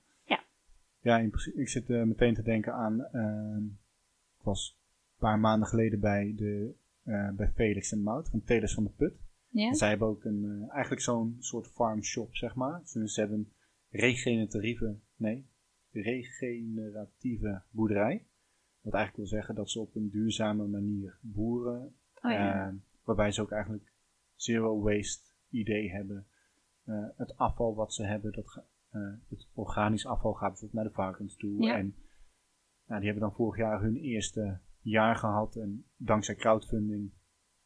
Ja, 1.02 1.18
in 1.18 1.32
ik 1.56 1.70
zit 1.70 1.90
eh, 1.90 2.04
meteen 2.04 2.34
te 2.34 2.42
denken 2.42 2.74
aan. 2.74 3.02
ehm, 3.04 3.64
ik 4.38 4.44
was 4.44 4.78
paar 5.24 5.40
maanden 5.40 5.68
geleden 5.68 6.00
bij, 6.00 6.34
de, 6.36 6.76
eh, 7.04 7.30
bij 7.30 7.52
Felix 7.52 7.92
en 7.92 8.02
Mout 8.02 8.30
van 8.30 8.44
Telers 8.44 8.74
van 8.74 8.84
de 8.84 8.90
Put. 8.90 9.14
Ja? 9.50 9.68
En 9.68 9.76
zij 9.76 9.90
hebben 9.90 10.08
ook 10.08 10.24
een, 10.24 10.44
eh, 10.44 10.74
eigenlijk 10.74 11.02
zo'n 11.02 11.36
soort 11.40 11.68
farm 11.68 12.04
shop, 12.04 12.36
zeg 12.36 12.56
maar. 12.56 12.82
Dus 12.94 13.14
ze 13.14 13.20
hebben 13.20 13.38
een 13.38 13.52
regeneratieve, 13.90 15.00
nee, 15.16 15.48
regeneratieve 15.92 17.62
boerderij. 17.70 18.28
Wat 18.82 18.94
eigenlijk 18.94 19.16
wil 19.16 19.40
zeggen 19.40 19.56
dat 19.56 19.70
ze 19.70 19.80
op 19.80 19.96
een 19.96 20.10
duurzame 20.10 20.68
manier 20.68 21.18
boeren. 21.22 21.96
Oh 22.22 22.32
ja. 22.32 22.68
eh, 22.68 22.74
waarbij 23.04 23.32
ze 23.32 23.42
ook 23.42 23.52
eigenlijk 23.52 23.94
zero 24.36 24.82
waste 24.82 25.32
idee 25.50 25.92
hebben. 25.92 26.28
Het 27.16 27.38
afval 27.38 27.76
wat 27.76 27.94
ze 27.94 28.06
hebben, 28.06 28.32
dat 28.32 28.64
het 29.30 29.48
organisch 29.54 30.06
afval 30.06 30.34
gaat 30.34 30.50
bijvoorbeeld 30.50 30.74
naar 30.74 30.84
de 30.84 30.96
varkens 30.96 31.36
toe. 31.36 31.62
Ja. 31.62 31.78
En 31.78 31.96
nou, 32.86 33.00
die 33.00 33.10
hebben 33.10 33.30
dan 33.30 33.38
vorig 33.38 33.58
jaar 33.58 33.82
hun 33.82 33.96
eerste 33.96 34.60
jaar 34.84 35.16
gehad. 35.16 35.56
En 35.56 35.86
dankzij 35.98 36.36
crowdfunding 36.36 37.12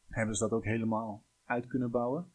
hebben 0.08 0.34
ze 0.34 0.42
dat 0.42 0.52
ook 0.52 0.64
helemaal 0.64 1.24
uit 1.44 1.66
kunnen 1.66 1.90
bouwen. 1.90 2.32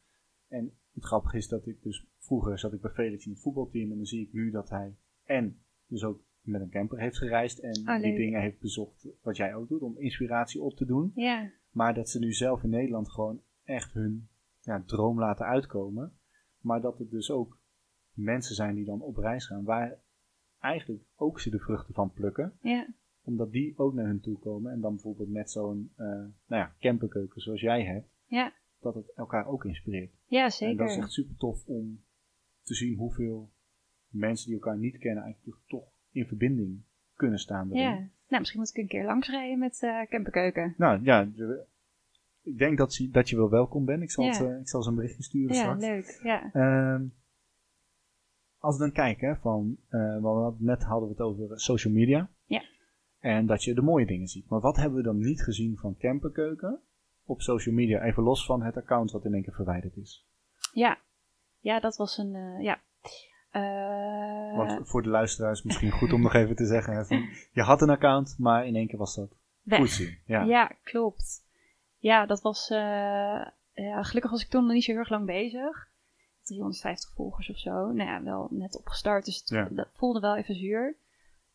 En 0.48 0.74
het 0.94 1.04
grappige 1.06 1.38
is 1.38 1.48
dat 1.48 1.68
ik 1.68 1.84
dus 1.84 2.08
vroeger 2.20 2.60
zat 2.60 2.74
ik 2.74 2.82
bij 2.82 2.92
Felix 2.92 3.26
in 3.26 3.32
het 3.32 3.42
voetbalteam. 3.42 3.92
En 3.92 3.98
dan 3.98 4.06
zie 4.06 4.22
ik 4.28 4.34
nu 4.34 4.52
dat 4.52 4.70
hij 4.70 4.96
en 5.24 5.64
dus 5.88 6.04
ook 6.04 6.22
met 6.42 6.62
een 6.62 6.70
camper 6.70 7.00
heeft 7.00 7.18
gereisd. 7.18 7.60
En 7.60 7.90
Oh, 7.90 8.02
die 8.02 8.16
dingen 8.16 8.42
heeft 8.42 8.60
bezocht 8.60 9.08
wat 9.22 9.38
jij 9.38 9.56
ook 9.56 9.68
doet 9.68 9.82
om 9.82 9.98
inspiratie 9.98 10.62
op 10.62 10.76
te 10.76 10.86
doen. 10.86 11.12
ja. 11.16 11.52
Maar 11.72 11.94
dat 11.94 12.10
ze 12.10 12.20
nu 12.20 12.34
zelf 12.34 12.64
in 12.64 12.70
Nederland 12.70 13.12
gewoon 13.12 13.42
echt 13.64 13.94
hun 13.94 14.28
ja, 14.62 14.84
droom 14.86 15.20
laten 15.20 15.46
uitkomen. 15.46 16.18
Maar 16.60 16.82
dat 16.82 16.98
het 16.98 17.12
dus 17.12 17.32
ook 17.32 17.58
mensen 18.12 18.56
zijn 18.56 18.76
die 18.76 18.86
dan 18.86 19.02
op 19.02 19.18
reis 19.18 19.46
gaan. 19.46 19.64
Waar 19.64 20.00
eigenlijk 20.60 21.04
ook 21.16 21.40
ze 21.40 21.50
de 21.50 21.60
vruchten 21.60 21.94
van 21.94 22.12
plukken. 22.12 22.58
Ja. 22.62 22.88
Omdat 23.24 23.52
die 23.52 23.78
ook 23.78 23.94
naar 23.94 24.06
hun 24.06 24.20
toe 24.20 24.40
komen. 24.40 24.72
En 24.72 24.82
dan 24.82 24.94
bijvoorbeeld 24.94 25.30
met 25.30 25.52
zo'n 25.52 25.92
eh 25.96 26.06
nou 26.06 26.32
ja, 26.48 26.74
camperkeuken 26.80 27.42
zoals 27.42 27.62
jij 27.62 27.84
hebt. 27.86 28.08
Ja. 28.26 28.54
Dat 28.80 28.96
het 28.96 29.12
elkaar 29.16 29.48
ook 29.48 29.66
inspireert. 29.66 30.12
Ja, 30.26 30.44
En 30.44 30.52
zeker. 30.52 30.78
dat 30.78 30.90
is 30.90 30.98
echt 30.98 31.12
super 31.12 31.36
tof 31.38 31.66
om 31.66 32.04
te 32.62 32.74
zien 32.76 32.98
hoeveel 32.98 33.52
mensen 34.08 34.46
die 34.46 34.56
elkaar 34.56 34.78
niet 34.78 34.98
kennen 34.98 35.24
eigenlijk 35.24 35.58
toch 35.68 35.88
in 36.12 36.26
verbinding 36.28 36.82
kunnen 37.14 37.40
staan. 37.40 37.70
daarin. 37.70 37.90
Ja. 37.90 37.96
Nou, 38.28 38.40
misschien 38.40 38.60
moet 38.60 38.70
ik 38.70 38.78
een 38.78 38.88
keer 38.88 39.06
langsrijden 39.06 39.60
met 39.60 39.82
eh 39.84 40.02
camperkeuken. 40.10 40.74
Nou 40.78 41.04
ja, 41.04 41.26
de- 41.26 41.66
ik 42.42 42.58
denk 42.58 42.78
dat, 42.78 42.94
ze, 42.94 43.10
dat 43.10 43.30
je 43.30 43.36
wel 43.36 43.50
welkom 43.50 43.86
bent. 43.86 44.02
Ik 44.02 44.12
zal, 44.12 44.24
Ja. 44.24 44.32
het, 44.32 44.42
eh, 44.42 44.60
ik 44.60 44.70
zal 44.70 44.84
ze 44.84 44.90
een 44.90 44.96
berichtje 44.96 45.24
sturen 45.24 45.56
Ja, 45.56 45.62
straks. 45.62 45.82
leuk. 45.82 46.20
Ja. 46.24 46.52
Ehm, 46.54 47.06
als 48.58 48.78
we 48.78 48.82
dan 48.84 48.92
kijken, 48.92 49.38
van, 49.42 49.78
want 49.90 50.24
hadden- 50.24 50.66
net 50.66 50.84
hadden 50.84 51.08
we 51.10 51.14
het 51.16 51.24
over 51.24 51.60
social 51.60 51.94
media. 51.94 52.30
En 53.24 53.46
dat 53.46 53.64
je 53.64 53.74
de 53.74 53.82
mooie 53.82 54.06
dingen 54.06 54.28
ziet. 54.28 54.50
Maar 54.50 54.60
wat 54.60 54.76
hebben 54.76 54.98
we 54.98 55.04
dan 55.04 55.18
niet 55.18 55.44
gezien 55.44 55.78
van 55.78 55.98
Camperkeuken 56.00 56.80
op 57.26 57.42
social 57.42 57.76
media? 57.76 58.02
Even 58.02 58.24
los 58.24 58.46
van 58.46 58.62
het 58.64 58.78
account 58.78 59.12
wat 59.12 59.26
in 59.26 59.34
één 59.34 59.44
keer 59.44 59.54
verwijderd 59.54 59.98
is. 59.98 60.26
Ja. 60.74 60.98
Ja, 61.60 61.80
dat 61.80 61.96
was 61.98 62.18
een, 62.18 62.36
eh, 62.36 62.64
ja. 62.64 62.80
Eh, 63.52 64.58
Want 64.58 64.88
voor 64.90 65.04
de 65.04 65.10
luisteraars 65.10 65.64
misschien 65.64 65.92
goed 65.92 66.14
om 66.14 66.22
nog 66.22 66.34
even 66.34 66.56
te 66.56 66.66
zeggen. 66.66 66.94
Hè, 66.94 67.06
van, 67.06 67.30
je 67.52 67.62
had 67.62 67.82
een 67.82 67.90
account, 67.90 68.36
maar 68.40 68.68
in 68.68 68.76
één 68.76 68.88
keer 68.88 68.98
was 69.00 69.16
dat 69.16 69.30
zien. 69.90 70.18
Ja. 70.26 70.42
Ja. 70.44 70.72
klopt. 70.84 71.42
Ja, 71.98 72.26
dat 72.26 72.42
was. 72.42 72.70
eh, 72.70 73.46
ja, 73.74 74.04
gelukkig 74.04 74.32
was 74.32 74.44
ik 74.44 74.50
toen 74.50 74.64
nog 74.66 74.74
niet 74.74 74.84
zo 74.84 74.92
heel 74.92 75.00
erg 75.00 75.10
lang 75.10 75.26
bezig. 75.26 75.88
350 76.44 77.12
volgers 77.16 77.50
of 77.50 77.58
zo. 77.58 77.72
Nou 77.72 78.10
ja, 78.10 78.24
wel 78.24 78.48
net 78.52 78.78
opgestart, 78.78 79.26
dus 79.26 79.36
het, 79.40 79.50
Ja. 79.50 79.68
dat 79.72 79.88
voelde 79.94 80.20
wel 80.20 80.36
even 80.36 80.56
zuur. 80.56 80.96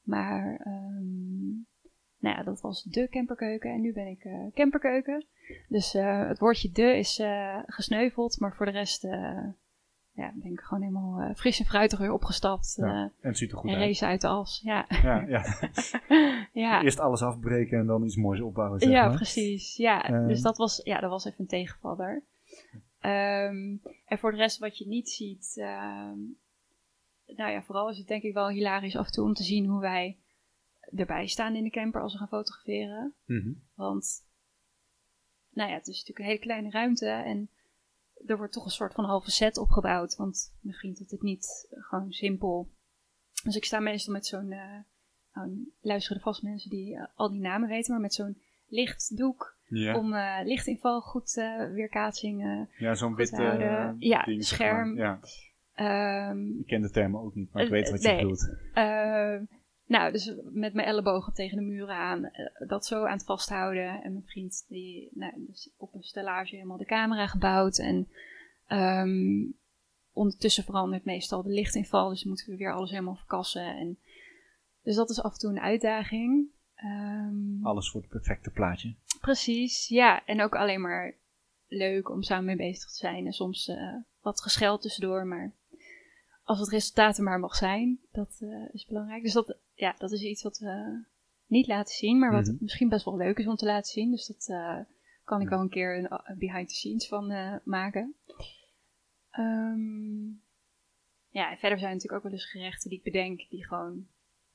Maar, 0.09 0.61
ehm, 0.65 1.49
nou 2.19 2.37
ja, 2.37 2.43
dat 2.43 2.61
was 2.61 2.83
de 2.83 3.09
camperkeuken 3.09 3.71
en 3.73 3.81
nu 3.81 3.93
ben 3.93 4.07
ik 4.07 4.25
eh, 4.25 4.47
camperkeuken. 4.55 5.27
Dus 5.69 5.95
eh, 5.95 6.29
het 6.29 6.39
woordje 6.39 6.71
de 6.73 6.97
is 6.99 7.19
eh, 7.19 7.59
gesneuveld, 7.67 8.41
maar 8.41 8.55
voor 8.55 8.67
de 8.67 8.73
rest 8.73 9.03
ja, 10.13 10.33
ben 10.35 10.53
ik 10.53 10.61
gewoon 10.61 10.83
helemaal 10.83 11.35
fris 11.35 11.59
en 11.59 11.65
fruitig 11.65 11.99
weer 11.99 12.13
opgestapt. 12.13 12.75
Ja, 12.77 13.03
En 13.03 13.13
het 13.29 13.39
ziet 13.39 13.51
er 13.53 13.57
goed 13.59 13.71
en 13.71 13.77
uit. 13.77 13.85
race 13.87 14.07
uit 14.07 14.21
de 14.21 14.27
as. 14.29 14.61
Ja, 14.65 14.87
Ja, 15.03 15.21
ja. 15.27 15.45
ja. 16.53 16.83
Eerst 16.83 16.99
alles 17.01 17.23
afbreken 17.23 17.79
en 17.79 17.87
dan 17.87 18.05
iets 18.05 18.17
moois 18.17 18.41
opbouwen. 18.41 18.81
Zeg 18.81 18.91
Ja, 18.91 19.07
maar. 19.07 19.17
precies. 19.17 19.77
Ja, 19.77 20.05
Ehm. 20.05 20.27
dus 20.27 20.41
dat 20.43 20.57
was, 20.57 20.81
ja, 20.85 21.01
dat 21.01 21.11
was 21.11 21.25
even 21.25 21.41
een 21.41 21.47
tegenvaller. 21.47 22.23
Ehm, 23.01 23.77
en 24.07 24.19
voor 24.19 24.31
de 24.31 24.37
rest 24.37 24.59
wat 24.59 24.79
je 24.79 24.87
niet 24.87 25.09
ziet, 25.11 25.63
nou 27.37 27.51
ja, 27.53 27.63
vooral 27.63 27.89
is 27.91 27.99
het 27.99 28.07
denk 28.09 28.23
ik 28.23 28.35
wel 28.35 28.49
hilarisch 28.49 28.97
af 28.97 29.07
en 29.07 29.13
toe 29.13 29.25
om 29.25 29.35
te 29.35 29.43
zien 29.43 29.67
hoe 29.67 29.81
wij 29.81 30.19
erbij 30.97 31.27
staan 31.27 31.55
in 31.57 31.65
de 31.65 31.71
camper 31.71 32.01
als 32.03 32.13
we 32.13 32.19
gaan 32.19 32.29
fotograferen. 32.29 33.15
Mhm. 33.25 33.53
Want, 33.75 34.27
nou 35.51 35.69
ja, 35.71 35.75
het 35.77 35.87
is 35.87 35.93
natuurlijk 35.93 36.19
een 36.19 36.25
hele 36.25 36.39
kleine 36.39 36.71
ruimte 36.71 37.07
en 37.09 37.51
er 38.27 38.37
wordt 38.37 38.53
toch 38.53 38.65
een 38.65 38.71
soort 38.71 38.95
van 38.95 39.05
halve 39.05 39.31
set 39.31 39.57
opgebouwd. 39.59 40.17
Want 40.17 40.55
mijn 40.61 40.77
vriend 40.77 40.99
doet 40.99 41.11
het 41.11 41.23
niet 41.23 41.67
gewoon 41.71 42.13
simpel. 42.13 42.71
Dus 43.45 43.57
ik 43.57 43.65
sta 43.65 43.81
meestal 43.81 44.13
met 44.13 44.27
zo'n, 44.27 44.53
eh 44.53 44.79
nou, 45.35 45.73
luisteren 45.81 46.17
er 46.17 46.23
vast 46.23 46.43
mensen 46.43 46.71
die 46.71 46.97
eh, 46.97 47.07
al 47.15 47.31
die 47.31 47.41
namen 47.41 47.69
weten, 47.69 47.93
maar 47.93 48.01
met 48.01 48.15
zo'n 48.15 48.43
lichtdoek 48.67 49.57
Ja. 49.69 49.97
om 49.99 50.15
eh, 50.15 50.39
lichtinval 50.45 51.01
goed 51.01 51.33
weerkaatsing. 51.73 52.43
eh, 52.45 52.81
Ja, 52.81 52.95
zo'n 52.95 53.15
witte 53.15 53.43
Ja, 53.99 54.25
ding, 54.25 54.45
zeg 54.45 54.55
scherm. 54.59 54.95
maar. 54.95 55.05
Ja, 55.05 55.21
ehm, 55.79 56.59
ik 56.59 56.67
ken 56.67 56.83
de 56.83 56.91
termen 56.91 57.21
ook 57.21 57.35
niet, 57.35 57.53
maar 57.53 57.63
ik 57.63 57.69
weet 57.71 57.91
wat 57.91 58.03
je 58.03 58.09
nee. 58.09 58.17
bedoelt. 58.17 58.51
Ehm, 58.73 59.45
nou, 59.87 60.13
dus 60.13 60.35
met 60.53 60.75
mijn 60.75 60.87
ellebogen 60.87 61.33
tegen 61.33 61.57
de 61.57 61.63
muren 61.63 61.95
aan, 61.95 62.25
eh, 62.25 62.69
dat 62.69 62.87
zo 62.87 63.05
aan 63.05 63.17
het 63.17 63.25
vasthouden. 63.25 64.03
En 64.03 64.13
mijn 64.13 64.27
vriend, 64.27 64.65
die 64.69 65.11
nou, 65.15 65.33
dus 65.47 65.75
op 65.77 65.95
een 65.95 66.03
stellage 66.03 66.55
helemaal 66.55 66.77
de 66.77 66.85
camera 66.85 67.27
gebouwd. 67.27 67.79
En 67.79 68.09
ehm, 68.67 69.51
ondertussen 70.13 70.65
verandert 70.65 71.05
meestal 71.05 71.43
de 71.43 71.53
lichtinval, 71.53 72.09
dus 72.09 72.25
moeten 72.25 72.51
we 72.51 72.57
weer 72.57 72.75
alles 72.75 72.91
helemaal 72.91 73.17
verkassen. 73.17 73.77
En, 73.77 73.99
dus 74.83 74.97
dat 74.97 75.11
is 75.11 75.23
af 75.23 75.33
en 75.33 75.39
toe 75.39 75.51
een 75.51 75.61
uitdaging. 75.61 76.57
Alles 77.63 77.91
voor 77.91 78.01
het 78.01 78.11
perfecte 78.11 78.51
plaatje. 78.51 78.95
Precies, 79.21 79.89
ja. 79.89 80.25
En 80.25 80.43
ook 80.43 80.55
alleen 80.55 80.81
maar 80.81 81.15
leuk 81.67 82.11
om 82.11 82.23
samen 82.23 82.45
mee 82.45 82.57
bezig 82.57 82.91
te 82.91 82.97
zijn. 82.97 83.27
En 83.27 83.33
soms 83.33 83.69
eh, 83.69 83.95
wat 84.21 84.43
gescheld 84.43 84.83
tussendoor, 84.83 85.27
maar 85.27 85.55
als 86.49 86.59
het 86.61 86.69
resultaat 86.69 87.17
er 87.19 87.25
maar 87.25 87.41
mag 87.41 87.55
zijn, 87.55 87.99
dat 88.13 88.39
eh, 88.41 88.75
is 88.75 88.87
belangrijk. 88.87 89.23
Dus 89.23 89.33
dat, 89.33 89.59
ja, 89.75 89.95
dat 89.99 90.13
is 90.13 90.23
iets 90.23 90.43
wat 90.43 90.59
we 90.59 91.05
niet 91.47 91.67
laten 91.67 91.95
zien, 91.95 92.19
maar 92.19 92.33
wat 92.33 92.47
Mhm. 92.47 92.57
misschien 92.61 92.89
best 92.89 93.05
wel 93.05 93.17
leuk 93.17 93.39
is 93.39 93.47
om 93.47 93.57
te 93.57 93.67
laten 93.67 93.93
zien. 93.93 94.11
Dus 94.11 94.27
dat 94.27 94.49
eh, 94.49 94.79
kan 95.25 95.41
ik 95.41 95.49
wel 95.49 95.61
een 95.61 95.69
keer 95.69 95.99
een, 95.99 96.07
een 96.25 96.39
behind 96.39 96.69
the 96.69 96.75
scenes 96.75 97.09
van 97.09 97.31
eh, 97.31 97.55
maken. 97.65 98.15
Ehm, 99.31 100.27
ja, 101.29 101.51
en 101.51 101.59
verder 101.59 101.79
zijn 101.79 101.91
er 101.91 101.97
natuurlijk 101.97 102.13
ook 102.13 102.23
wel 102.23 102.33
eens 102.33 102.51
gerechten 102.51 102.91
die 102.91 102.99
ik 102.99 103.05
bedenk 103.05 103.47
die 103.49 103.67
gewoon 103.67 104.07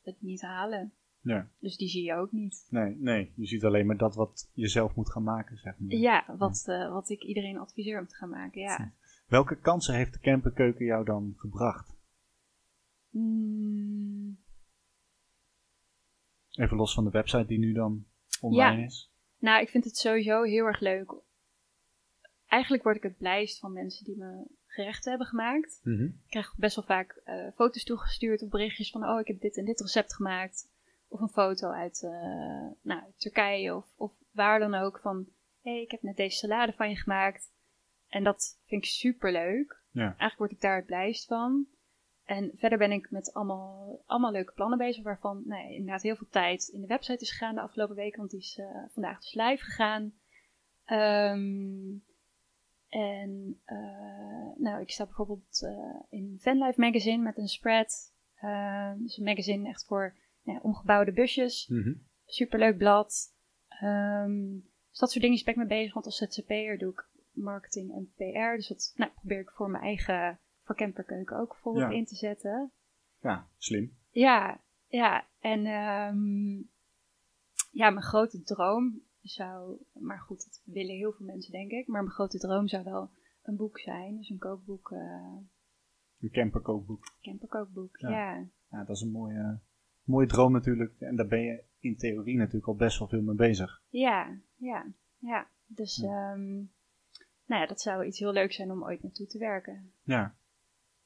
het 0.02 0.22
niet 0.22 0.41
halen. 0.41 0.94
Ja. 1.22 1.50
Dus 1.60 1.78
die 1.78 1.88
zie 1.89 2.04
je 2.04 2.14
ook 2.14 2.32
niet. 2.32 2.68
Nee, 2.70 2.96
nee, 3.00 3.34
je 3.36 3.46
ziet 3.46 3.64
alleen 3.64 3.86
maar 3.86 3.98
dat 3.98 4.16
wat 4.16 4.50
je 4.54 4.68
zelf 4.68 4.96
moet 4.96 5.12
gaan 5.12 5.24
maken, 5.24 5.58
zeg 5.58 5.76
maar. 5.78 5.98
Ja, 5.98 6.36
wat, 6.38 6.64
eh, 6.68 6.91
wat 6.91 7.10
ik 7.10 7.24
iedereen 7.24 7.58
adviseer 7.58 8.00
om 8.00 8.08
te 8.08 8.16
gaan 8.16 8.30
maken, 8.30 8.62
ja. 8.62 8.91
Welke 9.34 9.56
kansen 9.60 9.96
heeft 9.96 10.14
de 10.14 10.20
camperkeuken 10.20 10.86
jou 10.86 11.06
dan 11.06 11.34
gebracht? 11.38 11.96
Mm, 13.10 14.38
Even 16.50 16.78
los 16.78 16.94
van 16.94 17.04
de 17.04 17.10
website 17.10 17.46
die 17.46 17.60
nu 17.60 17.74
dan 17.74 18.06
online 18.42 18.80
Ja. 18.80 18.86
is. 18.86 19.12
nou, 19.38 19.62
ik 19.62 19.70
vind 19.70 19.84
het 19.84 19.98
sowieso 19.98 20.44
heel 20.44 20.66
erg 20.66 20.80
leuk. 20.80 21.14
Eigenlijk 22.46 22.84
word 22.84 22.96
ik 22.96 23.04
het 23.04 23.18
blijst 23.18 23.60
van 23.60 23.74
mensen 23.74 24.06
die 24.06 24.18
me 24.18 24.46
gerechten 24.66 25.10
hebben 25.10 25.28
gemaakt. 25.28 25.80
Mhm. 25.84 26.04
Ik 26.04 26.28
krijg 26.28 26.56
best 26.58 26.76
wel 26.76 26.86
vaak 26.86 27.22
eh, 27.24 27.48
foto's 27.56 27.84
toegestuurd 27.84 28.42
of 28.42 28.50
berichtjes 28.50 28.90
van... 28.92 29.04
oh, 29.10 29.20
ik 29.20 29.28
heb 29.28 29.42
dit 29.42 29.58
en 29.58 29.66
dit 29.66 29.82
recept 29.82 30.16
gemaakt. 30.16 30.70
Of 31.08 31.20
een 31.20 31.30
foto 31.30 31.70
uit, 31.70 32.04
eh, 32.04 32.72
nou, 32.82 33.02
Turkije 33.18 33.76
of, 33.76 33.86
of 33.96 34.12
waar 34.32 34.60
dan 34.60 34.74
ook 34.74 35.00
van... 35.00 35.28
hé, 35.62 35.72
hey, 35.72 35.82
ik 35.82 35.92
heb 35.92 36.02
net 36.02 36.16
deze 36.18 36.38
salade 36.38 36.74
van 36.74 36.90
je 36.90 36.96
gemaakt. 36.96 37.52
En 38.14 38.24
dat 38.24 38.59
vind 38.66 38.84
ik 38.84 38.89
super 38.89 39.32
leuk. 39.32 39.82
Ja. 39.91 40.01
Eigenlijk 40.01 40.38
word 40.38 40.51
ik 40.51 40.61
daar 40.61 40.76
het 40.76 40.86
blijst 40.86 41.26
van. 41.26 41.68
En 42.24 42.51
verder 42.55 42.78
ben 42.78 42.91
ik 42.91 43.11
met 43.11 43.34
allemaal, 43.34 44.01
allemaal 44.05 44.32
leuke 44.32 44.53
plannen 44.53 44.78
bezig... 44.78 45.03
waarvan 45.03 45.43
ja, 45.47 45.57
inderdaad 45.57 46.01
heel 46.01 46.16
veel 46.16 46.30
tijd 46.30 46.68
in 46.68 46.82
de 46.82 46.88
website 46.88 47.24
is 47.24 47.32
gegaan 47.32 47.55
de 47.55 47.61
afgelopen 47.61 47.95
weken... 47.95 48.18
want 48.18 48.32
die 48.32 48.39
is 48.39 48.57
eh, 48.57 48.84
vandaag 48.89 49.20
dus 49.20 49.34
live 49.34 49.64
gegaan. 49.64 50.14
Ehm, 50.86 51.97
en 52.89 53.61
eh, 53.66 54.57
nou, 54.57 54.82
ik 54.82 54.89
sta 54.89 55.05
bijvoorbeeld 55.05 55.61
eh, 55.64 56.20
in 56.20 56.38
Vanlife 56.39 56.80
Magazine 56.80 57.24
met 57.24 57.38
een 57.38 57.47
spread. 57.47 58.14
Uh, 58.43 58.91
dus 58.97 59.18
een 59.18 59.24
magazine 59.24 59.70
echt 59.70 59.86
voor 59.86 60.16
nou 60.43 60.59
omgebouwde 60.61 61.11
busjes. 61.11 61.68
Mhm. 61.68 61.93
Superleuk 62.26 62.78
blad. 62.78 63.36
Ehm, 63.68 64.51
dus 64.89 64.99
dat 64.99 65.11
soort 65.11 65.24
dingen 65.24 65.43
ben 65.43 65.53
ik 65.53 65.59
mee 65.59 65.80
bezig. 65.80 65.93
Want 65.93 66.05
als 66.05 66.18
ZZP'er 66.18 66.78
doe 66.78 66.91
ik 66.91 67.11
marketing 67.34 67.94
en 67.94 68.12
PR. 68.16 68.56
Dus 68.56 68.68
dat 68.68 68.94
nou, 68.96 69.12
probeer 69.12 69.40
ik 69.40 69.50
voor 69.52 69.70
mijn 69.70 69.84
eigen, 69.84 70.40
voor 70.64 70.76
camperkeuken 70.76 71.38
ook 71.38 71.56
volop 71.56 71.80
Ja. 71.80 71.90
in 71.90 72.06
te 72.06 72.16
zetten. 72.16 72.72
Ja, 73.22 73.48
slim. 73.58 73.98
Ja, 74.10 74.62
ja. 74.88 75.28
En 75.40 75.66
ehm, 75.66 76.54
ja, 77.72 77.90
mijn 77.90 78.02
grote 78.02 78.42
droom 78.44 79.02
zou, 79.22 79.78
maar 79.94 80.20
goed, 80.20 80.44
dat 80.46 80.62
willen 80.66 80.96
heel 80.96 81.12
veel 81.12 81.26
mensen 81.26 81.52
denk 81.52 81.72
ik, 81.72 81.88
maar 81.88 82.02
mijn 82.02 82.14
grote 82.14 82.38
droom 82.38 82.68
zou 82.68 82.84
wel 82.84 83.10
een 83.44 83.56
boek 83.56 83.80
zijn. 83.80 84.16
Dus 84.18 84.30
een 84.30 84.38
kookboek, 84.38 84.90
uh, 84.92 85.38
een 86.20 86.32
camperkookboek. 86.32 87.04
Camperkookboek, 87.22 87.98
Ja. 87.98 88.10
ja. 88.10 88.46
Ja, 88.70 88.84
dat 88.84 88.96
is 88.96 89.02
een 89.02 89.12
mooie, 89.12 89.60
mooie 90.04 90.28
droom 90.28 90.52
natuurlijk. 90.52 91.00
En 91.00 91.16
daar 91.16 91.28
ben 91.28 91.42
je 91.42 91.64
in 91.80 91.98
theorie 91.98 92.38
natuurlijk 92.38 92.68
al 92.68 92.76
best 92.76 93.00
wel 93.00 93.08
veel 93.08 93.22
mee 93.22 93.36
bezig. 93.36 93.82
Ja, 93.90 94.38
ja, 94.56 94.86
ja. 95.18 95.48
Dus 95.66 95.96
Ja. 95.96 96.32
ehm, 96.34 96.64
nou 97.46 97.62
ja, 97.62 97.68
dat 97.68 97.82
zou 97.82 98.06
iets 98.06 98.20
heel 98.20 98.32
leuks 98.34 98.56
zijn 98.56 98.72
om 98.72 98.84
ooit 98.84 99.04
naartoe 99.04 99.28
te 99.28 99.38
werken. 99.38 99.91
Ja. 100.04 100.36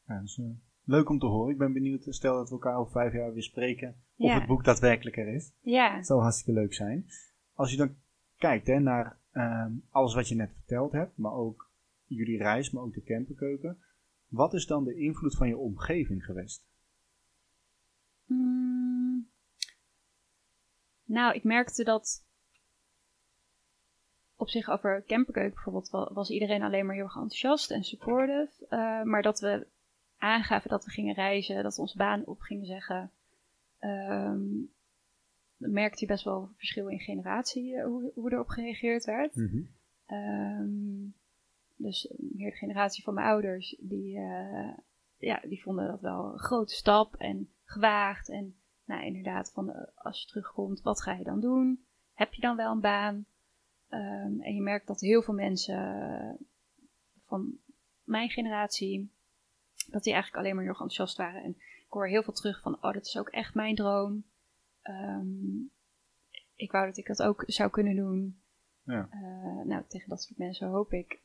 ja 0.08 0.16
dat 0.16 0.24
is, 0.24 0.38
eh, 0.38 0.46
leuk 0.84 1.10
om 1.10 1.20
te 1.20 1.26
horen. 1.26 1.52
Ik 1.52 1.58
ben 1.58 1.74
benieuwd, 1.74 2.06
stel 2.10 2.36
dat 2.36 2.48
we 2.48 2.54
elkaar 2.54 2.78
over 2.78 2.92
vijf 2.92 3.14
jaar 3.14 3.34
weer 3.34 3.44
spreken, 3.44 3.90
of 4.16 4.28
Ja. 4.30 4.34
het 4.40 4.48
boek 4.48 4.64
daadwerkelijk 4.64 5.18
er 5.18 5.28
is. 5.28 5.52
Ja, 5.62 5.96
Het 5.96 6.06
zou 6.06 6.22
hartstikke 6.22 6.60
leuk 6.60 6.74
zijn. 6.74 7.06
Als 7.54 7.72
je 7.72 7.78
dan 7.78 7.96
kijkt 8.38 8.68
hè, 8.68 8.80
naar 8.80 9.18
ehm, 9.32 9.72
alles 9.90 10.14
wat 10.14 10.28
je 10.28 10.36
net 10.36 10.52
verteld 10.54 10.92
hebt, 10.92 11.18
maar 11.18 11.34
ook 11.34 11.72
jullie 12.06 12.38
reis, 12.38 12.72
maar 12.72 12.84
ook 12.84 12.94
de 12.94 13.04
camperkeuken. 13.04 13.78
Wat 14.28 14.54
is 14.54 14.66
dan 14.66 14.84
de 14.84 14.96
invloed 14.96 15.36
van 15.36 15.48
je 15.48 15.58
omgeving 15.58 16.26
geweest? 16.26 16.66
Mm. 18.26 19.28
Nou, 21.04 21.36
ik 21.36 21.44
merkte 21.44 21.84
dat 21.84 22.26
op 24.38 24.50
zich 24.50 24.70
over 24.70 25.04
camperkeuken 25.06 25.54
bijvoorbeeld 25.54 25.90
wa- 25.90 26.14
was 26.14 26.30
iedereen 26.30 26.62
alleen 26.62 26.86
maar 26.86 26.96
heel 26.96 27.04
erg 27.04 27.16
enthousiast 27.16 27.72
en 27.72 27.84
supportive. 27.84 28.66
eh, 28.70 29.02
maar 29.04 29.22
dat 29.22 29.40
we 29.40 29.68
aangaven 30.18 30.70
dat 30.70 30.86
we 30.86 30.92
gingen 30.92 31.14
reizen, 31.16 31.64
dat 31.64 31.76
we 31.76 31.82
onze 31.82 31.98
baan 31.98 32.26
op 32.26 32.40
gingen 32.40 32.66
zeggen. 32.66 33.12
ehm, 33.80 34.40
dan 35.58 35.72
merkte 35.72 36.00
je 36.00 36.06
best 36.12 36.24
wel 36.24 36.50
verschil 36.56 36.88
in 36.88 37.00
generatie 37.00 37.76
eh, 37.78 37.86
hoe, 37.86 38.12
hoe 38.16 38.32
erop 38.32 38.48
gereageerd 38.48 39.06
werd. 39.06 39.36
Ehm, 40.06 41.10
dus 41.76 42.14
meer 42.18 42.52
de 42.52 42.58
generatie 42.58 43.04
van 43.04 43.14
mijn 43.14 43.28
ouders, 43.28 43.78
die, 43.80 44.18
eh, 44.18 44.78
ja, 45.18 45.42
die 45.48 45.62
vonden 45.62 45.88
dat 45.88 46.02
wel 46.02 46.32
een 46.34 46.40
grote 46.40 46.74
stap 46.74 47.16
en 47.16 47.50
gewaagd. 47.64 48.30
En 48.30 48.56
nou, 48.86 49.06
inderdaad, 49.06 49.52
van, 49.52 49.94
als 49.96 50.22
je 50.22 50.28
terugkomt, 50.28 50.82
wat 50.82 51.02
ga 51.02 51.14
je 51.14 51.24
dan 51.24 51.40
doen? 51.40 51.86
Heb 52.14 52.34
je 52.34 52.42
dan 52.42 52.56
wel 52.56 52.72
een 52.72 52.80
baan? 52.82 53.26
Ehm, 53.90 54.42
en 54.42 54.56
je 54.56 54.62
merkt 54.62 54.88
dat 54.88 55.00
heel 55.00 55.22
veel 55.22 55.34
mensen 55.34 56.10
eh, 56.12 56.46
van 57.26 57.58
mijn 58.04 58.30
generatie, 58.30 59.12
dat 59.88 60.04
die 60.04 60.14
eigenlijk 60.14 60.44
alleen 60.44 60.56
maar 60.56 60.64
heel 60.66 60.74
enthousiast 60.74 61.18
waren. 61.18 61.44
En 61.44 61.50
ik 61.60 61.86
hoor 61.90 62.08
heel 62.08 62.24
veel 62.24 62.34
terug 62.34 62.62
van, 62.62 62.76
oh, 62.76 62.94
dat 62.94 63.06
is 63.06 63.18
ook 63.18 63.30
echt 63.30 63.54
mijn 63.54 63.76
droom. 63.76 64.24
Ehm, 64.82 65.56
ik 66.56 66.72
wou 66.72 66.86
dat 66.86 66.98
ik 66.98 67.08
dat 67.08 67.24
ook 67.24 67.44
zou 67.48 67.70
kunnen 67.70 67.96
doen. 67.96 68.42
Ja. 68.84 69.08
Eh, 69.12 69.66
nou, 69.66 69.84
tegen 69.88 70.10
dat 70.10 70.24
soort 70.24 70.38
mensen 70.38 70.68
hoop 70.68 70.94
ik 70.94 71.20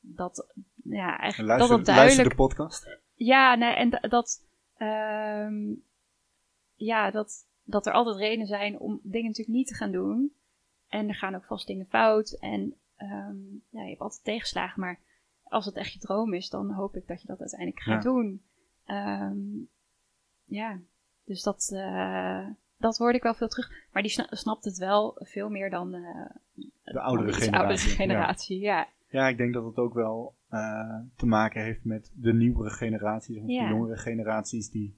dat, 0.00 0.46
ja, 0.84 1.12
En 1.12 1.18
eigenlijk 1.18 1.58
Luister, 1.58 1.68
dat 1.68 1.86
het 1.86 1.86
luister 1.86 1.94
duidelijk... 1.94 2.30
de 2.30 2.34
podcast. 2.34 2.98
Ja, 3.14 3.54
nee, 3.54 3.74
en 3.74 3.90
da- 3.90 4.08
dat, 4.08 4.44
ehm, 4.76 5.74
ja, 6.74 7.10
dat, 7.10 7.46
dat 7.64 7.86
er 7.86 7.92
altijd 7.92 8.16
redenen 8.16 8.46
zijn 8.46 8.78
om 8.78 9.00
dingen 9.02 9.26
natuurlijk 9.26 9.56
niet 9.56 9.66
te 9.66 9.74
gaan 9.74 9.92
doen. 9.92 10.32
En 10.88 11.08
er 11.08 11.14
gaan 11.14 11.34
ook 11.34 11.44
vast 11.44 11.66
dingen 11.66 11.86
fout. 11.86 12.30
En 12.40 12.74
ehm, 12.96 13.36
ja, 13.70 13.82
je 13.82 13.88
hebt 13.88 14.00
altijd 14.00 14.24
tegenslagen. 14.24 14.80
Maar 14.80 14.98
als 15.42 15.64
het 15.66 15.76
echt 15.76 15.92
je 15.92 15.98
droom 15.98 16.34
is, 16.34 16.50
dan 16.50 16.70
hoop 16.70 16.96
ik 16.96 17.06
dat 17.06 17.20
je 17.20 17.26
dat 17.26 17.40
uiteindelijk 17.40 17.80
gaat 17.80 18.02
Ja. 18.04 18.10
doen. 18.10 18.42
Ehm, 18.84 19.38
ja, 20.44 20.78
dus 21.24 21.42
dat, 21.42 21.70
eh, 21.74 22.46
dat 22.78 22.96
hoorde 22.96 23.16
ik 23.16 23.22
wel 23.22 23.34
veel 23.34 23.48
terug. 23.48 23.70
Maar 23.92 24.02
die 24.02 24.10
sna- 24.10 24.26
snapt 24.30 24.64
het 24.64 24.78
wel 24.78 25.16
veel 25.18 25.48
meer 25.48 25.70
dan 25.70 25.94
eh, 25.94 26.00
De 26.84 27.00
oudere 27.00 27.32
generatie, 27.32 27.52
oudere 27.58 27.88
ja. 27.88 27.94
generatie. 27.94 28.60
Ja. 28.60 28.88
Ja, 29.10 29.28
ik 29.28 29.36
denk 29.36 29.54
dat 29.54 29.64
het 29.64 29.76
ook 29.76 29.94
wel 29.94 30.36
eh, 30.48 31.00
te 31.16 31.26
maken 31.26 31.62
heeft 31.62 31.84
met 31.84 32.12
de 32.14 32.32
nieuwere 32.34 32.70
generaties, 32.70 33.42
Ja. 33.46 33.62
de 33.68 33.74
jongere 33.74 33.96
generaties 33.96 34.70
die 34.70 34.96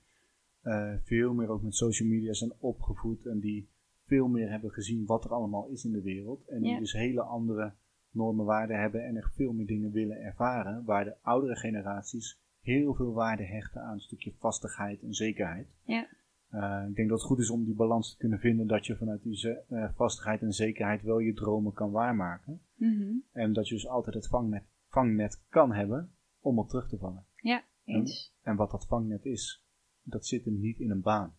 veel 1.04 1.32
meer 1.34 1.48
ook 1.48 1.62
met 1.62 1.74
social 1.74 2.08
media 2.08 2.32
zijn 2.32 2.52
opgevoed 2.58 3.26
en 3.26 3.40
die 3.40 3.68
veel 4.10 4.28
meer 4.28 4.50
hebben 4.50 4.70
gezien 4.70 5.06
wat 5.06 5.24
er 5.24 5.30
allemaal 5.30 5.68
is 5.68 5.84
in 5.84 5.92
de 5.92 6.02
wereld. 6.02 6.46
En 6.48 6.60
die 6.62 6.70
Ja. 6.70 6.78
dus 6.78 6.92
hele 6.92 7.22
andere 7.22 7.72
normen, 8.10 8.44
waarden 8.44 8.80
hebben 8.80 9.04
en 9.06 9.16
echt 9.16 9.34
veel 9.34 9.52
meer 9.52 9.66
dingen 9.66 9.90
willen 9.90 10.16
ervaren, 10.20 10.84
waar 10.84 11.04
de 11.04 11.16
oudere 11.22 11.56
generaties 11.56 12.38
heel 12.60 12.94
veel 12.94 13.12
waarde 13.12 13.44
hechten 13.44 13.82
aan 13.82 13.92
een 13.92 14.00
stukje 14.00 14.32
vastigheid 14.38 15.02
en 15.02 15.14
zekerheid. 15.14 15.68
Ja. 15.84 16.08
Eh, 16.50 16.84
ik 16.88 16.94
denk 16.94 17.08
dat 17.08 17.18
het 17.18 17.26
goed 17.26 17.38
is 17.38 17.50
om 17.50 17.64
die 17.64 17.74
balans 17.74 18.10
te 18.10 18.16
kunnen 18.16 18.38
vinden, 18.38 18.66
dat 18.66 18.86
je 18.86 18.96
vanuit 18.96 19.22
die 19.22 19.48
eh, 19.68 19.88
vastigheid 19.94 20.40
en 20.42 20.52
zekerheid 20.52 21.02
wel 21.02 21.18
je 21.18 21.34
dromen 21.34 21.72
kan 21.72 21.90
waarmaken. 21.90 22.60
Mhm. 22.74 23.12
En 23.32 23.52
dat 23.52 23.68
je 23.68 23.74
dus 23.74 23.88
altijd 23.88 24.14
het 24.14 24.28
vangnet, 24.28 24.64
vangnet 24.88 25.42
kan 25.48 25.72
hebben 25.72 26.10
om 26.40 26.58
op 26.58 26.68
terug 26.68 26.88
te 26.88 26.98
vangen. 26.98 27.24
ja, 27.36 27.64
eens. 27.84 28.34
En 28.42 28.56
wat 28.56 28.70
dat 28.70 28.86
vangnet 28.86 29.24
is, 29.24 29.64
dat 30.02 30.26
zit 30.26 30.44
hem 30.44 30.60
niet 30.60 30.78
in 30.78 30.90
een 30.90 31.00
baan. 31.00 31.34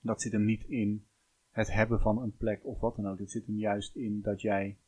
Dat 0.00 0.22
zit 0.22 0.32
hem 0.32 0.44
niet 0.44 0.64
in 0.64 1.06
het 1.58 1.72
hebben 1.72 2.00
van 2.00 2.22
een 2.22 2.36
plek 2.36 2.64
of 2.66 2.80
wat 2.80 2.96
dan 2.96 3.06
ook. 3.08 3.18
Het 3.18 3.30
zit 3.30 3.46
hem 3.46 3.56
juist 3.58 3.96
in 3.96 4.20
dat 4.22 4.40
jij 4.40 4.78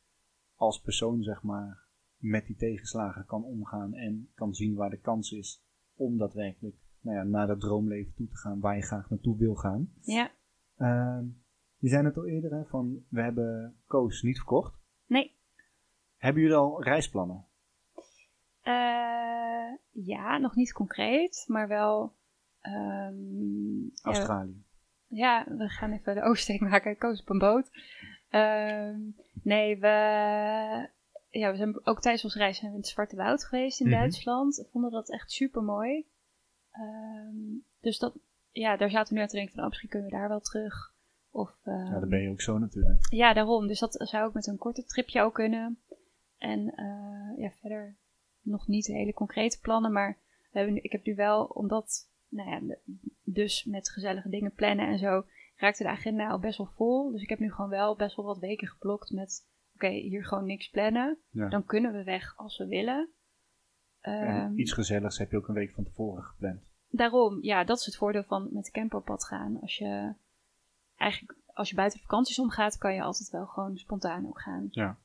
als 0.55 0.81
persoon, 0.81 1.23
zeg 1.23 1.43
maar, 1.43 1.79
met 2.17 2.47
die 2.47 2.57
tegenslagen 2.57 3.27
kan 3.27 3.45
omgaan 3.45 3.95
en 3.95 4.31
kan 4.35 4.55
zien 4.55 4.75
waar 4.75 4.91
de 4.91 5.01
kans 5.01 5.33
is 5.33 5.65
om 5.95 6.19
daadwerkelijk 6.19 6.77
nou 7.01 7.17
ja, 7.17 7.23
naar 7.23 7.47
dat 7.47 7.61
droomleven 7.61 8.15
toe 8.15 8.29
te 8.29 8.37
gaan 8.37 8.61
waar 8.61 8.77
je 8.77 8.83
graag 8.83 9.11
naartoe 9.11 9.37
wil 9.37 9.55
gaan. 9.55 9.93
Ja, 10.01 10.31
Ehm, 10.77 11.25
je 11.79 11.89
zei 11.89 12.05
het 12.05 12.17
al 12.17 12.27
eerder, 12.27 12.51
hè, 12.51 12.65
van 12.65 13.05
we 13.09 13.23
hebben 13.23 13.77
Koos 13.87 14.23
niet 14.23 14.37
verkocht. 14.37 14.75
nee. 15.07 15.39
Hebben 16.17 16.43
jullie 16.43 16.57
al 16.57 16.83
reisplannen? 16.83 17.45
Eh, 18.63 19.75
ja, 19.91 20.39
nog 20.39 20.55
niet 20.55 20.73
concreet, 20.73 21.45
maar 21.49 21.69
wel. 21.69 22.15
ehm, 22.61 23.89
Australië. 24.03 24.65
Ja, 25.11 25.45
we 25.49 25.69
gaan 25.69 25.93
even 25.93 26.15
de 26.15 26.23
oversteek 26.23 26.61
maken. 26.61 26.91
Ik 26.91 26.99
koos 26.99 27.21
op 27.21 27.29
een 27.31 27.39
boot. 27.39 27.71
Ehm, 28.31 28.99
nee, 29.43 29.79
we, 29.79 29.87
ja, 31.31 31.51
we 31.51 31.57
zijn 31.57 31.87
ook 31.87 32.01
tijdens 32.01 32.25
onze 32.25 32.39
reis 32.39 32.57
zijn 32.59 32.71
we 32.71 32.77
in 32.77 32.83
het 32.83 32.91
Zwarte 32.91 33.17
Woud 33.17 33.45
geweest 33.45 33.81
in 33.81 33.87
Mhm. 33.89 33.97
Duitsland. 33.99 34.57
We 34.57 34.67
vonden 34.73 34.91
dat 34.91 35.11
echt 35.11 35.31
super 35.31 35.63
mooi. 35.63 36.07
dus 37.81 37.99
dat, 37.99 38.15
ja, 38.51 38.77
daar 38.77 38.91
zaten 38.91 39.09
we 39.09 39.15
nu 39.15 39.21
aan 39.21 39.29
te 39.29 39.37
denken 39.37 39.55
van, 39.55 39.63
oh, 39.63 39.69
misschien 39.69 39.89
kunnen 39.89 40.11
we 40.11 40.17
daar 40.17 40.29
wel 40.29 40.41
terug. 40.41 40.95
Of, 41.31 41.57
Ja, 41.65 41.73
ehm, 41.73 41.91
daar 41.91 42.09
ben 42.09 42.23
je 42.23 42.31
ook 42.31 42.41
zo 42.41 42.59
natuurlijk. 42.59 43.07
ja, 43.13 43.33
daarom. 43.33 43.67
Dus 43.67 43.79
dat 43.79 43.95
zou 44.09 44.27
ook 44.27 44.35
met 44.35 44.47
een 44.47 44.59
korte 44.59 44.85
tripje 44.85 45.23
ook 45.23 45.35
kunnen. 45.35 45.79
En 46.39 46.75
eh, 46.75 47.39
ja, 47.43 47.51
verder 47.61 47.97
nog 48.43 48.67
niet 48.67 48.87
hele 48.87 49.13
concrete 49.13 49.61
plannen. 49.61 49.93
Maar 49.93 50.17
we 50.53 50.59
hebben 50.59 50.75
nu, 50.75 50.81
ik 50.81 50.93
heb 50.93 51.05
nu 51.05 51.15
wel, 51.15 51.45
omdat, 51.45 52.09
nou 52.29 52.51
ja, 52.51 52.77
dus 53.33 53.65
met 53.65 53.91
gezellige 53.91 54.29
dingen 54.29 54.53
plannen 54.53 54.87
en 54.87 54.99
zo, 54.99 55.25
raakte 55.57 55.83
de 55.83 55.89
agenda 55.89 56.29
al 56.29 56.39
best 56.39 56.59
wel 56.59 56.73
vol. 56.77 57.11
Dus 57.11 57.23
ik 57.23 57.29
heb 57.29 57.39
nu 57.39 57.53
gewoon 57.53 57.71
wel 57.71 57.97
best 57.97 58.17
wel 58.17 58.25
wat 58.25 58.39
weken 58.39 58.69
geblokt 58.69 59.11
met, 59.11 59.47
oké, 59.75 59.89
hier 59.89 60.25
gewoon 60.25 60.47
niks 60.47 60.69
plannen. 60.69 61.19
Ja. 61.31 61.49
Dan 61.49 61.65
kunnen 61.65 61.93
we 61.93 62.05
weg 62.05 62.37
als 62.37 62.59
we 62.59 62.67
willen. 62.67 63.09
En 64.01 64.27
Ehm, 64.27 64.59
iets 64.59 64.73
gezelligs 64.73 65.19
heb 65.19 65.31
je 65.31 65.37
ook 65.37 65.49
een 65.49 65.55
week 65.55 65.71
van 65.71 65.85
tevoren 65.85 66.23
gepland. 66.23 66.61
Daarom, 66.89 67.43
ja, 67.43 67.65
dat 67.65 67.79
is 67.79 67.87
het 67.87 67.97
voordeel 67.97 68.25
van 68.25 68.49
met 68.53 68.65
de 68.65 68.71
camper 68.71 68.99
op 68.99 69.05
pad 69.05 69.25
gaan. 69.25 69.61
Als 69.61 69.77
je 69.77 70.15
eigenlijk, 70.97 71.39
als 71.47 71.69
je 71.69 71.75
buiten 71.75 72.01
vakanties 72.01 72.39
omgaat, 72.39 72.79
kan 72.79 72.95
je 72.95 73.03
altijd 73.03 73.31
wel 73.31 73.47
gewoon 73.47 73.77
spontaan 73.77 74.27
ook 74.27 74.41
gaan. 74.41 74.69
Ja. 74.71 74.99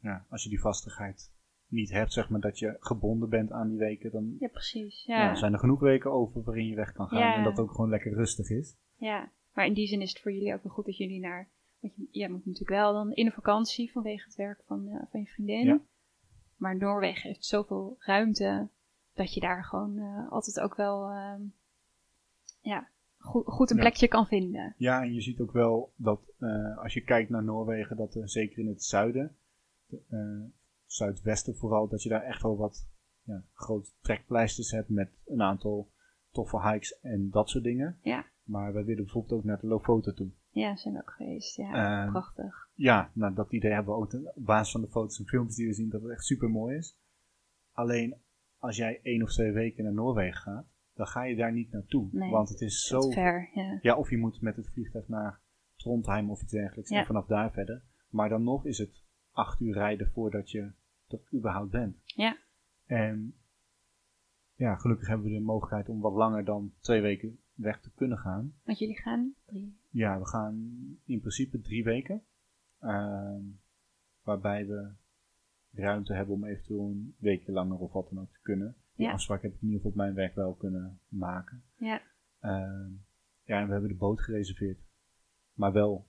ja. 0.00 0.26
Als 0.28 0.42
je 0.42 0.48
die 0.48 0.60
vastigheid 0.60 1.32
niet 1.74 1.90
hebt, 1.90 2.12
zeg 2.12 2.28
maar, 2.28 2.40
dat 2.40 2.58
je 2.58 2.76
gebonden 2.80 3.28
bent 3.28 3.52
aan 3.52 3.68
die 3.68 3.78
weken, 3.78 4.10
dan 4.10 4.36
Ja, 4.38 4.48
precies. 4.48 5.04
ja. 5.04 5.22
Ja, 5.22 5.34
zijn 5.34 5.52
er 5.52 5.58
genoeg 5.58 5.80
weken 5.80 6.12
over 6.12 6.42
waarin 6.42 6.66
je 6.66 6.74
weg 6.76 6.92
kan 6.92 7.08
gaan. 7.08 7.18
Ja. 7.18 7.34
En 7.36 7.44
dat 7.44 7.58
ook 7.58 7.70
gewoon 7.70 7.90
lekker 7.90 8.14
rustig 8.14 8.50
is. 8.50 8.76
ja. 8.96 9.30
Maar 9.52 9.66
in 9.66 9.72
die 9.74 9.86
zin 9.86 10.00
is 10.00 10.10
het 10.12 10.20
voor 10.20 10.32
jullie 10.32 10.54
ook 10.54 10.62
wel 10.62 10.72
goed 10.72 10.84
dat 10.84 10.96
jullie 10.96 11.20
naar. 11.20 11.48
Want 11.80 11.94
je, 11.96 12.06
jij 12.10 12.28
moet 12.28 12.46
natuurlijk 12.46 12.70
wel 12.70 12.92
dan 12.92 13.12
in 13.12 13.24
de 13.24 13.30
vakantie 13.30 13.92
vanwege 13.92 14.24
het 14.24 14.34
werk 14.36 14.62
van, 14.66 14.88
eh, 14.88 15.02
van 15.10 15.20
je 15.20 15.26
vriendin. 15.26 15.64
Ja. 15.64 15.80
Maar 16.56 16.76
Noorwegen 16.76 17.28
heeft 17.28 17.44
zoveel 17.44 17.96
ruimte 17.98 18.68
dat 19.14 19.34
je 19.34 19.40
daar 19.40 19.64
gewoon 19.64 19.98
eh, 19.98 20.32
altijd 20.32 20.60
ook 20.60 20.74
wel 20.76 21.10
ehm, 21.10 21.40
ja, 22.60 22.88
goed, 23.18 23.46
goed 23.46 23.70
een 23.70 23.76
plekje 23.78 24.08
kan 24.08 24.26
vinden. 24.26 24.74
Ja, 24.76 25.02
en 25.02 25.14
je 25.14 25.20
ziet 25.20 25.40
ook 25.40 25.52
wel 25.52 25.92
dat 25.96 26.20
eh, 26.38 26.78
als 26.78 26.94
je 26.94 27.04
kijkt 27.04 27.30
naar 27.30 27.44
Noorwegen, 27.44 27.96
dat 27.96 28.14
er 28.14 28.28
zeker 28.28 28.58
in 28.58 28.68
het 28.68 28.82
zuiden, 28.84 29.36
de, 29.86 29.98
zuidwesten 30.94 31.56
vooral, 31.56 31.88
dat 31.88 32.02
je 32.02 32.08
daar 32.08 32.22
echt 32.22 32.42
wel 32.42 32.56
wat 32.56 32.88
ja, 33.22 33.42
grote 33.52 33.90
trekpleisters 34.00 34.70
hebt 34.70 34.88
met 34.88 35.10
een 35.26 35.42
aantal 35.42 35.90
toffe 36.30 36.68
hikes 36.70 37.00
en 37.00 37.30
dat 37.30 37.48
soort 37.48 37.64
dingen. 37.64 37.98
Ja. 38.02 38.24
Maar 38.42 38.72
we 38.72 38.84
willen 38.84 39.04
bijvoorbeeld 39.04 39.32
ook 39.40 39.44
naar 39.44 39.60
de 39.60 39.66
Lofoten 39.66 40.14
toe. 40.14 40.30
Ja, 40.50 40.76
zijn 40.76 40.94
we 40.94 41.00
ook 41.00 41.10
geweest. 41.10 41.56
Ja, 41.56 42.02
Ehm, 42.02 42.10
prachtig. 42.10 42.68
Ja, 42.74 43.10
nou, 43.14 43.34
dat 43.34 43.52
idee 43.52 43.72
hebben 43.72 43.94
we 43.94 44.00
ook 44.00 44.12
op 44.34 44.44
basis 44.44 44.72
van 44.72 44.80
de 44.80 44.88
foto's 44.88 45.18
en 45.18 45.26
filmpjes 45.26 45.56
die 45.56 45.66
we 45.66 45.72
zien, 45.72 45.88
dat 45.88 46.02
het 46.02 46.10
echt 46.10 46.24
super 46.24 46.50
mooi 46.50 46.76
is. 46.76 46.98
Alleen 47.72 48.16
als 48.58 48.76
jij 48.76 49.00
één 49.02 49.22
of 49.22 49.32
twee 49.32 49.52
weken 49.52 49.84
naar 49.84 49.92
Noorwegen 49.92 50.40
gaat, 50.40 50.66
dan 50.94 51.06
ga 51.06 51.24
je 51.24 51.36
daar 51.36 51.52
niet 51.52 51.72
naartoe. 51.72 52.08
Nee, 52.12 52.30
want 52.30 52.48
het 52.48 52.60
is 52.60 52.82
zo. 52.86 53.10
Ver, 53.10 53.50
ja. 53.54 53.78
Ja, 53.82 53.96
of 53.96 54.10
je 54.10 54.18
moet 54.18 54.40
met 54.40 54.56
het 54.56 54.68
vliegtuig 54.72 55.08
naar 55.08 55.40
Trondheim 55.76 56.30
of 56.30 56.42
iets 56.42 56.52
dergelijks 56.52 56.90
Ja. 56.90 56.98
en 56.98 57.06
vanaf 57.06 57.26
daar 57.26 57.52
verder. 57.52 57.82
Maar 58.08 58.28
dan 58.28 58.42
nog 58.42 58.66
is 58.66 58.78
het 58.78 59.02
acht 59.32 59.60
uur 59.60 59.72
rijden 59.72 60.10
voordat 60.12 60.50
je 60.50 60.72
er 61.22 61.38
überhaupt 61.38 61.70
bent. 61.70 61.96
Ja. 62.04 62.36
En 62.86 63.34
ja, 64.54 64.74
gelukkig 64.76 65.08
hebben 65.08 65.26
we 65.26 65.32
de 65.32 65.40
mogelijkheid 65.40 65.88
om 65.88 66.00
wat 66.00 66.12
langer 66.12 66.44
dan 66.44 66.72
twee 66.80 67.00
weken 67.00 67.38
weg 67.54 67.80
te 67.80 67.90
kunnen 67.94 68.18
gaan. 68.18 68.54
Want 68.64 68.78
jullie 68.78 69.00
gaan 69.00 69.34
drie. 69.46 69.78
Ja, 69.90 70.18
we 70.18 70.26
gaan 70.26 70.54
in 71.04 71.20
principe 71.20 71.60
drie 71.60 71.84
weken. 71.84 72.22
Ehm, 72.80 73.42
waarbij 74.22 74.66
we 74.66 74.92
ruimte 75.72 76.14
hebben 76.14 76.34
om 76.34 76.44
eventueel 76.44 76.84
een 76.90 77.14
weekje 77.18 77.52
langer 77.52 77.78
of 77.78 77.92
wat 77.92 78.08
dan 78.08 78.18
ook 78.20 78.32
te 78.32 78.40
kunnen. 78.42 78.76
Die 78.96 79.06
Ja. 79.06 79.12
afspraak 79.12 79.42
heb 79.42 79.52
ik 79.54 79.60
in 79.60 79.66
ieder 79.66 79.76
geval 79.76 79.90
op 79.90 79.96
mijn 79.96 80.14
werk 80.14 80.34
wel 80.34 80.54
kunnen 80.54 81.00
maken. 81.08 81.62
Ja. 81.76 82.02
Ehm, 82.40 82.90
ja, 83.44 83.60
en 83.60 83.66
we 83.66 83.72
hebben 83.72 83.90
de 83.90 83.96
boot 83.96 84.20
gereserveerd. 84.20 84.78
Maar 85.52 85.72
wel 85.72 86.06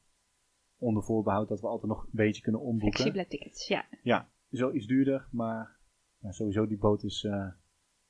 onder 0.78 1.04
voorbehoud 1.04 1.48
dat 1.48 1.62
we 1.62 1.68
altijd 1.68 1.92
nog 1.92 2.04
een 2.04 2.10
beetje 2.12 2.42
kunnen 2.42 2.62
omboeken. 2.62 3.00
Flexibele 3.00 3.28
tickets, 3.28 3.68
ja. 3.68 3.86
Ja, 4.04 4.30
is 4.56 4.62
wel 4.62 4.76
iets 4.76 4.88
duurder, 4.88 5.28
maar 5.32 5.78
ja, 6.18 6.32
sowieso 6.32 6.68
die 6.68 6.78
boot 6.78 7.04
is 7.04 7.24
eh, 7.24 7.48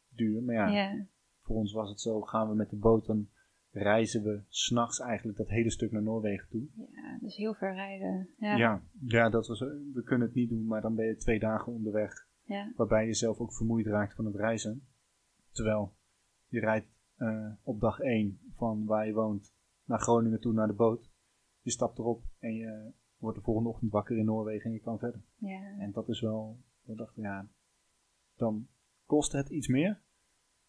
duur. 0.09 0.43
Maar 0.43 0.55
ja, 0.55 0.67
Ja. 0.67 1.05
voor 1.41 1.55
ons 1.55 1.73
was 1.73 1.89
het 1.89 2.01
zo, 2.01 2.21
gaan 2.21 2.49
we 2.49 2.55
met 2.55 2.69
de 2.69 2.75
boot, 2.75 3.05
dan 3.05 3.29
reizen 3.71 4.23
we 4.23 4.41
s'nachts 4.47 4.99
eigenlijk 4.99 5.37
dat 5.37 5.47
hele 5.49 5.69
stuk 5.71 5.91
naar 5.91 6.01
Noorwegen 6.03 6.49
toe. 6.49 6.67
ja, 6.75 7.17
dus 7.21 7.35
heel 7.35 7.53
ver 7.53 7.73
rijden. 7.73 8.29
Ja. 8.37 8.55
Ja, 8.57 8.81
ja, 9.05 9.29
dat 9.29 9.47
was, 9.47 9.59
we 9.93 10.01
kunnen 10.05 10.27
het 10.27 10.35
niet 10.35 10.49
doen, 10.49 10.65
maar 10.65 10.81
dan 10.81 10.95
ben 10.95 11.05
je 11.05 11.15
twee 11.15 11.39
dagen 11.39 11.73
onderweg. 11.73 12.27
Ja. 12.43 12.71
Waarbij 12.75 13.05
je 13.05 13.13
zelf 13.13 13.39
ook 13.39 13.53
vermoeid 13.53 13.85
raakt 13.85 14.15
van 14.15 14.25
het 14.25 14.35
reizen. 14.35 14.87
Terwijl 15.51 15.95
je 16.47 16.59
rijdt 16.59 16.87
eh, 17.15 17.51
op 17.63 17.79
dag 17.79 17.99
1 17.99 18.39
van 18.55 18.85
waar 18.85 19.07
je 19.07 19.13
woont 19.13 19.53
naar 19.85 19.99
Groningen 19.99 20.39
toe 20.39 20.53
naar 20.53 20.67
de 20.67 20.73
boot. 20.73 21.11
Je 21.61 21.71
stapt 21.71 21.97
erop 21.97 22.23
en 22.39 22.53
je 22.55 22.91
wordt 23.17 23.37
de 23.37 23.43
volgende 23.43 23.69
ochtend 23.69 23.91
wakker 23.91 24.17
in 24.17 24.25
Noorwegen 24.25 24.65
en 24.65 24.71
je 24.71 24.79
kan 24.81 24.99
verder. 24.99 25.21
Ja. 25.37 25.75
En 25.79 25.91
dat 25.91 26.09
is 26.09 26.21
wel, 26.21 26.57
we 26.83 26.95
dachten 26.95 27.21
ja, 27.21 27.47
dan 28.35 28.67
kost 29.05 29.31
het 29.31 29.49
iets 29.49 29.67
meer. 29.67 30.01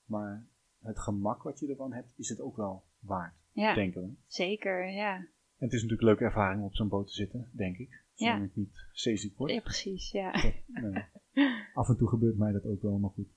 Maar 0.05 0.47
het 0.81 0.99
gemak 0.99 1.43
wat 1.43 1.59
je 1.59 1.69
ervan 1.69 1.93
hebt, 1.93 2.13
is 2.17 2.29
het 2.29 2.41
ook 2.41 2.57
wel 2.57 2.85
waard, 2.99 3.35
ja, 3.53 3.75
denken 3.75 4.03
we. 4.03 4.13
zeker, 4.27 4.91
ja. 4.91 5.17
En 5.17 5.65
het 5.65 5.73
is 5.73 5.83
natuurlijk 5.83 6.01
een 6.01 6.07
leuke 6.09 6.25
ervaring 6.25 6.61
om 6.61 6.67
op 6.67 6.75
zo'n 6.75 6.89
boot 6.89 7.07
te 7.07 7.13
zitten, 7.15 7.51
denk 7.53 7.77
ik. 7.77 8.05
Ja. 8.15 8.27
Zolang 8.33 8.51
ik 8.51 8.57
niet 8.57 8.89
zeeziek 8.93 9.37
word. 9.37 9.51
Ja, 9.51 9.61
precies, 9.61 10.11
ja. 10.11 10.31
Nee. 10.67 11.05
Af 11.75 11.89
en 11.89 11.97
toe 11.97 12.09
gebeurt 12.09 12.37
mij 12.37 12.53
dat 12.53 12.65
ook 12.65 12.83
wel, 12.83 12.99
maar 12.99 13.11
goed. 13.11 13.29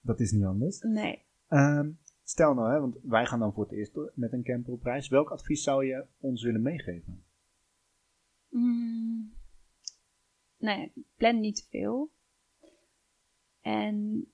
Dat 0.00 0.20
is 0.20 0.32
niet 0.32 0.44
anders. 0.44 0.80
Nee. 0.80 1.22
Ehm, 1.48 1.90
stel 2.22 2.54
nou, 2.54 2.72
hè, 2.72 2.80
want 2.80 2.96
wij 3.02 3.26
gaan 3.26 3.38
dan 3.38 3.52
voor 3.52 3.62
het 3.64 3.72
eerst 3.72 3.94
door- 3.94 4.12
met 4.14 4.32
een 4.32 4.42
camper 4.42 4.72
op 4.72 4.82
reis. 4.82 5.08
Welk 5.08 5.30
advies 5.30 5.62
zou 5.62 5.84
je 5.84 6.06
ons 6.18 6.42
willen 6.42 6.62
meegeven? 6.62 7.24
Mm, 8.58 9.32
nee, 10.56 10.92
plan 11.16 11.40
niet 11.40 11.56
te 11.56 11.66
veel. 11.70 12.10
En 13.60 14.26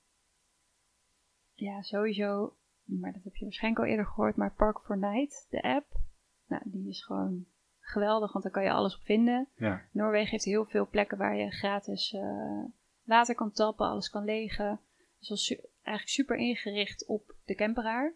ja, 1.54 1.82
sowieso, 1.82 2.56
maar 2.84 3.12
dat 3.12 3.22
heb 3.24 3.34
je 3.36 3.44
waarschijnlijk 3.44 3.84
al 3.84 3.90
eerder 3.90 4.06
gehoord, 4.06 4.36
maar 4.36 4.54
Park 4.54 4.80
for 4.80 4.98
Night, 4.98 5.46
de 5.50 5.62
app, 5.62 6.00
nou, 6.46 6.62
die 6.64 6.88
is 6.88 7.04
gewoon 7.04 7.46
geweldig, 7.80 8.32
want 8.32 8.44
daar 8.44 8.52
kan 8.52 8.62
je 8.62 8.70
alles 8.70 8.96
op 8.96 9.02
vinden. 9.02 9.48
Ja. 9.54 9.88
Noorwegen 9.92 10.30
heeft 10.30 10.44
heel 10.44 10.64
veel 10.66 10.88
plekken 10.88 11.18
waar 11.18 11.36
je 11.36 11.50
gratis 11.50 12.12
eh, 12.12 12.64
water 13.02 13.34
kan 13.34 13.52
tappen, 13.52 13.86
alles 13.86 14.08
kan 14.10 14.24
legen. 14.24 14.80
Dus 15.18 15.28
dat 15.28 15.38
is 15.38 15.44
su- 15.44 15.60
eigenlijk 15.82 16.08
super 16.16 16.36
ingericht 16.36 17.06
op 17.06 17.34
de 17.44 17.54
camperaar. 17.54 18.14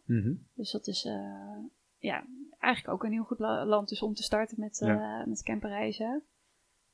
Dus 0.55 0.71
dat 0.71 0.87
is 0.87 1.05
eh, 1.05 1.59
ja, 1.99 2.27
eigenlijk 2.59 2.95
ook 2.95 3.05
een 3.05 3.13
heel 3.13 3.25
goed 3.25 3.39
la- 3.39 3.65
land 3.65 3.89
dus 3.89 4.03
om 4.03 4.15
te 4.15 4.23
starten 4.23 4.61
met, 4.61 4.81
eh 4.81 5.25
met 5.27 5.43
camperreizen. 5.43 6.23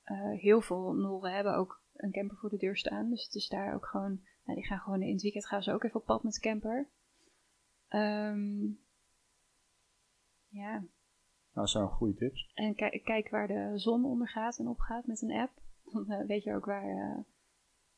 Eh, 0.02 0.30
heel 0.30 0.60
veel 0.60 0.92
Noren 0.92 1.34
hebben 1.34 1.54
ook 1.56 1.80
een 1.96 2.12
camper 2.12 2.36
voor 2.36 2.48
de 2.50 2.56
deur 2.56 2.76
staan. 2.76 3.10
Dus 3.10 3.24
het 3.24 3.34
is 3.34 3.48
daar 3.48 3.74
ook 3.74 3.86
gewoon... 3.86 4.20
Nou, 4.44 4.58
die 4.58 4.66
gaan 4.66 4.78
gewoon 4.78 5.02
in 5.02 5.12
het 5.12 5.22
weekend 5.22 5.46
gaan 5.46 5.62
ze 5.62 5.72
ook 5.72 5.84
even 5.84 6.00
op 6.00 6.06
pad 6.06 6.22
met 6.22 6.32
de 6.32 6.40
camper. 6.40 6.88
Ehm, 7.88 8.62
ja, 10.48 10.72
Nou, 10.72 10.86
dat 11.52 11.70
zijn 11.70 11.88
goede 11.88 12.14
tips. 12.14 12.50
en 12.54 12.74
ki- 12.74 13.00
kijk 13.04 13.28
waar 13.30 13.46
de 13.46 13.72
zon 13.74 14.04
ondergaat 14.04 14.58
en 14.58 14.68
opgaat 14.68 15.06
met 15.06 15.22
een 15.22 15.32
app. 15.32 15.52
Dan 15.92 16.10
eh, 16.10 16.26
weet 16.26 16.42
je 16.42 16.54
ook 16.54 16.64
waar... 16.64 16.84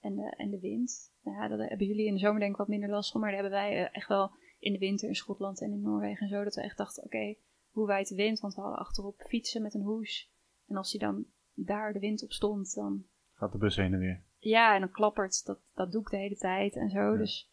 en, 0.00 0.14
de, 0.16 0.34
en 0.36 0.50
de 0.50 0.60
wind. 0.60 1.12
Nou 1.22 1.36
Ja, 1.36 1.48
dat 1.48 1.68
hebben 1.68 1.86
jullie 1.86 2.06
in 2.06 2.12
de 2.14 2.18
zomer 2.20 2.40
denk 2.40 2.52
ik 2.52 2.58
wat 2.58 2.68
minder 2.68 2.88
last 2.88 3.10
van. 3.12 3.20
Maar 3.20 3.30
dat 3.30 3.40
hebben 3.40 3.58
wij 3.58 3.90
echt 3.90 4.08
wel 4.08 4.30
in 4.58 4.72
de 4.72 4.78
winter 4.78 5.08
in 5.08 5.14
Schotland 5.14 5.60
en 5.60 5.70
in 5.72 5.80
Noorwegen 5.80 6.22
en 6.22 6.28
zo. 6.28 6.44
Dat 6.44 6.54
we 6.54 6.62
echt 6.62 6.76
dachten, 6.76 7.04
oké, 7.04 7.34
hoe 7.74 7.86
waait 7.86 8.08
de 8.08 8.14
wind? 8.14 8.40
Want 8.40 8.54
we 8.54 8.60
hadden 8.60 8.78
achterop 8.78 9.20
fietsen 9.28 9.62
met 9.62 9.74
een 9.74 9.82
hoes. 9.82 10.30
En 10.66 10.76
als 10.76 10.90
die 10.90 11.00
dan 11.00 11.24
daar 11.54 11.92
de 11.92 11.98
wind 11.98 12.22
op 12.22 12.32
stond, 12.32 12.74
dan... 12.74 13.04
Gaat 13.32 13.52
de 13.52 13.58
bus 13.58 13.76
heen 13.76 13.92
en 13.92 13.98
weer. 13.98 14.22
Ja, 14.38 14.74
en 14.74 14.80
dan 14.80 14.90
klappert 14.90 15.44
dat, 15.44 15.58
dat 15.74 15.92
doek 15.92 16.10
de 16.10 16.16
hele 16.16 16.36
tijd 16.36 16.76
en 16.76 16.90
zo. 16.90 17.16
Dus 17.16 17.50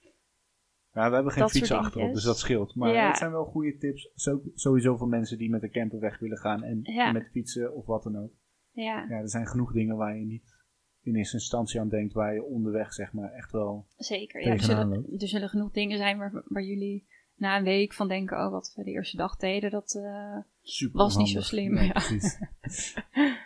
Ja, 0.93 1.07
we 1.09 1.13
hebben 1.15 1.31
geen 1.31 1.41
Dat 1.41 1.51
fietsen 1.51 1.77
achterop, 1.77 2.13
dus 2.13 2.23
dat 2.23 2.37
scheelt. 2.37 2.75
Maar 2.75 2.93
Ja. 2.93 3.07
het 3.07 3.17
zijn 3.17 3.31
wel 3.31 3.45
goede 3.45 3.77
tips. 3.77 4.11
Zo, 4.15 4.41
sowieso 4.53 4.97
voor 4.97 5.07
mensen 5.07 5.37
die 5.37 5.49
met 5.49 5.61
de 5.61 5.69
camper 5.69 5.99
weg 5.99 6.19
willen 6.19 6.37
gaan 6.37 6.63
en 6.63 6.79
Ja. 6.83 7.11
met 7.11 7.29
fietsen 7.31 7.75
of 7.75 7.85
wat 7.85 8.03
dan 8.03 8.17
ook. 8.17 8.31
ja, 8.71 9.05
Ja, 9.09 9.15
er 9.19 9.29
zijn 9.29 9.47
genoeg 9.47 9.73
dingen 9.73 9.95
waar 9.97 10.17
je 10.17 10.25
niet 10.25 10.59
in 11.03 11.15
eerste 11.15 11.35
instantie 11.35 11.79
aan 11.79 11.89
denkt, 11.89 12.13
waar 12.13 12.33
je 12.33 12.43
onderweg 12.43 12.93
zeg 12.93 13.13
maar 13.13 13.31
echt 13.31 13.51
wel... 13.51 13.87
zeker. 13.97 14.41
Ja, 14.45 14.51
er, 14.51 14.61
zullen, 14.61 15.05
er 15.19 15.27
zullen 15.27 15.49
genoeg 15.49 15.71
dingen 15.71 15.97
zijn 15.97 16.17
waar, 16.17 16.43
waar 16.45 16.63
jullie 16.63 17.07
na 17.41 17.57
een 17.57 17.63
week 17.63 17.93
van 17.93 18.07
denken... 18.07 18.37
Oh, 18.45 18.51
wat 18.51 18.73
we 18.75 18.83
de 18.83 18.91
eerste 18.91 19.17
dag 19.17 19.35
deden, 19.35 19.71
dat... 19.71 19.95
eh, 19.95 20.37
Super 20.61 20.97
Was 20.97 21.17
niet 21.17 21.29
zo 21.29 21.41
slim, 21.41 21.73
Nee, 21.73 21.87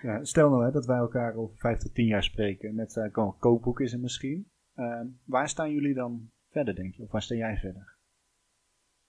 ja. 0.01 0.23
stel 0.23 0.49
nou 0.49 0.65
hè, 0.65 0.71
dat 0.71 0.85
wij 0.85 0.97
elkaar 0.97 1.35
over 1.35 1.57
vijf 1.57 1.77
tot 1.77 1.93
tien 1.93 2.05
jaar 2.05 2.23
spreken. 2.23 2.75
Met 2.75 2.95
uh, 2.95 3.33
kookboek 3.39 3.79
is 3.79 3.93
er 3.93 3.99
misschien. 3.99 4.49
Uh, 4.75 5.01
waar 5.23 5.49
staan 5.49 5.71
jullie 5.71 5.93
dan 5.93 6.29
verder, 6.49 6.75
denk 6.75 6.93
je? 6.95 7.03
Of 7.03 7.11
waar 7.11 7.21
sta 7.21 7.35
jij 7.35 7.57
verder? 7.57 7.97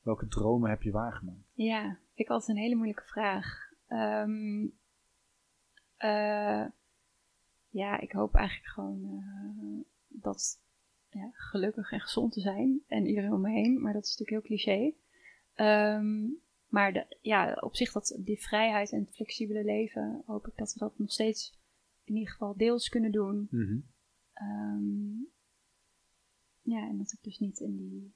Welke 0.00 0.26
dromen 0.26 0.70
heb 0.70 0.82
je 0.82 0.90
waargemaakt? 0.90 1.50
Ja, 1.52 1.82
vind 1.82 1.98
ik 2.14 2.28
altijd 2.28 2.56
een 2.56 2.62
hele 2.62 2.74
moeilijke 2.74 3.04
vraag. 3.06 3.70
Ehm, 3.86 4.66
eh, 5.96 6.64
ja, 7.68 8.00
ik 8.00 8.12
hoop 8.12 8.34
eigenlijk 8.34 8.68
gewoon 8.68 9.04
eh, 9.04 9.84
dat 10.22 10.60
ja, 11.16 11.30
gelukkig 11.32 11.92
en 11.92 12.00
gezond 12.00 12.32
te 12.32 12.40
zijn. 12.40 12.82
En 12.86 13.06
iedereen 13.06 13.32
om 13.32 13.40
me 13.40 13.50
heen, 13.50 13.80
maar 13.80 13.92
dat 13.92 14.04
is 14.04 14.16
natuurlijk 14.16 14.48
heel 14.48 14.56
cliché. 14.56 14.94
Ehm, 15.54 16.28
maar 16.68 16.92
de, 16.92 17.16
ja, 17.20 17.56
op 17.60 17.76
zich 17.76 17.92
dat 17.92 18.18
die 18.24 18.40
vrijheid 18.40 18.92
en 18.92 19.00
het 19.00 19.14
flexibele 19.14 19.64
leven, 19.64 20.22
hoop 20.26 20.46
ik 20.46 20.56
dat 20.56 20.72
we 20.72 20.78
dat 20.78 20.98
nog 20.98 21.10
steeds 21.12 21.58
in 22.04 22.14
ieder 22.14 22.32
geval 22.32 22.56
deels 22.56 22.88
kunnen 22.88 23.12
doen. 23.12 23.48
Ehm, 24.32 25.18
ja, 26.62 26.88
en 26.88 26.98
dat 26.98 27.12
ik 27.12 27.22
dus 27.22 27.38
niet 27.38 27.60
in 27.60 27.76
die 27.76 28.14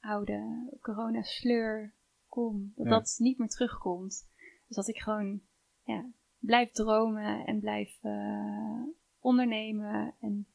oude 0.00 0.68
corona-sleur 0.80 1.92
kom. 2.28 2.72
Dat 2.76 2.84
Ja. 2.86 2.90
dat 2.90 3.16
niet 3.18 3.38
meer 3.38 3.48
terugkomt. 3.48 4.28
Dus 4.66 4.76
dat 4.76 4.88
ik 4.88 4.98
gewoon 4.98 5.40
ja, 5.84 6.10
blijf 6.38 6.70
dromen 6.70 7.46
en 7.46 7.60
blijf 7.60 7.98
eh, 8.02 8.82
ondernemen. 9.18 10.14
En 10.20 10.46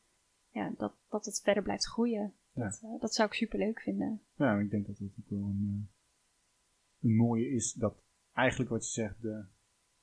ja, 0.60 0.74
dat, 0.78 0.94
dat 1.10 1.26
het 1.26 1.42
verder 1.44 1.64
blijft 1.64 1.88
groeien. 1.88 2.34
Ja. 2.54 2.64
Dat, 2.64 2.82
eh, 2.84 3.00
dat 3.00 3.14
zou 3.14 3.28
ik 3.28 3.34
super 3.34 3.60
leuk 3.60 3.80
vinden. 3.80 4.22
Ja, 4.36 4.60
ik 4.60 4.70
denk 4.70 4.88
dat 4.88 4.98
dat 4.98 5.08
ook 5.20 5.30
wel 5.30 5.40
een, 5.40 5.62
uh, 5.62 7.10
een 7.10 7.16
mooie 7.16 7.50
is. 7.50 7.74
Dat 7.74 8.04
eigenlijk 8.34 8.70
wat 8.70 8.86
je 8.86 8.92
zegt, 8.92 9.22
de 9.22 9.46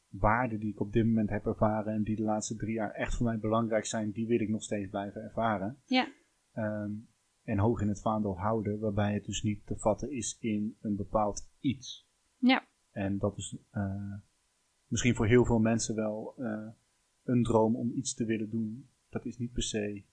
waarden 0.09 0.61
die 0.61 0.73
ik 0.73 0.81
op 0.81 0.93
dit 0.93 1.05
moment 1.05 1.31
heb 1.31 1.47
ervaren 1.47 1.93
en 1.93 2.03
die 2.03 2.17
de 2.17 2.23
laatste 2.23 2.57
drie 2.57 2.75
jaar 2.75 2.91
echt 2.91 3.15
voor 3.17 3.27
mij 3.27 3.39
belangrijk 3.39 3.87
zijn, 3.87 4.11
die 4.11 4.27
wil 4.27 4.41
ik 4.41 4.49
nog 4.49 4.63
steeds 4.63 4.91
blijven 4.91 5.23
ervaren. 5.23 5.79
Ja. 5.85 6.09
Um, 6.55 7.09
en 7.43 7.59
hoog 7.59 7.81
in 7.81 7.89
het 7.89 8.01
vaandel 8.01 8.39
houden, 8.39 8.79
waarbij 8.79 9.15
het 9.15 9.25
dus 9.25 9.43
niet 9.43 9.67
te 9.67 9.77
vatten 9.77 10.11
is 10.11 10.37
in 10.41 10.77
een 10.81 10.97
bepaald 10.97 11.51
iets. 11.61 12.09
Ja. 12.39 12.67
En 12.91 13.19
dat 13.19 13.37
is 13.37 13.57
uh, 13.73 14.15
misschien 14.87 15.15
voor 15.15 15.27
heel 15.27 15.45
veel 15.45 15.59
mensen 15.59 15.95
wel 15.95 16.35
uh, 16.39 16.69
een 17.25 17.43
droom 17.43 17.77
om 17.77 17.93
iets 17.93 18.15
te 18.15 18.25
willen 18.25 18.51
doen. 18.51 18.89
Dat 19.09 19.25
is 19.25 19.39
niet 19.39 19.53
per 19.53 19.63
se 19.63 20.05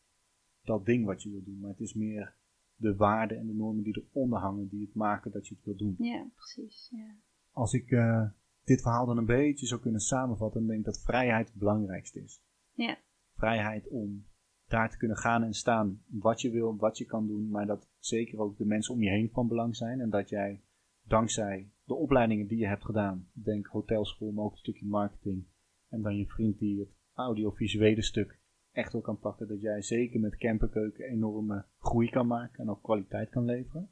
dat 0.63 0.85
ding 0.85 1.05
wat 1.05 1.23
je 1.23 1.29
wil 1.29 1.43
doen, 1.43 1.59
maar 1.59 1.69
het 1.69 1.79
is 1.79 1.93
meer 1.93 2.35
de 2.75 2.95
waarden 2.95 3.37
en 3.37 3.47
de 3.47 3.53
normen 3.53 3.83
die 3.83 4.05
eronder 4.09 4.39
hangen, 4.39 4.67
die 4.67 4.81
het 4.81 4.95
maken 4.95 5.31
dat 5.31 5.47
je 5.47 5.55
het 5.55 5.63
wil 5.63 5.75
doen. 5.75 5.95
Ja, 5.97 6.27
precies. 6.35 6.89
Ja. 6.91 7.15
Als 7.51 7.73
ik 7.73 7.91
uh, 7.91 8.29
dit 8.63 8.81
verhaal 8.81 9.05
dan 9.05 9.17
een 9.17 9.25
beetje 9.25 9.65
zou 9.65 9.81
kunnen 9.81 10.01
samenvatten, 10.01 10.59
dan 10.59 10.69
denk 10.69 10.79
ik 10.79 10.85
dat 10.85 11.03
vrijheid 11.03 11.47
het 11.47 11.57
belangrijkste 11.57 12.21
is. 12.21 12.43
Ja. 12.71 12.97
Vrijheid 13.35 13.87
om 13.87 14.25
daar 14.67 14.89
te 14.89 14.97
kunnen 14.97 15.17
gaan 15.17 15.43
en 15.43 15.53
staan 15.53 16.03
wat 16.07 16.41
je 16.41 16.49
wil, 16.49 16.77
wat 16.77 16.97
je 16.97 17.05
kan 17.05 17.27
doen, 17.27 17.49
maar 17.49 17.65
dat 17.65 17.89
zeker 17.99 18.39
ook 18.39 18.57
de 18.57 18.65
mensen 18.65 18.93
om 18.93 19.01
je 19.01 19.09
heen 19.09 19.29
van 19.29 19.47
belang 19.47 19.75
zijn 19.75 19.99
en 19.99 20.09
dat 20.09 20.29
jij 20.29 20.63
dankzij 21.03 21.71
de 21.83 21.93
opleidingen 21.93 22.47
die 22.47 22.57
je 22.57 22.67
hebt 22.67 22.85
gedaan, 22.85 23.29
denk 23.31 23.67
hotelschool, 23.67 24.31
maar 24.31 24.45
ook 24.45 24.51
een 24.51 24.57
stukje 24.57 24.85
marketing 24.85 25.45
en 25.89 26.01
dan 26.01 26.17
je 26.17 26.25
vriend 26.25 26.59
die 26.59 26.79
het 26.79 26.95
audiovisuele 27.13 28.01
stuk 28.01 28.41
echt 28.73 28.93
wel 28.93 29.01
kan 29.01 29.19
pakken, 29.19 29.47
dat 29.47 29.61
jij 29.61 29.81
zeker 29.81 30.19
met 30.19 30.37
camperkeuken 30.37 31.05
enorme 31.05 31.65
groei 31.77 32.09
kan 32.09 32.27
maken 32.27 32.59
en 32.59 32.69
ook 32.69 32.83
kwaliteit 32.83 33.29
kan 33.29 33.45
leveren. 33.45 33.89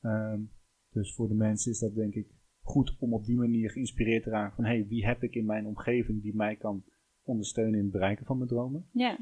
Um, 0.00 0.50
dus 0.90 1.14
voor 1.14 1.28
de 1.28 1.34
mensen 1.34 1.70
is 1.70 1.78
dat 1.78 1.94
denk 1.94 2.14
ik 2.14 2.28
goed 2.60 2.96
om 2.98 3.14
op 3.14 3.24
die 3.24 3.36
manier 3.36 3.70
geïnspireerd 3.70 4.22
te 4.22 4.30
raken 4.30 4.54
van 4.56 4.64
hey, 4.64 4.86
wie 4.86 5.06
heb 5.06 5.22
ik 5.22 5.34
in 5.34 5.46
mijn 5.46 5.66
omgeving 5.66 6.22
die 6.22 6.34
mij 6.34 6.56
kan 6.56 6.84
ondersteunen 7.22 7.74
in 7.74 7.82
het 7.82 7.92
bereiken 7.92 8.26
van 8.26 8.36
mijn 8.36 8.48
dromen. 8.48 8.88
Ja. 8.92 9.18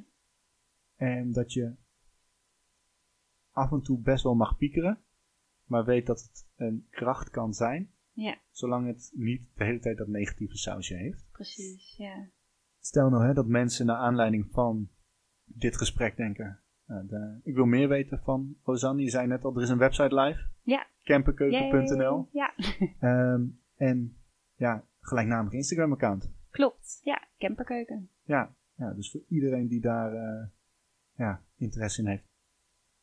En 0.96 1.32
dat 1.32 1.52
je 1.52 1.74
af 3.50 3.72
en 3.72 3.82
toe 3.82 4.00
best 4.00 4.22
wel 4.22 4.34
mag 4.34 4.56
piekeren, 4.56 4.98
maar 5.64 5.84
weet 5.84 6.06
dat 6.06 6.22
het 6.22 6.48
een 6.56 6.86
kracht 6.90 7.30
kan 7.30 7.54
zijn, 7.54 7.90
Ja, 8.12 8.38
zolang 8.50 8.86
het 8.86 9.10
niet 9.14 9.50
de 9.54 9.64
hele 9.64 9.80
tijd 9.80 9.96
dat 9.96 10.08
negatieve 10.08 10.56
sausje 10.56 10.94
heeft. 10.94 11.28
precies. 11.32 11.96
Ja. 11.96 12.28
Stel 12.86 13.10
nou 13.10 13.24
hè, 13.26 13.32
dat 13.34 13.46
mensen 13.46 13.86
naar 13.86 13.96
aanleiding 13.96 14.46
van 14.50 14.88
dit 15.44 15.76
gesprek 15.76 16.16
denken, 16.16 16.60
de- 16.86 17.40
ik 17.42 17.54
wil 17.54 17.64
meer 17.64 17.88
weten 17.88 18.18
van 18.24 18.56
Rosanne, 18.62 19.02
je 19.02 19.10
zei 19.10 19.26
net 19.26 19.44
al, 19.44 19.56
er 19.56 19.62
is 19.62 19.68
een 19.68 19.78
website 19.78 20.14
live, 20.20 20.40
Ja. 20.62 20.86
camperkeuken.nl. 21.02 22.28
Ja, 22.32 22.54
Ehm, 23.00 23.42
en 23.76 24.16
ja, 24.54 24.84
gelijknavig 25.00 25.52
Instagram 25.52 25.92
account. 25.92 26.32
klopt. 26.50 27.00
Ja, 27.02 27.22
camperkeuken. 27.38 28.08
Ja, 28.22 28.54
ja, 28.76 28.92
dus 28.92 29.10
voor 29.10 29.20
iedereen 29.28 29.68
die 29.68 29.80
daar 29.80 30.12
eh, 30.14 30.46
ja, 31.16 31.42
interesse 31.56 32.00
in 32.02 32.08
heeft. 32.08 32.24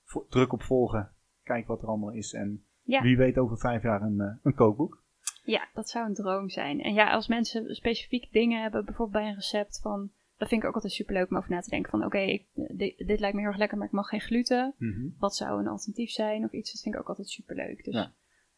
Vo- 0.03 0.25
druk 0.29 0.53
op 0.53 0.61
volgen, 0.61 1.11
kijk 1.43 1.67
wat 1.67 1.81
er 1.81 1.87
allemaal 1.87 2.11
is 2.13 2.33
en 2.33 2.65
Ja. 2.81 3.01
wie 3.01 3.17
weet 3.17 3.37
over 3.37 3.57
vijf 3.57 3.81
jaar 3.83 4.01
een, 4.01 4.19
eh, 4.21 4.35
een 4.43 4.55
kookboek. 4.55 5.00
Ja, 5.43 5.67
dat 5.73 5.89
zou 5.89 6.05
een 6.07 6.13
droom 6.13 6.49
zijn. 6.49 6.81
En 6.81 6.93
ja, 6.93 7.11
als 7.11 7.27
mensen 7.27 7.75
specifiek 7.75 8.31
dingen 8.31 8.61
hebben, 8.61 8.85
bijvoorbeeld 8.85 9.23
bij 9.23 9.29
een 9.29 9.35
recept 9.35 9.79
van... 9.81 10.11
Dat 10.37 10.49
vind 10.49 10.61
ik 10.61 10.67
ook 10.67 10.75
altijd 10.75 10.93
superleuk 10.93 11.29
om 11.29 11.37
over 11.37 11.49
na 11.51 11.61
te 11.61 11.69
denken 11.69 11.91
van... 11.91 12.05
Oké, 12.05 12.39
dit, 12.53 12.97
dit 12.97 13.19
lijkt 13.19 13.35
me 13.35 13.41
heel 13.41 13.49
erg 13.49 13.57
lekker, 13.59 13.77
maar 13.77 13.87
ik 13.87 13.93
mag 13.93 14.07
geen 14.07 14.21
gluten. 14.21 14.75
Wat 15.19 15.35
zou 15.35 15.59
een 15.59 15.67
alternatief 15.67 16.09
zijn 16.09 16.43
of 16.43 16.51
iets? 16.51 16.71
Dat 16.71 16.81
vind 16.81 16.95
ik 16.95 17.01
ook 17.01 17.07
altijd 17.09 17.29
superleuk. 17.29 17.83
Dus 17.83 17.93
Ja. 17.93 18.11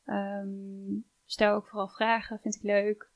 ehm, 0.05 0.49
stel 1.25 1.53
ook 1.55 1.67
vooral 1.67 1.87
vragen, 1.87 2.39
vind 2.39 2.55
ik 2.55 2.61
leuk. 2.63 3.11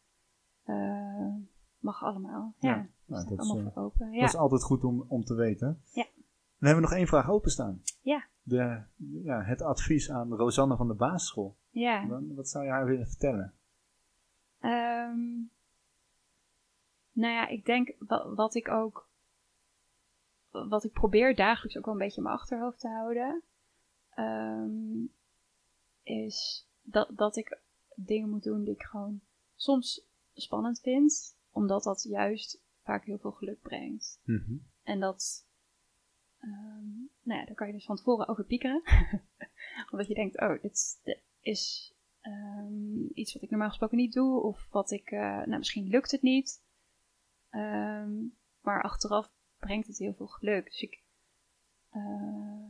Eh, 0.63 1.33
mag 1.79 2.03
allemaal. 2.03 2.53
Ja, 2.59 2.69
Ja, 2.69 2.75
daar 2.75 2.87
nou, 3.05 3.23
dat 3.29 3.39
is, 3.39 3.49
allemaal 3.49 3.67
eh, 3.67 3.73
voor 3.73 3.83
open. 3.83 4.11
Ja. 4.11 4.19
Dat 4.19 4.29
is 4.29 4.35
altijd 4.35 4.63
goed 4.63 4.83
om, 4.83 5.05
om 5.07 5.23
te 5.23 5.35
weten. 5.35 5.81
Ja. 5.93 6.05
Dan 6.59 6.69
hebben 6.69 6.83
we 6.83 6.89
nog 6.89 6.97
één 6.99 7.07
vraag 7.07 7.29
openstaan. 7.29 7.81
Ja. 8.01 8.25
De, 8.41 8.81
ja, 9.23 9.43
het 9.43 9.61
advies 9.61 10.11
aan 10.11 10.33
Rosanne 10.33 10.75
van 10.75 10.87
de 10.87 10.93
basisschool. 10.93 11.57
ja. 11.69 12.21
Wat 12.35 12.49
zou 12.49 12.65
je 12.65 12.71
haar 12.71 12.85
willen 12.85 13.07
vertellen? 13.07 13.53
Ehm, 14.59 15.35
nou 17.11 17.33
ja, 17.33 17.47
ik 17.47 17.65
denk 17.65 17.95
wa- 17.99 18.33
wat 18.33 18.55
ik 18.55 18.67
ook. 18.69 19.09
Wat 20.49 20.83
ik 20.83 20.91
probeer 20.91 21.35
dagelijks 21.35 21.77
ook 21.77 21.85
wel 21.85 21.93
een 21.93 21.99
beetje 21.99 22.17
in 22.17 22.23
mijn 22.23 22.35
achterhoofd 22.35 22.79
te 22.79 22.87
houden. 22.87 23.43
ehm, 24.09 25.05
is 26.03 26.67
dat, 26.81 27.11
dat 27.17 27.35
ik 27.35 27.59
dingen 27.95 28.29
moet 28.29 28.43
doen 28.43 28.63
die 28.63 28.73
ik 28.73 28.83
gewoon 28.83 29.21
soms 29.55 30.07
spannend 30.33 30.79
vind. 30.79 31.37
Omdat 31.51 31.83
dat 31.83 32.03
juist 32.03 32.61
vaak 32.83 33.05
heel 33.05 33.17
veel 33.17 33.31
geluk 33.31 33.61
brengt. 33.61 34.21
En 34.83 34.99
dat. 34.99 35.47
ehm, 36.39 36.87
nou 37.21 37.39
ja, 37.39 37.45
daar 37.45 37.55
kan 37.55 37.67
je 37.67 37.73
dus 37.73 37.85
van 37.85 37.95
tevoren 37.95 38.27
over 38.27 38.43
piekeren. 38.43 38.81
Omdat 39.91 40.07
je 40.07 40.13
denkt, 40.13 40.39
oh, 40.39 40.61
dit, 40.61 40.99
dit 41.03 41.23
is 41.41 41.93
ehm, 42.31 43.05
iets 43.13 43.33
wat 43.33 43.43
ik 43.43 43.49
normaal 43.49 43.67
gesproken 43.69 43.97
niet 43.97 44.13
doe. 44.13 44.41
Of 44.41 44.67
wat 44.69 44.91
ik, 44.91 45.11
eh, 45.11 45.19
nou 45.19 45.57
misschien 45.57 45.87
lukt 45.87 46.11
het 46.11 46.21
niet. 46.21 46.63
Ehm, 47.49 48.11
maar 48.61 48.83
achteraf 48.83 49.31
brengt 49.59 49.87
het 49.87 49.97
heel 49.97 50.13
veel 50.13 50.27
geluk. 50.27 50.65
Dus 50.65 50.81
ik 50.81 51.03
eh, 51.89 52.63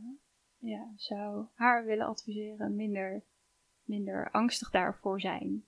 ja, 0.58 0.92
zou 0.96 1.46
haar 1.54 1.84
willen 1.84 2.06
adviseren 2.06 2.74
minder, 2.76 3.22
minder 3.84 4.30
angstig 4.30 4.70
daarvoor 4.70 5.20
zijn. 5.20 5.64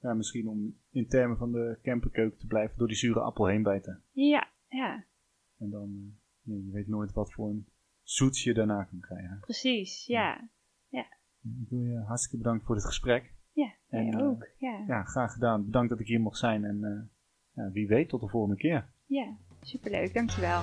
Ja, 0.00 0.14
misschien 0.14 0.48
om 0.48 0.78
in 0.90 1.08
termen 1.08 1.36
van 1.36 1.52
de 1.52 1.78
camperkeuken 1.82 2.38
te 2.38 2.46
blijven 2.46 2.78
door 2.78 2.86
die 2.88 2.96
zure 2.96 3.20
appel 3.20 3.46
heen 3.46 3.62
bijten. 3.62 4.02
Ja, 4.12 4.48
ja, 4.68 5.04
En 5.58 5.70
dan, 5.70 6.14
eh, 6.44 6.64
je 6.64 6.70
weet 6.70 6.86
nooit 6.88 7.12
wat 7.12 7.32
voor 7.32 7.48
een 7.48 7.66
zoets 8.02 8.42
je 8.44 8.54
daarna 8.54 8.84
kan 8.84 9.00
krijgen. 9.00 9.38
precies. 9.40 10.06
Ja, 10.06 10.48
Ik 11.42 11.68
wil 11.68 11.80
je 11.80 12.02
hartstikke 12.06 12.36
bedanken 12.36 12.66
voor 12.66 12.74
dit 12.74 12.84
gesprek. 12.84 13.32
ja, 13.52 13.72
En, 13.88 14.12
eh, 14.12 14.26
ook. 14.26 14.48
Ja. 14.56 14.84
Ja, 14.86 15.02
graag 15.02 15.32
gedaan. 15.32 15.64
Bedankt 15.64 15.88
dat 15.90 16.00
ik 16.00 16.06
hier 16.06 16.20
mocht 16.20 16.38
zijn. 16.38 16.64
En 16.64 16.84
eh, 16.84 17.64
ja, 17.64 17.70
wie 17.70 17.86
weet, 17.88 18.08
tot 18.08 18.20
de 18.20 18.28
volgende 18.28 18.56
keer. 18.56 18.86
ja, 19.06 19.36
superleuk. 19.60 20.14
Dankjewel. 20.14 20.60